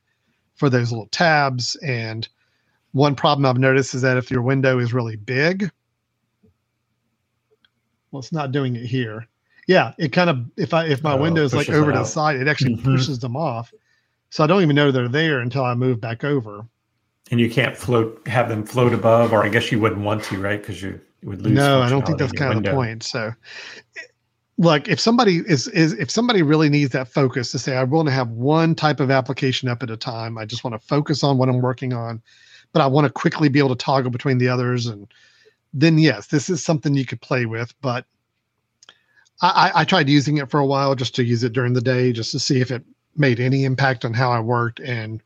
for 0.55 0.69
those 0.69 0.91
little 0.91 1.07
tabs. 1.07 1.75
And 1.77 2.27
one 2.93 3.15
problem 3.15 3.45
I've 3.45 3.59
noticed 3.59 3.93
is 3.93 4.01
that 4.01 4.17
if 4.17 4.31
your 4.31 4.41
window 4.41 4.79
is 4.79 4.93
really 4.93 5.15
big, 5.15 5.69
well, 8.11 8.19
it's 8.21 8.31
not 8.31 8.51
doing 8.51 8.75
it 8.75 8.85
here. 8.85 9.27
Yeah, 9.67 9.93
it 9.99 10.13
kind 10.13 10.29
of 10.29 10.45
if 10.55 10.73
I 10.73 10.85
if 10.85 11.03
my 11.03 11.13
Oh, 11.13 11.17
window 11.17 11.43
is 11.43 11.53
like 11.53 11.69
over 11.69 11.91
to 11.91 11.99
the 11.99 12.05
side, 12.05 12.37
it 12.37 12.47
actually 12.47 12.75
Mhm. 12.75 12.83
pushes 12.95 13.19
them 13.19 13.35
off. 13.35 13.71
So 14.29 14.43
I 14.43 14.47
don't 14.47 14.61
even 14.63 14.75
know 14.75 14.91
they're 14.91 15.07
there 15.09 15.39
until 15.41 15.63
I 15.63 15.73
move 15.75 16.01
back 16.01 16.23
over. 16.23 16.65
And 17.29 17.39
you 17.39 17.49
can't 17.49 17.75
float, 17.75 18.25
have 18.27 18.47
them 18.47 18.65
float 18.65 18.93
above, 18.93 19.33
or 19.33 19.43
I 19.43 19.49
guess 19.49 19.71
you 19.71 19.79
wouldn't 19.79 20.01
want 20.01 20.23
to, 20.25 20.39
right? 20.39 20.61
Because 20.61 20.81
you 20.81 20.99
would 21.23 21.41
lose. 21.41 21.53
No, 21.53 21.81
I 21.81 21.89
don't 21.89 22.05
think 22.05 22.17
that's 22.17 22.31
kind 22.31 22.57
of 22.57 22.63
the 22.63 22.71
point. 22.71 23.03
So, 23.03 23.33
look, 24.57 24.87
if 24.87 24.99
somebody 24.99 25.37
is 25.45 25.67
is 25.69 25.93
if 25.93 26.09
somebody 26.09 26.41
really 26.41 26.69
needs 26.69 26.91
that 26.93 27.07
focus 27.07 27.51
to 27.51 27.59
say, 27.59 27.75
I 27.75 27.83
want 27.83 28.07
to 28.07 28.13
have 28.13 28.29
one 28.29 28.75
type 28.75 28.99
of 28.99 29.11
application 29.11 29.67
up 29.67 29.83
at 29.83 29.89
a 29.89 29.97
time. 29.97 30.37
I 30.37 30.45
just 30.45 30.63
want 30.63 30.79
to 30.79 30.87
focus 30.87 31.23
on 31.23 31.37
what 31.37 31.49
I'm 31.49 31.61
working 31.61 31.93
on, 31.93 32.21
but 32.71 32.81
I 32.81 32.87
want 32.87 33.05
to 33.05 33.11
quickly 33.11 33.49
be 33.49 33.59
able 33.59 33.75
to 33.75 33.83
toggle 33.83 34.11
between 34.11 34.37
the 34.37 34.47
others, 34.47 34.87
and 34.87 35.07
then 35.73 35.97
yes, 35.97 36.27
this 36.27 36.49
is 36.49 36.63
something 36.63 36.93
you 36.93 37.05
could 37.05 37.21
play 37.21 37.45
with. 37.45 37.73
But 37.81 38.05
I, 39.41 39.71
I, 39.73 39.81
I 39.81 39.83
tried 39.85 40.09
using 40.09 40.37
it 40.37 40.49
for 40.49 40.59
a 40.59 40.65
while 40.65 40.95
just 40.95 41.15
to 41.15 41.23
use 41.23 41.43
it 41.43 41.53
during 41.53 41.73
the 41.73 41.81
day, 41.81 42.11
just 42.11 42.31
to 42.31 42.39
see 42.39 42.61
if 42.61 42.71
it 42.71 42.83
made 43.15 43.39
any 43.39 43.65
impact 43.65 44.05
on 44.05 44.13
how 44.13 44.31
I 44.31 44.39
worked, 44.39 44.79
and 44.79 45.21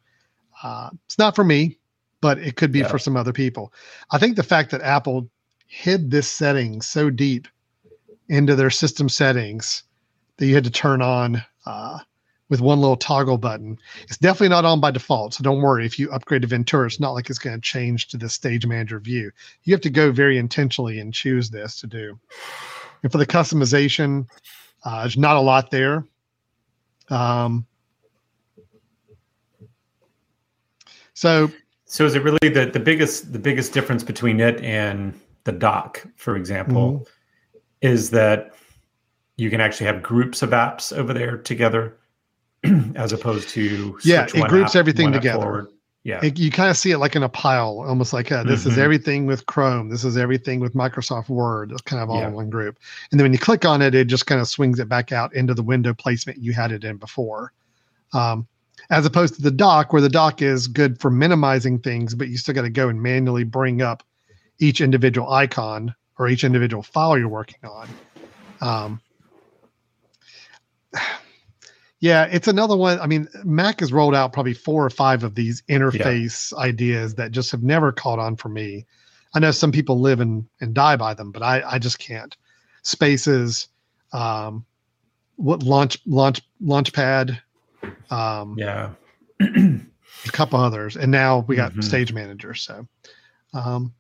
uh, 0.64 0.90
it's 1.06 1.18
not 1.18 1.36
for 1.36 1.44
me, 1.44 1.78
but 2.22 2.38
it 2.40 2.56
could 2.56 2.72
be 2.72 2.80
Yeah. 2.80 2.88
for 2.88 3.00
some 3.00 3.18
other 3.18 3.34
people. 3.34 3.74
I 4.12 4.18
think 4.20 4.36
the 4.36 4.44
fact 4.44 4.72
that 4.72 4.82
Apple 4.82 5.30
hid 5.68 6.12
this 6.12 6.30
setting 6.30 6.82
so 6.82 7.10
deep 7.10 7.48
into 8.30 8.56
their 8.56 8.70
system 8.70 9.10
settings 9.10 9.84
that 10.38 10.46
you 10.46 10.56
had 10.56 10.64
to 10.64 10.70
turn 10.72 11.02
on 11.02 11.44
uh, 11.66 12.00
with 12.50 12.62
one 12.62 12.80
little 12.82 12.98
toggle 12.98 13.38
button. 13.38 13.78
It's 14.04 14.18
definitely 14.18 14.50
not 14.50 14.66
on 14.66 14.82
by 14.82 14.92
default. 14.92 15.34
So 15.34 15.44
don't 15.44 15.62
worry 15.62 15.86
if 15.86 15.98
you 15.98 16.12
upgrade 16.12 16.42
to 16.42 16.48
Ventura, 16.48 16.88
it's 16.88 17.00
not 17.00 17.12
like 17.12 17.30
it's 17.30 17.40
going 17.40 17.56
to 17.56 17.62
change 17.62 18.10
to 18.10 18.18
the 18.18 18.30
stage 18.30 18.66
manager 18.66 19.00
view. 19.00 19.32
You 19.64 19.74
have 19.74 19.82
to 19.82 19.90
go 19.90 20.12
very 20.12 20.38
intentionally 20.38 21.00
and 21.00 21.14
choose 21.14 21.50
this 21.50 21.80
to 21.82 21.88
do. 21.88 22.20
And 23.04 23.12
for 23.12 23.18
the 23.18 23.26
customization, 23.26 24.28
uh, 24.84 25.02
there's 25.02 25.18
not 25.18 25.38
a 25.38 25.42
lot 25.42 25.72
there. 25.72 26.06
Um, 27.10 27.66
so 31.14 31.52
So 31.92 32.06
is 32.06 32.16
it 32.16 32.24
really 32.24 32.38
the, 32.42 32.68
the 32.72 32.80
biggest 32.80 33.34
the 33.34 33.40
biggest 33.40 33.74
difference 33.74 34.02
between 34.02 34.40
it 34.40 34.62
and 34.64 35.14
the 35.44 35.52
dock, 35.52 36.06
for 36.16 36.38
example, 36.38 36.92
Mm-hmm. 36.94 37.58
is 37.82 38.12
that 38.12 38.54
you 39.36 39.50
can 39.50 39.60
actually 39.60 39.88
have 39.88 40.02
groups 40.02 40.42
of 40.42 40.52
apps 40.52 40.96
over 40.96 41.14
there 41.14 41.38
together, 41.40 41.98
as 42.96 43.12
opposed 43.12 43.50
to 43.50 43.98
Yeah, 44.06 44.24
it 44.34 44.48
groups 44.48 44.72
app- 44.74 44.80
everything 44.80 45.12
together. 45.12 45.42
forward. 45.42 45.68
Yeah, 46.04 46.22
it, 46.24 46.40
you 46.40 46.50
kind 46.50 46.70
of 46.70 46.78
see 46.78 46.92
it 46.92 46.98
like 47.00 47.18
in 47.18 47.24
a 47.24 47.30
pile, 47.30 47.84
almost 47.86 48.14
like 48.14 48.32
uh, 48.32 48.44
this 48.44 48.66
is 48.66 48.76
Mhm. 48.76 48.84
everything 48.86 49.26
with 49.26 49.46
Chrome. 49.48 49.90
This 49.90 50.06
is 50.06 50.16
everything 50.16 50.62
with 50.62 50.74
Microsoft 50.74 51.28
Word. 51.28 51.74
It's 51.74 51.82
kind 51.82 52.02
of 52.02 52.10
all 52.10 52.20
Yeah. 52.22 52.28
in 52.30 52.34
one 52.34 52.50
group. 52.50 52.78
And 53.12 53.20
then 53.20 53.26
when 53.26 53.34
you 53.34 53.40
click 53.40 53.66
on 53.66 53.82
it, 53.82 53.94
it 53.96 54.06
just 54.08 54.28
kind 54.28 54.40
of 54.40 54.48
swings 54.48 54.80
it 54.80 54.88
back 54.88 55.12
out 55.12 55.36
into 55.36 55.54
the 55.54 55.62
window 55.62 55.94
placement 55.94 56.38
you 56.40 56.54
had 56.54 56.72
it 56.72 56.86
in 56.86 56.96
before. 56.96 57.52
Um, 58.14 58.48
as 58.92 59.06
opposed 59.06 59.36
to 59.36 59.42
the 59.42 59.52
dock, 59.52 59.94
where 59.94 60.02
the 60.02 60.10
dock 60.10 60.42
is 60.42 60.68
good 60.68 61.00
for 61.00 61.10
minimizing 61.10 61.80
things, 61.80 62.14
but 62.14 62.28
you 62.28 62.38
still 62.38 62.54
got 62.54 62.64
to 62.64 62.70
go 62.70 62.90
and 62.90 63.02
manually 63.02 63.46
bring 63.46 63.82
up 63.82 64.04
each 64.60 64.82
individual 64.82 65.32
icon 65.32 65.96
or 66.20 66.28
each 66.28 66.44
individual 66.44 66.84
file 66.84 67.18
you're 67.18 67.30
working 67.30 67.60
on. 67.64 67.88
Um, 68.60 69.02
yeah, 72.02 72.26
it's 72.26 72.50
another 72.50 72.76
one. 72.76 73.00
I 73.00 73.08
mean, 73.08 73.30
Mac 73.46 73.80
has 73.80 73.94
rolled 73.94 74.14
out 74.14 74.34
probably 74.34 74.54
four 74.54 74.86
or 74.86 74.90
five 74.90 75.24
of 75.24 75.36
these 75.36 75.64
interface 75.70 76.52
ideas 76.54 77.16
that 77.16 77.32
just 77.32 77.50
have 77.52 77.64
never 77.64 77.94
caught 77.94 78.20
on 78.20 78.36
for 78.36 78.50
me. 78.50 78.86
I 79.34 79.40
know 79.40 79.52
some 79.52 79.72
people 79.72 80.02
live 80.02 80.20
and, 80.20 80.46
and 80.60 80.74
die 80.74 80.98
by 80.98 81.14
them, 81.14 81.32
but 81.32 81.42
I, 81.42 81.64
I 81.66 81.80
just 81.80 81.98
can't. 81.98 82.36
Spaces, 82.84 83.70
um, 84.12 84.66
what 85.38 85.64
launch 85.64 85.98
launch 86.06 86.42
launchpad, 86.62 87.40
um, 88.10 88.56
yeah. 88.58 88.90
a 89.40 90.32
couple 90.32 90.60
others, 90.60 90.98
and 90.98 91.12
now 91.12 91.40
we 91.48 91.56
got 91.56 91.74
Mhm. 91.74 91.84
Stage 91.84 92.14
Manager. 92.14 92.54
So, 92.54 92.88
um, 93.54 93.94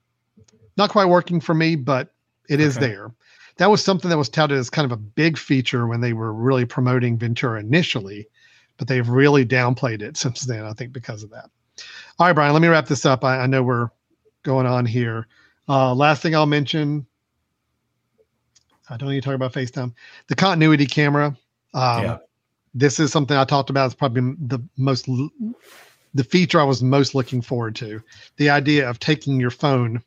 not 0.77 0.89
quite 0.89 1.05
working 1.05 1.39
for 1.41 1.53
me, 1.53 1.75
but 1.75 2.13
it 2.49 2.59
is 2.59 2.77
Okay. 2.77 2.87
there. 2.87 3.11
That 3.57 3.69
was 3.69 3.83
something 3.83 4.09
that 4.09 4.17
was 4.17 4.29
touted 4.29 4.57
as 4.57 4.69
kind 4.69 4.85
of 4.85 4.91
a 4.91 4.97
big 5.01 5.37
feature 5.37 5.87
when 5.87 6.01
they 6.01 6.13
were 6.13 6.33
really 6.33 6.65
promoting 6.65 7.17
Ventura 7.17 7.59
initially, 7.59 8.27
but 8.77 8.87
they've 8.87 9.07
really 9.07 9.45
downplayed 9.45 10.01
it 10.01 10.17
since 10.17 10.41
then. 10.41 10.63
I 10.65 10.73
think 10.73 10.93
because 10.93 11.23
of 11.23 11.29
that. 11.31 11.49
All 12.19 12.27
right, 12.27 12.33
Brian, 12.33 12.53
let 12.53 12.61
me 12.61 12.67
wrap 12.67 12.87
this 12.87 13.05
up. 13.05 13.23
I, 13.23 13.39
I 13.39 13.47
know 13.47 13.63
we're 13.63 13.89
going 14.43 14.65
on 14.65 14.85
here. 14.85 15.27
Uh, 15.67 15.93
last 15.93 16.21
thing 16.21 16.35
I'll 16.35 16.45
mention. 16.45 17.05
I 18.89 18.97
don't 18.97 19.09
need 19.09 19.21
to 19.21 19.25
talk 19.25 19.35
about 19.35 19.53
FaceTime. 19.53 19.93
The 20.27 20.35
continuity 20.35 20.85
camera. 20.85 21.27
Um, 21.73 22.03
Yeah. 22.03 22.17
This 22.73 22.99
is 22.99 23.11
something 23.11 23.35
I 23.35 23.45
talked 23.45 23.69
about. 23.69 23.85
It's 23.85 23.95
probably 23.95 24.35
the 24.39 24.59
most 24.77 25.09
the 26.13 26.23
feature 26.23 26.59
I 26.59 26.63
was 26.63 26.83
most 26.83 27.15
looking 27.15 27.41
forward 27.41 27.75
to. 27.77 28.01
The 28.37 28.49
idea 28.49 28.89
of 28.89 28.99
taking 28.99 29.39
your 29.39 29.49
phone 29.49 30.01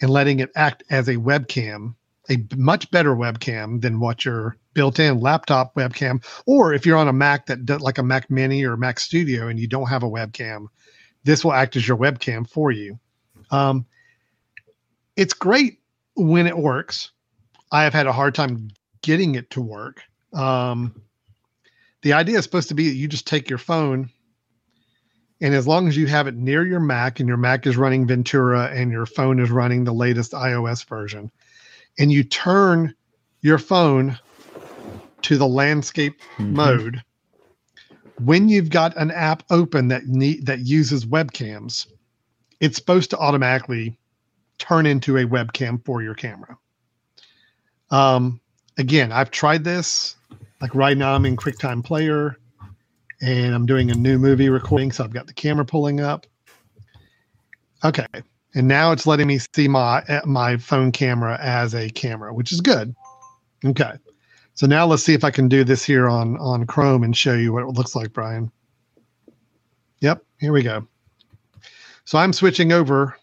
and 0.00 0.10
letting 0.10 0.40
it 0.40 0.50
act 0.56 0.82
as 0.90 1.08
a 1.08 1.16
webcam, 1.16 1.94
a 2.28 2.44
much 2.56 2.90
better 2.90 3.14
webcam 3.14 3.80
than 3.80 4.00
what 4.00 4.24
your 4.24 4.56
built-in 4.74 5.20
laptop 5.20 5.74
webcam, 5.74 6.24
or 6.44 6.74
if 6.74 6.84
you're 6.84 6.98
on 6.98 7.08
a 7.08 7.12
Mac 7.12 7.46
that 7.46 7.64
does 7.64 7.80
like 7.80 7.98
a 7.98 8.02
Mac 8.02 8.30
Mini 8.30 8.64
or 8.64 8.76
Mac 8.76 9.00
Studio 9.00 9.48
and 9.48 9.58
you 9.58 9.66
don't 9.66 9.88
have 9.88 10.02
a 10.02 10.10
webcam, 10.10 10.66
this 11.24 11.44
will 11.44 11.52
act 11.52 11.76
as 11.76 11.86
your 11.86 11.96
webcam 11.96 12.48
for 12.48 12.70
you. 12.70 12.98
Um, 13.50 13.86
it's 15.16 15.34
great 15.34 15.80
when 16.14 16.46
it 16.46 16.56
works. 16.56 17.10
I 17.72 17.84
have 17.84 17.94
had 17.94 18.06
a 18.06 18.12
hard 18.12 18.34
time 18.34 18.68
getting 19.02 19.34
it 19.34 19.50
to 19.50 19.62
work. 19.62 20.02
Um, 20.32 21.00
the 22.06 22.12
idea 22.12 22.38
is 22.38 22.44
supposed 22.44 22.68
to 22.68 22.74
be 22.74 22.88
that 22.88 22.94
you 22.94 23.08
just 23.08 23.26
take 23.26 23.50
your 23.50 23.58
phone 23.58 24.08
and 25.40 25.54
as 25.56 25.66
long 25.66 25.88
as 25.88 25.96
you 25.96 26.06
have 26.06 26.28
it 26.28 26.36
near 26.36 26.64
your 26.64 26.78
Mac 26.78 27.18
and 27.18 27.26
your 27.28 27.36
Mac 27.36 27.66
is 27.66 27.76
running 27.76 28.06
Ventura 28.06 28.70
and 28.72 28.92
your 28.92 29.06
phone 29.06 29.40
is 29.40 29.50
running 29.50 29.82
the 29.82 29.92
latest 29.92 30.30
iOS 30.30 30.86
version, 30.86 31.32
and 31.98 32.12
you 32.12 32.22
turn 32.22 32.94
your 33.40 33.58
phone 33.58 34.16
to 35.22 35.36
the 35.36 35.48
landscape 35.48 36.20
Mhm. 36.38 36.52
mode, 36.52 37.02
when 38.20 38.48
you've 38.48 38.70
got 38.70 38.96
an 38.96 39.10
app 39.10 39.42
open 39.50 39.88
that 39.88 40.06
need 40.06 40.46
that 40.46 40.60
uses 40.60 41.04
webcams, 41.04 41.88
it's 42.60 42.76
supposed 42.76 43.10
to 43.10 43.18
automatically 43.18 43.98
turn 44.58 44.86
into 44.86 45.18
a 45.18 45.24
webcam 45.24 45.84
for 45.84 46.02
your 46.04 46.14
camera. 46.14 46.56
Um, 47.90 48.40
again, 48.78 49.10
I've 49.10 49.32
tried 49.32 49.64
this. 49.64 50.15
Like 50.60 50.74
right 50.74 50.96
now, 50.96 51.14
I'm 51.14 51.26
in 51.26 51.36
QuickTime 51.36 51.84
Player 51.84 52.36
and 53.20 53.54
I'm 53.54 53.66
doing 53.66 53.90
a 53.90 53.94
new 53.94 54.18
movie 54.18 54.48
recording. 54.48 54.92
So 54.92 55.04
I've 55.04 55.12
got 55.12 55.26
the 55.26 55.34
camera 55.34 55.64
pulling 55.64 56.00
up. 56.00 56.26
Okay. 57.84 58.06
And 58.54 58.66
now 58.66 58.92
it's 58.92 59.06
letting 59.06 59.26
me 59.26 59.38
see 59.54 59.68
my 59.68 60.02
my 60.24 60.56
phone 60.56 60.92
camera 60.92 61.38
as 61.42 61.74
a 61.74 61.90
camera, 61.90 62.32
which 62.32 62.52
is 62.52 62.60
good. 62.60 62.94
Okay. 63.64 63.92
So 64.54 64.66
now 64.66 64.86
let's 64.86 65.02
see 65.02 65.12
if 65.12 65.24
I 65.24 65.30
can 65.30 65.48
do 65.48 65.64
this 65.64 65.84
here 65.84 66.08
on 66.08 66.38
on 66.38 66.66
Chrome 66.66 67.04
and 67.04 67.14
show 67.14 67.34
you 67.34 67.52
what 67.52 67.62
it 67.62 67.68
looks 67.68 67.94
like, 67.94 68.14
Brian. 68.14 68.50
Yep, 70.00 70.24
here 70.40 70.52
we 70.52 70.62
go. 70.62 70.86
So 72.04 72.16
I'm 72.18 72.32
switching 72.32 72.72
over. 72.72 73.16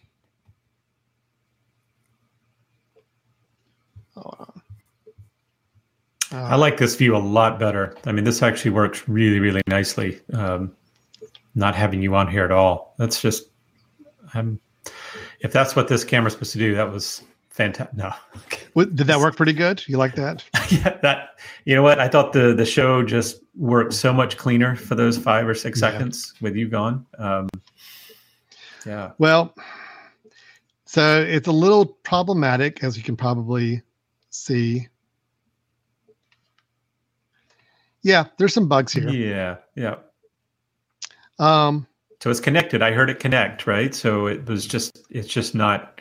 Hold 4.13 4.35
on. 4.39 4.61
I 6.33 6.55
like 6.55 6.77
this 6.77 6.95
view 6.95 7.15
a 7.15 7.19
lot 7.19 7.59
better. 7.59 7.95
I 8.05 8.11
mean, 8.11 8.23
this 8.23 8.41
actually 8.41 8.71
works 8.71 9.07
really, 9.07 9.39
really 9.39 9.61
nicely. 9.67 10.19
Um, 10.33 10.75
not 11.55 11.75
having 11.75 12.01
you 12.01 12.15
on 12.15 12.27
here 12.27 12.43
at 12.43 12.51
all. 12.51 12.95
That's 12.97 13.21
just, 13.21 13.43
I'm, 14.33 14.59
if 15.41 15.51
that's 15.53 15.75
what 15.75 15.87
this 15.87 16.03
camera's 16.03 16.33
supposed 16.33 16.53
to 16.53 16.57
do, 16.57 16.73
that 16.75 16.91
was 16.91 17.21
fantastic. 17.49 17.95
No, 17.95 18.11
What, 18.73 18.95
did 18.95 19.05
that 19.07 19.19
work 19.19 19.35
pretty 19.37 19.53
good? 19.53 19.83
You 19.87 19.97
like 19.97 20.15
that? 20.15 20.43
yeah, 20.71 20.97
that 21.03 21.29
you 21.65 21.75
know 21.75 21.83
what? 21.83 21.99
I 21.99 22.07
thought 22.07 22.33
the 22.33 22.55
the 22.55 22.65
show 22.65 23.03
just 23.03 23.39
worked 23.55 23.93
so 23.93 24.11
much 24.11 24.35
cleaner 24.37 24.75
for 24.75 24.95
those 24.95 25.15
five 25.17 25.47
or 25.47 25.53
six 25.53 25.79
Yeah. 25.79 25.91
seconds 25.91 26.33
with 26.41 26.55
you 26.55 26.67
gone. 26.67 27.05
Um, 27.19 27.47
yeah, 28.87 29.11
Well, 29.19 29.53
So 30.85 31.21
it's 31.21 31.47
a 31.47 31.51
little 31.51 31.85
problematic, 31.85 32.83
as 32.83 32.97
you 32.97 33.03
can 33.03 33.15
probably 33.15 33.83
see. 34.31 34.87
Yeah, 38.03 38.25
there's 38.37 38.53
some 38.53 38.67
bugs 38.67 38.93
here. 38.93 39.09
Yeah, 39.09 39.57
yeah. 39.75 39.95
Um, 41.39 41.87
so 42.21 42.29
it's 42.29 42.39
connected. 42.39 42.81
I 42.81 42.91
heard 42.91 43.09
it 43.09 43.19
connect, 43.19 43.65
right? 43.65 43.93
So 43.95 44.27
it 44.27 44.45
was 44.47 44.65
just 44.65 45.05
it's 45.09 45.27
just 45.27 45.55
not 45.55 45.99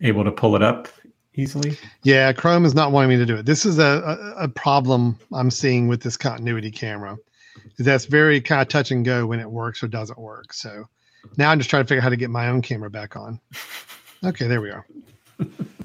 able 0.00 0.24
to 0.24 0.32
pull 0.32 0.56
it 0.56 0.62
up 0.62 0.88
easily. 1.34 1.76
Yeah, 2.02 2.32
Chrome 2.32 2.64
is 2.64 2.74
not 2.74 2.92
wanting 2.92 3.10
me 3.10 3.16
to 3.16 3.26
do 3.26 3.36
it. 3.36 3.46
This 3.46 3.66
is 3.66 3.78
a, 3.78 4.34
a, 4.36 4.44
a 4.44 4.48
problem 4.48 5.18
I'm 5.32 5.50
seeing 5.50 5.88
with 5.88 6.02
this 6.02 6.16
continuity 6.16 6.70
camera. 6.70 7.16
That's 7.78 8.06
very 8.06 8.40
kind 8.40 8.62
of 8.62 8.68
touch 8.68 8.90
and 8.90 9.04
go 9.04 9.26
when 9.26 9.40
it 9.40 9.50
works 9.50 9.82
or 9.82 9.88
doesn't 9.88 10.18
work. 10.18 10.52
So 10.52 10.84
now 11.36 11.50
I'm 11.50 11.58
just 11.58 11.70
trying 11.70 11.82
to 11.82 11.88
figure 11.88 12.00
out 12.00 12.04
how 12.04 12.08
to 12.10 12.16
get 12.16 12.30
my 12.30 12.48
own 12.48 12.62
camera 12.62 12.90
back 12.90 13.16
on. 13.16 13.40
Okay, 14.24 14.46
there 14.46 14.62
we 14.62 14.70
are. 14.70 14.86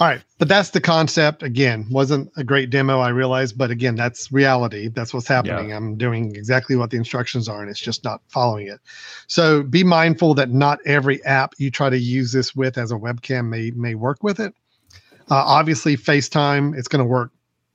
All 0.00 0.08
right, 0.08 0.22
but 0.38 0.48
that's 0.48 0.70
the 0.70 0.80
concept. 0.80 1.42
Again, 1.42 1.86
wasn't 1.90 2.30
a 2.36 2.44
great 2.44 2.70
demo, 2.70 3.00
I 3.00 3.10
realize, 3.10 3.52
but 3.52 3.70
again, 3.70 3.94
that's 3.94 4.32
reality. 4.32 4.88
That's 4.88 5.14
what's 5.14 5.28
happening. 5.28 5.70
Yeah. 5.70 5.76
I'm 5.76 5.96
doing 5.96 6.34
exactly 6.34 6.76
what 6.76 6.90
the 6.90 6.96
instructions 6.96 7.48
are, 7.48 7.60
and 7.60 7.70
it's 7.70 7.80
just 7.80 8.04
not 8.04 8.20
following 8.28 8.66
it. 8.66 8.80
So 9.26 9.62
be 9.62 9.84
mindful 9.84 10.34
that 10.34 10.50
not 10.50 10.78
every 10.84 11.24
app 11.24 11.54
you 11.58 11.70
try 11.70 11.90
to 11.90 11.98
use 11.98 12.32
this 12.32 12.54
with 12.54 12.76
as 12.76 12.90
a 12.90 12.96
webcam 12.96 13.48
may 13.48 13.70
may 13.70 13.94
work 13.94 14.22
with 14.22 14.40
it. 14.40 14.54
Uh, 15.30 15.36
obviously, 15.36 15.96
FaceTime 15.96 16.76
it's 16.76 16.88
going 16.88 17.04
to 17.04 17.08
work 17.08 17.30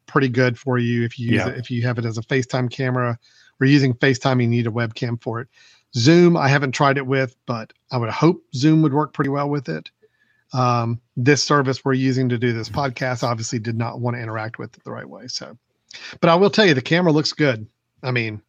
pretty 0.05 0.29
good 0.29 0.57
for 0.57 0.77
you 0.77 1.03
if 1.03 1.17
you 1.17 1.27
use 1.27 1.35
yeah. 1.35 1.49
it. 1.49 1.57
If 1.57 1.71
you 1.71 1.83
have 1.83 1.97
it 1.97 2.05
as 2.05 2.17
a 2.17 2.21
FaceTime 2.21 2.69
camera, 2.69 3.17
we're 3.59 3.67
using 3.67 3.93
FaceTime, 3.93 4.41
you 4.41 4.47
need 4.47 4.67
a 4.67 4.71
webcam 4.71 5.21
for 5.21 5.41
it. 5.41 5.47
Zoom, 5.95 6.37
I 6.37 6.47
haven't 6.47 6.73
tried 6.73 6.97
it 6.97 7.07
with, 7.07 7.35
but 7.45 7.73
I 7.91 7.97
would 7.97 8.09
hope 8.09 8.43
Zoom 8.53 8.81
would 8.81 8.93
work 8.93 9.13
pretty 9.13 9.29
well 9.29 9.49
with 9.49 9.69
it. 9.69 9.89
Um, 10.53 10.99
this 11.15 11.43
service 11.43 11.85
we're 11.85 11.93
using 11.93 12.29
to 12.29 12.37
do 12.37 12.53
this 12.53 12.69
podcast 12.69 13.23
obviously 13.23 13.59
did 13.59 13.77
not 13.77 13.99
want 13.99 14.17
to 14.17 14.21
interact 14.21 14.57
with 14.57 14.75
it 14.75 14.83
the 14.83 14.91
right 14.91 15.07
way. 15.07 15.27
So, 15.27 15.57
but 16.21 16.29
I 16.29 16.35
will 16.35 16.49
tell 16.49 16.65
you, 16.65 16.73
the 16.73 16.81
camera 16.81 17.11
looks 17.11 17.33
good. 17.33 17.67
I 18.01 18.11
mean, 18.11 18.41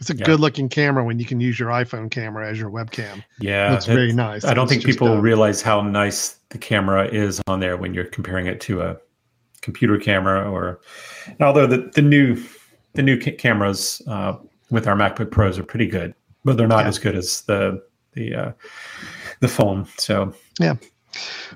it's 0.00 0.10
a 0.10 0.16
yeah. 0.16 0.24
good 0.24 0.40
looking 0.40 0.68
camera 0.68 1.04
when 1.04 1.18
you 1.18 1.26
can 1.26 1.40
use 1.40 1.58
your 1.58 1.68
iPhone 1.68 2.10
camera 2.10 2.48
as 2.48 2.58
your 2.58 2.70
webcam. 2.70 3.22
Yeah, 3.38 3.74
it's 3.74 3.86
very 3.86 4.12
nice. 4.12 4.44
I 4.44 4.54
don't 4.54 4.66
think 4.66 4.84
people 4.84 5.18
realize 5.18 5.60
how 5.60 5.82
nice 5.82 6.36
the 6.48 6.58
camera 6.58 7.06
is 7.06 7.40
on 7.46 7.60
there 7.60 7.76
when 7.76 7.92
you're 7.92 8.06
comparing 8.06 8.46
it 8.46 8.60
to 8.62 8.82
a 8.82 8.96
computer 9.60 9.98
camera 9.98 10.50
or 10.50 10.80
although 11.40 11.66
the, 11.66 11.90
the 11.94 12.00
new 12.00 12.42
the 12.94 13.02
new 13.02 13.20
ca- 13.20 13.36
cameras 13.36 14.00
uh, 14.08 14.36
with 14.70 14.88
our 14.88 14.96
MacBook 14.96 15.30
Pros 15.30 15.58
are 15.58 15.64
pretty 15.64 15.86
good, 15.86 16.14
but 16.44 16.56
they're 16.56 16.66
not 16.66 16.84
yeah. 16.84 16.88
as 16.88 16.98
good 16.98 17.14
as 17.14 17.42
the 17.42 17.82
the 18.12 18.34
uh, 18.34 18.52
the 19.40 19.48
phone. 19.48 19.86
So 19.98 20.32
yeah, 20.58 20.76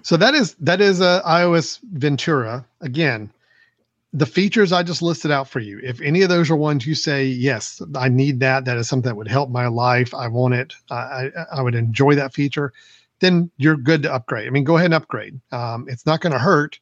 so 0.02 0.16
that 0.16 0.34
is 0.34 0.54
that 0.60 0.80
is 0.80 1.00
a 1.00 1.22
iOS 1.26 1.80
Ventura 1.82 2.64
again. 2.80 3.30
The 4.12 4.26
features 4.26 4.72
I 4.72 4.84
just 4.84 5.02
listed 5.02 5.32
out 5.32 5.48
for 5.48 5.58
you. 5.58 5.80
If 5.82 6.00
any 6.00 6.22
of 6.22 6.28
those 6.28 6.48
are 6.48 6.56
ones 6.56 6.86
you 6.86 6.94
say, 6.94 7.26
yes, 7.26 7.82
I 7.96 8.08
need 8.08 8.38
that. 8.40 8.64
That 8.64 8.76
is 8.76 8.88
something 8.88 9.08
that 9.08 9.16
would 9.16 9.26
help 9.26 9.50
my 9.50 9.66
life. 9.66 10.14
I 10.14 10.28
want 10.28 10.54
it. 10.54 10.72
I, 10.88 10.94
I, 10.94 11.30
I 11.56 11.62
would 11.62 11.74
enjoy 11.74 12.14
that 12.14 12.32
feature. 12.32 12.72
Then 13.18 13.50
you're 13.56 13.76
good 13.76 14.02
to 14.04 14.14
upgrade. 14.14 14.46
I 14.46 14.50
mean, 14.50 14.62
go 14.62 14.76
ahead 14.76 14.86
and 14.86 14.94
upgrade. 14.94 15.40
Um, 15.50 15.86
it's 15.88 16.06
not 16.06 16.20
going 16.20 16.32
to 16.32 16.38
hurt, 16.38 16.78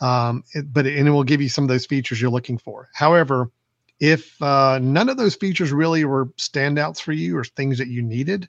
um, 0.00 0.42
it, 0.52 0.72
but 0.72 0.84
it, 0.86 0.98
and 0.98 1.06
it 1.06 1.12
will 1.12 1.22
give 1.22 1.40
you 1.40 1.48
some 1.48 1.62
of 1.62 1.68
those 1.68 1.86
features 1.86 2.20
you're 2.20 2.30
looking 2.30 2.58
for. 2.58 2.88
However, 2.92 3.50
if 4.00 4.40
uh, 4.42 4.80
none 4.82 5.08
of 5.08 5.16
those 5.16 5.36
features 5.36 5.72
really 5.72 6.04
were 6.04 6.26
standouts 6.38 7.00
for 7.00 7.12
you 7.12 7.36
or 7.36 7.44
things 7.44 7.78
that 7.78 7.88
you 7.88 8.02
needed, 8.02 8.48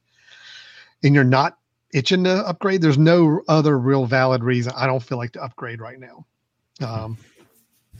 and 1.03 1.13
you're 1.13 1.23
not 1.23 1.59
itching 1.93 2.23
to 2.25 2.47
upgrade, 2.47 2.81
there's 2.81 2.97
no 2.97 3.41
other 3.47 3.77
real 3.77 4.05
valid 4.05 4.43
reason 4.43 4.73
I 4.75 4.87
don't 4.87 5.03
feel 5.03 5.17
like 5.17 5.31
to 5.33 5.43
upgrade 5.43 5.79
right 5.79 5.99
now. 5.99 6.25
Um, 6.85 7.17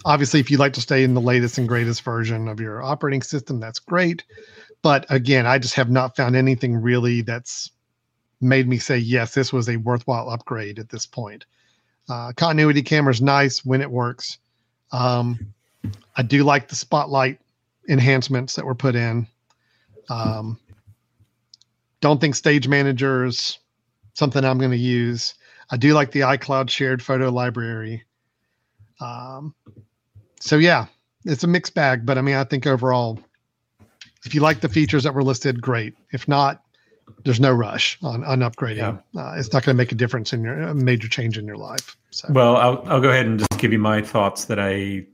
obviously, 0.03 0.39
if 0.39 0.51
you'd 0.51 0.59
like 0.59 0.73
to 0.73 0.81
stay 0.81 1.03
in 1.03 1.13
the 1.13 1.21
latest 1.21 1.57
and 1.57 1.67
greatest 1.67 2.01
version 2.01 2.47
of 2.47 2.59
your 2.59 2.81
operating 2.83 3.21
system, 3.21 3.59
that's 3.59 3.79
great. 3.79 4.23
But 4.81 5.05
again, 5.09 5.45
I 5.45 5.57
just 5.57 5.75
have 5.75 5.89
not 5.89 6.15
found 6.15 6.35
anything 6.35 6.75
really 6.75 7.21
that's 7.21 7.71
made 8.41 8.67
me 8.67 8.77
say, 8.77 8.97
yes, 8.97 9.33
this 9.33 9.53
was 9.53 9.69
a 9.69 9.77
worthwhile 9.77 10.29
upgrade 10.29 10.79
at 10.79 10.89
this 10.89 11.05
point. 11.05 11.45
Uh, 12.09 12.33
continuity 12.35 12.81
camera 12.83 13.11
is 13.11 13.21
nice 13.21 13.65
when 13.65 13.81
it 13.81 13.89
works. 13.89 14.37
Um, 14.91 15.53
I 16.15 16.21
do 16.21 16.43
like 16.43 16.67
the 16.67 16.75
spotlight 16.75 17.39
enhancements 17.89 18.55
that 18.55 18.65
were 18.65 18.75
put 18.75 18.95
in. 18.95 19.27
Um, 20.09 20.59
don't 22.01 22.21
think 22.21 22.35
stage 22.35 22.67
manager 22.67 23.25
is 23.25 23.57
something 24.15 24.43
I'm 24.43 24.57
going 24.57 24.71
to 24.71 24.77
use. 24.77 25.35
I 25.69 25.77
do 25.77 25.93
like 25.93 26.11
the 26.11 26.21
iCloud 26.21 26.69
shared 26.69 27.03
photo 27.03 27.29
library. 27.29 28.03
Um, 28.99 29.53
so 30.39 30.57
yeah, 30.57 30.87
it's 31.25 31.43
a 31.43 31.47
mixed 31.47 31.75
bag, 31.75 32.05
but 32.05 32.17
I 32.17 32.21
mean, 32.21 32.35
I 32.35 32.43
think 32.43 32.65
overall, 32.65 33.19
if 34.25 34.33
you 34.33 34.41
like 34.41 34.61
the 34.61 34.69
features 34.69 35.03
that 35.03 35.13
were 35.13 35.23
listed, 35.23 35.61
great. 35.61 35.93
If 36.11 36.27
not, 36.27 36.63
there's 37.23 37.39
no 37.39 37.51
rush 37.51 37.97
on, 38.01 38.23
on 38.23 38.39
upgrading. 38.39 39.01
Yeah. 39.13 39.21
Uh, 39.21 39.35
it's 39.37 39.53
not 39.53 39.63
going 39.63 39.75
to 39.75 39.77
make 39.77 39.91
a 39.91 39.95
difference 39.95 40.33
in 40.33 40.43
your 40.43 40.59
a 40.61 40.73
major 40.73 41.07
change 41.07 41.37
in 41.37 41.45
your 41.45 41.57
life. 41.57 41.95
So. 42.11 42.27
Well, 42.31 42.57
I'll, 42.57 42.83
I'll 42.87 43.01
go 43.01 43.09
ahead 43.09 43.25
and 43.25 43.39
just 43.39 43.59
give 43.59 43.71
you 43.71 43.79
my 43.79 44.01
thoughts 44.01 44.45
that 44.45 44.59
I 44.59 45.05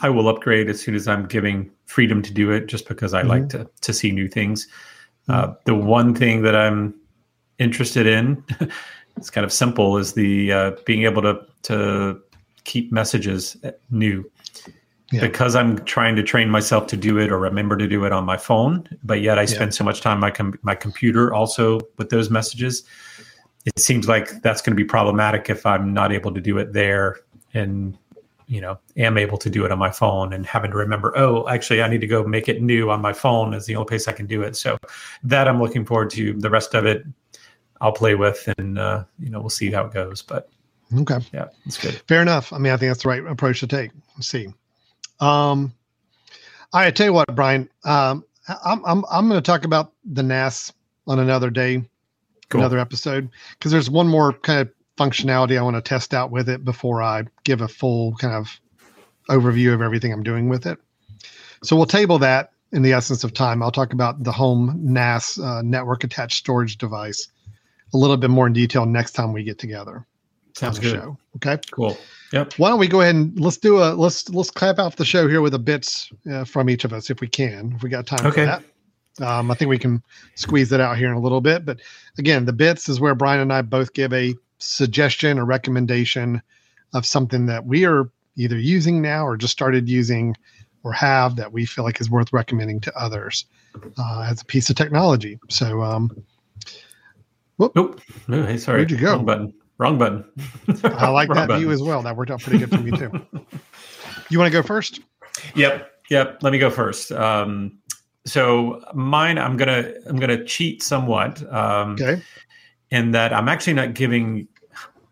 I 0.00 0.10
will 0.10 0.28
upgrade 0.28 0.68
as 0.68 0.80
soon 0.80 0.94
as 0.94 1.08
I'm 1.08 1.26
giving 1.26 1.70
freedom 1.86 2.22
to 2.22 2.32
do 2.32 2.52
it, 2.52 2.66
just 2.66 2.86
because 2.86 3.14
I 3.14 3.20
mm-hmm. 3.20 3.30
like 3.30 3.48
to 3.50 3.68
to 3.80 3.92
see 3.92 4.12
new 4.12 4.28
things. 4.28 4.68
Uh, 5.28 5.54
the 5.64 5.74
one 5.74 6.14
thing 6.14 6.42
that 6.42 6.54
I'm 6.54 6.94
interested 7.58 8.06
in, 8.06 8.42
it's 9.16 9.30
kind 9.30 9.44
of 9.44 9.52
simple, 9.52 9.96
is 9.98 10.12
the 10.12 10.52
uh, 10.52 10.72
being 10.86 11.04
able 11.04 11.22
to 11.22 11.40
to 11.62 12.20
keep 12.64 12.92
messages 12.92 13.56
new. 13.90 14.30
Yeah. 15.10 15.22
Because 15.22 15.56
I'm 15.56 15.82
trying 15.86 16.16
to 16.16 16.22
train 16.22 16.50
myself 16.50 16.86
to 16.88 16.96
do 16.96 17.18
it 17.18 17.32
or 17.32 17.38
remember 17.38 17.78
to 17.78 17.88
do 17.88 18.04
it 18.04 18.12
on 18.12 18.26
my 18.26 18.36
phone, 18.36 18.86
but 19.02 19.22
yet 19.22 19.38
I 19.38 19.46
spend 19.46 19.72
yeah. 19.72 19.78
so 19.78 19.84
much 19.84 20.02
time 20.02 20.14
on 20.14 20.20
my 20.20 20.30
com- 20.30 20.58
my 20.62 20.74
computer 20.74 21.32
also 21.32 21.80
with 21.96 22.10
those 22.10 22.28
messages. 22.28 22.84
It 23.64 23.78
seems 23.78 24.06
like 24.06 24.42
that's 24.42 24.60
going 24.60 24.76
to 24.76 24.82
be 24.82 24.84
problematic 24.84 25.48
if 25.48 25.64
I'm 25.64 25.94
not 25.94 26.12
able 26.12 26.32
to 26.34 26.40
do 26.40 26.58
it 26.58 26.74
there 26.74 27.20
and 27.54 27.96
you 28.48 28.60
know 28.60 28.78
am 28.96 29.18
able 29.18 29.38
to 29.38 29.50
do 29.50 29.64
it 29.64 29.70
on 29.70 29.78
my 29.78 29.90
phone 29.90 30.32
and 30.32 30.46
having 30.46 30.70
to 30.70 30.76
remember 30.76 31.16
oh 31.16 31.46
actually 31.48 31.82
i 31.82 31.88
need 31.88 32.00
to 32.00 32.06
go 32.06 32.24
make 32.24 32.48
it 32.48 32.62
new 32.62 32.90
on 32.90 33.00
my 33.00 33.12
phone 33.12 33.52
is 33.52 33.66
the 33.66 33.76
only 33.76 33.86
place 33.86 34.08
i 34.08 34.12
can 34.12 34.26
do 34.26 34.42
it 34.42 34.56
so 34.56 34.78
that 35.22 35.46
i'm 35.46 35.60
looking 35.60 35.84
forward 35.84 36.08
to 36.10 36.32
the 36.40 36.50
rest 36.50 36.74
of 36.74 36.86
it 36.86 37.04
i'll 37.80 37.92
play 37.92 38.14
with 38.14 38.48
and 38.58 38.78
uh, 38.78 39.04
you 39.18 39.30
know 39.30 39.40
we'll 39.40 39.50
see 39.50 39.70
how 39.70 39.84
it 39.84 39.92
goes 39.92 40.22
but 40.22 40.48
okay 40.98 41.18
yeah 41.32 41.48
it's 41.66 41.78
good 41.78 41.94
fair 42.08 42.22
enough 42.22 42.52
i 42.52 42.58
mean 42.58 42.72
i 42.72 42.76
think 42.76 42.90
that's 42.90 43.02
the 43.02 43.08
right 43.08 43.24
approach 43.26 43.60
to 43.60 43.66
take 43.66 43.90
let's 44.16 44.26
see 44.26 44.48
um 45.20 45.72
i 46.72 46.90
tell 46.90 47.06
you 47.06 47.12
what 47.12 47.34
brian 47.34 47.68
um 47.84 48.24
i'm 48.64 48.84
i'm, 48.84 49.04
I'm 49.10 49.28
going 49.28 49.40
to 49.40 49.46
talk 49.46 49.64
about 49.64 49.92
the 50.04 50.22
nas 50.22 50.72
on 51.06 51.18
another 51.18 51.50
day 51.50 51.82
cool. 52.48 52.60
another 52.60 52.78
episode 52.78 53.28
because 53.52 53.72
there's 53.72 53.90
one 53.90 54.08
more 54.08 54.32
kind 54.32 54.60
of 54.60 54.70
functionality 54.98 55.56
I 55.56 55.62
want 55.62 55.76
to 55.76 55.82
test 55.82 56.12
out 56.12 56.30
with 56.30 56.48
it 56.48 56.64
before 56.64 57.02
I 57.02 57.24
give 57.44 57.60
a 57.60 57.68
full 57.68 58.14
kind 58.16 58.34
of 58.34 58.60
overview 59.30 59.72
of 59.72 59.80
everything 59.80 60.12
I'm 60.12 60.22
doing 60.22 60.48
with 60.48 60.66
it. 60.66 60.78
So 61.62 61.76
we'll 61.76 61.86
table 61.86 62.18
that 62.18 62.52
in 62.72 62.82
the 62.82 62.92
essence 62.92 63.24
of 63.24 63.32
time. 63.32 63.62
I'll 63.62 63.70
talk 63.70 63.92
about 63.92 64.22
the 64.24 64.32
home 64.32 64.78
NAS 64.82 65.38
uh, 65.38 65.62
network 65.62 66.04
attached 66.04 66.38
storage 66.38 66.76
device 66.76 67.28
a 67.94 67.96
little 67.96 68.16
bit 68.16 68.30
more 68.30 68.46
in 68.46 68.52
detail 68.52 68.86
next 68.86 69.12
time 69.12 69.32
we 69.32 69.42
get 69.42 69.58
together. 69.58 70.06
Sounds 70.54 70.78
good. 70.78 70.92
Show. 70.92 71.18
Okay. 71.36 71.58
Cool. 71.70 71.96
Yep. 72.32 72.54
Why 72.54 72.68
don't 72.68 72.80
we 72.80 72.88
go 72.88 73.00
ahead 73.00 73.14
and 73.14 73.38
let's 73.38 73.56
do 73.56 73.78
a 73.78 73.94
let's 73.94 74.28
let's 74.30 74.50
clap 74.50 74.78
off 74.78 74.96
the 74.96 75.04
show 75.04 75.28
here 75.28 75.40
with 75.40 75.54
a 75.54 75.58
bits 75.58 76.10
uh, 76.30 76.44
from 76.44 76.68
each 76.68 76.84
of 76.84 76.92
us 76.92 77.10
if 77.10 77.20
we 77.20 77.28
can 77.28 77.72
if 77.76 77.82
we 77.82 77.88
got 77.88 78.06
time 78.06 78.26
okay. 78.26 78.44
for 78.44 78.46
that. 78.46 78.62
Um, 79.20 79.50
I 79.50 79.54
think 79.54 79.68
we 79.68 79.78
can 79.78 80.02
squeeze 80.34 80.68
that 80.70 80.80
out 80.80 80.96
here 80.96 81.08
in 81.08 81.14
a 81.14 81.20
little 81.20 81.40
bit, 81.40 81.64
but 81.64 81.80
again, 82.18 82.44
the 82.44 82.52
bits 82.52 82.88
is 82.88 83.00
where 83.00 83.16
Brian 83.16 83.40
and 83.40 83.52
I 83.52 83.62
both 83.62 83.92
give 83.92 84.12
a 84.12 84.34
suggestion 84.58 85.38
or 85.38 85.44
recommendation 85.44 86.40
of 86.94 87.04
something 87.04 87.46
that 87.46 87.66
we 87.66 87.84
are 87.84 88.08
either 88.36 88.56
using 88.56 89.02
now 89.02 89.26
or 89.26 89.36
just 89.36 89.52
started 89.52 89.88
using 89.88 90.36
or 90.84 90.92
have 90.92 91.36
that 91.36 91.52
we 91.52 91.66
feel 91.66 91.84
like 91.84 92.00
is 92.00 92.08
worth 92.08 92.32
recommending 92.32 92.80
to 92.80 92.96
others 92.96 93.44
uh, 93.98 94.26
as 94.30 94.40
a 94.40 94.44
piece 94.44 94.70
of 94.70 94.76
technology. 94.76 95.38
So, 95.48 95.82
um, 95.82 96.10
whoop. 97.58 97.72
Nope. 97.76 98.00
No, 98.26 98.44
hey, 98.44 98.56
sorry. 98.56 98.78
Where'd 98.78 98.90
you 98.90 98.96
go? 98.96 99.12
Wrong 99.12 99.24
button. 99.26 99.54
Wrong 99.76 99.98
button. 99.98 100.24
I 100.84 101.08
like 101.10 101.28
that 101.34 101.46
button. 101.48 101.58
view 101.58 101.70
as 101.70 101.82
well. 101.82 102.02
That 102.02 102.16
worked 102.16 102.30
out 102.30 102.40
pretty 102.40 102.58
good 102.58 102.70
for 102.70 102.78
me 102.80 102.90
too. 102.92 103.10
You 104.30 104.38
want 104.38 104.52
to 104.52 104.58
go 104.58 104.62
first? 104.62 105.00
Yep. 105.54 105.90
Yep. 106.10 106.42
Let 106.42 106.52
me 106.52 106.58
go 106.58 106.68
first. 106.68 107.10
Um, 107.12 107.78
so 108.26 108.82
mine, 108.92 109.38
I'm 109.38 109.56
gonna 109.56 109.90
I'm 110.06 110.16
gonna 110.16 110.44
cheat 110.44 110.82
somewhat. 110.82 111.42
Um, 111.50 111.92
okay 111.92 112.20
in 112.90 113.10
that 113.12 113.32
I'm 113.32 113.48
actually 113.48 113.74
not 113.74 113.94
giving 113.94 114.48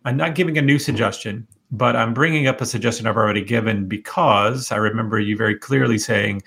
I'm 0.05 0.17
not 0.17 0.35
giving 0.35 0.57
a 0.57 0.63
new 0.63 0.79
suggestion, 0.79 1.47
but 1.71 1.97
I'm 1.97 2.15
bringing 2.15 2.47
up 2.47 2.61
a 2.61 2.67
suggestion 2.67 3.07
I've 3.07 3.17
already 3.17 3.43
given 3.43 3.89
because 3.89 4.71
I 4.71 4.77
remember 4.77 5.19
you 5.19 5.37
very 5.37 5.59
clearly 5.59 5.99
saying, 5.99 6.43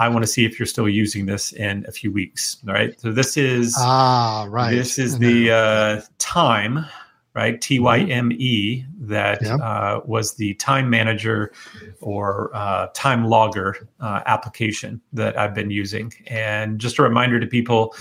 I 0.00 0.08
want 0.08 0.22
to 0.24 0.26
see 0.26 0.44
if 0.44 0.58
you're 0.58 0.66
still 0.66 0.88
using 0.88 1.26
this 1.26 1.52
in 1.52 1.84
a 1.86 1.92
few 1.92 2.10
weeks. 2.10 2.56
Right. 2.64 2.98
So 3.00 3.12
this 3.12 3.36
is 3.36 3.76
ah 3.78 4.46
right. 4.48 4.74
This 4.74 4.98
is 4.98 5.18
the 5.18 5.52
uh, 5.52 6.00
time 6.18 6.86
right? 7.34 7.60
T 7.60 7.78
Y 7.78 8.00
M 8.00 8.32
E, 8.32 8.84
that 8.98 9.44
uh, 9.46 10.00
was 10.04 10.34
the 10.34 10.54
time 10.54 10.90
manager 10.90 11.52
or 12.00 12.50
uh, 12.54 12.88
time 12.92 13.24
logger 13.24 13.88
uh, 14.00 14.20
application 14.26 15.00
that 15.12 15.38
I've 15.38 15.54
been 15.54 15.70
using. 15.70 16.12
And 16.26 16.78
just 16.78 16.98
a 16.98 17.02
reminder 17.02 17.38
to 17.38 17.46
people 17.46 17.94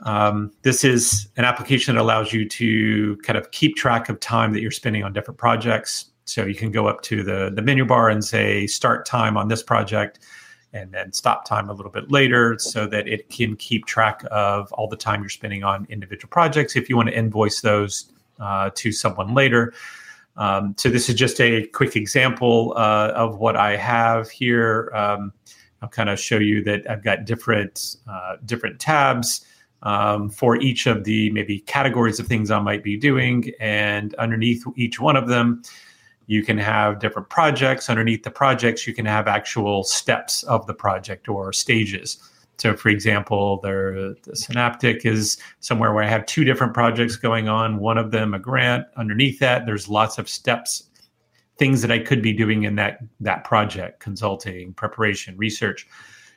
um, 0.00 0.52
this 0.62 0.84
is 0.84 1.28
an 1.36 1.44
application 1.44 1.94
that 1.94 2.00
allows 2.00 2.32
you 2.32 2.48
to 2.48 3.16
kind 3.18 3.36
of 3.36 3.50
keep 3.50 3.76
track 3.76 4.08
of 4.08 4.20
time 4.20 4.52
that 4.52 4.60
you're 4.60 4.70
spending 4.70 5.02
on 5.02 5.12
different 5.12 5.38
projects. 5.38 6.06
So 6.24 6.44
you 6.44 6.54
can 6.54 6.70
go 6.70 6.86
up 6.86 7.02
to 7.02 7.24
the, 7.24 7.50
the 7.52 7.62
menu 7.62 7.84
bar 7.84 8.08
and 8.08 8.24
say 8.24 8.66
start 8.66 9.06
time 9.06 9.36
on 9.36 9.48
this 9.48 9.62
project 9.62 10.20
and 10.72 10.92
then 10.92 11.12
stop 11.12 11.44
time 11.44 11.70
a 11.70 11.72
little 11.72 11.90
bit 11.90 12.10
later 12.10 12.56
so 12.58 12.86
that 12.86 13.08
it 13.08 13.28
can 13.30 13.56
keep 13.56 13.86
track 13.86 14.22
of 14.30 14.70
all 14.72 14.88
the 14.88 14.96
time 14.96 15.20
you're 15.20 15.30
spending 15.30 15.64
on 15.64 15.86
individual 15.88 16.28
projects. 16.30 16.76
If 16.76 16.88
you 16.88 16.96
want 16.96 17.08
to 17.08 17.16
invoice 17.16 17.60
those 17.60 18.12
uh, 18.40 18.70
to 18.74 18.92
someone 18.92 19.34
later. 19.34 19.72
Um, 20.36 20.74
so 20.78 20.88
this 20.88 21.08
is 21.08 21.16
just 21.16 21.40
a 21.40 21.66
quick 21.68 21.96
example 21.96 22.72
uh, 22.76 23.12
of 23.14 23.38
what 23.38 23.56
I 23.56 23.76
have 23.76 24.30
here. 24.30 24.92
Um, 24.94 25.32
I'll 25.82 25.88
kind 25.88 26.08
of 26.08 26.18
show 26.18 26.38
you 26.38 26.62
that 26.64 26.88
I've 26.88 27.02
got 27.02 27.24
different 27.24 27.96
uh, 28.08 28.36
different 28.44 28.80
tabs 28.80 29.44
um, 29.82 30.28
for 30.30 30.56
each 30.56 30.86
of 30.86 31.04
the 31.04 31.30
maybe 31.30 31.60
categories 31.60 32.18
of 32.18 32.26
things 32.26 32.50
I 32.50 32.60
might 32.60 32.82
be 32.82 32.96
doing, 32.96 33.52
and 33.60 34.14
underneath 34.14 34.64
each 34.76 35.00
one 35.00 35.16
of 35.16 35.28
them, 35.28 35.62
you 36.28 36.44
can 36.44 36.58
have 36.58 37.00
different 37.00 37.30
projects. 37.30 37.88
Underneath 37.88 38.22
the 38.22 38.30
projects, 38.30 38.86
you 38.86 38.94
can 38.94 39.06
have 39.06 39.26
actual 39.26 39.82
steps 39.82 40.42
of 40.44 40.66
the 40.66 40.74
project 40.74 41.26
or 41.26 41.52
stages. 41.54 42.18
So, 42.58 42.76
for 42.76 42.90
example, 42.90 43.60
there, 43.62 44.14
the 44.24 44.36
Synaptic 44.36 45.06
is 45.06 45.38
somewhere 45.60 45.92
where 45.92 46.04
I 46.04 46.08
have 46.08 46.26
two 46.26 46.44
different 46.44 46.74
projects 46.74 47.16
going 47.16 47.48
on. 47.48 47.78
One 47.78 47.96
of 47.96 48.10
them 48.10 48.34
a 48.34 48.38
grant. 48.38 48.86
Underneath 48.96 49.38
that, 49.38 49.64
there's 49.64 49.88
lots 49.88 50.18
of 50.18 50.28
steps, 50.28 50.90
things 51.56 51.80
that 51.80 51.90
I 51.90 51.98
could 51.98 52.20
be 52.20 52.34
doing 52.34 52.64
in 52.64 52.76
that 52.76 52.98
that 53.20 53.44
project: 53.44 54.00
consulting, 54.00 54.74
preparation, 54.74 55.34
research, 55.38 55.86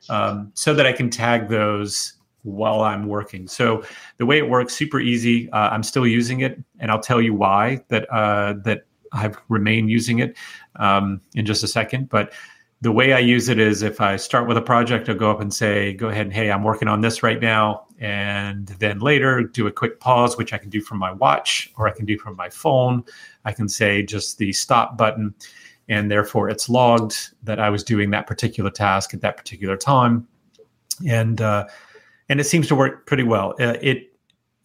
um, 0.10 0.52
so 0.54 0.74
that 0.74 0.86
I 0.86 0.94
can 0.94 1.10
tag 1.10 1.50
those 1.50 2.14
while 2.44 2.82
I'm 2.82 3.08
working. 3.08 3.48
So 3.48 3.84
the 4.18 4.26
way 4.26 4.38
it 4.38 4.50
works, 4.50 4.74
super 4.74 5.00
easy. 5.02 5.52
Uh, 5.52 5.70
I'm 5.70 5.84
still 5.84 6.08
using 6.08 6.40
it, 6.42 6.58
and 6.80 6.92
I'll 6.92 7.02
tell 7.02 7.22
you 7.22 7.34
why 7.34 7.84
that 7.90 8.10
uh, 8.14 8.54
that 8.64 8.86
I've 9.12 9.38
remained 9.50 9.90
using 9.90 10.20
it 10.20 10.38
um, 10.78 11.22
in 11.36 11.46
just 11.46 11.64
a 11.64 11.68
second. 11.68 12.10
But 12.10 12.34
the 12.82 12.92
way 12.92 13.14
I 13.14 13.20
use 13.20 13.48
it 13.48 13.60
is 13.60 13.84
if 13.84 14.02
I 14.02 14.16
start 14.16 14.48
with 14.48 14.58
a 14.58 14.62
project, 14.62 15.08
I'll 15.08 15.16
go 15.16 15.30
up 15.30 15.40
and 15.40 15.54
say, 15.54 15.94
go 15.94 16.10
ahead 16.10 16.26
and 16.26 16.34
hey, 16.34 16.52
I'm 16.52 16.64
working 16.64 16.88
on 16.88 17.02
this 17.02 17.22
right 17.22 17.40
now. 17.40 17.86
And 18.00 18.68
then 18.68 19.00
later 19.00 19.44
do 19.44 19.68
a 19.68 19.72
quick 19.72 20.00
pause, 20.00 20.36
which 20.36 20.52
I 20.52 20.58
can 20.58 20.72
do 20.72 20.82
from 20.82 20.98
my 20.98 21.12
watch 21.12 21.72
or 21.78 21.88
I 21.88 21.92
can 21.92 22.06
do 22.06 22.18
from 22.18 22.36
my 22.36 22.50
phone. 22.50 23.04
I 23.46 23.52
can 23.52 23.70
say 23.70 24.02
just 24.02 24.40
the 24.40 24.52
stop 24.52 24.98
button. 24.98 25.36
And 25.90 26.10
therefore 26.10 26.50
it's 26.50 26.70
logged 26.70 27.36
that 27.44 27.60
I 27.60 27.70
was 27.70 27.84
doing 27.84 28.10
that 28.12 28.26
particular 28.26 28.72
task 28.72 29.14
at 29.14 29.22
that 29.22 29.38
particular 29.38 29.78
time. 29.78 30.28
And, 31.08 31.40
uh, 31.40 31.68
and 32.30 32.40
it 32.40 32.46
seems 32.46 32.68
to 32.70 32.76
work 32.76 33.06
pretty 33.06 33.24
well. 33.24 33.54
Uh, 33.60 33.78
it, 33.82 34.12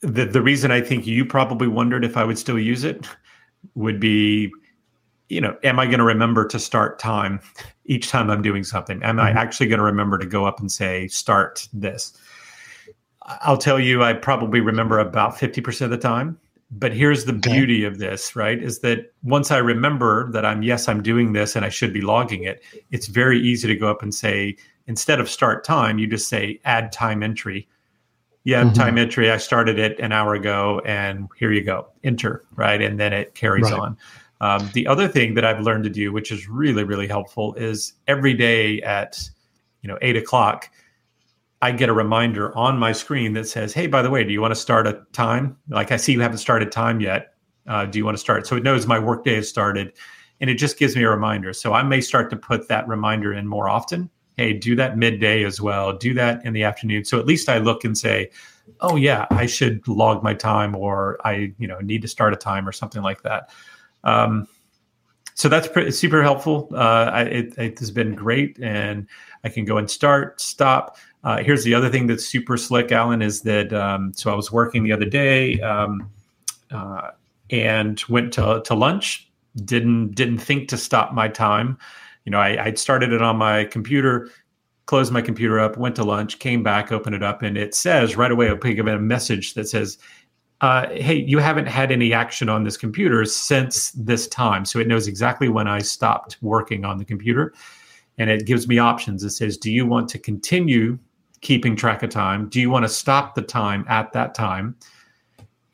the, 0.01 0.25
the 0.25 0.41
reason 0.41 0.71
I 0.71 0.81
think 0.81 1.07
you 1.07 1.27
probably 1.27 1.69
wondered 1.69 2.05
if 2.05 2.17
I 2.17 2.25
would 2.25 2.39
still 2.39 2.59
use 2.59 2.85
it 2.85 3.07
would 3.75 4.01
be 4.01 4.53
you 5.29 5.41
know, 5.41 5.57
am 5.65 5.79
I 5.79 5.87
going 5.87 5.99
to 5.99 6.05
remember 6.05 6.47
to 6.47 6.59
start 6.59 6.99
time 6.99 7.41
each 7.85 8.09
time 8.09 8.31
I'm 8.31 8.43
doing 8.43 8.65
something? 8.65 9.03
Am 9.03 9.17
mm-hmm. 9.17 9.27
I 9.27 9.31
actually 9.31 9.67
going 9.67 9.79
to 9.79 9.85
remember 9.85 10.19
to 10.19 10.27
go 10.27 10.47
up 10.47 10.61
and 10.61 10.71
say, 10.71 11.09
start 11.09 11.69
this? 11.73 12.17
I'll 13.23 13.59
tell 13.59 13.81
you, 13.81 14.05
I 14.05 14.13
probably 14.13 14.61
remember 14.61 14.99
about 14.99 15.35
50% 15.35 15.81
of 15.83 15.91
the 15.91 15.99
time. 15.99 16.39
But 16.71 16.93
here's 16.93 17.27
the 17.27 17.35
okay. 17.35 17.53
beauty 17.53 17.85
of 17.85 17.99
this, 17.99 18.35
right? 18.35 18.61
Is 18.61 18.81
that 18.81 19.13
once 19.23 19.53
I 19.53 19.59
remember 19.59 20.31
that 20.33 20.45
I'm, 20.45 20.63
yes, 20.63 20.89
I'm 20.89 21.01
doing 21.01 21.33
this 21.33 21.55
and 21.55 21.65
I 21.65 21.69
should 21.69 21.93
be 21.93 22.01
logging 22.01 22.43
it, 22.43 22.61
it's 22.91 23.07
very 23.07 23.41
easy 23.41 23.69
to 23.69 23.77
go 23.77 23.89
up 23.89 24.03
and 24.03 24.13
say, 24.13 24.57
instead 24.89 25.21
of 25.21 25.31
start 25.31 25.63
time, 25.63 25.99
you 25.99 26.09
just 26.09 26.29
say 26.29 26.61
add 26.65 26.91
time 26.91 27.23
entry. 27.23 27.69
Yeah, 28.47 28.63
mm-hmm. 28.63 28.75
time 28.75 28.97
entry. 28.97 29.29
I 29.33 29.39
started 29.39 29.77
it 29.81 29.99
an 29.99 30.13
hour 30.13 30.35
ago 30.35 30.81
and 30.85 31.29
here 31.37 31.51
you 31.51 31.65
go, 31.65 31.89
enter, 32.05 32.45
right? 32.55 32.81
And 32.81 33.01
then 33.01 33.13
it 33.13 33.35
carries 33.35 33.65
right. 33.65 33.73
on. 33.73 33.97
Um, 34.41 34.71
the 34.73 34.87
other 34.87 35.09
thing 35.09 35.35
that 35.35 35.45
I've 35.45 35.63
learned 35.63 35.83
to 35.83 35.91
do, 35.91 36.13
which 36.13 36.31
is 36.31 36.49
really, 36.49 36.85
really 36.85 37.09
helpful, 37.09 37.55
is 37.55 37.95
every 38.07 38.35
day 38.35 38.81
at 38.83 39.29
you 39.83 39.89
know 39.89 39.99
eight 40.01 40.17
o'clock, 40.17 40.71
I 41.61 41.73
get 41.73 41.89
a 41.89 41.93
reminder 41.93 42.57
on 42.57 42.79
my 42.79 42.93
screen 42.93 43.33
that 43.33 43.49
says, 43.49 43.73
"Hey, 43.73 43.89
by 43.89 44.01
the 44.01 44.11
way, 44.11 44.23
do 44.23 44.33
you 44.33 44.41
want 44.41 44.53
to 44.53 44.61
start 44.61 44.87
a 44.87 45.03
time? 45.13 45.57
Like 45.69 45.91
I 45.91 45.97
see 45.97 46.13
you 46.13 46.21
haven't 46.21 46.39
started 46.39 46.71
time 46.71 47.01
yet. 47.01 47.35
Uh, 47.67 47.85
do 47.87 47.99
you 47.99 48.05
want 48.05 48.17
to 48.17 48.21
start?" 48.21 48.47
So 48.47 48.55
it 48.55 48.63
knows 48.63 48.87
my 48.87 49.01
workday 49.01 49.35
has 49.35 49.49
started, 49.49 49.93
and 50.41 50.49
it 50.49 50.55
just 50.55 50.79
gives 50.79 50.95
me 50.95 51.03
a 51.03 51.11
reminder. 51.11 51.53
So 51.53 51.73
I 51.73 51.83
may 51.83 52.01
start 52.01 52.31
to 52.31 52.37
put 52.37 52.69
that 52.69 52.87
reminder 52.87 53.33
in 53.33 53.49
more 53.49 53.69
often. 53.69 54.09
Hey, 54.37 54.53
do 54.53 54.77
that 54.77 54.99
midday 54.99 55.45
as 55.45 55.61
well. 55.61 55.97
Do 55.97 56.13
that 56.15 56.45
in 56.45 56.53
the 56.53 56.63
afternoon. 56.63 57.05
So 57.05 57.19
at 57.19 57.27
least 57.27 57.49
I 57.49 57.59
look 57.59 57.85
and 57.85 57.97
say, 57.97 58.31
"Oh 58.81 58.97
yeah, 58.97 59.27
I 59.31 59.47
should 59.47 59.87
log 59.89 60.23
my 60.23 60.35
time," 60.35 60.77
or 60.77 61.19
I 61.25 61.55
you 61.59 61.67
know 61.67 61.79
need 61.81 62.03
to 62.03 62.09
start 62.09 62.35
a 62.35 62.37
time 62.37 62.69
or 62.69 62.73
something 62.73 63.03
like 63.03 63.23
that. 63.23 63.51
Um, 64.05 64.47
so 65.37 65.51
that's 65.51 65.99
super 65.99 66.23
helpful. 66.23 66.71
Uh, 66.73 67.11
I, 67.13 67.23
it, 67.25 67.59
it, 67.59 67.79
has 67.79 67.91
been 67.91 68.15
great, 68.15 68.59
and 68.59 69.07
I 69.45 69.51
can 69.51 69.67
go 69.67 69.77
and 69.77 69.91
start, 69.91 70.41
stop. 70.41 70.97
Uh, 71.25 71.43
here's 71.43 71.63
the 71.63 71.75
other 71.75 71.91
thing 71.91 72.07
that's 72.07 72.25
super 72.25 72.57
slick, 72.57 72.91
Alan, 72.91 73.21
is 73.21 73.43
that 73.43 73.71
um, 73.75 74.15
so 74.15 74.33
I 74.33 74.35
was 74.35 74.51
working 74.51 74.83
the 74.83 74.93
other 74.93 75.05
day 75.05 75.61
um, 75.61 76.11
uh, 76.71 77.11
and 77.51 78.03
went 78.09 78.33
to 78.35 78.63
to 78.65 78.75
lunch. 78.75 79.31
Didn't 79.63 80.15
didn't 80.15 80.39
think 80.39 80.69
to 80.69 80.79
stop 80.79 81.13
my 81.13 81.29
time. 81.29 81.77
You 82.27 82.33
know, 82.33 82.39
I, 82.39 82.65
I'd 82.65 82.79
started 82.79 83.13
it 83.13 83.23
on 83.23 83.37
my 83.39 83.65
computer, 83.65 84.29
closed 84.85 85.13
my 85.13 85.23
computer 85.23 85.59
up, 85.59 85.79
went 85.79 85.97
to 85.97 86.05
lunch, 86.05 86.39
came 86.39 86.63
back, 86.63 86.93
opened 86.93 87.17
it 87.17 87.23
up, 87.23 87.43
and 87.43 87.57
it 87.57 87.75
says 87.75 88.17
right 88.17 88.31
away, 88.31 88.49
I'll 88.51 88.57
pick 88.57 88.79
up 88.79 88.87
a 88.87 88.99
message 88.99 89.55
that 89.55 89.69
says, 89.69 89.97
uh, 90.61 90.89
hey, 90.91 91.15
you 91.15 91.39
haven't 91.39 91.67
had 91.67 91.93
any 91.93 92.13
action 92.13 92.49
on 92.49 92.65
this 92.65 92.77
computer 92.77 93.25
since 93.25 93.91
this 93.93 94.27
time. 94.27 94.65
So 94.65 94.79
it 94.79 94.89
knows 94.89 95.07
exactly 95.07 95.49
when 95.49 95.69
I 95.69 95.79
stopped 95.79 96.39
working 96.43 96.85
on 96.85 96.99
the 96.99 97.05
computer. 97.05 97.55
And 98.19 98.31
it 98.31 98.47
gives 98.47 98.67
me 98.67 98.79
options. 98.79 99.23
It 99.23 99.31
says, 99.31 99.59
do 99.59 99.71
you 99.71 99.87
want 99.87 100.09
to 100.11 100.19
continue 100.19 100.99
keeping 101.43 101.77
track 101.77 102.03
of 102.03 102.11
time? 102.11 102.49
Do 102.49 102.61
you 102.61 102.71
want 102.71 102.85
to 102.85 102.89
stop 102.89 103.35
the 103.35 103.43
time 103.43 103.85
at 103.89 104.13
that 104.15 104.35
time 104.35 104.75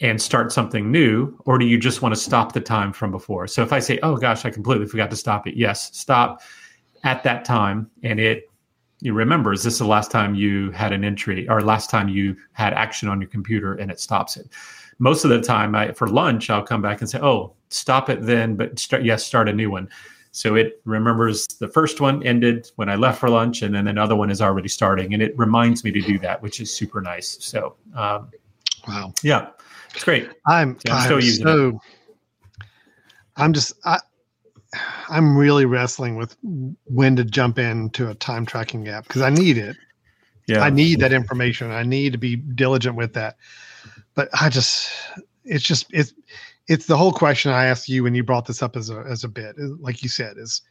and 0.03 0.21
start 0.21 0.53
something 0.53 0.91
new? 0.91 1.35
Or 1.47 1.57
do 1.57 1.65
you 1.65 1.79
just 1.79 2.03
want 2.03 2.15
to 2.15 2.21
stop 2.21 2.53
the 2.53 2.61
time 2.61 2.93
from 2.93 3.11
before? 3.11 3.47
So 3.47 3.63
if 3.63 3.73
I 3.73 3.79
say, 3.79 3.99
oh 4.03 4.17
gosh, 4.17 4.45
I 4.45 4.51
completely 4.51 4.87
forgot 4.87 5.11
to 5.11 5.17
stop 5.17 5.47
it, 5.47 5.57
yes, 5.57 5.97
stop 5.97 6.43
at 7.05 7.23
that 7.23 7.45
time. 7.45 7.91
And 8.03 8.21
it 8.21 8.51
you 9.03 9.13
remember 9.13 9.53
is 9.53 9.65
this 9.65 9.79
the 9.79 9.87
last 9.87 10.13
time 10.13 10.35
you 10.35 10.71
had 10.71 10.93
an 10.93 11.05
entry 11.05 11.49
or 11.49 11.61
last 11.61 11.91
time 11.91 12.09
you 12.09 12.37
had 12.53 12.73
action 12.73 13.09
on 13.09 13.21
your 13.21 13.29
computer 13.29 13.75
and 13.75 13.91
it 13.91 13.99
stops 13.99 14.37
it 14.37 14.49
most 15.01 15.25
of 15.25 15.31
the 15.31 15.41
time 15.41 15.75
I, 15.75 15.91
for 15.93 16.07
lunch 16.07 16.49
i'll 16.51 16.63
come 16.63 16.81
back 16.81 17.01
and 17.01 17.11
say 17.11 17.19
oh 17.21 17.53
stop 17.69 18.09
it 18.09 18.23
then 18.23 18.55
but 18.55 18.79
start 18.79 19.03
yes 19.03 19.27
start 19.27 19.49
a 19.49 19.53
new 19.53 19.73
one 19.73 19.89
so 20.31 20.55
it 20.55 20.81
remembers 20.85 21.49
the 21.49 21.67
first 21.67 22.01
one 22.01 22.23
ended 22.23 22.71
when 22.77 22.89
i 22.89 22.95
left 22.95 23.19
for 23.19 23.29
lunch 23.29 23.63
and 23.63 23.75
then 23.75 23.89
another 23.89 24.15
one 24.15 24.31
is 24.31 24.41
already 24.41 24.69
starting 24.69 25.15
and 25.15 25.23
it 25.23 25.37
reminds 25.37 25.83
me 25.83 25.91
to 25.91 26.01
do 26.01 26.17
that 26.21 26.41
which 26.41 26.61
is 26.61 26.73
super 26.73 27.01
nice 27.01 27.39
so 27.41 27.75
um, 27.97 28.31
wow 28.87 29.13
yeah 29.25 29.49
it's 29.95 30.05
great 30.05 30.29
i'm, 30.47 30.79
so 30.87 30.93
I'm, 30.93 30.99
I'm 30.99 31.05
still 31.05 31.21
using 31.21 31.47
so, 31.47 31.69
it 31.69 31.75
i'm 33.37 33.53
just 33.53 33.75
I, 33.85 33.99
I'm 35.09 35.37
really 35.37 35.67
wrestling 35.67 36.17
with 36.17 36.37
when 36.43 37.17
to 37.17 37.25
jump 37.25 37.59
into 37.59 38.09
a 38.09 38.15
time 38.15 38.47
tracking 38.47 38.89
app 38.89 39.07
because 39.07 39.23
I 39.23 39.31
need 39.31 39.59
it. 39.59 39.77
Yeah. 40.47 40.61
I 40.61 40.71
need 40.71 41.01
that 41.01 41.13
information. 41.13 41.71
I 41.71 41.83
need 41.83 42.13
to 42.13 42.19
be 42.19 42.37
diligent 42.37 42.97
with 42.97 43.13
that. 43.15 43.37
But 44.15 44.29
I 44.39 44.49
just 44.49 44.91
it's 45.45 45.65
just 45.65 45.87
it's 45.91 46.15
it's 46.69 46.87
the 46.87 46.97
whole 46.97 47.13
question 47.13 47.53
I 47.53 47.67
asked 47.67 47.89
you 47.89 48.03
when 48.03 48.15
you 48.15 48.23
brought 48.23 48.47
this 48.47 48.63
up 48.63 48.77
as 48.77 48.91
a 48.91 49.05
as 49.09 49.25
a 49.25 49.29
bit. 49.29 49.57
Like 49.59 50.03
you 50.03 50.09
said, 50.09 50.39
is 50.39 50.63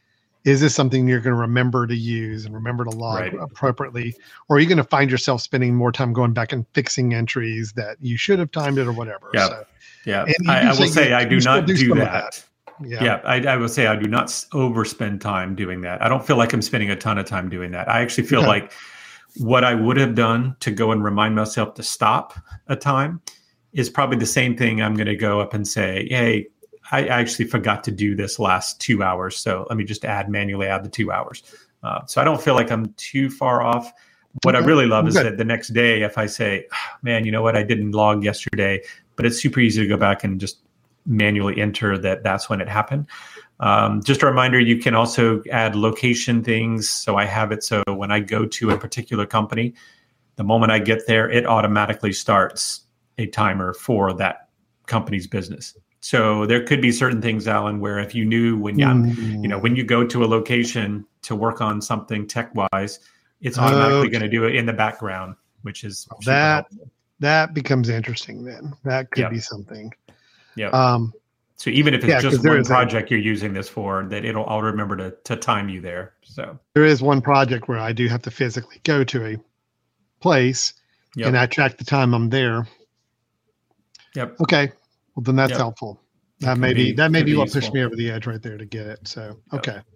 is 0.44 0.60
this 0.60 0.74
something 0.74 1.06
you're 1.06 1.20
going 1.20 1.34
to 1.34 1.40
remember 1.40 1.86
to 1.86 1.96
use 1.96 2.44
and 2.44 2.54
remember 2.54 2.84
to 2.84 2.90
log 2.90 3.20
right. 3.20 3.34
appropriately 3.34 4.14
or 4.48 4.56
are 4.56 4.60
you 4.60 4.66
going 4.66 4.78
to 4.78 4.84
find 4.84 5.10
yourself 5.10 5.40
spending 5.40 5.74
more 5.74 5.92
time 5.92 6.12
going 6.12 6.32
back 6.32 6.52
and 6.52 6.66
fixing 6.74 7.14
entries 7.14 7.72
that 7.72 7.96
you 8.00 8.16
should 8.16 8.38
have 8.38 8.50
timed 8.50 8.78
it 8.78 8.86
or 8.86 8.92
whatever 8.92 9.30
yeah 9.34 9.48
so, 9.48 9.66
yeah 10.04 10.24
I, 10.48 10.68
I, 10.68 10.78
will 10.78 10.88
say 10.88 11.12
i 11.12 11.24
do 11.24 11.38
not 11.40 11.66
do, 11.66 11.76
do 11.76 11.94
that. 11.94 12.32
that. 12.32 12.44
Yeah, 12.84 13.04
yeah 13.04 13.20
I, 13.24 13.36
I 13.46 13.56
will 13.56 13.68
say 13.68 13.86
I 13.86 13.96
do 13.96 14.08
not 14.08 14.26
overspend 14.52 15.20
time 15.20 15.54
doing 15.54 15.82
that. 15.82 16.02
I 16.02 16.08
don't 16.08 16.26
feel 16.26 16.36
like 16.36 16.52
I'm 16.52 16.62
spending 16.62 16.90
a 16.90 16.96
ton 16.96 17.18
of 17.18 17.26
time 17.26 17.48
doing 17.48 17.70
that. 17.72 17.88
I 17.88 18.00
actually 18.00 18.24
feel 18.24 18.42
like 18.42 18.72
what 19.36 19.64
I 19.64 19.74
would 19.74 19.96
have 19.96 20.14
done 20.14 20.56
to 20.60 20.70
go 20.70 20.92
and 20.92 21.02
remind 21.02 21.34
myself 21.34 21.74
to 21.74 21.82
stop 21.82 22.34
a 22.68 22.76
time 22.76 23.20
is 23.72 23.88
probably 23.88 24.18
the 24.18 24.26
same 24.26 24.56
thing. 24.56 24.82
I'm 24.82 24.94
going 24.94 25.06
to 25.06 25.16
go 25.16 25.40
up 25.40 25.54
and 25.54 25.66
say, 25.66 26.06
"Hey, 26.10 26.48
I 26.92 27.06
actually 27.06 27.46
forgot 27.46 27.82
to 27.84 27.90
do 27.90 28.14
this 28.14 28.38
last 28.38 28.80
two 28.80 29.02
hours, 29.02 29.36
so 29.36 29.66
let 29.68 29.76
me 29.76 29.84
just 29.84 30.04
add 30.04 30.28
manually 30.28 30.66
add 30.66 30.84
the 30.84 30.90
two 30.90 31.10
hours." 31.10 31.42
Uh, 31.82 32.06
so 32.06 32.20
I 32.20 32.24
don't 32.24 32.40
feel 32.40 32.54
like 32.54 32.70
I'm 32.70 32.94
too 32.96 33.28
far 33.28 33.62
off. 33.62 33.92
What 34.44 34.54
okay. 34.54 34.62
I 34.62 34.66
really 34.66 34.86
love 34.86 35.08
is 35.08 35.14
Good. 35.14 35.26
that 35.26 35.36
the 35.36 35.44
next 35.44 35.68
day, 35.68 36.02
if 36.02 36.16
I 36.16 36.26
say, 36.26 36.66
oh, 36.72 36.96
"Man, 37.02 37.24
you 37.24 37.32
know 37.32 37.42
what? 37.42 37.56
I 37.56 37.64
didn't 37.64 37.92
log 37.92 38.22
yesterday," 38.22 38.82
but 39.16 39.26
it's 39.26 39.40
super 39.40 39.58
easy 39.58 39.82
to 39.82 39.88
go 39.88 39.96
back 39.96 40.22
and 40.22 40.38
just 40.38 40.58
manually 41.04 41.60
enter 41.60 41.98
that 41.98 42.22
that's 42.22 42.48
when 42.48 42.60
it 42.60 42.68
happened. 42.68 43.06
Um, 43.60 44.02
just 44.02 44.22
a 44.22 44.26
reminder, 44.26 44.58
you 44.58 44.78
can 44.78 44.94
also 44.94 45.42
add 45.50 45.76
location 45.76 46.42
things. 46.42 46.88
So 46.88 47.16
I 47.16 47.24
have 47.24 47.52
it 47.52 47.62
so 47.62 47.82
when 47.86 48.10
I 48.10 48.20
go 48.20 48.46
to 48.46 48.70
a 48.70 48.78
particular 48.78 49.26
company, 49.26 49.74
the 50.36 50.44
moment 50.44 50.72
I 50.72 50.78
get 50.78 51.06
there, 51.06 51.30
it 51.30 51.46
automatically 51.46 52.12
starts 52.12 52.82
a 53.18 53.26
timer 53.26 53.72
for 53.74 54.12
that 54.14 54.48
company's 54.86 55.26
business. 55.26 55.76
So 56.02 56.46
there 56.46 56.64
could 56.64 56.82
be 56.82 56.90
certain 56.90 57.22
things, 57.22 57.46
Alan, 57.46 57.78
where 57.78 58.00
if 58.00 58.12
you 58.12 58.24
knew 58.24 58.58
when 58.58 58.76
you, 58.76 58.86
mm. 58.86 59.40
you 59.40 59.48
know, 59.48 59.58
when 59.58 59.76
you 59.76 59.84
go 59.84 60.04
to 60.04 60.24
a 60.24 60.26
location 60.26 61.06
to 61.22 61.36
work 61.36 61.60
on 61.60 61.80
something 61.80 62.26
tech 62.26 62.52
wise, 62.56 62.98
it's 63.40 63.56
automatically 63.56 64.00
okay. 64.00 64.08
going 64.10 64.22
to 64.22 64.28
do 64.28 64.44
it 64.44 64.56
in 64.56 64.66
the 64.66 64.72
background, 64.72 65.36
which 65.62 65.84
is 65.84 66.08
that 66.24 66.66
helpful. 66.68 66.90
that 67.20 67.54
becomes 67.54 67.88
interesting. 67.88 68.44
Then 68.44 68.74
that 68.82 69.12
could 69.12 69.22
yep. 69.22 69.30
be 69.30 69.38
something. 69.38 69.92
Yeah. 70.56 70.70
Um, 70.70 71.12
so 71.54 71.70
even 71.70 71.94
if 71.94 72.02
it's 72.02 72.10
yeah, 72.10 72.20
just 72.20 72.44
one 72.44 72.64
project 72.64 73.12
a, 73.12 73.14
you're 73.14 73.22
using 73.22 73.52
this 73.52 73.68
for, 73.68 74.04
that 74.06 74.24
it'll 74.24 74.44
I'll 74.48 74.62
remember 74.62 74.96
to 74.96 75.14
to 75.22 75.36
time 75.36 75.68
you 75.68 75.80
there. 75.80 76.14
So 76.22 76.58
there 76.74 76.84
is 76.84 77.00
one 77.00 77.22
project 77.22 77.68
where 77.68 77.78
I 77.78 77.92
do 77.92 78.08
have 78.08 78.22
to 78.22 78.32
physically 78.32 78.80
go 78.82 79.04
to 79.04 79.24
a 79.24 79.36
place 80.18 80.74
yep. 81.14 81.28
and 81.28 81.38
I 81.38 81.46
track 81.46 81.78
the 81.78 81.84
time 81.84 82.12
I'm 82.12 82.28
there. 82.28 82.66
Yep. 84.16 84.40
Okay. 84.40 84.72
Well, 85.14 85.24
then 85.24 85.36
that's 85.36 85.50
yep. 85.50 85.58
helpful. 85.58 86.00
That 86.40 86.58
may 86.58 86.74
be, 86.74 86.86
be 86.86 86.92
that 86.92 87.10
may 87.10 87.22
be 87.22 87.36
what 87.36 87.52
pushed 87.52 87.72
me 87.72 87.82
over 87.82 87.94
the 87.94 88.10
edge 88.10 88.26
right 88.26 88.42
there 88.42 88.58
to 88.58 88.64
get 88.64 88.86
it. 88.86 89.06
So 89.06 89.36
okay. 89.52 89.74
Yep. 89.74 89.86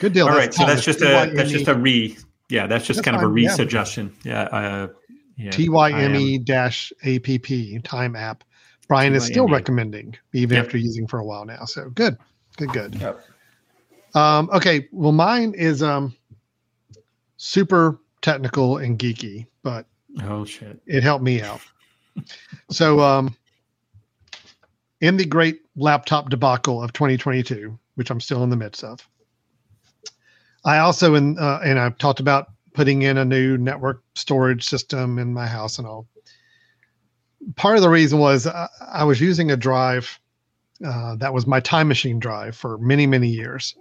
Good 0.00 0.12
deal. 0.14 0.26
All 0.26 0.34
that's 0.34 0.58
right. 0.58 0.66
So 0.66 0.66
that's 0.66 0.84
just 0.84 1.00
a 1.00 1.32
that's 1.34 1.50
just 1.50 1.68
a 1.68 1.74
re 1.74 2.16
yeah, 2.48 2.66
that's 2.66 2.84
just 2.84 2.98
that's 2.98 3.04
kind 3.04 3.16
fine. 3.16 3.24
of 3.24 3.30
a 3.30 3.32
re 3.32 3.48
suggestion. 3.48 4.14
Yeah. 4.24 4.42
Uh, 4.42 4.88
yeah. 5.36 5.50
TYME 5.50 6.44
dash 6.44 6.92
APP 7.04 7.82
time 7.84 8.16
app. 8.16 8.44
Brian 8.88 9.14
is 9.14 9.24
still 9.24 9.48
recommending, 9.48 10.14
even 10.34 10.56
yep. 10.56 10.66
after 10.66 10.76
using 10.76 11.06
for 11.06 11.18
a 11.18 11.24
while 11.24 11.46
now. 11.46 11.64
So 11.64 11.88
good, 11.90 12.18
good, 12.56 12.70
good. 12.72 12.94
Yep. 12.96 13.24
Um, 14.14 14.50
okay, 14.52 14.88
well, 14.92 15.12
mine 15.12 15.54
is 15.54 15.82
um, 15.82 16.14
super 17.38 18.00
technical 18.20 18.78
and 18.78 18.98
geeky, 18.98 19.46
but 19.62 19.86
oh 20.24 20.44
shit, 20.44 20.78
it 20.86 21.02
helped 21.02 21.24
me 21.24 21.40
out. 21.40 21.60
so, 22.70 23.00
um, 23.00 23.34
in 25.02 25.16
the 25.16 25.26
great 25.26 25.60
laptop 25.76 26.30
debacle 26.30 26.82
of 26.82 26.92
2022, 26.92 27.76
which 27.96 28.08
I'm 28.08 28.20
still 28.20 28.44
in 28.44 28.50
the 28.50 28.56
midst 28.56 28.84
of, 28.84 29.06
I 30.64 30.78
also 30.78 31.16
in 31.16 31.38
uh, 31.38 31.60
and 31.64 31.78
I've 31.78 31.98
talked 31.98 32.20
about 32.20 32.46
putting 32.72 33.02
in 33.02 33.18
a 33.18 33.24
new 33.24 33.58
network 33.58 34.02
storage 34.14 34.64
system 34.64 35.18
in 35.18 35.34
my 35.34 35.46
house 35.46 35.78
and 35.78 35.86
all. 35.86 36.06
Part 37.56 37.76
of 37.76 37.82
the 37.82 37.88
reason 37.88 38.20
was 38.20 38.46
I, 38.46 38.68
I 38.80 39.04
was 39.04 39.20
using 39.20 39.50
a 39.50 39.56
drive 39.56 40.20
uh, 40.86 41.16
that 41.16 41.34
was 41.34 41.46
my 41.46 41.60
time 41.60 41.88
machine 41.88 42.20
drive 42.20 42.56
for 42.56 42.78
many 42.78 43.06
many 43.06 43.28
years. 43.28 43.74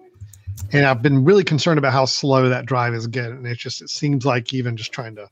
And 0.73 0.85
i've 0.85 1.01
been 1.01 1.23
really 1.23 1.43
concerned 1.43 1.77
about 1.77 1.93
how 1.93 2.05
slow 2.05 2.49
that 2.49 2.65
drive 2.65 2.95
is 2.95 3.05
getting. 3.05 3.45
It 3.45 3.59
just 3.59 3.83
it 3.83 3.91
seems 3.91 4.25
like 4.25 4.53
even 4.53 4.75
just 4.75 4.91
trying 4.91 5.15
to 5.15 5.29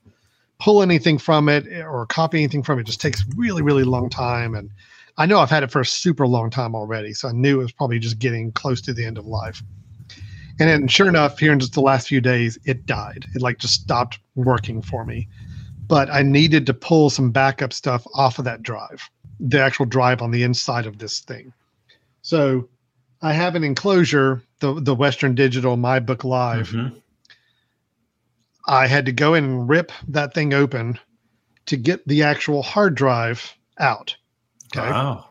pull 0.60 0.84
anything 0.84 1.18
from 1.18 1.50
it 1.50 1.66
or 1.82 2.06
copy 2.06 2.38
anything 2.38 2.62
from 2.62 2.78
it 2.78 2.86
just 2.86 3.02
takes 3.02 3.24
really 3.36 3.64
really 3.64 3.84
long 3.84 4.12
time. 4.12 4.54
And 4.54 4.70
i 5.20 5.26
know 5.28 5.40
i've 5.40 5.50
had 5.50 5.62
it 5.62 5.72
for 5.72 5.82
a 5.82 5.86
super 5.86 6.26
long 6.26 6.50
time 6.50 6.74
already 6.74 7.14
so 7.14 7.28
i 7.28 7.32
knew 7.32 7.60
it 7.60 7.64
was 7.64 7.72
probably 7.72 8.00
just 8.00 8.18
getting 8.18 8.52
close 8.54 8.82
to 8.82 8.94
the 8.94 9.06
end 9.06 9.18
of 9.18 9.28
life 9.28 9.62
and 10.60 10.68
then 10.68 10.88
sure 10.88 11.08
enough 11.08 11.38
here 11.38 11.54
in 11.54 11.60
just 11.60 11.74
the 11.74 11.82
last 11.82 12.08
few 12.08 12.20
days 12.20 12.58
it 12.66 12.88
died 12.88 13.26
it 13.36 13.42
like 13.42 13.60
just 13.60 13.76
stopped 13.76 14.20
working 14.36 14.82
for 14.82 15.06
me 15.06 15.28
but 15.90 16.08
I 16.12 16.22
needed 16.22 16.68
to 16.68 16.74
pull 16.74 17.10
some 17.10 17.32
backup 17.32 17.74
stuff 17.74 18.06
off 18.14 18.38
of 18.38 18.46
that 18.46 18.62
drive, 18.62 19.10
the 19.40 19.60
actual 19.60 19.88
drive 19.88 20.22
on 20.22 20.30
the 20.30 20.44
inside 20.44 20.86
of 20.86 21.00
this 21.00 21.20
thing. 21.20 21.52
So 22.22 22.70
I 23.24 23.34
have 23.34 23.56
an 23.56 23.64
enclosure, 23.64 24.42
the 24.60 24.80
the 24.80 24.96
Western 24.96 25.36
Digital 25.36 25.76
MyBook 25.76 26.24
Live. 26.24 26.70
Mm-hmm. 26.70 26.98
I 28.68 28.86
had 28.86 29.08
to 29.08 29.12
go 29.12 29.34
in 29.34 29.44
and 29.44 29.68
rip 29.68 29.92
that 30.08 30.36
thing 30.36 30.54
open 30.54 31.00
to 31.66 31.76
get 31.76 32.08
the 32.08 32.22
actual 32.22 32.62
hard 32.62 32.94
drive 32.94 33.56
out. 33.80 34.16
Okay. 34.76 34.90
Wow. 34.90 35.30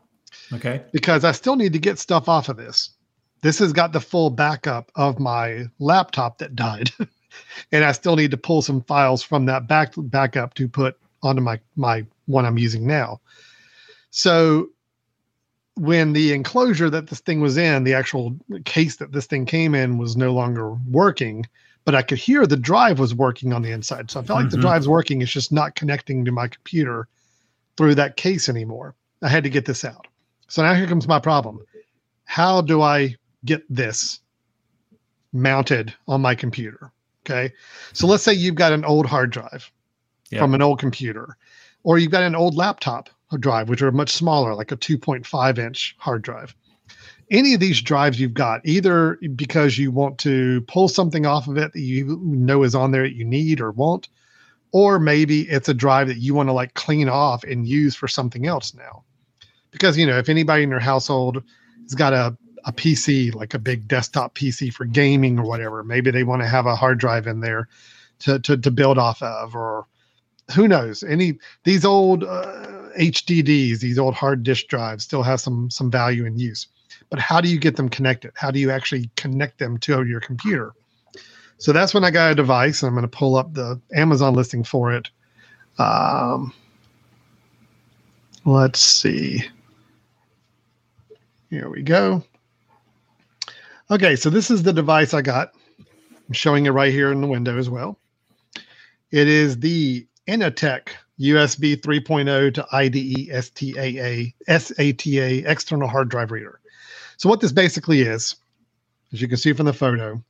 Okay. 0.53 0.83
Because 0.93 1.25
I 1.25 1.33
still 1.33 1.57
need 1.57 1.73
to 1.73 1.79
get 1.79 1.99
stuff 1.99 2.29
off 2.29 2.49
of 2.49 2.57
this. 2.57 2.91
This 3.43 3.59
has 3.61 3.73
got 3.73 3.93
the 3.93 4.01
full 4.01 4.31
backup 4.31 4.91
of 4.97 5.21
my 5.21 5.67
laptop 5.79 6.39
that 6.39 6.57
died. 6.57 6.91
and 7.73 7.85
I 7.85 7.93
still 7.93 8.17
need 8.17 8.33
to 8.33 8.37
pull 8.37 8.63
some 8.63 8.83
files 8.83 9.23
from 9.23 9.47
that 9.47 9.69
back 9.69 9.93
backup 9.97 10.55
to 10.55 10.69
put 10.69 10.97
onto 11.23 11.43
my 11.43 11.61
my 11.77 12.05
one 12.27 12.45
I'm 12.45 12.59
using 12.59 12.87
now. 12.87 13.21
So 14.11 14.69
when 15.75 16.13
the 16.13 16.33
enclosure 16.33 16.91
that 16.91 17.07
this 17.07 17.21
thing 17.21 17.41
was 17.41 17.57
in, 17.57 17.85
the 17.85 17.95
actual 17.95 18.37
case 18.65 18.97
that 18.97 19.13
this 19.13 19.27
thing 19.27 19.47
came 19.47 19.75
in 19.75 19.99
was 19.99 20.17
no 20.17 20.33
longer 20.33 20.73
working, 20.91 21.47
but 21.85 21.95
I 21.95 22.03
could 22.03 22.19
hear 22.19 22.47
the 22.47 22.57
drive 22.57 22.99
was 22.99 23.15
working 23.15 23.53
on 23.53 23.63
the 23.63 23.71
inside. 23.71 24.11
So 24.11 24.19
I 24.19 24.25
felt 24.25 24.39
mm-hmm. 24.39 24.45
like 24.45 24.51
the 24.51 24.57
mm-hmm. 24.57 24.63
drive's 24.63 24.89
working. 24.89 25.23
It's 25.23 25.31
just 25.31 25.53
not 25.53 25.77
connecting 25.77 26.25
to 26.25 26.33
my 26.33 26.49
computer 26.49 27.07
through 27.77 27.95
that 27.95 28.17
case 28.17 28.49
anymore. 28.49 28.97
I 29.23 29.29
had 29.29 29.45
to 29.45 29.51
get 29.51 29.65
this 29.65 29.85
out. 29.85 30.07
So 30.49 30.63
now 30.63 30.75
here 30.75 30.87
comes 30.87 31.09
my 31.09 31.19
problem. 31.19 31.61
How 32.25 32.61
do 32.61 32.83
I 32.83 33.17
get 33.45 33.63
this 33.69 34.21
mounted 35.33 35.95
on 36.07 36.21
my 36.21 36.35
computer? 36.35 36.93
Okay. 37.25 37.53
So 37.93 38.07
let's 38.07 38.23
say 38.23 38.33
you've 38.33 38.55
got 38.55 38.73
an 38.73 38.85
old 38.85 39.07
hard 39.07 39.31
drive 39.31 39.71
yep. 40.31 40.41
from 40.41 40.55
an 40.55 40.63
old 40.63 40.79
computer, 40.79 41.37
or 41.83 41.99
you've 41.99 42.11
got 42.11 42.23
an 42.23 42.35
old 42.35 42.55
laptop 42.55 43.11
drive, 43.39 43.69
which 43.69 43.83
are 43.83 43.93
much 43.93 44.11
smaller, 44.11 44.55
like 44.55 44.73
a 44.73 44.77
2.5 44.77 45.59
inch 45.59 45.95
hard 45.99 46.23
drive. 46.23 46.55
Any 47.31 47.53
of 47.53 47.61
these 47.61 47.83
drives 47.83 48.19
you've 48.19 48.33
got, 48.33 48.63
either 48.65 49.19
because 49.37 49.77
you 49.77 49.91
want 49.91 50.19
to 50.21 50.63
pull 50.63 50.89
something 50.89 51.27
off 51.27 51.47
of 51.47 51.59
it 51.59 51.75
that 51.75 51.81
you 51.81 52.19
know 52.23 52.63
is 52.63 52.75
on 52.75 52.91
there 52.91 53.03
that 53.03 53.15
you 53.15 53.25
need 53.25 53.61
or 53.61 53.71
want, 53.71 54.09
or 54.73 54.99
maybe 54.99 55.43
it's 55.43 55.69
a 55.69 55.75
drive 55.75 56.09
that 56.09 56.19
you 56.19 56.33
want 56.33 56.49
to 56.49 56.55
like 56.55 56.73
clean 56.73 57.09
off 57.09 57.45
and 57.45 57.69
use 57.69 57.95
for 57.95 58.09
something 58.09 58.47
else 58.47 58.75
now. 58.75 59.05
Because, 59.79 59.97
you 59.97 60.07
know, 60.07 60.19
if 60.19 60.29
anybody 60.29 60.63
in 60.65 60.71
your 60.71 60.81
household 60.81 61.43
has 61.85 61.95
got 61.95 62.13
a 62.13 62.37
a 62.65 62.73
PC, 62.73 63.35
like 63.35 63.55
a 63.55 63.59
big 63.59 63.89
desktop 63.89 64.35
PC 64.35 64.73
for 64.73 64.85
gaming 64.85 65.39
or 65.39 65.45
whatever. 65.45 65.83
Maybe 65.83 66.11
they 66.11 66.25
want 66.25 66.43
to 66.43 66.49
have 66.49 66.67
a 66.67 66.77
hard 66.77 66.99
drive 66.99 67.27
in 67.27 67.41
there 67.41 67.69
to, 68.21 68.39
to, 68.41 68.57
to 68.57 68.71
build 68.71 68.99
off 68.99 69.23
of, 69.23 69.55
or 69.55 69.87
who 70.55 70.69
knows? 70.69 71.03
Any 71.03 71.39
these 71.65 71.85
old 71.85 72.25
uh, 72.25 72.89
HDDs, 72.99 73.81
these 73.81 73.99
old 73.99 74.15
hard 74.15 74.43
disk 74.43 74.67
drives, 74.67 75.05
still 75.05 75.23
have 75.23 75.41
some 75.41 75.71
some 75.71 75.91
value 75.91 76.25
in 76.25 76.39
use. 76.39 76.67
But 77.11 77.21
how 77.21 77.41
do 77.41 77.49
you 77.49 77.59
get 77.59 77.77
them 77.77 77.89
connected? 77.89 78.33
How 78.35 78.51
do 78.51 78.59
you 78.59 78.71
actually 78.71 79.11
connect 79.17 79.59
them 79.59 79.79
to 79.79 80.05
your 80.05 80.21
computer? 80.21 80.73
So 81.59 81.73
that's 81.73 81.93
when 81.93 82.05
I 82.05 82.11
got 82.11 82.33
a 82.33 82.35
device, 82.35 82.83
and 82.83 82.89
I'm 82.89 82.95
going 82.95 83.09
to 83.09 83.17
pull 83.17 83.37
up 83.37 83.53
the 83.55 83.81
Amazon 83.95 84.35
listing 84.35 84.65
for 84.65 84.93
it. 84.93 85.09
Um, 85.79 86.53
let's 88.45 88.81
see. 88.81 89.43
Here 91.51 91.69
we 91.69 91.83
go. 91.83 92.23
Okay, 93.91 94.17
so 94.17 94.29
this 94.29 94.51
is 94.51 94.63
the 94.63 94.73
device 94.73 95.15
I 95.15 95.23
got. 95.23 95.53
I'm 95.79 96.35
showing 96.35 96.67
it 96.67 96.71
right 96.71 96.93
here 96.93 97.11
in 97.11 97.23
the 97.23 97.27
window 97.27 97.59
as 97.59 97.71
well. 97.71 97.99
It 99.11 99.29
is 99.29 99.59
the 99.59 100.07
Inateck 100.27 100.91
USB 101.19 101.75
3.0 101.75 102.55
to 102.55 102.67
IDE 102.71 103.31
STAA 103.43 104.35
SATA 104.47 105.45
external 105.47 105.89
hard 105.89 106.11
drive 106.11 106.31
reader. 106.31 106.61
So 107.17 107.31
what 107.31 107.41
this 107.41 107.51
basically 107.51 108.03
is, 108.03 108.37
as 109.13 109.23
you 109.23 109.27
can 109.27 109.39
see 109.39 109.55
from 109.55 109.67
the 109.67 109.73
photo, 109.73 110.23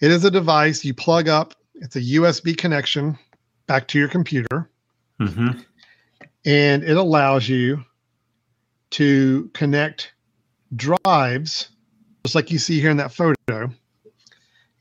it 0.00 0.12
is 0.12 0.24
a 0.24 0.30
device 0.30 0.84
you 0.84 0.94
plug 0.94 1.28
up. 1.28 1.54
It's 1.74 1.96
a 1.96 2.00
USB 2.00 2.56
connection 2.56 3.18
back 3.66 3.88
to 3.88 3.98
your 3.98 4.08
computer, 4.08 4.70
mm-hmm. 5.20 5.58
and 6.44 6.84
it 6.84 6.96
allows 6.96 7.48
you 7.48 7.84
to 8.90 9.50
connect 9.54 10.12
drives 10.76 11.68
just 12.24 12.34
like 12.34 12.50
you 12.50 12.58
see 12.58 12.80
here 12.80 12.90
in 12.90 12.96
that 12.98 13.12
photo, 13.12 13.70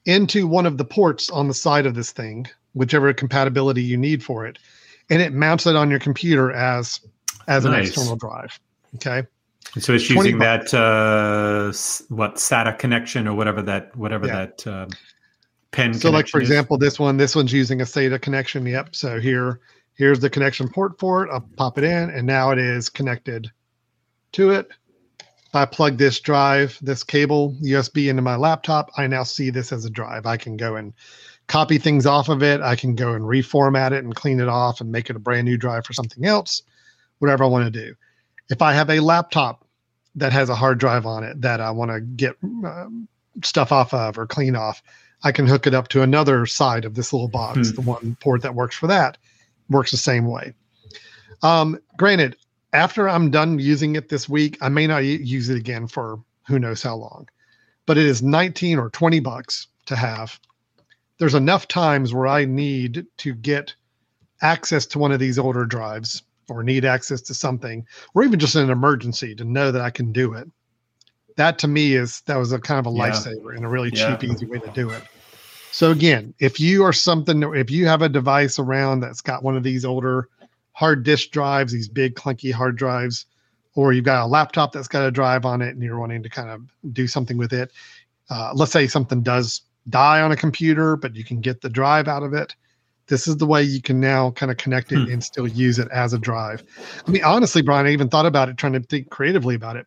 into 0.06 0.48
one 0.48 0.66
of 0.66 0.78
the 0.78 0.86
ports 0.86 1.30
on 1.30 1.48
the 1.48 1.54
side 1.54 1.86
of 1.86 1.96
this 1.96 2.12
thing, 2.12 2.48
whichever 2.74 3.14
compatibility 3.14 3.82
you 3.82 3.98
need 3.98 4.24
for 4.24 4.46
it, 4.46 4.60
and 5.10 5.22
it 5.22 5.34
mounts 5.34 5.66
it 5.66 5.76
on 5.76 5.90
your 5.90 6.00
computer 6.00 6.52
as 6.52 7.00
as 7.48 7.66
nice. 7.66 7.74
an 7.74 7.80
external 7.82 8.16
drive. 8.16 8.60
Okay. 8.96 9.24
So 9.78 9.94
it's 9.94 10.10
using 10.10 10.40
that 10.40 10.74
uh, 10.74 11.72
what 12.14 12.36
SATA 12.36 12.78
connection 12.80 13.28
or 13.28 13.36
whatever 13.36 13.62
that 13.62 13.96
whatever 13.96 14.26
yeah. 14.26 14.46
that 14.46 14.68
uh, 14.68 14.88
pen. 15.72 15.94
So, 15.94 16.10
like 16.10 16.28
for 16.28 16.42
is. 16.42 16.50
example, 16.50 16.78
this 16.78 17.00
one, 17.00 17.18
this 17.18 17.36
one's 17.36 17.54
using 17.54 17.82
a 17.82 17.84
SATA 17.84 18.20
connection. 18.20 18.66
Yep. 18.66 18.96
So 18.96 19.20
here, 19.20 19.60
here's 19.94 20.20
the 20.20 20.30
connection 20.30 20.70
port 20.70 21.00
for 21.00 21.24
it. 21.24 21.30
I'll 21.32 21.48
pop 21.56 21.78
it 21.78 21.84
in, 21.84 22.10
and 22.10 22.26
now 22.26 22.52
it 22.52 22.58
is 22.58 22.90
connected 22.90 23.52
to 24.34 24.52
it. 24.52 24.72
I 25.56 25.66
plug 25.66 25.98
this 25.98 26.20
drive, 26.20 26.78
this 26.82 27.04
cable 27.04 27.56
USB 27.62 28.10
into 28.10 28.22
my 28.22 28.36
laptop, 28.36 28.92
I 28.98 29.08
now 29.08 29.24
see 29.24 29.50
this 29.50 29.72
as 29.72 29.86
a 29.86 29.90
drive. 29.90 30.26
I 30.26 30.38
can 30.38 30.58
go 30.58 30.76
and 30.76 30.94
copy 31.48 31.78
things 31.78 32.06
off 32.06 32.30
of 32.30 32.44
it. 32.44 32.62
I 32.62 32.76
can 32.76 32.96
go 32.96 33.14
and 33.14 33.26
reformat 33.26 33.92
it 33.92 34.04
and 34.04 34.16
clean 34.16 34.40
it 34.40 34.48
off 34.48 34.80
and 34.80 34.92
make 34.92 35.10
it 35.10 35.16
a 35.16 35.20
brand 35.20 35.46
new 35.46 35.58
drive 35.58 35.86
for 35.86 35.94
something 35.94 36.26
else, 36.26 36.62
whatever 37.18 37.44
I 37.44 37.48
want 37.48 37.66
to 37.66 37.86
do. 37.86 37.96
If 38.50 38.62
I 38.62 38.74
have 38.74 38.90
a 38.90 39.00
laptop 39.00 39.66
that 40.16 40.32
has 40.32 40.50
a 40.50 40.56
hard 40.56 40.80
drive 40.80 41.06
on 41.06 41.24
it 41.24 41.42
that 41.42 41.62
I 41.62 41.72
want 41.72 41.92
to 41.92 42.02
get 42.02 42.36
uh, 42.66 42.88
stuff 43.44 43.72
off 43.72 43.94
of 43.94 44.18
or 44.18 44.28
clean 44.28 44.56
off, 44.56 44.82
I 45.24 45.32
can 45.32 45.48
hook 45.48 45.68
it 45.68 45.74
up 45.74 45.88
to 45.90 46.02
another 46.02 46.46
side 46.46 46.86
of 46.86 46.96
this 46.96 47.12
little 47.12 47.28
box. 47.28 47.70
Hmm. 47.70 47.76
The 47.76 47.82
one 47.82 48.18
port 48.22 48.42
that 48.44 48.56
works 48.56 48.76
for 48.78 48.88
that 48.88 49.18
works 49.70 49.92
the 49.92 49.98
same 49.98 50.26
way. 50.26 50.54
Um, 51.42 51.80
granted, 51.98 52.36
after 52.74 53.10
I'm 53.10 53.32
done 53.32 53.60
using 53.60 53.96
it 53.96 54.10
this 54.10 54.30
week, 54.30 54.58
I 54.62 54.70
may 54.70 54.88
not 54.88 55.00
use 55.04 55.50
it 55.50 55.58
again 55.58 55.88
for 55.88 56.20
who 56.48 56.60
knows 56.60 56.84
how 56.84 56.96
long, 56.96 57.28
but 57.86 57.98
it 57.98 58.06
is 58.06 58.22
19 58.22 58.78
or 58.80 58.90
20 58.90 59.20
bucks 59.20 59.68
to 59.88 59.96
have. 59.96 60.40
There's 61.18 61.36
enough 61.36 61.68
times 61.68 62.14
where 62.14 62.28
I 62.28 62.46
need 62.46 63.06
to 63.18 63.34
get 63.34 63.74
access 64.42 64.86
to 64.88 65.00
one 65.00 65.12
of 65.12 65.20
these 65.20 65.38
older 65.40 65.66
drives 65.66 66.24
or 66.50 66.64
need 66.64 66.86
access 66.86 67.22
to 67.22 67.34
something, 67.34 67.86
or 68.16 68.24
even 68.24 68.40
just 68.40 68.56
an 68.56 68.70
emergency 68.70 69.36
to 69.36 69.44
know 69.44 69.72
that 69.72 69.82
I 69.82 69.90
can 69.90 70.12
do 70.12 70.34
it. 70.34 70.48
That 71.36 71.60
to 71.60 71.68
me 71.68 71.94
is 71.94 72.22
that 72.22 72.38
was 72.38 72.52
a 72.52 72.60
kind 72.60 72.80
of 72.80 72.92
a 72.92 72.96
Yeah. 72.96 73.10
lifesaver 73.10 73.56
and 73.56 73.66
a 73.66 73.70
really 73.70 73.92
Yeah. 73.92 74.16
cheap, 74.18 74.24
easy 74.24 74.46
way 74.48 74.60
to 74.60 74.70
do 74.70 74.92
it. 74.92 75.04
So 75.72 75.92
again, 75.92 76.34
if 76.40 76.60
you 76.60 76.84
are 76.84 76.94
something, 76.94 77.44
if 77.56 77.70
you 77.70 77.86
have 77.88 78.02
a 78.02 78.10
device 78.10 78.58
around 78.58 79.02
that's 79.02 79.22
got 79.22 79.44
one 79.44 79.56
of 79.56 79.64
these 79.64 79.86
older 79.86 80.30
hard 80.80 81.04
disk 81.04 81.32
drives, 81.32 81.74
these 81.74 81.90
big 81.90 82.16
clunky 82.16 82.54
hard 82.54 82.78
drives, 82.78 83.26
or 83.76 83.92
you've 83.92 84.06
got 84.06 84.24
a 84.24 84.26
laptop 84.26 84.72
that's 84.72 84.88
got 84.88 85.06
a 85.06 85.12
drive 85.12 85.44
on 85.44 85.62
it 85.62 85.72
and 85.76 85.84
you're 85.84 86.00
wanting 86.00 86.24
to 86.24 86.30
kind 86.30 86.50
of 86.50 86.62
do 86.94 87.06
something 87.06 87.38
with 87.38 87.52
it. 87.52 87.74
Uh, 88.30 88.54
let's 88.56 88.72
say 88.72 88.88
something 88.88 89.22
does 89.22 89.62
die 89.90 90.22
on 90.22 90.32
a 90.32 90.38
computer, 90.38 90.96
but 90.96 91.18
you 91.18 91.26
can 91.26 91.42
get 91.42 91.60
the 91.60 91.70
drive 91.70 92.08
out 92.08 92.24
of 92.24 92.34
it. 92.34 92.56
This 93.08 93.28
is 93.28 93.36
the 93.36 93.46
way 93.46 93.62
you 93.62 93.82
can 93.82 94.00
now 94.00 94.32
kind 94.32 94.50
of 94.52 94.58
connect 94.58 94.94
it 94.94 95.00
Hmm. 95.00 95.12
and 95.12 95.22
still 95.22 95.48
use 95.50 95.80
it 95.80 95.90
as 95.92 96.14
a 96.14 96.18
drive. 96.18 96.64
I 97.06 97.12
mean, 97.12 97.26
honestly, 97.26 97.62
Brian, 97.62 97.86
I 97.86 97.92
even 97.92 98.08
thought 98.08 98.26
about 98.26 98.48
it, 98.48 98.56
trying 98.56 98.74
to 98.74 98.80
think 98.80 99.10
creatively 99.10 99.56
about 99.56 99.76
it, 99.76 99.86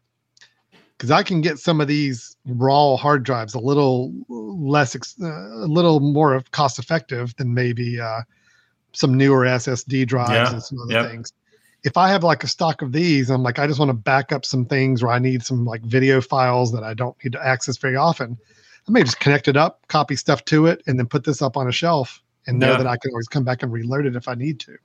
because 0.99 1.11
I 1.11 1.23
can 1.23 1.41
get 1.41 1.59
some 1.59 1.81
of 1.81 1.89
these 1.89 2.37
raw 2.45 2.97
hard 2.97 3.23
drives 3.23 3.55
a 3.55 3.61
little 3.61 4.13
less, 4.29 4.95
ex- 4.95 5.17
uh, 5.23 5.65
a 5.65 5.69
little 5.69 6.01
more 6.01 6.43
cost 6.51 6.79
effective 6.79 7.35
than 7.37 7.55
maybe 7.55 7.99
uh, 7.99 8.21
some 8.93 9.17
newer 9.17 9.45
SSD 9.47 10.07
drives 10.07 10.33
Yeah. 10.33 10.53
and 10.53 10.63
some 10.63 10.79
other 10.81 10.93
Yep. 10.93 11.11
things. 11.11 11.33
If 11.85 11.97
I 11.97 12.09
have 12.11 12.23
like 12.23 12.45
a 12.45 12.47
stock 12.49 12.81
of 12.83 12.93
these, 12.93 13.29
I'm 13.31 13.43
like, 13.43 13.59
I 13.59 13.67
just 13.67 13.79
want 13.81 13.89
to 13.89 13.95
back 13.95 14.31
up 14.33 14.45
some 14.45 14.65
things 14.65 15.03
where 15.03 15.13
I 15.13 15.19
need 15.19 15.43
some 15.43 15.65
like 15.65 15.83
video 15.83 16.21
files 16.21 16.73
that 16.73 16.85
I 16.85 16.95
don't 16.95 17.17
need 17.25 17.33
to 17.33 17.45
access 17.45 17.77
very 17.77 17.97
often. 17.97 18.39
I 18.89 18.91
may 18.91 19.03
just 19.03 19.19
connect 19.21 19.49
it 19.49 19.57
up, 19.57 19.81
copy 19.89 20.15
stuff 20.17 20.45
to 20.47 20.67
it, 20.67 20.83
and 20.87 20.99
then 20.99 21.07
put 21.07 21.25
this 21.25 21.43
up 21.43 21.57
on 21.57 21.69
a 21.69 21.73
shelf 21.73 22.23
and 22.47 22.59
know 22.59 22.73
Yeah. 22.73 22.79
that 22.79 22.87
I 22.87 22.97
can 22.97 23.11
always 23.13 23.29
come 23.29 23.45
back 23.45 23.63
and 23.63 23.73
reload 23.73 24.07
it 24.07 24.15
if 24.17 24.29
I 24.29 24.35
need 24.35 24.61
to. 24.61 24.77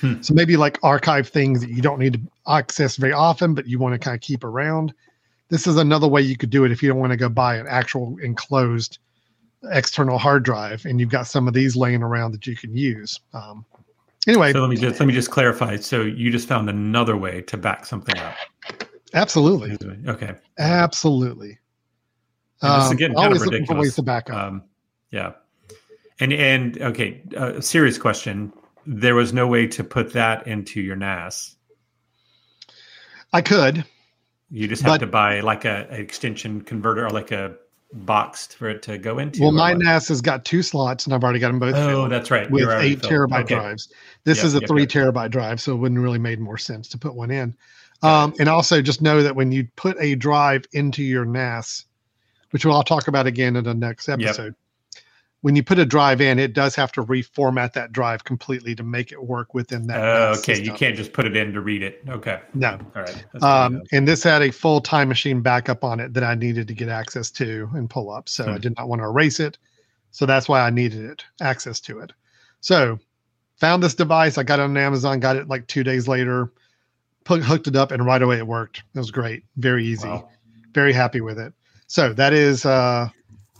Hmm. 0.00 0.22
So 0.22 0.34
maybe 0.34 0.56
like 0.56 0.78
archive 0.82 1.28
things 1.28 1.60
that 1.60 1.70
you 1.70 1.82
don't 1.82 1.98
need 1.98 2.14
to 2.14 2.20
access 2.48 2.96
very 2.96 3.12
often, 3.12 3.54
but 3.54 3.68
you 3.68 3.78
want 3.78 3.92
to 3.92 3.98
kind 3.98 4.14
of 4.14 4.20
keep 4.20 4.42
around. 4.44 4.92
This 5.50 5.66
is 5.66 5.76
another 5.76 6.08
way 6.08 6.22
you 6.22 6.36
could 6.36 6.50
do 6.50 6.64
it 6.64 6.72
if 6.72 6.82
you 6.82 6.88
don't 6.88 6.98
want 6.98 7.12
to 7.12 7.16
go 7.16 7.28
buy 7.28 7.56
an 7.56 7.66
actual 7.68 8.16
enclosed 8.22 8.98
external 9.70 10.18
hard 10.18 10.42
drive 10.44 10.84
and 10.84 11.00
you've 11.00 11.10
got 11.10 11.26
some 11.26 11.48
of 11.48 11.54
these 11.54 11.76
laying 11.76 12.02
around 12.02 12.32
that 12.32 12.46
you 12.46 12.56
can 12.56 12.76
use. 12.76 13.20
Um, 13.32 13.64
anyway, 14.26 14.52
So 14.52 14.60
let 14.60 14.70
me 14.70 14.76
just 14.76 15.00
let 15.00 15.06
me 15.06 15.12
just 15.14 15.30
clarify. 15.30 15.76
So 15.76 16.02
you 16.02 16.30
just 16.30 16.48
found 16.48 16.68
another 16.68 17.16
way 17.16 17.40
to 17.42 17.56
back 17.56 17.86
something 17.86 18.16
up. 18.18 18.34
absolutely, 19.14 19.76
Okay. 20.08 20.34
absolutely. 20.58 21.58
And 22.62 22.80
this 22.80 22.84
is 22.86 22.90
Um, 22.92 22.96
getting 22.96 23.14
kind 23.16 23.26
of 23.26 23.32
always 23.38 23.46
looking 23.46 23.66
for 23.66 23.74
ways 23.76 23.94
to 23.96 24.02
back 24.02 24.30
up. 24.30 24.36
Um, 24.36 24.62
yeah. 25.10 25.32
And 26.20 26.32
and 26.32 26.80
okay, 26.80 27.22
uh, 27.36 27.60
serious 27.60 27.98
question. 27.98 28.52
There 28.86 29.14
was 29.14 29.32
no 29.32 29.46
way 29.46 29.66
to 29.68 29.82
put 29.82 30.12
that 30.12 30.46
into 30.46 30.80
your 30.80 30.94
NAS. 30.96 31.56
I 33.32 33.40
could, 33.42 33.84
You 34.50 34.68
just 34.68 34.82
have 34.82 34.92
But- 34.92 34.98
to 34.98 35.06
buy 35.08 35.40
like 35.40 35.64
a, 35.64 35.88
an 35.90 36.00
extension 36.00 36.60
converter 36.60 37.04
or 37.06 37.10
like 37.10 37.32
a 37.32 37.56
box 37.94 38.46
for 38.48 38.68
it 38.68 38.82
to 38.82 38.98
go 38.98 39.18
into. 39.18 39.40
well, 39.42 39.52
my 39.52 39.72
what? 39.72 39.78
NAS 39.82 40.08
has 40.08 40.20
got 40.20 40.44
two 40.44 40.62
slots, 40.62 41.04
and 41.06 41.14
I've 41.14 41.22
already 41.22 41.38
got 41.38 41.48
them 41.48 41.58
both 41.58 41.74
Oh, 41.76 42.08
that's 42.08 42.30
right. 42.30 42.50
with 42.50 42.62
You're 42.62 42.78
eight 42.80 43.00
filled. 43.00 43.30
terabyte 43.30 43.44
Okay. 43.44 43.54
drives. 43.54 43.88
This 44.24 44.38
Yep, 44.38 44.46
is 44.46 44.54
a 44.54 44.60
yep, 44.60 44.68
three 44.68 44.82
yep. 44.82 44.88
terabyte 44.90 45.30
drive, 45.30 45.60
so 45.60 45.72
it 45.72 45.76
wouldn't 45.76 46.00
really 46.00 46.18
made 46.18 46.40
more 46.40 46.58
sense 46.58 46.88
to 46.88 46.98
put 46.98 47.14
one 47.14 47.30
in. 47.30 47.54
Um, 48.02 48.34
and 48.38 48.48
also, 48.48 48.82
just 48.82 49.00
know 49.00 49.22
that 49.22 49.34
when 49.34 49.50
you 49.52 49.66
put 49.76 49.96
a 50.00 50.14
drive 50.14 50.64
into 50.72 51.02
your 51.02 51.24
NAS, 51.24 51.86
which 52.50 52.64
we'll 52.64 52.74
I'll 52.74 52.82
talk 52.82 53.08
about 53.08 53.26
again 53.26 53.56
in 53.56 53.64
the 53.64 53.74
next 53.74 54.08
episode, 54.08 54.54
when 55.44 55.54
you 55.54 55.62
put 55.62 55.78
a 55.78 55.84
drive 55.84 56.22
in, 56.22 56.38
it 56.38 56.54
does 56.54 56.74
have 56.74 56.90
to 56.90 57.04
reformat 57.04 57.74
that 57.74 57.92
drive 57.92 58.24
completely 58.24 58.74
to 58.74 58.82
make 58.82 59.12
it 59.12 59.22
work 59.22 59.52
within 59.52 59.86
that. 59.88 59.98
NAS 59.98 60.38
okay. 60.38 60.62
You 60.62 60.72
can't 60.72 60.96
just 60.96 61.12
put 61.12 61.26
it 61.26 61.36
in 61.36 61.52
to 61.52 61.60
read 61.60 61.82
it. 61.82 62.02
Okay. 62.08 62.40
No. 62.54 62.78
All 62.96 63.02
right. 63.02 63.26
Um, 63.42 63.82
and 63.92 64.08
this 64.08 64.22
had 64.22 64.40
a 64.40 64.50
full 64.50 64.80
time 64.80 65.06
machine 65.06 65.42
backup 65.42 65.84
on 65.84 66.00
it 66.00 66.14
that 66.14 66.24
I 66.24 66.34
needed 66.34 66.66
to 66.68 66.72
get 66.72 66.88
access 66.88 67.30
to 67.32 67.68
and 67.74 67.90
pull 67.90 68.10
up. 68.10 68.26
So 68.26 68.46
I 68.46 68.54
Hmm. 68.54 68.60
did 68.60 68.76
not 68.78 68.88
want 68.88 69.02
to 69.02 69.04
erase 69.04 69.38
it. 69.38 69.58
So 70.12 70.24
that's 70.24 70.48
why 70.48 70.62
I 70.62 70.70
needed 70.70 71.04
it, 71.04 71.22
access 71.42 71.78
to 71.80 71.98
it. 71.98 72.14
So 72.62 72.98
found 73.56 73.82
this 73.82 73.94
device. 73.94 74.38
I 74.38 74.44
got 74.44 74.60
it 74.60 74.62
on 74.62 74.74
Amazon, 74.78 75.20
got 75.20 75.36
it 75.36 75.46
like 75.46 75.66
two 75.66 75.84
days 75.84 76.08
later, 76.08 76.54
put, 77.24 77.42
hooked 77.42 77.66
it 77.66 77.76
up, 77.76 77.90
and 77.90 78.06
right 78.06 78.22
away 78.22 78.38
it 78.38 78.46
worked. 78.46 78.82
It 78.94 78.98
was 78.98 79.10
great. 79.10 79.44
Very 79.58 79.84
easy. 79.84 80.08
Wow. 80.08 80.30
Very 80.72 80.94
happy 80.94 81.20
with 81.20 81.38
it. 81.38 81.52
So 81.86 82.14
that 82.14 82.32
is 82.32 82.64
uh, 82.64 83.10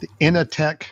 the 0.00 0.08
Inateck 0.22 0.84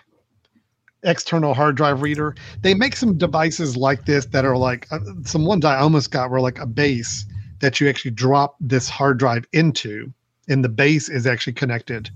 external 1.02 1.54
hard 1.54 1.76
drive 1.76 2.02
reader. 2.02 2.34
They 2.60 2.74
make 2.74 2.96
some 2.96 3.18
devices 3.18 3.76
like 3.76 4.06
this 4.06 4.26
that 4.26 4.44
are 4.44 4.56
like 4.56 4.86
uh, 4.90 5.00
some 5.24 5.44
ones 5.44 5.64
I 5.64 5.78
almost 5.78 6.10
got 6.10 6.30
were 6.30 6.40
like 6.40 6.58
a 6.58 6.66
base 6.66 7.24
that 7.60 7.80
you 7.80 7.88
actually 7.88 8.12
drop 8.12 8.56
this 8.60 8.88
hard 8.88 9.18
drive 9.18 9.44
into, 9.52 10.12
and 10.48 10.64
the 10.64 10.68
base 10.68 11.08
is 11.08 11.26
actually 11.26 11.54
connected 11.54 12.10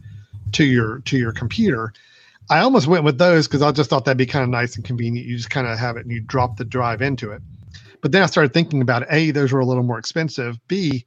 to 0.52 0.64
your 0.64 1.00
to 1.00 1.16
your 1.16 1.32
computer. 1.32 1.92
I 2.48 2.60
almost 2.60 2.86
went 2.86 3.04
with 3.04 3.18
those 3.18 3.48
because 3.48 3.62
I 3.62 3.72
just 3.72 3.90
thought 3.90 4.04
that'd 4.04 4.18
be 4.18 4.26
kind 4.26 4.44
of 4.44 4.50
nice 4.50 4.76
and 4.76 4.84
convenient. 4.84 5.26
You 5.26 5.36
just 5.36 5.50
kind 5.50 5.66
of 5.66 5.78
have 5.78 5.96
it 5.96 6.04
and 6.04 6.12
you 6.12 6.20
drop 6.20 6.56
the 6.56 6.64
drive 6.64 7.02
into 7.02 7.32
it. 7.32 7.42
But 8.02 8.12
then 8.12 8.22
I 8.22 8.26
started 8.26 8.52
thinking 8.52 8.82
about. 8.82 9.04
A, 9.10 9.32
those 9.32 9.52
were 9.52 9.60
a 9.60 9.64
little 9.64 9.82
more 9.82 9.98
expensive. 9.98 10.56
B, 10.68 11.06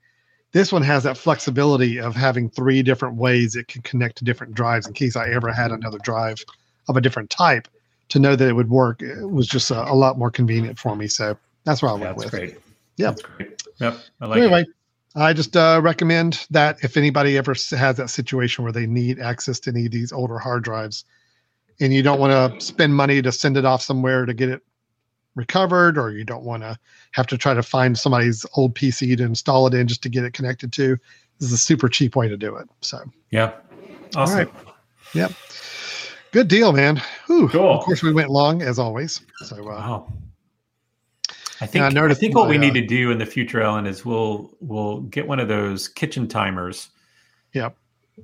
this 0.52 0.74
one 0.74 0.82
has 0.82 1.04
that 1.04 1.18
flexibility 1.18 2.00
of 2.00 2.16
having 2.16 2.50
three 2.50 2.84
different 2.84 3.16
ways 3.16 3.56
it 3.56 3.68
can 3.68 3.82
connect 3.84 4.18
to 4.18 4.26
different 4.26 4.54
drives 4.54 4.86
in 4.86 4.94
case 4.94 5.16
I 5.16 5.30
ever 5.30 5.52
had 5.52 5.72
another 5.72 6.00
drive 6.00 6.44
of 6.90 6.98
a 6.98 7.02
different 7.02 7.30
type 7.30 7.68
to 8.10 8.20
know 8.20 8.36
that 8.36 8.48
it 8.48 8.54
would 8.54 8.70
work. 8.70 9.02
It 9.02 9.30
was 9.30 9.48
just 9.48 9.72
a, 9.72 9.90
a 9.90 9.94
lot 9.94 10.18
more 10.18 10.32
convenient 10.32 10.78
for 10.78 10.96
me. 10.96 11.08
So 11.08 11.38
that's 11.64 11.82
what 11.82 11.90
I 11.90 11.94
Yeah, 11.94 12.00
went 12.00 12.18
that's 12.18 12.32
with. 12.32 12.40
great. 12.40 12.58
Yeah. 12.98 13.12
That's 13.12 13.22
great. 13.22 13.64
Yep. 13.80 14.00
I 14.20 14.26
like 14.26 14.42
anyway, 14.42 14.62
it. 14.62 14.68
I 15.16 15.34
just 15.34 15.56
uh, 15.56 15.80
recommend 15.82 16.46
that 16.50 16.84
if 16.84 16.98
anybody 16.98 17.38
ever 17.38 17.54
has 17.78 17.98
that 17.98 18.10
situation 18.10 18.64
where 18.64 18.74
they 18.74 18.86
need 18.88 19.20
access 19.20 19.60
to 19.62 19.70
any 19.70 19.86
of 19.86 19.92
these 19.92 20.12
older 20.12 20.38
hard 20.38 20.64
drives 20.64 21.06
and 21.80 21.94
you 21.94 22.04
don't 22.04 22.20
want 22.20 22.32
to 22.32 22.66
spend 22.66 22.94
money 22.96 23.22
to 23.22 23.32
send 23.32 23.56
it 23.58 23.66
off 23.66 23.82
somewhere 23.82 24.26
to 24.26 24.34
get 24.34 24.50
it 24.50 24.62
recovered, 25.36 25.98
or 25.98 26.12
you 26.12 26.26
don't 26.26 26.44
want 26.44 26.64
to 26.64 26.78
have 27.12 27.26
to 27.28 27.38
try 27.38 27.54
to 27.54 27.64
find 27.64 27.98
somebody's 27.98 28.46
old 28.56 28.76
PC 28.76 29.16
to 29.18 29.24
install 29.24 29.68
it 29.68 29.74
in 29.74 29.88
just 29.88 30.04
to 30.04 30.10
get 30.10 30.26
it 30.26 30.34
connected 30.34 30.74
to, 30.74 30.98
this 31.40 31.48
is 31.48 31.54
a 31.54 31.58
super 31.58 31.88
cheap 31.88 32.16
way 32.16 32.28
to 32.28 32.36
do 32.36 32.58
it. 32.58 32.68
So, 32.82 33.00
Yeah. 33.32 33.54
Awesome. 34.16 34.38
right. 34.38 35.30
Good 36.32 36.48
deal, 36.48 36.72
man. 36.72 37.02
Whew. 37.28 37.50
Cool. 37.50 37.78
Of 37.80 37.84
course, 37.84 38.04
we 38.04 38.14
went 38.14 38.30
long 38.30 38.62
as 38.62 38.80
always. 38.80 39.22
So, 39.46 39.58
uh, 39.58 39.64
Wow. 39.64 40.14
I 41.62 41.66
think 41.66 41.84
I 41.84 42.10
I, 42.10 42.14
think 42.14 42.36
what 42.36 42.48
we 42.48 42.58
my, 42.58 42.68
need 42.68 42.72
uh, 42.72 42.82
to 42.82 42.86
do 42.86 43.12
in 43.12 43.18
the 43.18 43.26
future, 43.26 43.62
Ellen, 43.62 43.86
is 43.86 44.06
we'll 44.06 44.50
we'll 44.62 45.02
get 45.02 45.28
one 45.28 45.40
of 45.40 45.50
those 45.50 45.90
kitchen 45.90 46.26
timers, 46.28 46.90
Yep. 47.54 47.76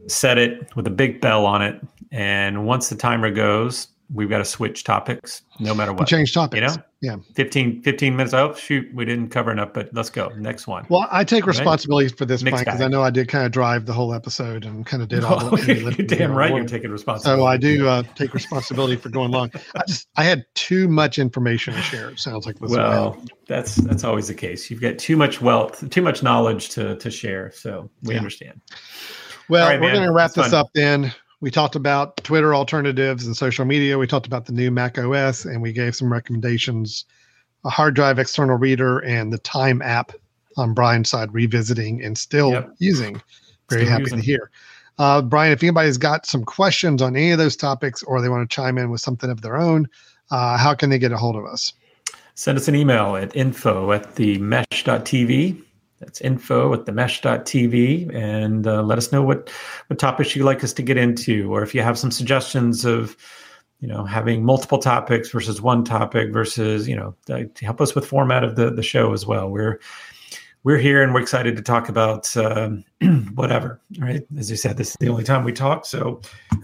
set 0.08 0.38
it 0.38 0.74
with 0.76 0.88
a 0.88 0.92
big 0.92 1.20
bell 1.20 1.46
on 1.46 1.62
it, 1.62 1.82
and 2.12 2.66
once 2.66 2.88
the 2.88 2.96
timer 2.96 3.30
goes, 3.32 3.90
we've 4.14 4.30
got 4.30 4.38
to 4.38 4.46
switch 4.46 4.84
topics 4.84 5.42
no 5.60 5.74
matter 5.74 5.92
what. 5.92 6.08
change 6.08 6.34
topics. 6.34 6.62
You 6.62 6.68
know? 6.68 6.84
Yeah. 7.02 7.16
15, 7.36 7.82
15 7.84 8.16
minutes. 8.16 8.34
Oh 8.34 8.54
shoot, 8.54 8.88
we 8.94 9.06
didn't 9.06 9.30
cover 9.30 9.52
enough, 9.52 9.74
but 9.74 9.90
let's 9.94 10.10
go 10.10 10.30
next 10.38 10.66
one. 10.68 10.86
Well, 10.90 11.08
I 11.12 11.24
take 11.24 11.46
Right. 11.46 11.56
for 12.18 12.26
this, 12.26 12.42
Mixed 12.44 12.58
Mike, 12.58 12.66
because 12.66 12.82
I 12.82 12.88
know 12.88 13.04
I 13.04 13.10
did 13.12 13.28
kind 13.28 13.46
of 13.46 13.52
drive 13.52 13.86
the 13.86 13.94
whole 13.94 14.14
episode 14.14 14.66
and 14.66 14.86
kind 14.86 15.04
of 15.04 15.10
did 15.10 15.24
all 15.24 15.40
the 15.40 15.94
you're 15.98 16.08
damn 16.08 16.34
right. 16.34 16.54
You're 16.54 16.66
taking 16.66 16.92
responsibility. 16.92 17.42
So 17.42 17.46
I 17.46 17.58
do 17.58 17.88
uh, 17.88 18.04
take 18.16 18.34
responsibility 18.34 18.96
for 18.96 19.10
going 19.10 19.32
long. 19.32 19.52
I 19.76 19.84
just 19.88 20.08
I 20.16 20.24
had 20.24 20.46
too 20.56 20.88
much 20.88 21.20
information 21.20 21.74
to 21.76 21.82
share. 21.82 22.10
It 22.10 22.20
sounds 22.20 22.46
like 22.46 22.60
what 22.62 22.72
Well, 22.72 23.24
that's 23.48 23.76
that's 23.76 24.04
always 24.04 24.28
the 24.28 24.34
case. 24.34 24.70
You've 24.72 24.82
got 24.82 24.98
too 24.98 25.16
much 25.18 25.42
wealth, 25.42 25.88
too 25.90 26.02
much 26.02 26.24
knowledge 26.24 26.70
to 26.70 26.96
to 26.98 27.12
share. 27.12 27.52
So 27.52 27.90
we 28.04 28.14
Yeah. 28.14 28.20
understand. 28.20 28.62
well, 29.50 29.68
right, 29.68 29.80
we're 29.80 29.92
going 29.94 30.06
to 30.08 30.12
wrap 30.12 30.32
That's 30.32 30.48
this 30.48 30.52
fun. 30.52 30.60
up. 30.62 30.68
Then 30.74 31.14
we 31.46 31.52
talked 31.52 31.76
about 31.76 32.18
Twitter 32.24 32.56
alternatives 32.56 33.28
and 33.28 33.38
social 33.38 33.66
media. 33.66 34.00
We 34.00 34.08
talked 34.08 34.26
about 34.26 34.48
the 34.48 34.52
new 34.52 34.72
Mac 34.72 34.98
OS, 34.98 35.46
and 35.46 35.62
we 35.62 35.74
gave 35.74 35.96
some 35.96 36.12
recommendations: 36.12 37.06
a 37.64 37.70
hard 37.70 37.94
drive 37.94 38.18
external 38.18 38.58
reader 38.58 38.98
and 38.98 39.32
the 39.32 39.38
Tyme 39.38 39.80
app 39.84 40.12
on 40.58 40.74
Brian's 40.74 41.08
side, 41.08 41.32
revisiting 41.36 42.04
and 42.04 42.18
still 42.18 42.50
Yep. 42.50 42.74
using. 42.80 43.22
Very 43.70 43.84
Still 43.84 43.92
happy 43.92 44.02
using. 44.06 44.20
to 44.22 44.26
hear. 44.26 44.50
Uh, 44.98 45.22
Brian, 45.22 45.52
if 45.52 45.62
anybody's 45.62 46.00
got 46.00 46.26
some 46.26 46.44
questions 46.44 47.04
on 47.04 47.16
any 47.16 47.30
of 47.30 47.38
those 47.38 47.56
topics 47.56 48.02
or 48.02 48.24
they 48.24 48.30
want 48.30 48.50
to 48.50 48.56
chime 48.56 48.80
in 48.80 48.90
with 48.90 49.02
something 49.02 49.30
of 49.30 49.42
their 49.42 49.56
own, 49.56 49.88
uh, 50.32 50.58
how 50.58 50.74
can 50.74 50.90
they 50.90 50.98
get 50.98 51.12
a 51.12 51.18
hold 51.18 51.36
of 51.36 51.46
us? 51.46 51.74
Send 52.34 52.58
us 52.58 52.68
an 52.68 52.74
email 52.74 53.16
at 53.18 53.36
info 53.36 53.92
at 53.92 54.16
the 54.16 54.40
mesh.tv 54.40 55.62
That's 56.00 56.20
info 56.22 56.74
at 56.74 56.86
themesh.tv 56.86 58.14
and 58.14 58.68
uh, 58.68 58.84
let 58.84 58.98
us 58.98 59.12
know 59.12 59.24
what, 59.24 59.50
what 59.88 59.98
topics 59.98 60.36
you'd 60.36 60.44
like 60.44 60.64
us 60.64 60.74
to 60.74 60.82
get 60.82 60.98
into, 60.98 61.54
or 61.54 61.64
if 61.64 61.74
you 61.74 61.82
have 61.82 61.98
some 61.98 62.12
suggestions 62.12 62.84
of, 62.84 63.16
you 63.80 63.88
know, 63.88 64.04
having 64.04 64.44
multiple 64.44 64.78
topics 64.78 65.30
versus 65.30 65.62
one 65.62 65.84
topic 65.84 66.34
versus, 66.34 66.88
you 66.88 66.96
know, 66.96 67.16
to 67.28 67.50
help 67.62 67.80
us 67.80 67.96
with 67.96 68.06
format 68.06 68.44
of 68.44 68.56
the, 68.56 68.72
the 68.72 68.84
show 68.84 69.14
as 69.14 69.26
well. 69.26 69.50
We're, 69.50 69.80
we're 70.66 70.80
here 70.80 71.04
and 71.04 71.14
we're 71.14 71.22
excited 71.22 71.56
to 71.56 71.62
talk 71.62 71.90
about 71.90 72.36
um, 72.36 72.84
whatever, 73.36 73.80
right? 74.00 74.24
As 74.38 74.50
you 74.50 74.58
said, 74.58 74.78
this 74.78 74.90
is 74.90 74.96
the 75.00 75.10
only 75.10 75.24
time 75.24 75.44
we 75.44 75.54
talk. 75.54 75.86
So 75.86 76.22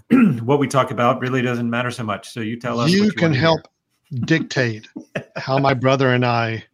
what 0.41 0.59
we 0.59 0.67
talk 0.67 0.89
about 0.89 1.21
really 1.21 1.43
doesn't 1.43 1.69
matter 1.69 1.91
so 1.91 2.03
much. 2.03 2.29
So 2.29 2.39
you 2.39 2.59
tell 2.59 2.79
us. 2.79 2.89
You, 2.89 3.05
you 3.05 3.11
can 3.11 3.31
help 3.31 3.61
dictate 4.25 4.87
how 5.35 5.59
my 5.59 5.75
brother 5.75 6.09
and 6.09 6.25
I 6.25 6.65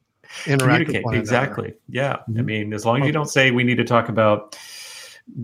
communicate 0.43 1.03
exactly. 1.13 1.73
Yeah. 1.89 2.17
Mm-hmm. 2.17 2.39
i 2.39 2.41
mean 2.41 2.73
as 2.73 2.85
long 2.85 3.01
as 3.01 3.07
you 3.07 3.13
don't 3.13 3.29
say 3.29 3.51
we 3.51 3.63
need 3.63 3.77
to 3.77 3.83
talk 3.83 4.09
about 4.09 4.57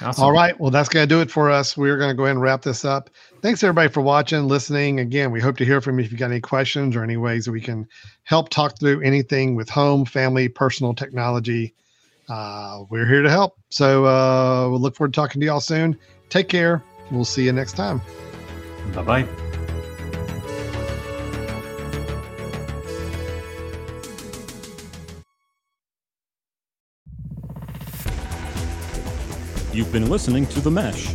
Awesome. 0.00 0.24
All 0.24 0.32
right. 0.32 0.58
Well, 0.58 0.70
that's 0.70 0.88
going 0.88 1.06
to 1.06 1.14
do 1.14 1.20
it 1.20 1.30
for 1.30 1.50
us. 1.50 1.76
We're 1.76 1.98
going 1.98 2.10
to 2.10 2.14
go 2.14 2.24
ahead 2.24 2.36
and 2.36 2.42
wrap 2.42 2.62
this 2.62 2.84
up. 2.84 3.10
Thanks, 3.46 3.62
everybody, 3.62 3.88
for 3.88 4.00
watching, 4.00 4.48
listening. 4.48 4.98
Again, 4.98 5.30
we 5.30 5.40
hope 5.40 5.56
to 5.58 5.64
hear 5.64 5.80
from 5.80 6.00
you 6.00 6.04
if 6.04 6.10
you 6.10 6.18
got 6.18 6.32
any 6.32 6.40
questions 6.40 6.96
or 6.96 7.04
any 7.04 7.16
ways 7.16 7.44
that 7.44 7.52
we 7.52 7.60
can 7.60 7.86
help 8.24 8.48
talk 8.48 8.76
through 8.80 9.02
anything 9.02 9.54
with 9.54 9.70
home, 9.70 10.04
family, 10.04 10.48
personal 10.48 10.92
technology. 10.94 11.72
Uh, 12.28 12.82
we're 12.90 13.06
here 13.06 13.22
to 13.22 13.30
help. 13.30 13.56
So 13.68 14.04
uh, 14.04 14.68
we'll 14.68 14.80
look 14.80 14.96
forward 14.96 15.12
to 15.12 15.20
talking 15.20 15.40
to 15.40 15.46
y'all 15.46 15.60
soon. 15.60 15.96
Take 16.28 16.48
care. 16.48 16.82
We'll 17.12 17.24
see 17.24 17.44
you 17.44 17.52
next 17.52 17.74
time. 17.74 18.02
Bye 18.92 19.02
bye. 19.02 19.28
You've 29.72 29.92
been 29.92 30.10
listening 30.10 30.46
to 30.46 30.60
The 30.60 30.70
Mesh, 30.72 31.14